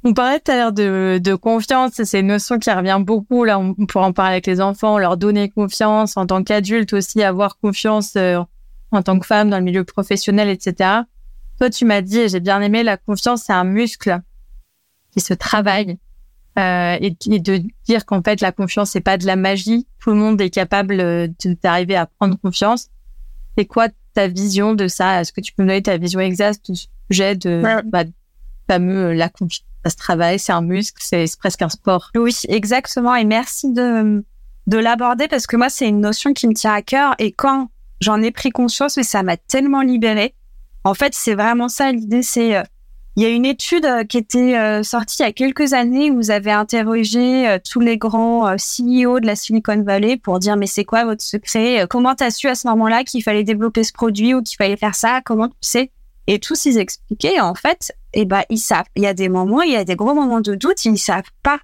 On 0.04 0.14
parlait 0.14 0.38
tout 0.38 0.52
à 0.52 0.56
l'heure 0.56 0.72
de, 0.72 1.20
de 1.22 1.34
confiance, 1.34 2.00
c'est 2.04 2.20
une 2.20 2.28
notion 2.28 2.58
qui 2.58 2.70
revient 2.70 3.00
beaucoup. 3.00 3.42
Là, 3.42 3.58
on 3.58 3.74
pourrait 3.74 4.04
en 4.04 4.12
parler 4.12 4.34
avec 4.34 4.46
les 4.46 4.60
enfants, 4.60 4.96
leur 4.96 5.16
donner 5.16 5.48
confiance 5.48 6.16
en 6.16 6.24
tant 6.24 6.44
qu'adulte 6.44 6.92
aussi, 6.92 7.22
avoir 7.22 7.58
confiance 7.58 8.14
euh, 8.16 8.38
en 8.92 9.02
tant 9.02 9.18
que 9.18 9.26
femme 9.26 9.50
dans 9.50 9.58
le 9.58 9.64
milieu 9.64 9.82
professionnel, 9.82 10.48
etc. 10.48 11.00
Toi, 11.58 11.70
tu 11.70 11.84
m'as 11.84 12.00
dit, 12.00 12.20
et 12.20 12.28
j'ai 12.28 12.38
bien 12.38 12.60
aimé, 12.60 12.84
la 12.84 12.96
confiance, 12.96 13.42
c'est 13.46 13.52
un 13.52 13.64
muscle 13.64 14.20
qui 15.10 15.20
se 15.20 15.34
travaille. 15.34 15.98
Euh, 16.58 16.96
et, 17.00 17.10
de 17.10 17.62
dire 17.84 18.06
qu'en 18.06 18.22
fait, 18.22 18.40
la 18.40 18.52
confiance, 18.52 18.90
c'est 18.90 19.00
pas 19.00 19.16
de 19.16 19.26
la 19.26 19.36
magie. 19.36 19.86
Tout 20.00 20.10
le 20.10 20.16
monde 20.16 20.40
est 20.40 20.50
capable 20.50 21.00
euh, 21.00 21.28
d'arriver 21.62 21.96
à 21.96 22.06
prendre 22.06 22.36
confiance. 22.40 22.88
C'est 23.56 23.66
quoi 23.66 23.88
ta 24.14 24.28
vision 24.28 24.74
de 24.74 24.88
ça? 24.88 25.20
Est-ce 25.20 25.32
que 25.32 25.40
tu 25.40 25.52
peux 25.52 25.64
me 25.64 25.68
donner 25.68 25.82
ta 25.82 25.96
vision 25.96 26.20
exacte 26.20 26.70
du 26.70 26.80
sujet 27.10 27.36
de 27.36 27.62
bah, 27.86 28.04
fameux 28.68 29.12
la 29.12 29.28
confiance 29.28 29.64
ça 29.84 29.90
se 29.90 29.96
travaille, 29.96 30.38
c'est 30.38 30.52
un 30.52 30.60
muscle, 30.60 31.00
c'est 31.00 31.24
presque 31.38 31.62
un 31.62 31.68
sport. 31.68 32.10
Oui, 32.16 32.36
exactement. 32.48 33.14
Et 33.14 33.24
merci 33.24 33.72
de, 33.72 34.24
de 34.66 34.78
l'aborder 34.78 35.28
parce 35.28 35.46
que 35.46 35.56
moi, 35.56 35.68
c'est 35.68 35.88
une 35.88 36.00
notion 36.00 36.32
qui 36.32 36.48
me 36.48 36.54
tient 36.54 36.74
à 36.74 36.82
cœur. 36.82 37.14
Et 37.18 37.32
quand 37.32 37.70
j'en 38.00 38.20
ai 38.22 38.30
pris 38.30 38.50
conscience, 38.50 38.96
mais 38.96 39.02
ça 39.02 39.22
m'a 39.22 39.36
tellement 39.36 39.82
libérée. 39.82 40.34
En 40.84 40.94
fait, 40.94 41.14
c'est 41.14 41.34
vraiment 41.34 41.68
ça 41.68 41.92
l'idée. 41.92 42.22
C'est 42.22 42.56
euh, 42.56 42.62
il 43.16 43.22
y 43.22 43.26
a 43.26 43.30
une 43.30 43.44
étude 43.44 43.84
euh, 43.84 44.04
qui 44.04 44.16
était 44.16 44.56
euh, 44.56 44.82
sortie 44.82 45.22
il 45.22 45.26
y 45.26 45.28
a 45.28 45.32
quelques 45.32 45.72
années 45.72 46.10
où 46.10 46.16
vous 46.16 46.30
avez 46.30 46.52
interrogé 46.52 47.58
tous 47.68 47.80
les 47.80 47.98
grands 47.98 48.54
CEO 48.56 49.18
de 49.18 49.26
la 49.26 49.34
Silicon 49.34 49.82
Valley 49.82 50.16
pour 50.16 50.38
dire 50.38 50.56
mais 50.56 50.66
c'est 50.66 50.84
quoi 50.84 51.04
votre 51.04 51.22
secret? 51.22 51.86
Comment 51.90 52.14
t'as 52.14 52.30
su 52.30 52.46
à 52.48 52.54
ce 52.54 52.68
moment-là 52.68 53.04
qu'il 53.04 53.22
fallait 53.22 53.44
développer 53.44 53.84
ce 53.84 53.92
produit 53.92 54.34
ou 54.34 54.42
qu'il 54.42 54.56
fallait 54.56 54.76
faire 54.76 54.94
ça? 54.94 55.20
Comment 55.24 55.48
tu 55.48 55.54
sais? 55.62 55.90
Et 56.28 56.38
tous 56.38 56.66
ils 56.66 56.78
expliquaient 56.78 57.40
en 57.40 57.54
fait 57.54 57.92
eh 58.12 58.26
ben 58.26 58.42
ils 58.50 58.58
savent. 58.58 58.84
Il 58.94 59.02
y 59.02 59.06
a 59.06 59.14
des 59.14 59.30
moments, 59.30 59.62
il 59.62 59.72
y 59.72 59.76
a 59.76 59.84
des 59.84 59.96
gros 59.96 60.14
moments 60.14 60.40
de 60.40 60.54
doute, 60.54 60.84
ils 60.84 60.98
savent 60.98 61.22
pas. 61.42 61.58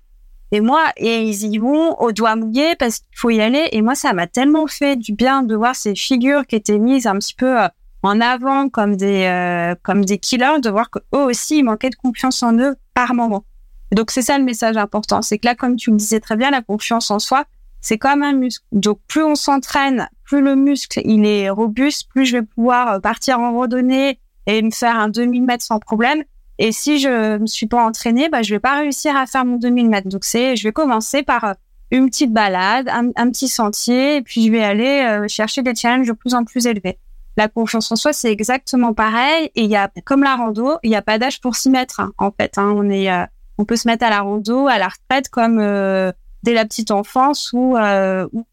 Et 0.52 0.60
moi, 0.60 0.84
et 0.96 1.22
ils 1.22 1.44
y 1.44 1.58
vont 1.58 2.00
au 2.00 2.12
doigt 2.12 2.34
mouillé 2.34 2.74
parce 2.76 3.00
qu'il 3.00 3.16
faut 3.16 3.30
y 3.30 3.40
aller. 3.40 3.68
Et 3.72 3.82
moi, 3.82 3.94
ça 3.94 4.12
m'a 4.12 4.26
tellement 4.26 4.66
fait 4.66 4.96
du 4.96 5.12
bien 5.12 5.42
de 5.42 5.54
voir 5.54 5.76
ces 5.76 5.94
figures 5.94 6.46
qui 6.46 6.56
étaient 6.56 6.78
mises 6.78 7.06
un 7.06 7.18
petit 7.18 7.34
peu 7.34 7.60
euh, 7.60 7.68
en 8.02 8.20
avant 8.20 8.68
comme 8.70 8.96
des 8.96 9.24
euh, 9.24 9.74
comme 9.82 10.04
des 10.04 10.18
killers, 10.18 10.60
de 10.62 10.70
voir 10.70 10.90
qu'eux 10.90 11.02
aussi 11.12 11.58
ils 11.58 11.62
manquaient 11.62 11.90
de 11.90 11.96
confiance 11.96 12.42
en 12.42 12.56
eux 12.58 12.76
par 12.94 13.14
moment. 13.14 13.44
Donc 13.92 14.10
c'est 14.10 14.22
ça 14.22 14.38
le 14.38 14.44
message 14.44 14.76
important, 14.78 15.20
c'est 15.20 15.38
que 15.38 15.46
là, 15.46 15.54
comme 15.54 15.76
tu 15.76 15.90
me 15.90 15.98
disais 15.98 16.20
très 16.20 16.36
bien, 16.36 16.50
la 16.50 16.62
confiance 16.62 17.10
en 17.10 17.18
soi, 17.18 17.44
c'est 17.80 17.98
comme 17.98 18.22
un 18.22 18.32
muscle. 18.32 18.64
Donc 18.72 18.98
plus 19.08 19.22
on 19.22 19.34
s'entraîne, 19.34 20.08
plus 20.24 20.40
le 20.40 20.56
muscle 20.56 21.00
il 21.04 21.26
est 21.26 21.50
robuste, 21.50 22.08
plus 22.08 22.24
je 22.24 22.38
vais 22.38 22.42
pouvoir 22.42 22.94
euh, 22.94 22.98
partir 23.00 23.40
en 23.40 23.52
randonnée 23.52 24.18
et 24.46 24.62
me 24.62 24.70
faire 24.70 24.98
un 24.98 25.08
2000 25.08 25.42
mètres 25.42 25.64
sans 25.64 25.78
problème. 25.78 26.24
Et 26.58 26.72
si 26.72 26.98
je 26.98 27.38
me 27.38 27.46
suis 27.46 27.66
pas 27.66 27.84
entraînée, 27.84 28.28
bah, 28.28 28.42
je 28.42 28.54
vais 28.54 28.60
pas 28.60 28.78
réussir 28.78 29.16
à 29.16 29.26
faire 29.26 29.44
mon 29.44 29.56
2000 29.56 29.88
mètres. 29.88 30.08
Donc 30.08 30.24
c'est, 30.24 30.56
je 30.56 30.64
vais 30.64 30.72
commencer 30.72 31.22
par 31.22 31.44
euh, 31.44 31.52
une 31.90 32.08
petite 32.08 32.32
balade, 32.32 32.88
un, 32.88 33.30
petit 33.30 33.48
sentier, 33.48 34.16
et 34.16 34.22
puis 34.22 34.46
je 34.46 34.52
vais 34.52 34.62
aller 34.62 35.04
euh, 35.04 35.26
chercher 35.28 35.62
des 35.62 35.74
challenges 35.74 36.06
de 36.06 36.12
plus 36.12 36.34
en 36.34 36.44
plus 36.44 36.66
élevés. 36.66 36.98
La 37.36 37.48
confiance 37.48 37.90
en 37.90 37.96
soi, 37.96 38.12
c'est 38.12 38.30
exactement 38.30 38.94
pareil. 38.94 39.50
Et 39.56 39.64
il 39.64 39.70
y 39.70 39.76
a, 39.76 39.90
comme 40.04 40.22
la 40.22 40.36
rando, 40.36 40.78
il 40.84 40.90
n'y 40.90 40.96
a 40.96 41.02
pas 41.02 41.18
d'âge 41.18 41.40
pour 41.40 41.56
s'y 41.56 41.70
mettre. 41.70 41.98
Hein, 41.98 42.12
en 42.18 42.30
fait, 42.30 42.56
hein. 42.58 42.72
on 42.76 42.88
est, 42.88 43.10
euh, 43.10 43.24
on 43.58 43.64
peut 43.64 43.76
se 43.76 43.88
mettre 43.88 44.04
à 44.04 44.10
la 44.10 44.20
rando, 44.20 44.68
à 44.68 44.78
la 44.78 44.88
retraite, 44.88 45.28
comme 45.28 45.58
dès 45.58 46.54
la 46.54 46.64
petite 46.64 46.92
enfance 46.92 47.52
ou, 47.52 47.76
ou 47.76 48.46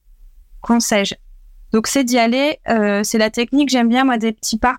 quand 0.61 0.79
sais-je. 0.79 1.15
Donc 1.73 1.87
c'est 1.87 2.03
d'y 2.03 2.17
aller. 2.17 2.59
c'est 3.03 3.17
la 3.19 3.29
technique. 3.29 3.69
J'aime 3.69 3.89
bien 3.89 4.03
moi 4.03 4.17
des 4.17 4.31
petits 4.31 4.57
pas 4.57 4.77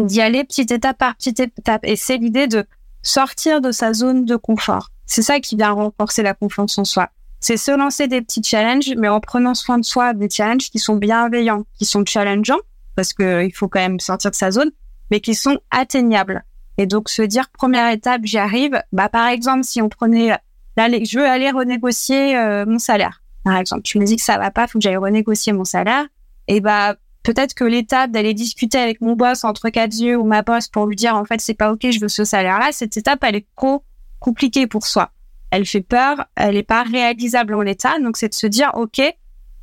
d'y 0.00 0.20
aller 0.20 0.44
petite 0.44 0.70
étape 0.70 0.98
par 0.98 1.16
petite 1.16 1.40
étape. 1.40 1.84
Et 1.84 1.96
c'est 1.96 2.16
l'idée 2.16 2.46
de 2.46 2.64
sortir 3.02 3.60
de 3.60 3.72
sa 3.72 3.92
zone 3.92 4.24
de 4.24 4.36
confort. 4.36 4.90
C'est 5.06 5.22
ça 5.22 5.40
qui 5.40 5.56
vient 5.56 5.72
renforcer 5.72 6.22
la 6.22 6.34
confiance 6.34 6.78
en 6.78 6.84
soi. 6.84 7.10
C'est 7.40 7.56
se 7.56 7.76
lancer 7.76 8.06
des 8.06 8.22
petits 8.22 8.42
challenges, 8.42 8.94
mais 8.96 9.08
en 9.08 9.20
prenant 9.20 9.54
soin 9.54 9.78
de 9.78 9.84
soi, 9.84 10.14
des 10.14 10.30
challenges 10.30 10.70
qui 10.70 10.78
sont 10.78 10.96
bienveillants, 10.96 11.64
qui 11.76 11.84
sont 11.84 12.04
challengeants, 12.06 12.60
parce 12.94 13.12
que 13.12 13.44
il 13.44 13.52
faut 13.52 13.68
quand 13.68 13.80
même 13.80 13.98
sortir 13.98 14.30
de 14.30 14.36
sa 14.36 14.50
zone, 14.52 14.70
mais 15.10 15.20
qui 15.20 15.34
sont 15.34 15.58
atteignables. 15.70 16.44
Et 16.78 16.86
donc 16.86 17.08
se 17.08 17.22
dire 17.22 17.50
première 17.50 17.90
étape, 17.92 18.22
j'y 18.24 18.38
arrive. 18.38 18.80
Bah 18.92 19.08
par 19.08 19.26
exemple, 19.28 19.64
si 19.64 19.82
on 19.82 19.88
prenait, 19.88 20.28
là, 20.76 20.88
je 20.88 21.18
veux 21.18 21.26
aller 21.26 21.50
renégocier 21.50 22.36
euh, 22.36 22.64
mon 22.64 22.78
salaire. 22.78 23.22
Par 23.44 23.56
exemple, 23.56 23.82
tu 23.82 23.98
me 23.98 24.04
dis 24.04 24.16
que 24.16 24.22
ça 24.22 24.38
va 24.38 24.50
pas, 24.50 24.68
faut 24.68 24.78
que 24.78 24.82
j'aille 24.84 24.96
renégocier 24.96 25.52
mon 25.52 25.64
salaire. 25.64 26.06
Et 26.48 26.60
bah 26.60 26.94
peut-être 27.22 27.54
que 27.54 27.64
l'étape 27.64 28.10
d'aller 28.10 28.34
discuter 28.34 28.78
avec 28.78 29.00
mon 29.00 29.14
boss 29.14 29.44
entre 29.44 29.68
quatre 29.68 29.94
yeux 29.94 30.16
ou 30.16 30.24
ma 30.24 30.42
boss 30.42 30.68
pour 30.68 30.86
lui 30.86 30.96
dire 30.96 31.16
en 31.16 31.24
fait 31.24 31.40
c'est 31.40 31.54
pas 31.54 31.72
ok 31.72 31.90
je 31.90 32.00
veux 32.00 32.08
ce 32.08 32.24
salaire 32.24 32.58
là 32.58 32.70
cette 32.72 32.96
étape 32.96 33.22
elle 33.22 33.36
est 33.36 33.46
trop 33.56 33.84
compliquée 34.18 34.66
pour 34.66 34.86
soi 34.86 35.10
elle 35.50 35.66
fait 35.66 35.82
peur 35.82 36.26
elle 36.36 36.56
est 36.56 36.62
pas 36.62 36.82
réalisable 36.82 37.54
en 37.54 37.62
l'état 37.62 37.98
donc 38.00 38.16
c'est 38.16 38.28
de 38.28 38.34
se 38.34 38.46
dire 38.46 38.70
ok 38.74 39.00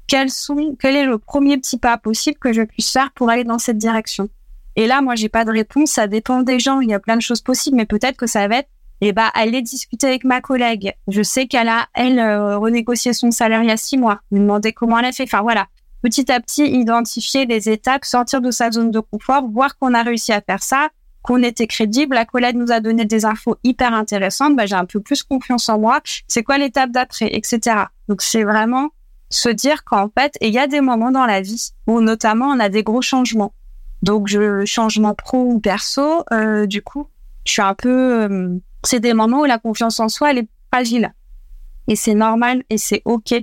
quels 0.07 0.31
sont 0.31 0.75
quel 0.79 0.95
est 0.95 1.05
le 1.05 1.19
premier 1.19 1.57
petit 1.57 1.77
pas 1.77 1.97
possible 1.97 2.37
que 2.39 2.53
je 2.53 2.63
puisse 2.63 2.91
faire 2.91 3.11
pour 3.11 3.29
aller 3.29 3.43
dans 3.43 3.59
cette 3.59 3.77
direction? 3.77 4.27
Et 4.75 4.87
là 4.87 5.01
moi 5.01 5.15
j'ai 5.15 5.29
pas 5.29 5.45
de 5.45 5.51
réponse 5.51 5.91
ça 5.91 6.07
dépend 6.07 6.41
des 6.41 6.59
gens 6.59 6.79
il 6.79 6.89
y 6.89 6.93
a 6.93 6.99
plein 6.99 7.15
de 7.15 7.21
choses 7.21 7.41
possibles 7.41 7.77
mais 7.77 7.85
peut-être 7.85 8.17
que 8.17 8.27
ça 8.27 8.47
va 8.47 8.57
être 8.57 8.69
eh 9.01 9.13
ben, 9.13 9.29
aller 9.33 9.61
discuter 9.61 10.07
avec 10.07 10.25
ma 10.25 10.41
collègue. 10.41 10.93
Je 11.07 11.21
sais 11.23 11.47
qu'elle 11.47 11.69
a, 11.69 11.87
elle, 11.93 12.19
euh, 12.19 12.57
renégocié 12.57 13.13
son 13.13 13.31
salaire 13.31 13.63
il 13.63 13.69
y 13.69 13.71
a 13.71 13.77
six 13.77 13.97
mois. 13.97 14.19
Me 14.29 14.39
demander 14.39 14.73
comment 14.73 14.99
elle 14.99 15.05
a 15.05 15.11
fait. 15.13 15.23
Enfin, 15.23 15.41
voilà 15.41 15.67
petit 16.01 16.31
à 16.31 16.39
petit 16.39 16.65
identifier 16.65 17.45
les 17.45 17.69
étapes, 17.69 18.05
sortir 18.05 18.41
de 18.41 18.51
sa 18.51 18.71
zone 18.71 18.91
de 18.91 18.99
confort, 18.99 19.47
voir 19.47 19.77
qu'on 19.77 19.93
a 19.93 20.03
réussi 20.03 20.31
à 20.31 20.41
faire 20.41 20.63
ça, 20.63 20.89
qu'on 21.21 21.43
était 21.43 21.67
crédible. 21.67 22.15
La 22.15 22.25
collègue 22.25 22.55
nous 22.55 22.71
a 22.71 22.79
donné 22.79 23.05
des 23.05 23.25
infos 23.25 23.57
hyper 23.63 23.93
intéressantes. 23.93 24.55
Bah, 24.55 24.65
j'ai 24.65 24.75
un 24.75 24.85
peu 24.85 24.99
plus 24.99 25.23
confiance 25.23 25.69
en 25.69 25.79
moi. 25.79 26.01
C'est 26.27 26.43
quoi 26.43 26.57
l'étape 26.57 26.91
d'après, 26.91 27.29
etc. 27.35 27.85
Donc 28.07 28.21
c'est 28.21 28.43
vraiment 28.43 28.89
se 29.29 29.49
dire 29.49 29.83
qu'en 29.83 30.09
fait, 30.17 30.37
il 30.41 30.49
y 30.49 30.57
a 30.57 30.67
des 30.67 30.81
moments 30.81 31.11
dans 31.11 31.25
la 31.25 31.41
vie 31.41 31.69
où 31.87 32.01
notamment 32.01 32.47
on 32.47 32.59
a 32.59 32.69
des 32.69 32.83
gros 32.83 33.01
changements. 33.01 33.53
Donc 34.01 34.27
je 34.27 34.63
changement 34.65 35.13
pro 35.13 35.43
ou 35.43 35.59
perso, 35.59 36.23
euh, 36.31 36.65
du 36.65 36.81
coup, 36.81 37.07
je 37.45 37.51
suis 37.51 37.61
un 37.61 37.73
peu. 37.73 38.23
Euh, 38.23 38.57
c'est 38.83 39.01
des 39.01 39.13
moments 39.13 39.41
où 39.41 39.45
la 39.45 39.59
confiance 39.59 39.99
en 39.99 40.07
soi 40.07 40.31
elle 40.31 40.37
est 40.39 40.49
fragile 40.71 41.13
et 41.89 41.95
c'est 41.95 42.13
normal 42.13 42.63
et 42.69 42.77
c'est 42.77 43.01
ok 43.03 43.33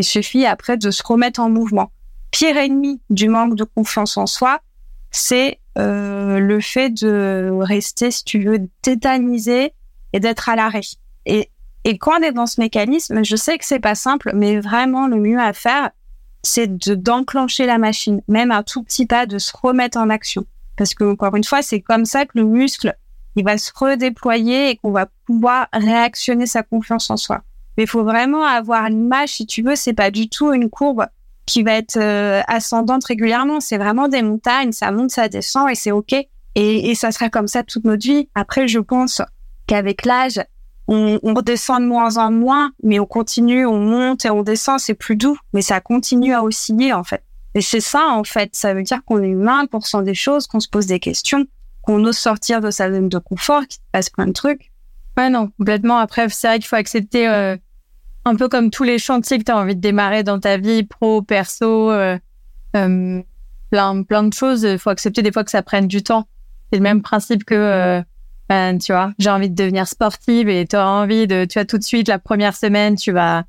il 0.00 0.04
suffit 0.04 0.46
après 0.46 0.76
de 0.76 0.90
se 0.90 1.02
remettre 1.02 1.40
en 1.40 1.50
mouvement. 1.50 1.92
Pire 2.30 2.56
ennemi 2.56 3.00
du 3.10 3.28
manque 3.28 3.54
de 3.54 3.64
confiance 3.64 4.16
en 4.16 4.26
soi, 4.26 4.60
c'est 5.10 5.58
euh, 5.78 6.38
le 6.38 6.60
fait 6.60 6.90
de 6.90 7.50
rester, 7.60 8.10
si 8.10 8.24
tu 8.24 8.44
veux, 8.44 8.60
tétanisé 8.82 9.74
et 10.12 10.20
d'être 10.20 10.48
à 10.48 10.56
l'arrêt. 10.56 10.80
Et, 11.26 11.50
quand 11.98 12.18
on 12.18 12.22
est 12.22 12.32
dans 12.32 12.46
ce 12.46 12.60
mécanisme, 12.60 13.24
je 13.24 13.36
sais 13.36 13.58
que 13.58 13.64
c'est 13.64 13.80
pas 13.80 13.94
simple, 13.94 14.32
mais 14.34 14.60
vraiment 14.60 15.06
le 15.06 15.16
mieux 15.16 15.40
à 15.40 15.52
faire, 15.52 15.90
c'est 16.42 16.78
de 16.78 16.94
d'enclencher 16.94 17.66
la 17.66 17.78
machine, 17.78 18.22
même 18.28 18.50
un 18.52 18.62
tout 18.62 18.82
petit 18.82 19.06
pas, 19.06 19.26
de 19.26 19.38
se 19.38 19.52
remettre 19.54 19.98
en 19.98 20.08
action. 20.08 20.46
Parce 20.76 20.94
que 20.94 21.04
encore 21.04 21.36
une 21.36 21.44
fois, 21.44 21.62
c'est 21.62 21.80
comme 21.80 22.04
ça 22.04 22.24
que 22.24 22.32
le 22.34 22.44
muscle, 22.44 22.96
il 23.36 23.44
va 23.44 23.58
se 23.58 23.70
redéployer 23.74 24.70
et 24.70 24.76
qu'on 24.76 24.92
va 24.92 25.06
pouvoir 25.26 25.68
réactionner 25.72 26.46
sa 26.46 26.62
confiance 26.62 27.10
en 27.10 27.16
soi. 27.16 27.42
Mais 27.76 27.84
il 27.84 27.88
faut 27.88 28.04
vraiment 28.04 28.44
avoir 28.44 28.88
l'image, 28.88 29.30
si 29.30 29.46
tu 29.46 29.62
veux, 29.62 29.76
c'est 29.76 29.92
pas 29.92 30.10
du 30.10 30.28
tout 30.28 30.52
une 30.52 30.68
courbe 30.68 31.06
qui 31.46 31.62
va 31.62 31.72
être 31.72 31.96
euh, 31.96 32.42
ascendante 32.46 33.04
régulièrement. 33.04 33.60
C'est 33.60 33.78
vraiment 33.78 34.08
des 34.08 34.22
montagnes, 34.22 34.72
ça 34.72 34.92
monte, 34.92 35.10
ça 35.10 35.28
descend 35.28 35.68
et 35.70 35.74
c'est 35.74 35.92
ok. 35.92 36.12
Et, 36.12 36.90
et 36.90 36.94
ça 36.94 37.12
sera 37.12 37.28
comme 37.28 37.48
ça 37.48 37.62
toute 37.62 37.84
notre 37.84 38.02
vie. 38.02 38.28
Après, 38.34 38.68
je 38.68 38.78
pense 38.78 39.22
qu'avec 39.66 40.04
l'âge, 40.04 40.40
on, 40.88 41.18
on, 41.22 41.34
redescend 41.34 41.82
de 41.82 41.86
moins 41.86 42.16
en 42.16 42.32
moins, 42.32 42.72
mais 42.82 42.98
on 42.98 43.06
continue, 43.06 43.64
on 43.64 43.78
monte 43.78 44.24
et 44.24 44.30
on 44.30 44.42
descend, 44.42 44.80
c'est 44.80 44.94
plus 44.94 45.16
doux, 45.16 45.38
mais 45.52 45.62
ça 45.62 45.80
continue 45.80 46.34
à 46.34 46.42
osciller 46.42 46.92
en 46.92 47.04
fait. 47.04 47.22
Et 47.54 47.60
c'est 47.60 47.80
ça 47.80 48.08
en 48.08 48.24
fait, 48.24 48.50
ça 48.54 48.74
veut 48.74 48.82
dire 48.82 49.00
qu'on 49.04 49.22
est 49.22 49.28
humain, 49.28 49.66
qu'on 49.66 49.78
ressent 49.78 50.02
des 50.02 50.14
choses, 50.14 50.46
qu'on 50.46 50.60
se 50.60 50.68
pose 50.68 50.86
des 50.86 50.98
questions, 50.98 51.46
qu'on 51.82 52.04
ose 52.04 52.18
sortir 52.18 52.60
de 52.60 52.70
sa 52.70 52.92
zone 52.92 53.08
de 53.08 53.18
confort, 53.18 53.62
qu'il 53.62 53.74
se 53.74 53.90
passe 53.92 54.10
plein 54.10 54.26
de 54.26 54.32
trucs. 54.32 54.69
Ouais, 55.16 55.30
non, 55.30 55.50
complètement. 55.58 55.98
Après, 55.98 56.28
c'est 56.28 56.46
vrai 56.46 56.58
qu'il 56.58 56.68
faut 56.68 56.76
accepter, 56.76 57.28
euh, 57.28 57.56
un 58.24 58.36
peu 58.36 58.48
comme 58.48 58.70
tous 58.70 58.84
les 58.84 58.98
chantiers 58.98 59.38
que 59.38 59.44
tu 59.44 59.52
as 59.52 59.56
envie 59.56 59.76
de 59.76 59.80
démarrer 59.80 60.22
dans 60.22 60.38
ta 60.38 60.56
vie, 60.56 60.84
pro, 60.84 61.22
perso, 61.22 61.90
euh, 61.90 62.18
euh, 62.76 63.22
plein, 63.70 64.02
plein 64.02 64.22
de 64.22 64.32
choses. 64.32 64.62
Il 64.62 64.78
faut 64.78 64.90
accepter 64.90 65.22
des 65.22 65.32
fois 65.32 65.44
que 65.44 65.50
ça 65.50 65.62
prenne 65.62 65.88
du 65.88 66.02
temps. 66.02 66.26
C'est 66.70 66.78
le 66.78 66.82
même 66.82 67.02
principe 67.02 67.44
que, 67.44 68.02
ben, 68.48 68.78
tu 68.78 68.92
vois, 68.92 69.12
j'ai 69.18 69.30
envie 69.30 69.50
de 69.50 69.54
devenir 69.54 69.88
sportive 69.88 70.48
et 70.48 70.66
tu 70.66 70.76
as 70.76 70.86
envie 70.86 71.26
de, 71.26 71.44
tu 71.44 71.58
vois, 71.58 71.64
tout 71.64 71.78
de 71.78 71.82
suite, 71.82 72.06
la 72.06 72.20
première 72.20 72.54
semaine, 72.54 72.94
tu 72.94 73.10
vas, 73.10 73.44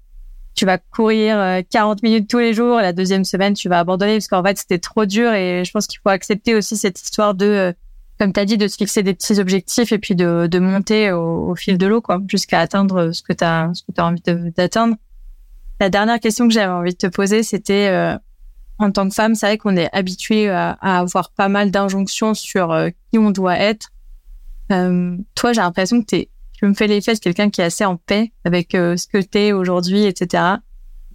tu 0.56 0.66
vas 0.66 0.80
courir 0.80 1.62
40 1.70 2.02
minutes 2.02 2.28
tous 2.28 2.40
les 2.40 2.54
jours. 2.54 2.78
La 2.78 2.94
deuxième 2.94 3.24
semaine, 3.24 3.54
tu 3.54 3.70
vas 3.70 3.80
abandonner 3.80 4.16
parce 4.16 4.28
qu'en 4.28 4.44
fait, 4.44 4.58
c'était 4.58 4.80
trop 4.80 5.06
dur. 5.06 5.32
Et 5.34 5.64
je 5.64 5.72
pense 5.72 5.86
qu'il 5.86 6.00
faut 6.00 6.10
accepter 6.10 6.56
aussi 6.56 6.76
cette 6.78 7.00
histoire 7.00 7.36
de 7.36 7.76
comme 8.22 8.34
tu 8.34 8.40
as 8.40 8.46
dit, 8.46 8.58
de 8.58 8.68
se 8.68 8.76
fixer 8.76 9.02
des 9.02 9.16
petits 9.16 9.40
objectifs 9.40 9.92
et 9.92 9.98
puis 9.98 10.14
de, 10.14 10.46
de 10.46 10.60
monter 10.60 11.12
au, 11.12 11.56
fil 11.56 11.80
de 11.80 11.88
l'eau, 11.88 12.02
quoi, 12.02 12.20
jusqu'à 12.28 12.60
atteindre 12.60 13.12
ce 13.12 13.24
que 13.24 13.34
tu 13.34 13.44
as, 13.44 13.72
ce 13.74 13.82
que 13.82 14.00
as 14.00 14.06
envie 14.06 14.22
d'atteindre. 14.56 14.96
La 15.80 15.90
dernière 15.90 16.20
question 16.20 16.48
que 16.48 16.54
j'avais 16.54 16.72
envie 16.72 16.92
de 16.92 16.98
te 16.98 17.08
poser, 17.08 17.42
c'était 17.42 17.88
euh, 17.88 18.16
en 18.78 18.92
tant 18.92 19.10
que 19.10 19.16
femme, 19.16 19.34
c'est 19.34 19.48
vrai 19.48 19.58
qu'on 19.58 19.76
est 19.76 19.90
habitué 19.92 20.50
à, 20.50 20.78
à, 20.82 21.00
avoir 21.00 21.32
pas 21.32 21.50
mal 21.50 21.72
d'injonctions 21.72 22.36
sur 22.36 22.72
euh, 22.72 22.90
qui 23.12 23.18
on 23.18 23.32
doit 23.32 23.58
être. 23.58 23.90
Euh, 24.72 25.18
toi, 25.34 25.54
j'ai 25.54 25.62
l'impression 25.62 26.02
que 26.02 26.06
tu 26.06 26.16
es 26.18 26.30
tu 26.62 26.68
me 26.68 26.76
fais 26.76 26.86
l'effet 26.86 27.16
de 27.16 27.20
quelqu'un 27.20 27.50
qui 27.50 27.62
est 27.62 27.64
assez 27.64 27.86
en 27.86 27.98
paix 27.98 28.32
avec 28.46 28.76
euh, 28.76 28.96
ce 28.96 29.08
que 29.08 29.18
t'es 29.18 29.52
aujourd'hui, 29.52 30.04
etc. 30.04 30.44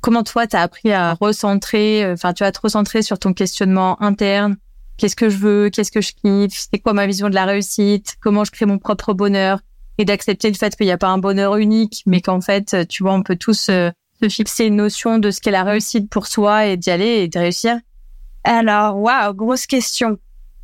Comment 0.01 0.25
toi, 0.25 0.49
t'as 0.49 0.61
appris 0.61 0.91
à 0.91 1.15
recentrer, 1.15 2.05
euh, 2.05 2.15
enfin, 2.15 2.33
tu 2.33 2.43
vas 2.43 2.51
te 2.51 2.59
recentrer 2.61 3.03
sur 3.03 3.21
ton 3.21 3.33
questionnement 3.33 4.03
interne. 4.03 4.57
Qu'est-ce 4.97 5.17
que 5.17 5.29
je 5.29 5.37
veux? 5.37 5.71
Qu'est-ce 5.71 5.91
que 5.91 6.01
je 6.01 6.13
kiffe? 6.13 6.67
C'est 6.71 6.79
quoi 6.79 6.93
ma 6.93 7.07
vision 7.07 7.29
de 7.29 7.35
la 7.35 7.45
réussite? 7.45 8.17
Comment 8.21 8.45
je 8.45 8.51
crée 8.51 8.67
mon 8.67 8.79
propre 8.79 9.13
bonheur? 9.13 9.61
Et 9.99 10.05
d'accepter 10.05 10.49
le 10.49 10.55
fait 10.55 10.77
qu'il 10.77 10.87
n'y 10.87 10.93
a 10.93 10.99
pas 10.99 11.09
un 11.09 11.19
bonheur 11.19 11.57
unique, 11.57 12.03
mais 12.07 12.21
qu'en 12.21 12.41
fait, 12.41 12.87
tu 12.89 13.03
vois, 13.03 13.15
on 13.15 13.23
peut 13.23 13.37
tous 13.37 13.69
euh, 13.71 13.91
se 14.23 14.29
fixer 14.29 14.67
une 14.67 14.77
notion 14.77 15.19
de 15.19 15.31
ce 15.31 15.41
qu'est 15.41 15.51
la 15.51 15.65
réussite 15.65 16.11
pour 16.11 16.27
soi 16.27 16.67
et 16.67 16.77
d'y 16.77 16.91
aller 16.91 17.23
et 17.23 17.29
de 17.29 17.39
réussir. 17.39 17.79
Alors, 18.45 18.99
waouh, 18.99 19.35
grosse 19.35 19.67
question. 19.67 20.19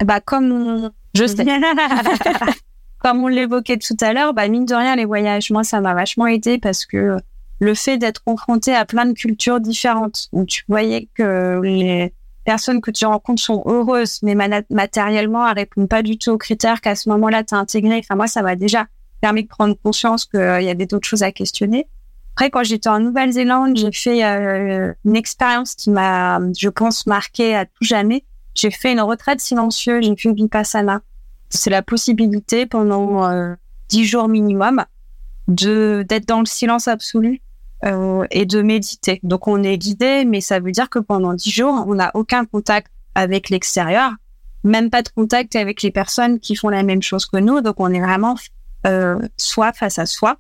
Bah, 0.05 0.21
comme 0.21 0.91
je 1.15 1.27
sais. 1.27 1.45
Comme 2.99 3.25
on 3.25 3.29
l'évoquait 3.29 3.79
tout 3.79 3.97
à 4.01 4.13
l'heure, 4.13 4.33
bah, 4.33 4.47
mine 4.47 4.65
de 4.65 4.75
rien, 4.75 4.95
les 4.95 5.05
voyages, 5.05 5.51
moi, 5.51 5.65
ça 5.65 5.81
m'a 5.81 5.93
vachement 5.93 6.29
aidé 6.29 6.59
parce 6.59 6.87
que 6.87 7.17
le 7.59 7.75
fait 7.75 7.99
d'être 7.99 8.23
confronté 8.23 8.73
à 8.75 8.85
plein 8.85 9.07
de 9.07 9.13
cultures 9.13 9.61
différentes, 9.61 10.29
où 10.31 10.45
tu 10.45 10.65
voyais 10.69 11.09
que 11.15 11.61
les 11.63 12.13
personnes 12.45 12.81
que 12.81 12.91
tu 12.91 13.05
rencontres 13.07 13.43
sont 13.43 13.63
heureuses, 13.67 14.21
mais 14.23 14.35
matériellement, 14.71 15.47
elles 15.49 15.55
répondent 15.55 15.89
pas 15.89 16.03
du 16.03 16.19
tout 16.19 16.31
aux 16.31 16.39
critères 16.39 16.81
qu'à 16.81 16.95
ce 16.95 17.09
moment-là, 17.11 17.45
tu 17.45 17.55
as 17.55 17.59
intégré. 17.59 17.99
Enfin, 17.99 18.17
moi, 18.17 18.27
ça 18.27 18.43
m'a 18.43 18.57
déjà 18.57 18.87
permis 19.21 19.45
de 19.45 19.49
prendre 19.49 19.77
conscience 19.83 20.25
qu'il 20.25 20.41
y 20.41 20.71
avait 20.71 20.87
d'autres 20.87 21.09
choses 21.09 21.23
à 21.23 21.33
questionner. 21.33 21.89
Après, 22.35 22.51
quand 22.51 22.65
j'étais 22.65 22.89
en 22.89 22.99
Nouvelle-Zélande, 22.99 23.77
j'ai 23.77 23.93
fait 23.93 24.25
euh, 24.25 24.93
une 25.05 25.17
expérience 25.17 25.75
qui 25.75 25.91
m'a, 25.91 26.41
je 26.57 26.69
pense, 26.69 27.07
marqué 27.07 27.55
à 27.55 27.67
tout 27.67 27.85
jamais. 27.85 28.25
J'ai 28.55 28.71
fait 28.71 28.93
une 28.93 29.01
retraite 29.01 29.41
silencieuse, 29.41 30.05
j'ai 30.05 30.17
fait 30.17 30.33
Vipassana 30.33 31.03
c'est 31.53 31.71
la 31.71 31.83
possibilité 31.83 32.67
pendant 32.67 33.31
euh, 33.31 33.55
dix 33.89 34.05
jours 34.05 34.29
minimum 34.29 34.85
de 35.49 36.05
d'être 36.09 36.27
dans 36.27 36.41
le 36.41 36.47
silence 36.47 36.89
absolu 36.89 37.42
euh, 37.85 38.27
et 38.31 38.47
de 38.47 38.63
méditer. 38.63 39.21
Donc 39.23 39.49
on 39.49 39.63
est 39.63 39.79
guidé, 39.79 40.25
mais 40.25 40.41
ça 40.41 40.61
veut 40.61 40.73
dire 40.73 40.89
que 40.89 40.99
pendant 40.99 41.35
dix 41.35 41.51
jours, 41.51 41.85
on 41.87 41.95
n'a 41.95 42.11
aucun 42.15 42.45
contact 42.45 42.91
avec 43.15 43.51
l'extérieur, 43.51 44.13
même 44.65 44.91
pas 44.91 45.03
de 45.03 45.09
contact 45.09 45.57
avec 45.57 45.83
les 45.83 45.91
personnes 45.91 46.41
qui 46.41 46.57
font 46.57 46.69
la 46.69 46.83
même 46.83 47.03
chose 47.03 47.27
que 47.27 47.39
nous. 47.39 47.61
Donc 47.61 47.77
on 47.79 47.93
est 47.93 48.01
vraiment 48.01 48.37
euh, 48.87 49.19
soi 49.37 49.73
face 49.73 49.99
à 49.99 50.07
soi. 50.07 50.37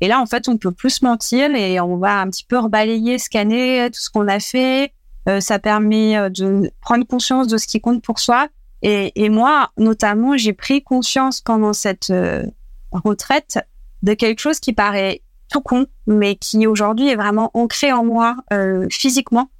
Et 0.00 0.08
là, 0.08 0.20
en 0.20 0.26
fait, 0.26 0.48
on 0.48 0.56
peut 0.56 0.72
plus 0.72 1.02
mentir 1.02 1.54
et 1.54 1.80
on 1.80 1.96
va 1.96 2.20
un 2.20 2.28
petit 2.28 2.44
peu 2.44 2.58
rebalayer, 2.58 3.18
scanner 3.18 3.88
tout 3.92 4.00
ce 4.00 4.10
qu'on 4.10 4.28
a 4.28 4.40
fait. 4.40 4.92
Euh, 5.28 5.40
ça 5.40 5.58
permet 5.58 6.30
de 6.30 6.70
prendre 6.80 7.06
conscience 7.06 7.46
de 7.46 7.56
ce 7.56 7.66
qui 7.66 7.80
compte 7.80 8.02
pour 8.02 8.18
soi 8.18 8.48
et, 8.86 9.30
moi, 9.30 9.70
notamment, 9.78 10.36
j'ai 10.36 10.52
pris 10.52 10.82
conscience 10.82 11.40
pendant 11.40 11.72
cette 11.72 12.10
euh, 12.10 12.44
retraite 12.92 13.58
de 14.02 14.12
quelque 14.12 14.40
chose 14.40 14.60
qui 14.60 14.74
paraît 14.74 15.22
tout 15.48 15.60
con, 15.60 15.86
mais 16.06 16.36
qui 16.36 16.66
aujourd'hui 16.66 17.08
est 17.08 17.16
vraiment 17.16 17.50
ancré 17.54 17.92
en 17.92 18.04
moi 18.04 18.36
euh, 18.52 18.86
physiquement, 18.90 19.50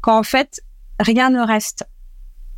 qu'en 0.00 0.22
fait, 0.22 0.60
rien 0.98 1.30
ne 1.30 1.40
reste. 1.40 1.84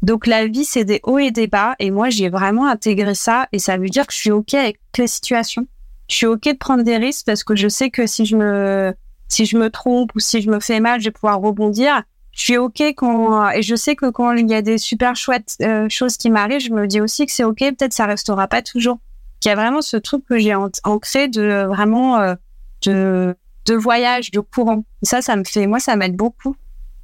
Donc 0.02 0.26
la 0.26 0.46
vie, 0.46 0.64
c'est 0.64 0.84
des 0.84 1.00
hauts 1.04 1.18
et 1.18 1.30
des 1.30 1.46
bas, 1.46 1.74
et 1.78 1.90
moi, 1.90 2.10
j'ai 2.10 2.28
vraiment 2.28 2.66
intégré 2.66 3.14
ça, 3.14 3.48
et 3.52 3.58
ça 3.58 3.76
veut 3.76 3.88
dire 3.88 4.06
que 4.06 4.12
je 4.12 4.18
suis 4.18 4.30
OK 4.32 4.54
avec 4.54 4.80
les 4.98 5.06
situations. 5.06 5.66
Je 6.08 6.16
suis 6.16 6.26
OK 6.26 6.44
de 6.44 6.58
prendre 6.58 6.82
des 6.82 6.96
risques 6.96 7.26
parce 7.26 7.44
que 7.44 7.54
je 7.54 7.68
sais 7.68 7.90
que 7.90 8.06
si 8.06 8.26
je 8.26 8.36
me 8.36 8.94
si 9.28 9.46
je 9.46 9.56
me 9.56 9.70
trompe 9.70 10.14
ou 10.14 10.20
si 10.20 10.42
je 10.42 10.50
me 10.50 10.60
fais 10.60 10.78
mal, 10.78 11.00
je 11.00 11.06
vais 11.06 11.10
pouvoir 11.10 11.40
rebondir 11.40 12.02
je 12.32 12.40
suis 12.40 12.56
ok 12.56 12.80
quand 12.96 13.50
et 13.50 13.62
je 13.62 13.76
sais 13.76 13.94
que 13.94 14.10
quand 14.10 14.32
il 14.32 14.50
y 14.50 14.54
a 14.54 14.62
des 14.62 14.78
super 14.78 15.14
chouettes 15.14 15.56
euh, 15.60 15.88
choses 15.88 16.16
qui 16.16 16.30
m'arrivent, 16.30 16.60
je 16.60 16.72
me 16.72 16.86
dis 16.86 17.00
aussi 17.00 17.26
que 17.26 17.32
c'est 17.32 17.44
ok. 17.44 17.58
Peut-être 17.58 17.92
ça 17.92 18.06
restera 18.06 18.48
pas 18.48 18.62
toujours. 18.62 18.98
Il 19.44 19.48
y 19.48 19.50
a 19.50 19.54
vraiment 19.54 19.82
ce 19.82 19.96
truc 19.96 20.24
que 20.24 20.38
j'ai 20.38 20.54
ancré 20.54 21.28
de 21.28 21.66
vraiment 21.68 22.18
euh, 22.18 22.34
de 22.82 23.36
de 23.66 23.74
voyage, 23.74 24.30
de 24.30 24.40
courant. 24.40 24.84
Ça, 25.02 25.22
ça 25.22 25.36
me 25.36 25.44
fait, 25.44 25.66
moi, 25.66 25.78
ça 25.78 25.96
m'aide 25.96 26.16
beaucoup. 26.16 26.56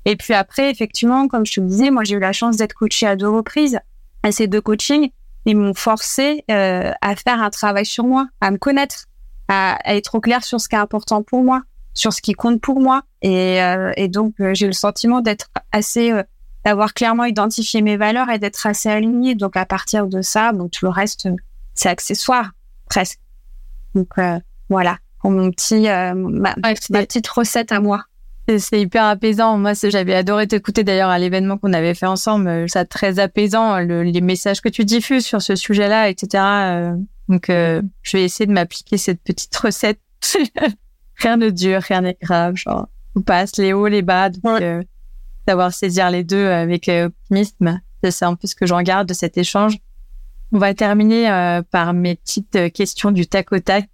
Et 0.05 0.17
puis 0.17 0.35
après, 0.35 0.71
effectivement, 0.71 1.29
comme 1.29 1.47
je 1.47 1.55
te 1.55 1.61
disais, 1.61 1.91
moi, 1.91 2.05
j'ai 2.05 2.17
eu 2.17 2.21
la 2.21 2.33
chance 2.33 2.57
d'être 2.57 2.73
coachée 2.73 3.07
à 3.07 3.17
deux 3.17 3.29
reprises. 3.29 3.79
Et 4.27 4.33
ces 4.33 4.47
deux 4.49 4.61
coachings, 4.61 5.11
ils 5.45 5.57
m'ont 5.57 5.75
forcé 5.75 6.45
euh, 6.51 6.91
à 7.01 7.17
faire 7.17 7.43
un 7.43 7.51
travail 7.51 7.87
sur 7.87 8.05
moi, 8.05 8.29
à 8.41 8.51
me 8.51 8.59
connaître, 8.59 9.07
à, 9.49 9.79
à 9.85 9.95
être 9.95 10.15
au 10.15 10.21
clair 10.21 10.43
sur 10.45 10.61
ce 10.61 10.69
qui 10.69 10.75
est 10.75 10.79
important 10.79 11.23
pour 11.23 11.43
moi, 11.43 11.63
sur 11.95 12.13
ce 12.13 12.21
qui 12.21 12.33
compte 12.33 12.61
pour 12.61 12.81
moi. 12.81 13.03
Et, 13.23 13.63
euh, 13.63 13.93
et 13.97 14.09
donc, 14.09 14.35
euh, 14.41 14.55
j'ai 14.55 14.67
le 14.67 14.73
sentiment 14.73 15.21
d'être 15.21 15.49
assez, 15.73 16.13
euh, 16.13 16.23
d'avoir 16.65 16.93
clairement 16.95 17.25
identifié 17.25 17.83
mes 17.83 17.97
valeurs 17.97 18.31
et 18.31 18.39
d'être 18.39 18.67
assez 18.67 18.89
alignée. 18.89 19.35
Donc, 19.35 19.57
à 19.57 19.65
partir 19.65 20.07
de 20.07 20.23
ça, 20.23 20.53
donc 20.53 20.73
tout 20.73 20.85
le 20.85 20.91
reste, 20.91 21.29
c'est 21.75 21.89
accessoire, 21.89 22.51
presque. 22.89 23.21
Donc, 23.95 24.09
voilà, 24.69 24.99
pour 25.21 25.31
mon 25.31 25.51
petit, 25.51 25.89
ma, 26.15 26.55
petite 26.55 27.29
recette 27.29 27.73
à 27.73 27.81
moi. 27.81 28.05
C'est 28.59 28.81
hyper 28.81 29.05
apaisant. 29.05 29.59
Moi, 29.59 29.73
j'avais 29.75 30.15
adoré 30.15 30.47
t'écouter 30.47 30.83
d'ailleurs 30.83 31.11
à 31.11 31.19
l'événement 31.19 31.59
qu'on 31.59 31.73
avait 31.73 31.95
fait 31.95 32.07
ensemble. 32.07 32.69
Ça 32.69 32.85
très 32.85 33.19
apaisant, 33.19 33.79
les 33.79 34.21
messages 34.21 34.61
que 34.61 34.69
tu 34.71 34.85
diffuses 34.85 35.27
sur 35.27 35.43
ce 35.43 35.55
sujet-là, 35.55 36.09
etc. 36.09 36.43
Donc, 37.29 37.47
je 37.49 37.83
vais 38.13 38.25
essayer 38.25 38.47
de 38.47 38.53
m'appliquer 38.53 38.97
cette 38.97 39.21
petite 39.23 39.55
recette. 39.57 40.01
rien 41.19 41.37
ne 41.37 41.51
dure, 41.51 41.83
rien 41.83 42.01
n'est 42.03 42.19
grave. 42.21 42.57
Genre, 42.57 42.89
on 43.15 43.23
passe 43.23 43.57
les 43.57 43.73
hauts, 43.73 43.89
les 43.89 44.03
bas. 44.03 44.31
Donc, 44.31 44.61
euh, 44.61 44.83
savoir 45.47 45.73
saisir 45.73 46.11
les 46.11 46.25
deux 46.25 46.47
avec 46.47 46.89
euh, 46.89 47.07
optimisme, 47.07 47.81
c'est 48.03 48.25
un 48.25 48.35
peu 48.35 48.47
ce 48.47 48.55
que 48.55 48.67
j'en 48.67 48.83
garde 48.83 49.09
de 49.09 49.15
cet 49.15 49.37
échange. 49.39 49.77
On 50.53 50.59
va 50.59 50.73
terminer 50.73 51.31
euh, 51.31 51.63
par 51.63 51.93
mes 51.93 52.15
petites 52.15 52.73
questions 52.73 53.11
du 53.11 53.27
tac 53.27 53.53
au 53.53 53.59
tac 53.59 53.89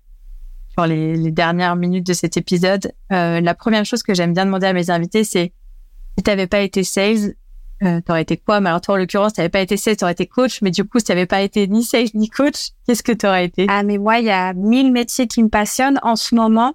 pour 0.74 0.86
les, 0.86 1.16
les 1.16 1.30
dernières 1.30 1.76
minutes 1.76 2.06
de 2.06 2.12
cet 2.12 2.36
épisode. 2.36 2.92
la 3.10 3.54
première 3.54 3.84
chose 3.84 4.02
que 4.02 4.14
j'aime 4.14 4.34
bien 4.34 4.44
demander 4.46 4.66
à 4.66 4.72
mes 4.72 4.90
invités, 4.90 5.24
c'est 5.24 5.52
si 6.16 6.22
t'avais 6.22 6.46
pas 6.46 6.60
été 6.60 6.84
sales, 6.84 7.34
euh, 7.82 8.00
t'aurais 8.00 8.22
été 8.22 8.36
quoi? 8.36 8.60
Mais 8.60 8.68
alors 8.68 8.80
toi, 8.80 8.94
en 8.94 8.98
l'occurrence, 8.98 9.32
t'avais 9.32 9.48
pas 9.48 9.60
été 9.60 9.76
sales, 9.76 9.96
t'aurais 9.96 10.12
été 10.12 10.26
coach. 10.26 10.62
Mais 10.62 10.70
du 10.70 10.84
coup, 10.84 10.98
si 10.98 11.06
t'avais 11.06 11.26
pas 11.26 11.42
été 11.42 11.66
ni 11.66 11.82
sales 11.82 12.08
ni 12.14 12.28
coach, 12.28 12.70
qu'est-ce 12.86 13.02
que 13.02 13.12
t'aurais 13.12 13.46
été? 13.46 13.66
Ah, 13.68 13.82
mais 13.82 13.98
moi, 13.98 14.18
il 14.18 14.26
y 14.26 14.30
a 14.30 14.52
mille 14.54 14.92
métiers 14.92 15.26
qui 15.26 15.42
me 15.42 15.48
passionnent 15.48 15.98
en 16.02 16.16
ce 16.16 16.34
moment. 16.34 16.74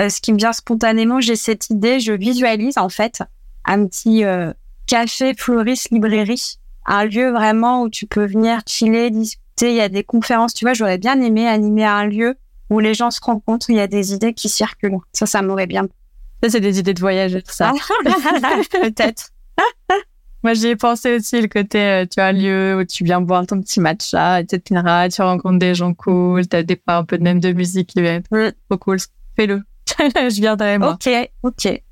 Euh, 0.00 0.08
ce 0.08 0.20
qui 0.20 0.32
me 0.32 0.38
vient 0.38 0.52
spontanément, 0.52 1.20
j'ai 1.20 1.36
cette 1.36 1.70
idée, 1.70 2.00
je 2.00 2.12
visualise 2.12 2.78
en 2.78 2.88
fait 2.88 3.22
un 3.64 3.86
petit 3.86 4.24
euh, 4.24 4.52
café 4.86 5.34
fleuriste 5.34 5.90
librairie, 5.90 6.58
un 6.86 7.04
lieu 7.04 7.30
vraiment 7.30 7.82
où 7.82 7.90
tu 7.90 8.06
peux 8.06 8.24
venir 8.24 8.60
chiller, 8.66 9.10
discuter. 9.10 9.70
Il 9.70 9.74
y 9.74 9.80
a 9.80 9.88
des 9.88 10.04
conférences, 10.04 10.54
tu 10.54 10.64
vois. 10.64 10.72
J'aurais 10.72 10.98
bien 10.98 11.20
aimé 11.20 11.46
animer 11.46 11.84
un 11.84 12.06
lieu 12.06 12.36
où 12.70 12.80
les 12.80 12.94
gens 12.94 13.10
se 13.10 13.20
rencontrent, 13.22 13.70
il 13.70 13.76
y 13.76 13.80
a 13.80 13.86
des 13.86 14.12
idées 14.12 14.34
qui 14.34 14.48
circulent. 14.48 14.98
Ça, 15.12 15.26
ça 15.26 15.42
m'aurait 15.42 15.66
bien. 15.66 15.86
Ça, 16.42 16.50
c'est 16.50 16.60
des 16.60 16.78
idées 16.78 16.94
de 16.94 17.00
voyage, 17.00 17.38
ça. 17.46 17.72
Peut-être. 18.70 19.30
Moi, 20.44 20.54
j'y 20.54 20.68
ai 20.68 20.76
pensé 20.76 21.16
aussi, 21.16 21.40
le 21.40 21.48
côté, 21.48 21.80
euh, 21.80 22.06
tu 22.08 22.20
as 22.20 22.26
un 22.26 22.32
lieu 22.32 22.78
où 22.78 22.84
tu 22.84 23.02
viens 23.02 23.20
boire 23.20 23.44
ton 23.44 23.60
petit 23.60 23.80
matcha, 23.80 24.40
etc. 24.40 25.08
Tu 25.12 25.20
rencontres 25.20 25.58
des 25.58 25.74
gens 25.74 25.94
cool, 25.94 26.46
tu 26.46 26.56
as 26.56 26.62
des 26.62 26.76
fois 26.76 26.96
un 26.98 27.04
peu 27.04 27.18
de 27.18 27.24
même 27.24 27.40
de 27.40 27.52
musique 27.52 27.88
qui 27.88 28.02
va 28.02 28.10
être 28.10 28.54
trop 28.68 28.78
cool. 28.78 28.98
Fais-le. 29.34 29.62
je 29.98 30.40
viendrai 30.40 30.78
moi. 30.78 30.92
Ok, 30.92 31.10
ok. 31.42 31.82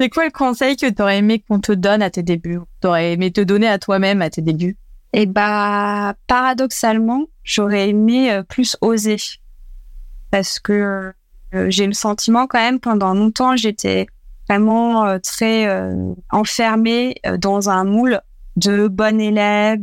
C'est 0.00 0.08
quoi 0.08 0.24
le 0.24 0.30
conseil 0.30 0.76
que 0.76 0.88
tu 0.88 1.02
aurais 1.02 1.18
aimé 1.18 1.42
qu'on 1.46 1.60
te 1.60 1.72
donne 1.72 2.00
à 2.00 2.10
tes 2.10 2.22
débuts? 2.22 2.60
Tu 2.80 2.86
aurais 2.86 3.12
aimé 3.12 3.32
te 3.32 3.40
donner 3.40 3.66
à 3.66 3.78
toi-même 3.78 4.22
à 4.22 4.30
tes 4.30 4.40
débuts? 4.40 4.76
Eh 5.12 5.26
bah, 5.26 6.14
paradoxalement, 6.28 7.26
j'aurais 7.42 7.88
aimé 7.88 8.32
euh, 8.32 8.42
plus 8.42 8.76
oser. 8.80 9.16
Parce 10.30 10.60
que 10.60 11.12
euh, 11.54 11.66
j'ai 11.68 11.86
le 11.86 11.92
sentiment 11.92 12.46
quand 12.46 12.60
même, 12.60 12.80
pendant 12.80 13.14
longtemps, 13.14 13.56
j'étais 13.56 14.06
vraiment 14.48 15.06
euh, 15.06 15.18
très 15.18 15.68
enfermée 16.30 17.16
dans 17.38 17.70
un 17.70 17.84
moule 17.84 18.20
de 18.56 18.88
bonne 18.88 19.20
élève, 19.20 19.80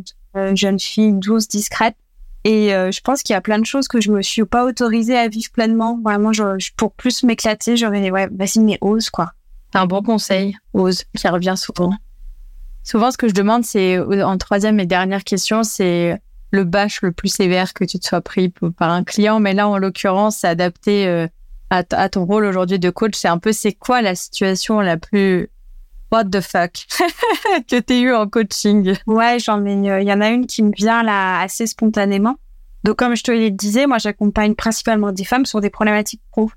jeune 0.53 0.79
fille 0.79 1.13
douce, 1.13 1.47
discrète. 1.47 1.95
Et 2.43 2.73
euh, 2.73 2.91
je 2.91 3.01
pense 3.01 3.23
qu'il 3.23 3.33
y 3.33 3.37
a 3.37 3.41
plein 3.41 3.59
de 3.59 3.65
choses 3.65 3.89
que 3.89 3.99
je 3.99 4.09
me 4.09 4.21
suis 4.21 4.45
pas 4.45 4.63
autorisée 4.63 5.17
à 5.17 5.27
vivre 5.27 5.51
pleinement. 5.51 5.99
Vraiment, 6.01 6.31
je, 6.31 6.71
pour 6.77 6.93
plus 6.93 7.23
m'éclater, 7.23 7.75
j'aurais 7.75 8.09
ouais, 8.09 8.29
vas-y, 8.31 8.59
mais 8.59 8.77
ose 8.79 9.09
quoi. 9.09 9.33
C'est 9.73 9.79
un 9.79 9.85
bon 9.85 10.01
conseil, 10.01 10.55
ose, 10.73 11.03
qui 11.13 11.27
revient 11.27 11.55
souvent. 11.57 11.91
Souvent, 12.83 13.11
ce 13.11 13.17
que 13.17 13.27
je 13.27 13.33
demande, 13.33 13.65
c'est 13.65 13.99
en 13.99 14.37
troisième 14.37 14.79
et 14.79 14.85
dernière 14.85 15.25
question, 15.25 15.63
c'est 15.63 16.21
le 16.51 16.63
bâche 16.63 17.01
le 17.01 17.11
plus 17.11 17.29
sévère 17.29 17.73
que 17.73 17.83
tu 17.83 17.99
te 17.99 18.07
sois 18.07 18.21
pris 18.21 18.49
par 18.77 18.91
un 18.91 19.03
client. 19.03 19.39
Mais 19.39 19.53
là, 19.53 19.67
en 19.67 19.77
l'occurrence, 19.77 20.37
c'est 20.37 20.47
adapté 20.47 21.07
euh, 21.07 21.27
à, 21.69 21.83
ton 21.83 22.25
rôle 22.25 22.45
aujourd'hui 22.45 22.79
de 22.79 22.89
coach. 22.89 23.15
C'est 23.15 23.27
un 23.27 23.37
peu, 23.37 23.51
c'est 23.51 23.73
quoi 23.73 24.01
la 24.01 24.15
situation 24.15 24.79
la 24.79 24.97
plus 24.97 25.49
what 26.11 26.25
the 26.25 26.39
fuck 26.39 26.71
que 27.67 27.79
t'aies 27.79 28.01
eu 28.01 28.13
en 28.13 28.27
coaching? 28.27 28.95
Ouais, 29.07 29.39
j'en 29.39 29.65
ai. 29.65 29.73
Il 29.73 30.07
y 30.07 30.13
en 30.13 30.21
a 30.21 30.29
une 30.29 30.47
qui 30.47 30.63
me 30.63 30.71
vient 30.75 31.03
là 31.03 31.41
assez 31.41 31.67
spontanément. 31.67 32.37
Donc, 32.83 32.97
comme 32.97 33.15
je 33.15 33.23
te 33.23 33.31
le 33.31 33.49
disais, 33.49 33.87
moi, 33.87 33.97
j'accompagne 33.97 34.55
principalement 34.55 35.11
des 35.11 35.25
femmes 35.25 35.45
sur 35.45 35.59
des 35.59 35.69
problématiques 35.69 36.21
pro. 36.31 36.49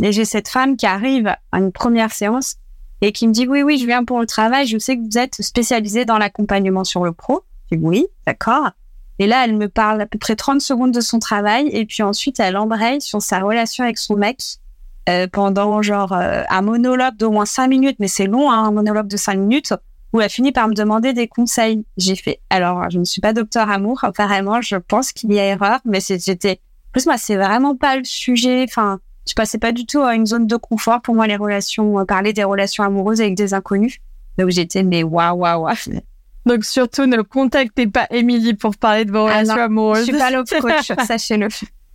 Et 0.00 0.12
j'ai 0.12 0.24
cette 0.24 0.48
femme 0.48 0.76
qui 0.76 0.86
arrive 0.86 1.34
à 1.52 1.58
une 1.58 1.72
première 1.72 2.12
séance 2.12 2.56
et 3.00 3.12
qui 3.12 3.26
me 3.26 3.32
dit 3.32 3.46
oui, 3.48 3.62
oui, 3.62 3.78
je 3.78 3.86
viens 3.86 4.04
pour 4.04 4.20
le 4.20 4.26
travail. 4.26 4.66
Je 4.66 4.78
sais 4.78 4.96
que 4.96 5.02
vous 5.02 5.18
êtes 5.18 5.42
spécialisé 5.42 6.04
dans 6.04 6.18
l'accompagnement 6.18 6.84
sur 6.84 7.04
le 7.04 7.12
pro. 7.12 7.42
Je 7.70 7.76
dis 7.76 7.82
oui, 7.82 8.06
d'accord. 8.26 8.70
Et 9.18 9.26
là, 9.26 9.44
elle 9.44 9.56
me 9.56 9.68
parle 9.68 10.00
à 10.00 10.06
peu 10.06 10.18
près 10.18 10.36
30 10.36 10.60
secondes 10.60 10.92
de 10.92 11.00
son 11.00 11.18
travail 11.18 11.68
et 11.72 11.84
puis 11.84 12.02
ensuite, 12.02 12.40
elle 12.40 12.56
embraye 12.56 13.00
sur 13.00 13.20
sa 13.22 13.40
relation 13.40 13.84
avec 13.84 13.98
son 13.98 14.16
mec 14.16 14.38
euh, 15.08 15.26
pendant 15.30 15.82
genre 15.82 16.12
euh, 16.12 16.42
un 16.48 16.62
monologue 16.62 17.16
d'au 17.16 17.30
moins 17.30 17.44
5 17.44 17.66
minutes, 17.66 17.96
mais 17.98 18.08
c'est 18.08 18.26
long, 18.26 18.50
hein, 18.50 18.64
un 18.64 18.70
monologue 18.70 19.08
de 19.08 19.16
5 19.16 19.34
minutes, 19.36 19.74
où 20.12 20.20
elle 20.20 20.30
finit 20.30 20.52
par 20.52 20.68
me 20.68 20.74
demander 20.74 21.12
des 21.12 21.26
conseils. 21.26 21.84
J'ai 21.96 22.14
fait, 22.14 22.40
alors, 22.50 22.88
je 22.88 22.98
ne 22.98 23.04
suis 23.04 23.20
pas 23.20 23.32
docteur 23.32 23.68
amour, 23.68 24.04
apparemment, 24.04 24.60
je 24.60 24.76
pense 24.76 25.12
qu'il 25.12 25.32
y 25.32 25.40
a 25.40 25.44
erreur, 25.44 25.80
mais 25.84 26.00
c'était, 26.00 26.60
plus 26.92 27.06
moi, 27.06 27.18
c'est 27.18 27.36
vraiment 27.36 27.74
pas 27.74 27.96
le 27.96 28.04
sujet, 28.04 28.64
enfin, 28.68 29.00
je 29.26 29.34
passais 29.34 29.58
pas 29.58 29.72
du 29.72 29.86
tout 29.86 30.02
à 30.02 30.14
une 30.14 30.26
zone 30.26 30.46
de 30.46 30.56
confort 30.56 31.02
pour 31.02 31.16
moi, 31.16 31.26
les 31.26 31.36
relations, 31.36 31.98
euh, 31.98 32.04
parler 32.04 32.32
des 32.32 32.44
relations 32.44 32.84
amoureuses 32.84 33.20
avec 33.20 33.34
des 33.34 33.54
inconnus. 33.54 33.98
Donc 34.38 34.50
j'étais, 34.50 34.84
mais 34.84 35.02
waouh, 35.02 35.36
waouh, 35.36 35.64
waouh. 35.64 36.00
Donc 36.46 36.64
surtout, 36.64 37.06
ne 37.06 37.22
contactez 37.22 37.86
pas 37.86 38.06
Émilie 38.10 38.54
pour 38.54 38.76
parler 38.76 39.04
de 39.04 39.12
vos 39.12 39.26
Ah 39.26 39.34
relations 39.38 39.56
non, 39.56 39.62
amoureuses. 39.62 40.06
Je 40.06 40.10
suis 40.12 40.18
pas 40.18 40.30
love 40.30 40.44
coach, 40.60 40.92
sachez-le. 41.06 41.48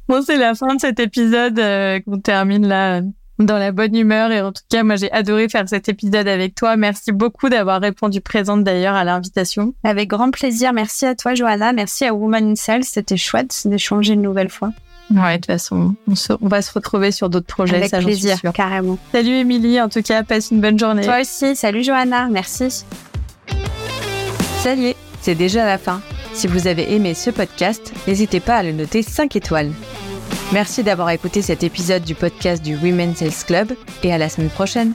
Bon, 0.08 0.22
c'est 0.26 0.38
la 0.38 0.56
fin 0.56 0.74
de 0.76 0.80
cet 0.80 1.00
épisode 1.00 1.60
euh, 1.60 2.00
qu'on 2.06 2.20
termine 2.20 2.66
là 2.66 3.02
dans 3.40 3.58
la 3.58 3.72
bonne 3.74 3.94
humeur. 3.96 4.32
Et 4.32 4.42
en 4.42 4.54
tout 4.54 4.64
cas, 4.70 4.84
moi, 4.84 4.96
j'ai 4.96 5.12
adoré 5.12 5.50
faire 5.50 5.68
cet 5.68 5.90
épisode 5.90 6.28
avec 6.30 6.56
toi. 6.56 6.78
Merci 6.78 7.12
beaucoup 7.12 7.50
d'avoir 7.50 7.82
répondu 7.82 8.22
présente 8.22 8.64
d'ailleurs 8.64 8.96
à 8.96 9.04
l'invitation. 9.04 9.74
Avec 9.84 10.08
grand 10.10 10.32
plaisir. 10.32 10.72
Merci 10.72 11.06
à 11.06 11.14
toi, 11.14 11.36
Johanna. 11.36 11.74
Merci 11.74 12.06
à 12.06 12.14
Woman 12.14 12.52
in 12.52 12.56
Cell. 12.56 12.84
C'était 12.86 13.18
chouette 13.18 13.64
d'échanger 13.66 14.14
une 14.14 14.22
nouvelle 14.22 14.50
fois. 14.50 14.72
Ouais, 15.12 15.34
de 15.34 15.36
toute 15.38 15.46
façon, 15.48 15.96
on, 16.10 16.16
se- 16.16 16.34
on 16.42 16.48
va 16.48 16.62
se 16.62 16.72
retrouver 16.74 17.12
sur 17.12 17.30
d'autres 17.30 17.48
projets, 17.48 17.78
Avec 17.78 17.90
ça 17.90 17.98
suis 17.98 18.06
plaisir, 18.08 18.42
carrément. 18.54 18.98
Salut 19.14 19.30
Émilie, 19.36 19.80
en 19.80 19.88
tout 19.88 20.02
cas, 20.02 20.24
passe 20.24 20.52
une 20.52 20.60
bonne 20.60 20.78
journée. 20.80 21.04
Toi 21.04 21.22
aussi. 21.22 21.56
Salut, 21.56 21.84
Johanna. 21.84 22.28
Merci. 22.30 22.84
Est, 24.66 24.96
c'est 25.22 25.36
déjà 25.36 25.66
la 25.66 25.78
fin. 25.78 26.02
Si 26.34 26.48
vous 26.48 26.68
avez 26.68 26.94
aimé 26.94 27.14
ce 27.14 27.30
podcast, 27.30 27.94
n'hésitez 28.08 28.40
pas 28.40 28.58
à 28.58 28.64
le 28.64 28.74
noter 28.74 29.02
5 29.02 29.36
étoiles. 29.36 29.72
Merci 30.52 30.84
d'avoir 30.84 31.10
écouté 31.12 31.42
cet 31.42 31.64
épisode 31.64 32.04
du 32.04 32.16
podcast 32.16 32.64
du 32.64 32.76
Women's 32.76 33.22
Health 33.22 33.46
Club 33.46 33.74
et 34.04 34.12
à 34.14 34.18
la 34.18 34.30
semaine 34.30 34.50
prochaine. 34.50 34.94